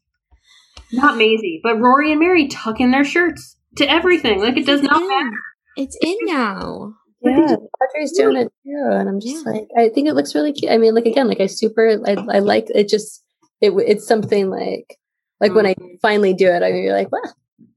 Not 0.94 1.18
Maisie, 1.18 1.60
but 1.64 1.80
Rory 1.80 2.12
and 2.12 2.20
Mary 2.20 2.48
tuck 2.48 2.80
in 2.80 2.92
their 2.92 3.04
shirts 3.04 3.58
to 3.78 3.90
everything. 3.90 4.42
Like, 4.42 4.58
it 4.58 4.66
does 4.66 4.82
It's 4.82 4.90
not 4.90 5.02
in. 5.02 5.08
matter. 5.08 5.38
It's 5.78 5.98
in 6.02 6.18
now. 6.24 6.94
Yeah, 7.24 7.56
Audrey's 7.82 8.18
doing 8.18 8.36
it 8.36 8.52
too, 8.66 8.90
and 8.92 9.08
I'm 9.08 9.20
just 9.20 9.46
Yeah. 9.46 9.52
like, 9.52 9.68
I 9.78 9.90
think 9.90 10.08
it 10.08 10.16
looks 10.16 10.34
really 10.34 10.54
cute. 10.54 10.72
I 10.72 10.78
mean, 10.78 10.96
like 10.96 11.06
again, 11.06 11.28
like 11.28 11.40
I 11.40 11.46
super, 11.46 12.00
I, 12.06 12.14
I 12.14 12.40
like 12.40 12.68
it. 12.74 12.90
Just 12.90 13.24
it, 13.62 13.72
it's 13.88 14.08
something 14.08 14.50
like, 14.50 14.98
like 15.40 15.54
when 15.54 15.68
I 15.68 15.76
mm. 15.76 16.02
finally 16.02 16.34
do 16.34 16.48
it, 16.48 16.64
I 16.64 16.72
mean, 16.72 16.84
you're 16.84 16.96
like, 16.96 17.12
wow, 17.12 17.20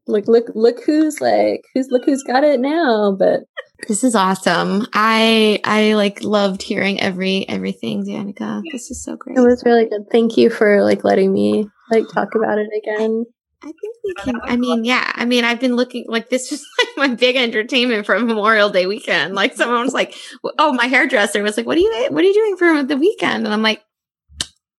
look, 0.06 0.26
look, 0.28 0.46
look 0.54 0.82
who's 0.84 1.20
like, 1.20 1.62
who's 1.74 1.88
look 1.90 2.06
who's 2.06 2.22
got 2.22 2.42
it 2.42 2.58
now. 2.58 3.14
But 3.18 3.40
This 3.86 4.02
is 4.04 4.14
awesome. 4.14 4.86
I 4.92 5.60
I 5.64 5.94
like 5.94 6.22
loved 6.24 6.62
hearing 6.62 7.00
every 7.00 7.46
everything, 7.48 8.04
Danica. 8.04 8.62
This 8.72 8.90
is 8.90 9.02
so 9.02 9.16
great. 9.16 9.36
it 9.36 9.40
was 9.40 9.62
really 9.64 9.84
good. 9.86 10.06
Thank 10.10 10.36
you 10.36 10.50
for 10.50 10.82
like 10.82 11.04
letting 11.04 11.32
me 11.32 11.68
like 11.90 12.04
talk 12.12 12.34
about 12.34 12.58
it 12.58 12.68
again. 12.82 13.24
I 13.62 13.66
think 13.66 13.96
we 14.04 14.14
can. 14.14 14.40
I 14.44 14.56
mean, 14.56 14.84
yeah. 14.84 15.10
I 15.14 15.24
mean, 15.24 15.44
I've 15.44 15.60
been 15.60 15.74
looking 15.76 16.04
like 16.08 16.28
this 16.28 16.50
was 16.50 16.64
like 16.78 16.88
my 16.96 17.14
big 17.14 17.36
entertainment 17.36 18.06
for 18.06 18.18
Memorial 18.18 18.70
Day 18.70 18.86
weekend. 18.86 19.34
Like 19.34 19.54
someone 19.54 19.82
was 19.82 19.94
like, 19.94 20.14
"Oh, 20.58 20.72
my 20.72 20.86
hairdresser 20.86 21.42
was 21.42 21.56
like, 21.56 21.66
what 21.66 21.76
are 21.76 21.80
you 21.80 22.08
what 22.10 22.22
are 22.24 22.26
you 22.26 22.34
doing 22.34 22.56
for 22.56 22.82
the 22.82 22.96
weekend?" 22.96 23.44
And 23.44 23.52
I'm 23.54 23.62
like, 23.62 23.82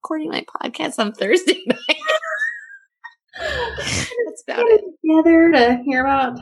"Recording 0.03 0.29
my 0.29 0.45
podcast 0.61 0.99
on 0.99 1.13
Thursday 1.13 1.61
night." 1.67 1.97
That's 3.37 4.43
about 4.47 4.65
it. 4.67 4.81
Together 5.01 5.51
to 5.51 5.83
hear 5.83 6.05
about 6.05 6.39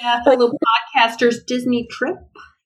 yeah, 0.00 0.22
fellow 0.24 0.52
podcasters' 0.96 1.44
Disney 1.46 1.86
trip. 1.90 2.16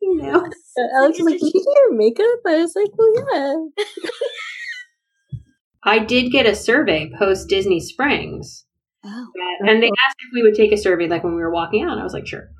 You 0.01 0.17
know, 0.17 0.45
uh, 0.45 0.97
Alex 0.97 1.19
was 1.19 1.27
like, 1.33 1.41
"Did 1.41 1.53
you 1.55 1.65
do 1.65 1.75
your 1.77 1.95
makeup?" 1.95 2.41
I 2.47 2.57
was 2.59 2.75
like, 2.77 2.91
"Well, 2.97 3.73
yeah." 3.77 3.85
I 5.85 5.99
did 6.01 6.33
get 6.33 6.47
a 6.47 6.55
survey 6.55 7.11
post 7.19 7.49
Disney 7.49 7.81
Springs. 7.81 8.65
Oh, 9.05 9.09
uh, 9.09 9.67
And 9.71 9.83
they 9.83 9.89
asked 9.89 10.17
if 10.21 10.35
we 10.35 10.43
would 10.43 10.55
take 10.55 10.73
a 10.73 10.77
survey 10.77 11.09
like 11.09 11.25
when 11.25 11.35
we 11.35 11.41
were 11.41 11.53
walking 11.53 11.85
out. 11.85 11.99
I 11.99 12.03
was 12.03 12.13
like, 12.13 12.27
sure. 12.27 12.51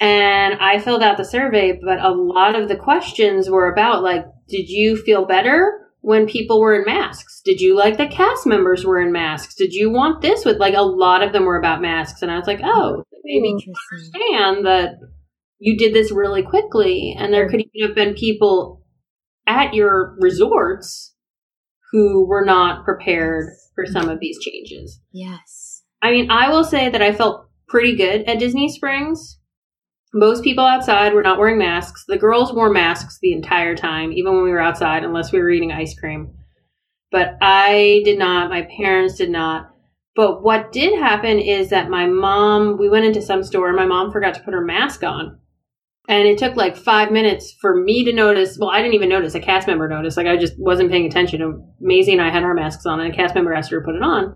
And 0.00 0.54
I 0.60 0.78
filled 0.78 1.02
out 1.02 1.16
the 1.16 1.24
survey, 1.24 1.78
but 1.82 2.00
a 2.00 2.10
lot 2.10 2.54
of 2.54 2.68
the 2.68 2.76
questions 2.76 3.48
were 3.48 3.72
about 3.72 4.02
like, 4.02 4.24
did 4.48 4.68
you 4.68 4.96
feel 4.96 5.24
better 5.24 5.81
when 6.02 6.26
people 6.26 6.60
were 6.60 6.74
in 6.74 6.84
masks? 6.84 7.40
Did 7.44 7.60
you 7.60 7.76
like 7.76 7.96
that 7.96 8.10
cast 8.10 8.46
members 8.46 8.84
were 8.84 9.00
in 9.00 9.12
masks? 9.12 9.54
Did 9.54 9.72
you 9.72 9.90
want 9.90 10.20
this 10.20 10.44
with 10.44 10.58
like 10.58 10.74
a 10.74 10.82
lot 10.82 11.22
of 11.22 11.32
them 11.32 11.44
were 11.44 11.58
about 11.58 11.80
masks? 11.80 12.22
And 12.22 12.30
I 12.30 12.36
was 12.36 12.46
like, 12.46 12.60
oh, 12.62 12.96
hmm. 12.96 13.20
maybe 13.24 13.50
interesting. 13.50 13.76
understand 13.92 14.66
that 14.66 14.96
you 15.58 15.78
did 15.78 15.94
this 15.94 16.10
really 16.10 16.42
quickly 16.42 17.14
and 17.16 17.32
there 17.32 17.48
could 17.48 17.60
even 17.60 17.88
have 17.88 17.94
been 17.94 18.14
people 18.14 18.84
at 19.46 19.74
your 19.74 20.16
resorts 20.20 21.14
who 21.92 22.26
were 22.26 22.44
not 22.44 22.84
prepared 22.84 23.50
for 23.74 23.86
some 23.86 24.08
of 24.08 24.18
these 24.18 24.38
changes. 24.40 25.00
Yes. 25.12 25.82
I 26.02 26.10
mean, 26.10 26.30
I 26.30 26.48
will 26.48 26.64
say 26.64 26.88
that 26.88 27.02
I 27.02 27.12
felt 27.12 27.48
pretty 27.68 27.96
good 27.96 28.22
at 28.22 28.40
Disney 28.40 28.68
Springs. 28.68 29.38
Most 30.14 30.44
people 30.44 30.64
outside 30.64 31.14
were 31.14 31.22
not 31.22 31.38
wearing 31.38 31.58
masks. 31.58 32.04
The 32.06 32.18
girls 32.18 32.52
wore 32.52 32.70
masks 32.70 33.18
the 33.20 33.32
entire 33.32 33.74
time, 33.74 34.12
even 34.12 34.34
when 34.34 34.44
we 34.44 34.50
were 34.50 34.60
outside, 34.60 35.04
unless 35.04 35.32
we 35.32 35.38
were 35.38 35.50
eating 35.50 35.72
ice 35.72 35.98
cream. 35.98 36.34
But 37.10 37.36
I 37.40 38.02
did 38.04 38.18
not, 38.18 38.50
my 38.50 38.62
parents 38.76 39.16
did 39.16 39.30
not. 39.30 39.70
But 40.14 40.42
what 40.42 40.72
did 40.72 40.98
happen 40.98 41.38
is 41.38 41.70
that 41.70 41.88
my 41.88 42.06
mom, 42.06 42.76
we 42.78 42.90
went 42.90 43.06
into 43.06 43.22
some 43.22 43.42
store 43.42 43.68
and 43.68 43.76
my 43.76 43.86
mom 43.86 44.12
forgot 44.12 44.34
to 44.34 44.42
put 44.42 44.52
her 44.52 44.64
mask 44.64 45.02
on. 45.02 45.38
And 46.08 46.26
it 46.26 46.36
took 46.36 46.56
like 46.56 46.76
five 46.76 47.10
minutes 47.10 47.56
for 47.60 47.74
me 47.74 48.04
to 48.04 48.12
notice. 48.12 48.58
Well, 48.58 48.70
I 48.70 48.82
didn't 48.82 48.94
even 48.94 49.08
notice. 49.08 49.34
A 49.34 49.40
cast 49.40 49.66
member 49.66 49.88
noticed. 49.88 50.16
Like 50.16 50.26
I 50.26 50.36
just 50.36 50.54
wasn't 50.58 50.90
paying 50.90 51.06
attention. 51.06 51.72
Maisie 51.80 52.12
and 52.12 52.20
I 52.20 52.28
had 52.28 52.42
our 52.42 52.54
masks 52.54 52.84
on, 52.84 53.00
and 53.00 53.12
a 53.12 53.16
cast 53.16 53.34
member 53.34 53.54
asked 53.54 53.70
her 53.70 53.80
to 53.80 53.84
put 53.84 53.94
it 53.94 54.02
on. 54.02 54.34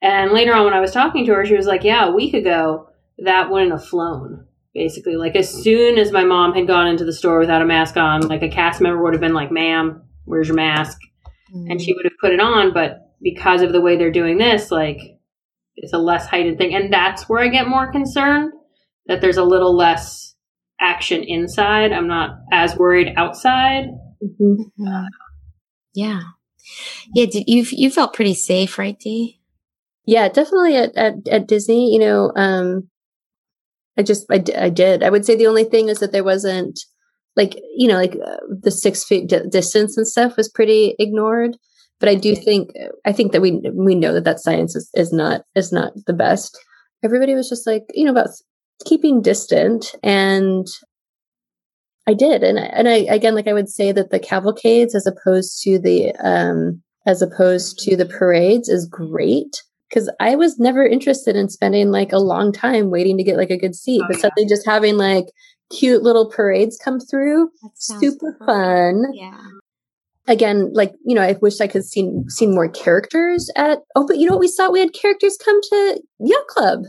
And 0.00 0.32
later 0.32 0.54
on, 0.54 0.64
when 0.64 0.74
I 0.74 0.80
was 0.80 0.92
talking 0.92 1.26
to 1.26 1.34
her, 1.34 1.44
she 1.44 1.56
was 1.56 1.66
like, 1.66 1.84
"Yeah, 1.84 2.06
a 2.06 2.12
week 2.12 2.32
ago, 2.34 2.88
that 3.18 3.50
wouldn't 3.50 3.72
have 3.72 3.84
flown." 3.84 4.46
Basically, 4.76 5.16
like 5.16 5.34
as 5.36 5.48
soon 5.50 5.96
as 5.96 6.12
my 6.12 6.22
mom 6.22 6.52
had 6.52 6.66
gone 6.66 6.86
into 6.86 7.04
the 7.04 7.12
store 7.12 7.38
without 7.38 7.62
a 7.62 7.64
mask 7.64 7.96
on, 7.96 8.28
like 8.28 8.42
a 8.42 8.48
cast 8.50 8.80
member 8.82 9.02
would 9.02 9.14
have 9.14 9.22
been 9.22 9.32
like, 9.32 9.50
"Ma'am, 9.50 10.02
where's 10.26 10.48
your 10.48 10.56
mask?" 10.56 10.98
And 11.70 11.80
she 11.80 11.94
would 11.94 12.04
have 12.04 12.18
put 12.20 12.32
it 12.32 12.40
on. 12.40 12.74
But 12.74 13.00
because 13.22 13.62
of 13.62 13.72
the 13.72 13.80
way 13.80 13.96
they're 13.96 14.10
doing 14.12 14.36
this, 14.36 14.70
like 14.70 14.98
it's 15.76 15.94
a 15.94 15.98
less 15.98 16.26
heightened 16.26 16.58
thing, 16.58 16.74
and 16.74 16.92
that's 16.92 17.26
where 17.28 17.42
I 17.42 17.48
get 17.48 17.68
more 17.68 17.90
concerned 17.90 18.52
that 19.06 19.22
there's 19.22 19.38
a 19.38 19.44
little 19.44 19.74
less 19.74 20.34
action 20.78 21.22
inside. 21.22 21.92
I'm 21.92 22.08
not 22.08 22.38
as 22.52 22.76
worried 22.76 23.14
outside. 23.16 23.86
Mhm. 24.22 24.36
Mhm. 24.40 24.64
Yeah. 24.76 25.06
Yeah. 25.94 26.20
Did 27.14 27.34
you 27.34 27.64
you 27.70 27.90
felt 27.90 28.12
pretty 28.12 28.34
safe, 28.34 28.78
right, 28.78 28.98
Dee? 28.98 29.40
Yeah, 30.04 30.28
definitely 30.28 30.76
at, 30.76 30.94
at, 30.96 31.14
at 31.28 31.48
Disney, 31.48 31.92
you 31.92 31.98
know, 31.98 32.30
um, 32.36 32.90
I 33.98 34.02
just, 34.02 34.26
I, 34.30 34.42
I 34.56 34.68
did. 34.68 35.02
I 35.02 35.10
would 35.10 35.24
say 35.24 35.36
the 35.36 35.46
only 35.46 35.64
thing 35.64 35.88
is 35.88 36.00
that 36.00 36.12
there 36.12 36.24
wasn't 36.24 36.78
like, 37.34 37.56
you 37.76 37.88
know, 37.88 37.96
like 37.96 38.14
uh, 38.14 38.36
the 38.48 38.70
six 38.70 39.04
feet 39.04 39.28
di- 39.28 39.46
distance 39.50 39.96
and 39.96 40.06
stuff 40.06 40.36
was 40.36 40.48
pretty 40.48 40.94
ignored. 40.98 41.56
But 41.98 42.08
I 42.10 42.14
do 42.14 42.36
think, 42.36 42.70
I 43.06 43.12
think 43.12 43.32
that 43.32 43.40
we, 43.40 43.62
we 43.72 43.94
know 43.94 44.12
that 44.12 44.24
that 44.24 44.40
science 44.40 44.76
is, 44.76 44.90
is 44.94 45.12
not, 45.12 45.42
is 45.54 45.72
not 45.72 45.92
the 46.06 46.12
best. 46.12 46.58
Everybody 47.02 47.34
was 47.34 47.48
just 47.48 47.66
like, 47.66 47.84
you 47.94 48.04
know, 48.04 48.10
about 48.10 48.28
keeping 48.84 49.22
distant 49.22 49.94
and 50.02 50.66
I 52.06 52.12
did. 52.12 52.42
And 52.42 52.58
I, 52.58 52.64
and 52.64 52.88
I, 52.88 52.96
again, 53.08 53.34
like 53.34 53.48
I 53.48 53.54
would 53.54 53.68
say 53.68 53.92
that 53.92 54.10
the 54.10 54.18
cavalcades 54.18 54.94
as 54.94 55.06
opposed 55.06 55.62
to 55.62 55.78
the, 55.78 56.14
um, 56.16 56.82
as 57.06 57.22
opposed 57.22 57.78
to 57.80 57.96
the 57.96 58.06
parades 58.06 58.68
is 58.68 58.86
great 58.86 59.62
because 59.88 60.10
I 60.20 60.34
was 60.36 60.58
never 60.58 60.84
interested 60.84 61.36
in 61.36 61.48
spending 61.48 61.90
like 61.90 62.12
a 62.12 62.18
long 62.18 62.52
time 62.52 62.90
waiting 62.90 63.16
to 63.18 63.22
get 63.24 63.36
like 63.36 63.50
a 63.50 63.58
good 63.58 63.74
seat, 63.74 64.00
Oh, 64.02 64.06
but 64.08 64.16
yeah. 64.16 64.22
suddenly 64.22 64.48
just 64.48 64.66
having 64.66 64.96
like 64.96 65.26
cute 65.70 66.02
little 66.02 66.30
parades 66.30 66.78
come 66.82 67.00
through, 67.00 67.50
super 67.74 68.36
fun. 68.46 69.04
Yeah. 69.14 69.38
Again, 70.28 70.70
like 70.72 70.92
you 71.04 71.14
know, 71.14 71.22
I 71.22 71.36
wish 71.40 71.60
I 71.60 71.68
could 71.68 71.84
seen 71.84 72.24
seen 72.28 72.52
more 72.52 72.68
characters 72.68 73.48
at. 73.56 73.78
Oh, 73.94 74.04
but 74.06 74.18
you 74.18 74.26
know 74.26 74.32
what 74.32 74.40
we 74.40 74.48
saw? 74.48 74.70
We 74.70 74.80
had 74.80 74.92
characters 74.92 75.38
come 75.42 75.60
to 75.62 76.02
Yacht 76.18 76.46
Club. 76.48 76.80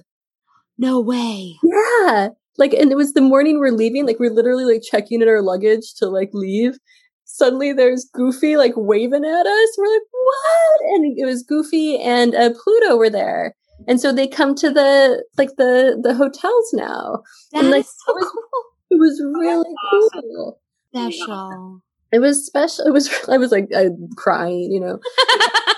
No 0.79 0.99
way. 0.99 1.55
Yeah, 1.63 2.29
like 2.57 2.73
and 2.73 2.91
it 2.91 2.95
was 2.97 3.13
the 3.13 3.21
morning 3.21 3.59
we're 3.59 3.69
leaving. 3.71 4.07
Like 4.07 4.19
we're 4.19 4.33
literally 4.33 4.65
like 4.65 4.81
checking 4.81 5.21
in 5.21 5.27
our 5.29 5.43
luggage 5.43 5.93
to 5.97 6.07
like 6.09 6.31
leave. 6.33 6.79
Suddenly 7.25 7.73
there's 7.73 8.09
Goofy 8.11 8.57
like 8.57 8.73
waving 8.75 9.23
at 9.25 9.45
us. 9.45 9.75
We're 9.77 9.93
like, 9.93 10.01
what? 10.27 10.81
And 10.95 11.17
it 11.17 11.25
was 11.25 11.43
Goofy 11.43 11.97
and 11.99 12.35
uh, 12.35 12.51
Pluto 12.63 12.95
were 12.97 13.09
there. 13.09 13.53
And 13.87 14.01
so 14.01 14.11
they 14.11 14.27
come 14.27 14.55
to 14.55 14.69
the 14.71 15.23
like 15.37 15.51
the 15.57 15.97
the 16.01 16.13
hotels 16.15 16.73
now. 16.73 17.21
That 17.53 17.59
And, 17.63 17.71
like, 17.71 17.81
is 17.85 17.93
so 18.05 18.11
it 18.11 18.15
was- 18.21 18.31
cool. 18.31 18.63
It 18.89 18.99
was 18.99 19.21
really 19.21 19.69
awesome. 19.93 20.21
cool. 20.21 20.59
Special. 20.95 21.81
It 22.11 22.19
was 22.19 22.45
special. 22.45 22.85
It 22.85 22.91
was 22.91 23.09
I 23.29 23.37
was 23.37 23.51
like 23.51 23.67
uh, 23.75 23.89
crying, 24.15 24.71
you 24.71 24.79
know. 24.79 24.99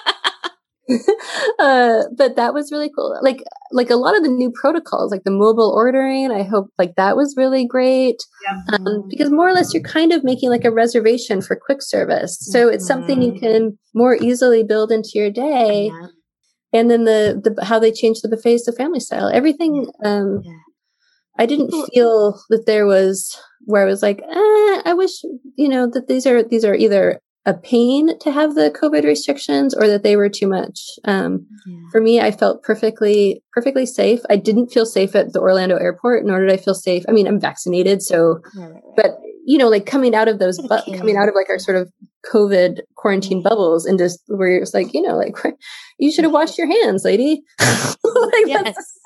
uh, 1.59 2.03
but 2.17 2.35
that 2.35 2.53
was 2.53 2.71
really 2.71 2.89
cool. 2.95 3.17
Like 3.21 3.43
like 3.71 3.89
a 3.89 3.95
lot 3.95 4.15
of 4.17 4.23
the 4.23 4.29
new 4.29 4.51
protocols, 4.51 5.11
like 5.11 5.23
the 5.23 5.31
mobile 5.31 5.71
ordering. 5.75 6.31
I 6.31 6.43
hope 6.43 6.69
like 6.77 6.95
that 6.95 7.15
was 7.15 7.35
really 7.37 7.65
great. 7.65 8.17
um, 8.73 9.07
because 9.09 9.29
more 9.31 9.47
or 9.49 9.53
less 9.53 9.73
you're 9.73 9.83
kind 9.83 10.11
of 10.11 10.23
making 10.23 10.49
like 10.49 10.65
a 10.65 10.71
reservation 10.71 11.41
for 11.41 11.55
quick 11.55 11.81
service 11.81 12.37
so 12.39 12.67
it's 12.69 12.85
something 12.85 13.21
you 13.21 13.31
Mhm. 13.33 13.39
can 13.39 13.79
more 13.93 14.15
easily 14.15 14.63
build 14.63 14.91
into 14.91 15.11
your 15.15 15.31
day 15.31 15.87
Yeah. 15.87 16.07
and 16.73 16.89
then 16.91 17.03
the, 17.05 17.39
the 17.43 17.65
how 17.65 17.79
they 17.79 17.91
changed 17.91 18.21
the 18.23 18.29
buffets 18.29 18.65
to 18.65 18.71
family 18.73 18.99
style 18.99 19.29
everything 19.33 19.73
um 20.03 20.41
Yeah. 20.43 20.53
i 21.37 21.45
didn't 21.45 21.71
feel 21.93 22.39
that 22.49 22.65
there 22.65 22.85
was 22.85 23.37
where 23.65 23.83
i 23.83 23.85
was 23.93 24.01
like 24.03 24.19
eh, 24.21 24.75
i 24.89 24.93
wish 24.95 25.15
you 25.55 25.69
know 25.69 25.87
that 25.93 26.07
these 26.07 26.25
are 26.27 26.43
these 26.43 26.65
are 26.65 26.75
either 26.75 27.19
a 27.45 27.53
pain 27.53 28.17
to 28.19 28.31
have 28.31 28.53
the 28.55 28.69
covid 28.71 29.03
restrictions 29.03 29.73
or 29.73 29.87
that 29.87 30.03
they 30.03 30.15
were 30.15 30.29
too 30.29 30.47
much 30.47 30.81
um 31.05 31.45
Yeah. 31.65 31.77
for 31.91 32.01
me 32.01 32.19
i 32.19 32.31
felt 32.31 32.63
perfectly 32.63 33.41
perfectly 33.53 33.85
safe 33.85 34.19
i 34.29 34.35
didn't 34.35 34.67
feel 34.71 34.85
safe 34.85 35.15
at 35.15 35.33
the 35.33 35.39
orlando 35.39 35.77
airport 35.77 36.25
nor 36.25 36.39
did 36.41 36.51
i 36.51 36.57
feel 36.57 36.75
safe 36.75 37.03
i 37.07 37.11
mean 37.11 37.27
i'm 37.27 37.39
vaccinated 37.39 38.01
so 38.01 38.39
Right, 38.55 38.65
right, 38.65 38.71
right. 38.73 38.83
but 38.95 39.11
you 39.45 39.57
know 39.57 39.69
like 39.69 39.85
coming 39.85 40.13
out 40.15 40.27
of 40.27 40.37
those 40.39 40.57
bu- 40.59 40.97
coming 40.97 41.15
out 41.17 41.29
of 41.29 41.35
like 41.35 41.49
our 41.49 41.59
sort 41.59 41.77
of 41.77 41.89
covid 42.31 42.81
quarantine 42.95 43.41
bubbles 43.41 43.85
and 43.85 43.97
just 43.97 44.19
where 44.27 44.57
it's 44.57 44.73
like 44.73 44.93
you 44.93 45.01
know 45.01 45.15
like 45.17 45.35
you 45.99 46.11
should 46.11 46.25
have 46.25 46.33
washed 46.33 46.57
your 46.57 46.67
hands 46.67 47.05
lady 47.05 47.41
like, 47.59 48.45
that's 48.47 48.47
yes. 48.47 48.98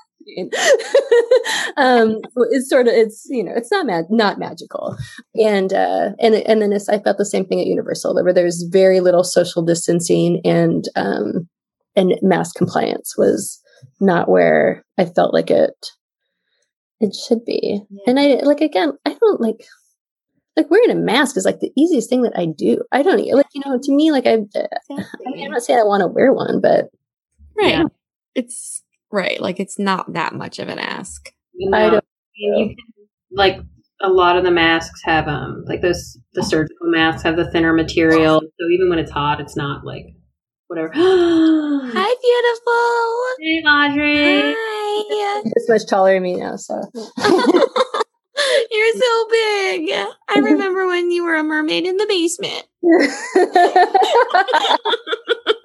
Um 1.77 2.17
it's 2.51 2.69
sort 2.69 2.87
of 2.87 2.93
it's 2.93 3.25
you 3.29 3.43
know 3.43 3.51
it's 3.55 3.71
not 3.71 3.85
mad 3.85 4.05
not 4.09 4.39
magical 4.39 4.95
and 5.35 5.73
uh 5.73 6.11
and 6.19 6.35
and 6.35 6.61
then 6.61 6.71
it's, 6.73 6.89
i 6.89 6.99
felt 6.99 7.17
the 7.17 7.25
same 7.25 7.45
thing 7.45 7.59
at 7.59 7.67
universal 7.67 8.13
where 8.15 8.33
there's 8.33 8.63
very 8.71 8.99
little 8.99 9.23
social 9.23 9.61
distancing 9.61 10.39
and 10.45 10.85
um 10.95 11.47
and 11.95 12.15
mask 12.21 12.55
compliance 12.55 13.15
was 13.17 13.61
not 13.99 14.29
where 14.29 14.83
i 14.97 15.05
felt 15.05 15.33
like 15.33 15.49
it 15.49 15.73
it 16.99 17.13
should 17.15 17.43
be 17.45 17.81
Yeah. 17.89 18.03
and 18.07 18.19
i 18.19 18.35
like 18.43 18.61
again 18.61 18.93
i 19.05 19.13
don't 19.19 19.41
like 19.41 19.65
like 20.55 20.69
wearing 20.69 20.91
a 20.91 20.95
mask 20.95 21.35
is 21.35 21.45
like 21.45 21.59
the 21.59 21.71
easiest 21.75 22.09
thing 22.09 22.21
that 22.21 22.37
i 22.37 22.45
do 22.45 22.81
i 22.91 23.01
don't 23.01 23.17
like 23.33 23.47
you 23.53 23.61
know 23.65 23.79
to 23.81 23.91
me 23.91 24.11
like 24.11 24.27
i 24.27 24.33
i 24.33 24.97
mean 25.31 25.45
i'm 25.45 25.51
not 25.51 25.63
saying 25.63 25.79
i 25.79 25.83
want 25.83 26.01
to 26.01 26.07
wear 26.07 26.31
one 26.31 26.61
but 26.61 26.85
Right. 27.55 27.69
Yeah. 27.69 27.83
It's 28.33 28.82
right. 29.13 29.39
Like 29.39 29.59
it's 29.59 29.77
not 29.79 30.13
that 30.13 30.33
much 30.33 30.57
of 30.59 30.67
an 30.67 30.79
ask. 30.79 31.31
You 31.53 31.71
I 31.73 31.83
know, 31.85 31.91
don't 31.91 32.05
and 32.37 32.59
you 32.59 32.67
can 32.75 32.85
like 33.31 33.57
a 34.01 34.09
lot 34.09 34.35
of 34.37 34.43
the 34.43 34.51
masks 34.51 35.01
have 35.05 35.27
um 35.27 35.63
like 35.67 35.81
those 35.81 36.17
the 36.33 36.43
surgical 36.43 36.87
masks 36.87 37.23
have 37.23 37.35
the 37.37 37.49
thinner 37.51 37.73
material, 37.73 38.41
so 38.41 38.67
even 38.73 38.89
when 38.89 38.99
it's 38.99 39.11
hot, 39.11 39.39
it's 39.39 39.55
not 39.55 39.85
like 39.85 40.05
whatever. 40.67 40.91
Hi, 40.93 40.99
Hi, 41.93 42.15
beautiful. 42.21 43.69
Audrey. 43.69 44.53
Hi. 44.55 45.41
this 45.43 45.69
much 45.69 45.85
taller 45.87 46.13
than 46.15 46.23
me 46.23 46.35
now 46.35 46.55
so 46.55 46.81
You're 48.71 48.93
so 48.95 49.27
big. 49.29 49.89
I 49.91 50.39
remember 50.39 50.87
when 50.87 51.11
you 51.11 51.23
were 51.23 51.35
a 51.35 51.43
mermaid 51.43 51.85
in 51.85 51.97
the 51.97 52.07
basement. 52.07 52.65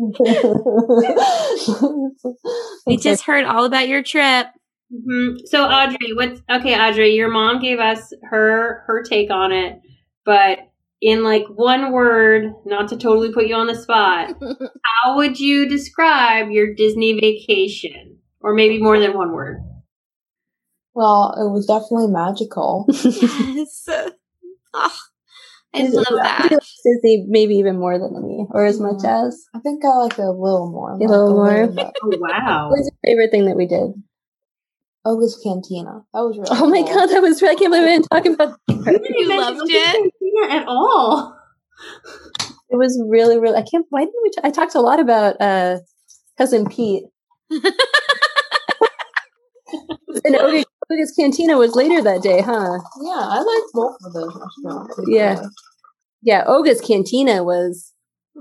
We 2.86 2.96
just 2.96 3.24
heard 3.24 3.44
all 3.44 3.64
about 3.64 3.88
your 3.88 4.02
trip. 4.02 4.46
hmm 4.90 5.36
So 5.44 5.64
Audrey, 5.64 6.12
what's 6.14 6.40
okay? 6.50 6.78
Audrey, 6.78 7.14
your 7.14 7.30
mom 7.30 7.60
gave 7.60 7.78
us 7.78 8.12
her 8.30 8.82
her 8.86 9.02
take 9.02 9.30
on 9.30 9.52
it, 9.52 9.80
but 10.24 10.58
in 11.00 11.22
like 11.22 11.44
one 11.48 11.92
word, 11.92 12.52
not 12.64 12.88
to 12.88 12.96
totally 12.96 13.32
put 13.32 13.46
you 13.46 13.54
on 13.54 13.66
the 13.66 13.74
spot, 13.74 14.34
how 15.04 15.16
would 15.16 15.38
you 15.38 15.68
describe 15.68 16.50
your 16.50 16.74
Disney 16.74 17.20
vacation, 17.20 18.18
or 18.40 18.54
maybe 18.54 18.82
more 18.82 18.98
than 18.98 19.14
one 19.14 19.32
word? 19.32 19.60
Well, 20.94 21.34
it 21.38 21.52
was 21.52 21.66
definitely 21.66 22.08
magical. 22.08 22.86
yes. 22.88 23.88
Oh, 24.74 24.98
I 25.72 25.82
just 25.82 25.94
love 25.94 26.06
that. 26.22 26.48
Disney 26.84 27.26
maybe 27.28 27.54
even 27.54 27.78
more 27.78 27.96
than 27.98 28.12
me, 28.26 28.46
or 28.50 28.64
as 28.64 28.80
much 28.80 29.04
as. 29.04 29.44
I 29.54 29.60
think 29.60 29.84
I 29.84 29.88
like 29.88 30.18
it 30.18 30.22
a 30.22 30.30
little 30.30 30.68
more. 30.70 30.92
A 30.94 30.96
little 30.96 31.34
more. 31.34 31.66
bit. 31.68 31.86
Oh 32.02 32.10
wow! 32.18 32.68
What 32.70 32.78
was 32.78 32.90
your 32.90 32.98
favorite 33.04 33.30
thing 33.30 33.46
that 33.46 33.56
we 33.56 33.66
did? 33.66 33.92
Oga's 35.04 35.40
Cantina. 35.42 36.02
That 36.12 36.20
was 36.20 36.36
really 36.36 36.48
Oh 36.50 36.68
my 36.68 36.82
god, 36.82 37.06
that 37.06 37.22
was 37.22 37.42
I 37.42 37.54
can't 37.54 37.72
believe 37.72 37.84
I 37.84 37.86
didn't 37.86 38.08
talk 38.10 38.26
about. 38.26 38.58
You 38.68 39.28
loved 39.28 39.60
it? 39.64 39.94
Cantina 39.94 40.54
at 40.60 40.66
all? 40.66 41.36
It 42.70 42.76
was 42.76 43.00
really, 43.08 43.38
really. 43.38 43.56
I 43.56 43.62
can't. 43.62 43.86
Why 43.90 44.00
didn't 44.00 44.22
we? 44.22 44.30
T- 44.30 44.40
I 44.44 44.50
talked 44.50 44.74
a 44.74 44.80
lot 44.80 45.00
about 45.00 45.40
uh, 45.40 45.78
cousin 46.36 46.66
Pete. 46.68 47.04
and 47.50 47.62
Oga's 50.36 50.64
Oga's 50.90 51.12
Cantina 51.18 51.56
was 51.56 51.74
later 51.74 52.02
that 52.02 52.22
day, 52.22 52.40
huh? 52.40 52.78
Yeah, 53.00 53.10
I 53.20 53.38
liked 53.42 53.72
both 53.72 53.96
of 54.04 54.12
those 54.12 54.34
restaurants. 54.34 55.00
Yeah. 55.06 55.42
yeah, 56.22 56.44
Oga's 56.46 56.80
Cantina 56.80 57.44
was 57.44 57.92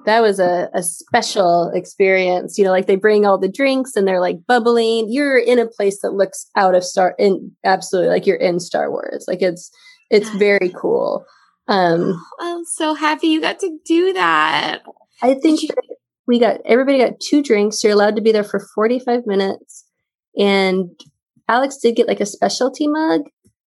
that 0.06 0.22
was 0.22 0.40
a, 0.40 0.70
a 0.74 0.82
special 0.84 1.72
experience. 1.74 2.58
You 2.58 2.64
know, 2.64 2.72
like 2.72 2.88
they 2.88 2.96
bring 2.96 3.26
all 3.26 3.38
the 3.38 3.52
drinks 3.52 3.96
and 3.96 4.08
they're 4.08 4.22
like 4.22 4.38
bubbling. 4.48 5.08
You're 5.12 5.38
in 5.38 5.60
a 5.60 5.68
place 5.68 6.02
that 6.02 6.12
looks 6.14 6.50
out 6.56 6.76
of 6.76 6.84
Star 6.84 7.16
in 7.20 7.52
absolutely 7.66 8.10
like 8.10 8.26
you're 8.26 8.38
in 8.38 8.60
Star 8.60 8.90
Wars. 8.90 9.26
Like 9.28 9.42
it's 9.42 9.70
it's 10.10 10.30
very 10.38 10.70
cool. 10.76 11.26
Um 11.68 12.20
I'm 12.40 12.66
so 12.66 12.94
happy 12.94 13.28
you 13.28 13.42
got 13.42 13.60
to 13.60 13.78
do 13.86 14.14
that. 14.14 14.82
I 15.22 15.36
think 15.36 15.62
you- 15.64 15.70
we 16.28 16.40
got 16.40 16.62
everybody 16.66 17.00
got 17.00 17.20
two 17.20 17.42
drinks. 17.42 17.84
You're 17.84 17.94
allowed 17.94 18.16
to 18.16 18.22
be 18.22 18.32
there 18.32 18.44
for 18.44 18.60
45 18.76 19.26
minutes. 19.26 19.86
And 20.38 20.92
Alex 21.50 21.78
did 21.78 21.96
get 21.98 22.08
like 22.08 22.22
a 22.22 22.26
specialty 22.26 22.88
mug 22.88 23.22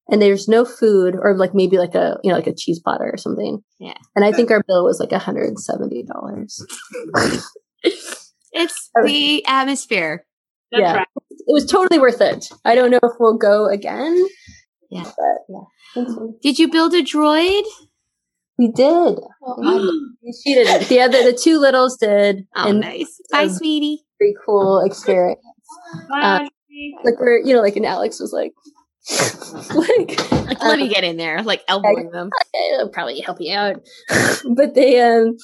and 0.08 0.22
there's 0.22 0.48
no 0.48 0.64
food 0.64 1.14
or 1.20 1.36
like 1.36 1.54
maybe 1.54 1.76
like 1.78 1.94
a 1.94 2.18
you 2.22 2.30
know 2.30 2.36
like 2.36 2.46
a 2.46 2.54
cheese 2.54 2.80
platter 2.82 3.10
or 3.12 3.16
something. 3.18 3.62
Yeah. 3.78 3.94
And 4.16 4.24
I 4.24 4.32
think 4.32 4.50
our 4.50 4.62
bill 4.66 4.84
was 4.84 5.00
like 5.00 5.10
$170. 5.10 6.62
It's 7.84 8.90
Oh. 8.98 9.06
the 9.06 9.44
atmosphere. 9.46 10.24
That's 10.70 10.80
Yeah. 10.82 10.96
right. 10.98 11.06
It 11.30 11.52
was 11.52 11.66
totally 11.66 11.98
worth 11.98 12.20
it. 12.20 12.48
I 12.64 12.74
don't 12.74 12.90
know 12.90 13.00
if 13.02 13.12
we'll 13.18 13.36
go 13.38 13.66
again. 13.66 14.26
Yeah. 14.90 15.04
But 15.04 15.38
yeah. 15.48 16.04
Did 16.42 16.58
you 16.58 16.68
build 16.70 16.92
a 16.94 17.02
droid? 17.02 17.62
We 18.58 18.68
did. 18.70 19.18
She 20.44 20.54
didn't. 20.54 20.88
The 20.88 21.00
other 21.00 21.22
the 21.24 21.32
two 21.36 21.58
littles 21.58 21.96
did. 21.96 22.46
Oh, 22.54 22.68
and 22.68 22.80
nice. 22.80 23.18
Bye, 23.32 23.44
um, 23.44 23.48
sweetie. 23.50 24.04
very 24.18 24.34
cool 24.46 24.80
experience. 24.84 25.40
Bye. 26.10 26.48
Like 27.04 27.18
we're 27.18 27.38
you 27.38 27.54
know, 27.54 27.62
like 27.62 27.76
and 27.76 27.86
Alex 27.86 28.20
was 28.20 28.32
like 28.32 28.52
like 29.74 30.32
Like, 30.46 30.62
let 30.62 30.78
me 30.78 30.88
get 30.88 31.04
in 31.04 31.16
there, 31.16 31.42
like 31.42 31.62
elbowing 31.68 32.10
them. 32.10 32.30
it'll 32.74 32.88
probably 32.88 33.20
help 33.20 33.38
you 33.40 33.54
out. 33.54 33.76
but 34.56 34.74
they 34.74 35.00
um 35.00 35.36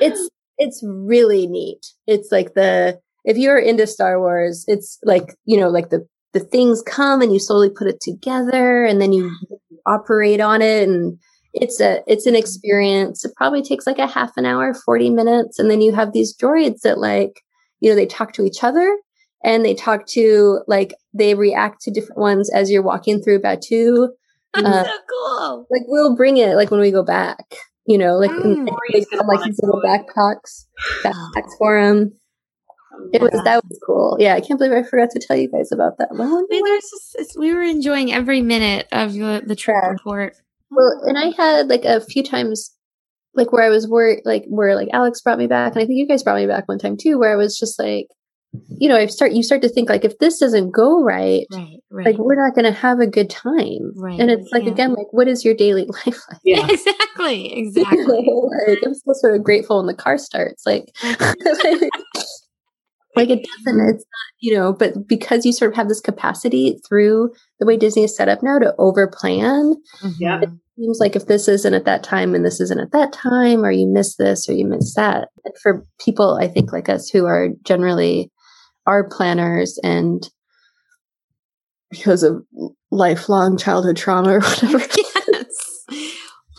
it's 0.00 0.28
it's 0.58 0.82
really 0.84 1.46
neat. 1.46 1.86
It's 2.06 2.30
like 2.30 2.54
the 2.54 2.98
if 3.24 3.36
you're 3.36 3.58
into 3.58 3.86
Star 3.86 4.18
Wars, 4.18 4.64
it's 4.66 4.98
like, 5.04 5.34
you 5.44 5.58
know, 5.58 5.68
like 5.68 5.90
the 5.90 6.06
the 6.32 6.40
things 6.40 6.82
come 6.82 7.20
and 7.20 7.32
you 7.32 7.38
slowly 7.38 7.70
put 7.70 7.86
it 7.86 8.00
together 8.00 8.84
and 8.84 9.00
then 9.00 9.12
you 9.12 9.30
operate 9.86 10.40
on 10.40 10.62
it 10.62 10.88
and 10.88 11.18
it's 11.52 11.80
a 11.80 12.02
it's 12.06 12.26
an 12.26 12.34
experience. 12.34 13.24
It 13.24 13.32
probably 13.36 13.62
takes 13.62 13.86
like 13.86 13.98
a 13.98 14.06
half 14.06 14.32
an 14.36 14.46
hour, 14.46 14.74
40 14.74 15.10
minutes 15.10 15.58
and 15.58 15.70
then 15.70 15.80
you 15.80 15.92
have 15.94 16.12
these 16.12 16.36
droids 16.36 16.80
that 16.82 16.98
like, 16.98 17.40
you 17.80 17.90
know, 17.90 17.96
they 17.96 18.06
talk 18.06 18.32
to 18.34 18.44
each 18.44 18.64
other 18.64 18.96
and 19.44 19.64
they 19.64 19.74
talk 19.74 20.06
to 20.06 20.60
like 20.66 20.94
they 21.14 21.34
react 21.34 21.82
to 21.82 21.90
different 21.90 22.20
ones 22.20 22.50
as 22.52 22.70
you're 22.70 22.82
walking 22.82 23.22
through 23.22 23.40
Batuu 23.40 24.08
Uh, 24.54 24.84
so 24.84 24.90
cool. 25.10 25.66
like 25.70 25.82
we'll 25.88 26.14
bring 26.16 26.36
it 26.36 26.54
like 26.56 26.70
when 26.70 26.80
we 26.80 26.90
go 26.90 27.02
back 27.02 27.54
you 27.86 27.96
know 27.98 28.16
like 28.18 28.30
Mm. 28.30 28.68
and 28.68 28.68
they 28.92 29.04
come, 29.04 29.26
like 29.26 29.42
these 29.44 29.58
little 29.62 29.80
backpacks 29.82 30.66
backpacks 31.04 31.52
for 31.58 31.78
him 31.78 32.12
it 33.12 33.20
was 33.22 33.30
that 33.44 33.64
was 33.64 33.80
cool 33.86 34.16
yeah 34.20 34.34
i 34.34 34.40
can't 34.40 34.58
believe 34.58 34.72
i 34.76 34.82
forgot 34.82 35.08
to 35.10 35.18
tell 35.26 35.36
you 35.36 35.48
guys 35.50 35.72
about 35.72 35.96
that 35.98 36.08
one 36.12 36.46
just, 36.50 37.14
it's- 37.18 37.36
we 37.36 37.52
were 37.54 37.62
enjoying 37.62 38.12
every 38.12 38.42
minute 38.42 38.86
of 38.92 39.14
the, 39.14 39.42
the 39.46 39.56
trip 39.56 39.76
Yeah. 39.82 39.88
report. 39.88 40.34
well 40.70 41.00
and 41.06 41.16
i 41.18 41.32
had 41.36 41.68
like 41.68 41.84
a 41.84 42.00
few 42.00 42.22
times 42.22 42.72
like 43.34 43.50
where 43.52 43.64
i 43.64 43.70
was 43.70 43.88
worried 43.88 44.20
like 44.26 44.44
where 44.48 44.76
like 44.76 44.88
alex 44.92 45.20
brought 45.22 45.38
me 45.38 45.46
back 45.46 45.72
and 45.72 45.82
i 45.82 45.86
think 45.86 45.96
you 45.98 46.06
guys 46.06 46.22
brought 46.22 46.36
me 46.36 46.46
back 46.46 46.68
one 46.68 46.78
time 46.78 46.96
too 46.98 47.18
where 47.18 47.32
i 47.32 47.36
was 47.36 47.58
just 47.58 47.78
like 47.78 48.06
you 48.68 48.88
know 48.88 48.96
i 48.96 49.06
start 49.06 49.32
you 49.32 49.42
start 49.42 49.62
to 49.62 49.68
think 49.68 49.88
like 49.88 50.04
if 50.04 50.18
this 50.18 50.38
doesn't 50.38 50.70
go 50.72 51.02
right 51.02 51.46
Right, 51.52 51.76
right. 51.90 52.06
like 52.06 52.16
we're 52.18 52.34
not 52.42 52.54
going 52.54 52.66
to 52.66 52.78
have 52.78 53.00
a 53.00 53.06
good 53.06 53.30
time 53.30 53.92
Right, 53.96 54.20
and 54.20 54.30
it's 54.30 54.50
like 54.52 54.64
yeah. 54.64 54.70
again 54.72 54.90
like 54.92 55.06
what 55.10 55.26
is 55.28 55.44
your 55.44 55.54
daily 55.54 55.84
life 56.06 56.18
like 56.30 56.40
Yeah. 56.44 56.66
exactly, 56.68 57.52
exactly. 57.58 58.04
like 58.68 58.78
i'm 58.84 58.94
still 58.94 59.14
sort 59.14 59.36
of 59.36 59.42
grateful 59.42 59.78
when 59.78 59.86
the 59.86 59.94
car 59.94 60.18
starts 60.18 60.64
like 60.66 60.84
like 63.14 63.28
it 63.28 63.46
doesn't 63.64 63.80
it's 63.90 64.04
not 64.04 64.28
you 64.40 64.54
know 64.56 64.72
but 64.72 65.06
because 65.06 65.44
you 65.44 65.52
sort 65.52 65.70
of 65.72 65.76
have 65.76 65.88
this 65.88 66.00
capacity 66.00 66.78
through 66.88 67.30
the 67.60 67.66
way 67.66 67.76
disney 67.76 68.04
is 68.04 68.16
set 68.16 68.28
up 68.28 68.42
now 68.42 68.58
to 68.58 68.74
over 68.78 69.06
plan 69.08 69.74
Yeah. 70.18 70.40
Mhm. 70.40 70.58
seems 70.78 70.98
like 71.00 71.14
if 71.16 71.26
this 71.26 71.46
isn't 71.48 71.74
at 71.74 71.84
that 71.84 72.02
time 72.02 72.34
and 72.34 72.44
this 72.44 72.58
isn't 72.60 72.80
at 72.80 72.92
that 72.92 73.12
time 73.12 73.64
or 73.64 73.70
you 73.70 73.86
miss 73.86 74.16
this 74.16 74.48
or 74.48 74.52
you 74.54 74.66
miss 74.66 74.94
that 74.94 75.28
and 75.44 75.54
for 75.62 75.84
people 76.02 76.38
i 76.40 76.48
think 76.48 76.72
like 76.72 76.88
us 76.88 77.10
who 77.10 77.26
are 77.26 77.48
generally 77.64 78.30
are 78.86 79.08
planners 79.08 79.78
and 79.82 80.28
because 81.90 82.22
of 82.22 82.42
lifelong 82.90 83.56
childhood 83.56 83.96
trauma 83.96 84.34
or 84.34 84.40
whatever 84.40 84.78
yes. 84.96 85.86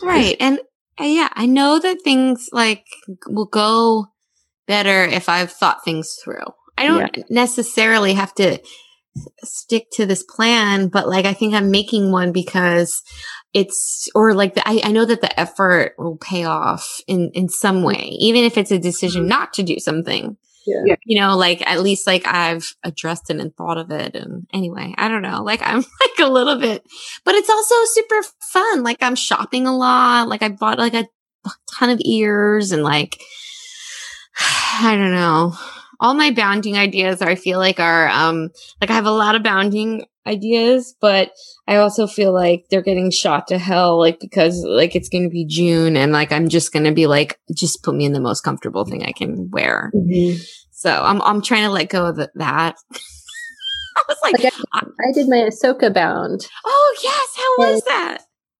Right. 0.02 0.36
And 0.40 0.60
uh, 1.00 1.04
yeah, 1.04 1.28
I 1.32 1.46
know 1.46 1.78
that 1.78 2.02
things 2.02 2.48
like 2.52 2.84
will 3.26 3.46
go 3.46 4.06
better 4.66 5.04
if 5.04 5.28
I've 5.28 5.52
thought 5.52 5.84
things 5.84 6.16
through. 6.22 6.44
I 6.76 6.86
don't 6.86 7.30
necessarily 7.30 8.14
have 8.14 8.34
to 8.34 8.60
stick 9.42 9.86
to 9.92 10.06
this 10.06 10.24
plan, 10.24 10.88
but 10.88 11.08
like 11.08 11.24
I 11.24 11.32
think 11.32 11.54
I'm 11.54 11.70
making 11.70 12.10
one 12.10 12.32
because 12.32 13.02
it's 13.52 14.08
or 14.14 14.34
like 14.34 14.54
the, 14.54 14.68
I, 14.68 14.80
I 14.84 14.92
know 14.92 15.04
that 15.04 15.20
the 15.20 15.38
effort 15.38 15.94
will 15.98 16.16
pay 16.16 16.44
off 16.44 17.00
in 17.06 17.30
in 17.34 17.48
some 17.48 17.82
way, 17.82 18.16
even 18.18 18.44
if 18.44 18.58
it's 18.58 18.72
a 18.72 18.78
decision 18.78 19.26
not 19.26 19.52
to 19.54 19.62
do 19.62 19.78
something. 19.78 20.36
Yeah. 20.66 20.96
You 21.04 21.20
know, 21.20 21.36
like 21.36 21.66
at 21.66 21.80
least 21.80 22.06
like 22.06 22.26
I've 22.26 22.74
addressed 22.82 23.30
it 23.30 23.38
and 23.40 23.54
thought 23.54 23.78
of 23.78 23.90
it. 23.90 24.14
And 24.14 24.46
anyway, 24.52 24.94
I 24.96 25.08
don't 25.08 25.22
know. 25.22 25.42
Like 25.42 25.60
I'm 25.62 25.78
like 26.00 26.18
a 26.18 26.30
little 26.30 26.58
bit, 26.58 26.82
but 27.24 27.34
it's 27.34 27.50
also 27.50 27.74
super 27.86 28.22
fun. 28.40 28.82
Like 28.82 28.98
I'm 29.02 29.16
shopping 29.16 29.66
a 29.66 29.76
lot. 29.76 30.28
Like 30.28 30.42
I 30.42 30.48
bought 30.48 30.78
like 30.78 30.94
a 30.94 31.08
ton 31.78 31.90
of 31.90 32.00
ears 32.04 32.72
and 32.72 32.82
like 32.82 33.20
I 34.80 34.96
don't 34.96 35.12
know. 35.12 35.54
All 36.00 36.14
my 36.14 36.30
bounding 36.30 36.76
ideas 36.76 37.22
are, 37.22 37.28
I 37.28 37.34
feel 37.34 37.58
like 37.58 37.80
are 37.80 38.08
um 38.08 38.50
like 38.80 38.90
I 38.90 38.94
have 38.94 39.06
a 39.06 39.10
lot 39.10 39.34
of 39.34 39.42
bounding 39.42 40.04
ideas, 40.26 40.94
but 41.00 41.30
I 41.68 41.76
also 41.76 42.06
feel 42.06 42.32
like 42.32 42.64
they're 42.70 42.82
getting 42.82 43.10
shot 43.10 43.46
to 43.48 43.58
hell 43.58 43.98
like 43.98 44.18
because 44.20 44.64
like 44.64 44.96
it's 44.96 45.08
going 45.08 45.24
to 45.24 45.30
be 45.30 45.44
June 45.46 45.96
and 45.96 46.12
like 46.12 46.32
I'm 46.32 46.48
just 46.48 46.72
going 46.72 46.84
to 46.84 46.92
be 46.92 47.06
like 47.06 47.38
just 47.54 47.82
put 47.82 47.94
me 47.94 48.04
in 48.06 48.12
the 48.12 48.20
most 48.20 48.40
comfortable 48.40 48.84
thing 48.84 49.04
I 49.04 49.12
can 49.12 49.50
wear. 49.50 49.92
So 50.72 50.90
I'm 50.90 51.20
I'm 51.22 51.42
trying 51.42 51.64
to 51.64 51.70
let 51.70 51.88
go 51.90 52.06
of 52.06 52.16
that. 52.16 52.30
I 53.96 54.02
was 54.08 54.18
like, 54.22 54.42
Like 54.42 54.52
I 54.74 55.12
did 55.12 55.28
my 55.28 55.36
Ahsoka 55.48 55.92
bound. 55.92 56.46
oh 56.66 56.96
yes, 57.02 57.28
how 57.36 57.56
was 57.58 57.82
that? 57.84 58.18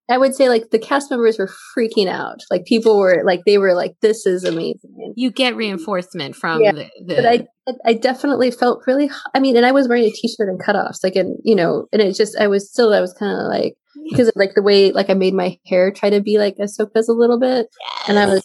I 0.09 0.19
would 0.19 0.35
say 0.35 0.49
like 0.51 0.71
the 0.71 0.79
cast 0.79 1.11
members 1.11 1.39
were 1.39 1.51
freaking 1.77 2.09
out. 2.09 2.41
Like 2.51 2.67
people 2.67 2.99
were 2.99 3.23
like 3.25 3.41
they 3.47 3.57
were 3.57 3.75
like, 3.75 3.97
"This 4.01 4.27
is 4.27 4.45
amazing." 4.45 5.15
You 5.17 5.31
get 5.31 5.57
reinforcement 5.57 6.37
from 6.37 6.63
Yeah, 6.63 6.73
the, 6.73 6.91
the 7.07 7.15
But 7.15 7.27
I 7.27 7.47
I 7.87 7.95
definitely 7.95 8.51
felt 8.51 8.83
really. 8.87 9.11
I 9.35 9.41
mean, 9.41 9.57
and 9.57 9.65
I 9.65 9.73
was 9.73 9.89
wearing 9.89 10.05
a 10.05 10.11
t-shirt 10.11 10.49
and 10.49 10.61
cutoffs, 10.61 11.03
like, 11.03 11.17
and 11.17 11.39
you 11.43 11.55
know, 11.55 11.87
and 11.91 12.03
it 12.03 12.15
just 12.15 12.37
I 12.39 12.49
was 12.49 12.71
still 12.71 12.93
I 12.93 13.01
was 13.01 13.15
kind 13.15 13.33
of 13.33 13.47
like 13.49 13.77
because 14.11 14.29
of 14.29 14.35
like 14.37 14.55
the 14.55 14.63
way 14.63 14.93
like 14.93 15.09
I 15.09 15.15
made 15.15 15.33
my 15.33 15.59
hair 15.67 15.91
try 15.91 16.11
to 16.11 16.21
be 16.21 16.39
like 16.39 16.57
a 16.59 16.65
Ahsoka's 16.65 17.09
a 17.09 17.15
little 17.15 17.41
bit, 17.41 17.69
and 18.09 18.19
I 18.19 18.27
was. 18.27 18.45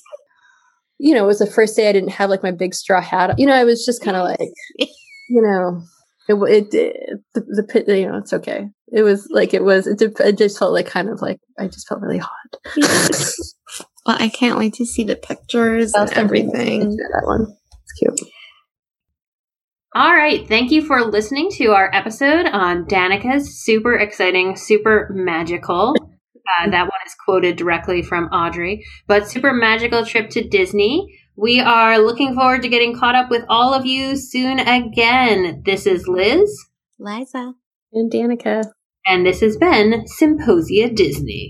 You 1.02 1.16
know, 1.16 1.24
it 1.24 1.28
was 1.28 1.40
the 1.40 1.48
first 1.48 1.78
day 1.78 1.88
I 1.88 1.94
didn't 1.94 2.10
have 2.10 2.30
like 2.30 2.44
my 2.44 2.52
big 2.52 2.76
straw 2.76 3.00
hat. 3.00 3.40
You 3.40 3.46
know, 3.46 3.54
I 3.54 3.64
was 3.64 3.86
just 3.86 4.04
kind 4.04 4.18
of 4.18 4.26
like, 4.26 4.52
you 4.78 5.42
know, 5.42 5.82
it, 6.30 6.34
w- 6.34 6.54
it, 6.54 6.74
it 6.74 7.20
the, 7.34 7.42
the 7.42 7.64
pit, 7.64 7.88
you 7.88 8.08
know, 8.08 8.18
it's 8.18 8.34
okay. 8.34 8.68
It 8.92 9.02
was 9.02 9.28
like, 9.32 9.54
it 9.56 9.64
was, 9.64 9.88
it, 9.88 9.98
did- 9.98 10.20
it 10.20 10.38
just 10.38 10.60
felt 10.60 10.74
like 10.74 10.86
kind 10.86 11.10
of 11.10 11.22
like, 11.22 11.40
I 11.58 11.66
just 11.66 11.88
felt 11.88 12.02
really 12.02 12.20
hot. 12.20 12.58
well, 14.06 14.18
I 14.20 14.30
can't 14.30 14.58
wait 14.60 14.76
to 14.76 14.86
see 14.86 15.04
the 15.04 15.16
pictures 15.16 15.94
I'll 15.96 16.04
and 16.04 16.12
send 16.12 16.30
you 16.30 16.36
a 16.36 16.40
everything. 16.40 16.90
That 16.98 17.24
one. 17.26 17.48
It's 17.82 17.94
cute. 17.98 18.32
All 19.96 20.14
right. 20.14 20.48
Thank 20.48 20.70
you 20.70 20.84
for 20.86 21.02
listening 21.02 21.50
to 21.54 21.72
our 21.72 21.90
episode 21.96 22.46
on 22.46 22.88
Danica's 22.88 23.64
super 23.64 23.96
exciting, 23.96 24.56
super 24.56 25.10
magical. 25.12 25.96
Uh, 26.60 26.70
that 26.70 26.84
one 26.84 26.92
is 27.08 27.16
quoted 27.26 27.56
directly 27.56 28.04
from 28.04 28.26
Audrey, 28.26 28.86
but 29.08 29.28
super 29.28 29.52
magical 29.52 30.06
trip 30.06 30.30
to 30.30 30.48
Disney. 30.48 31.08
We 31.42 31.62
are 31.62 32.00
looking 32.00 32.36
forward 32.36 32.64
to 32.64 32.68
getting 32.68 32.94
caught 32.94 33.16
up 33.16 33.30
with 33.30 33.46
all 33.48 33.74
of 33.74 33.86
you 33.86 34.18
soon 34.18 34.60
again. 34.60 35.62
This 35.66 35.86
is 35.86 36.06
Liz, 36.06 36.66
Liza. 37.00 37.54
And 37.94 38.12
Danica. 38.12 38.66
and 39.06 39.26
this 39.26 39.40
has 39.40 39.56
been 39.56 40.06
Symposia 40.06 40.90
Disney. 40.90 41.50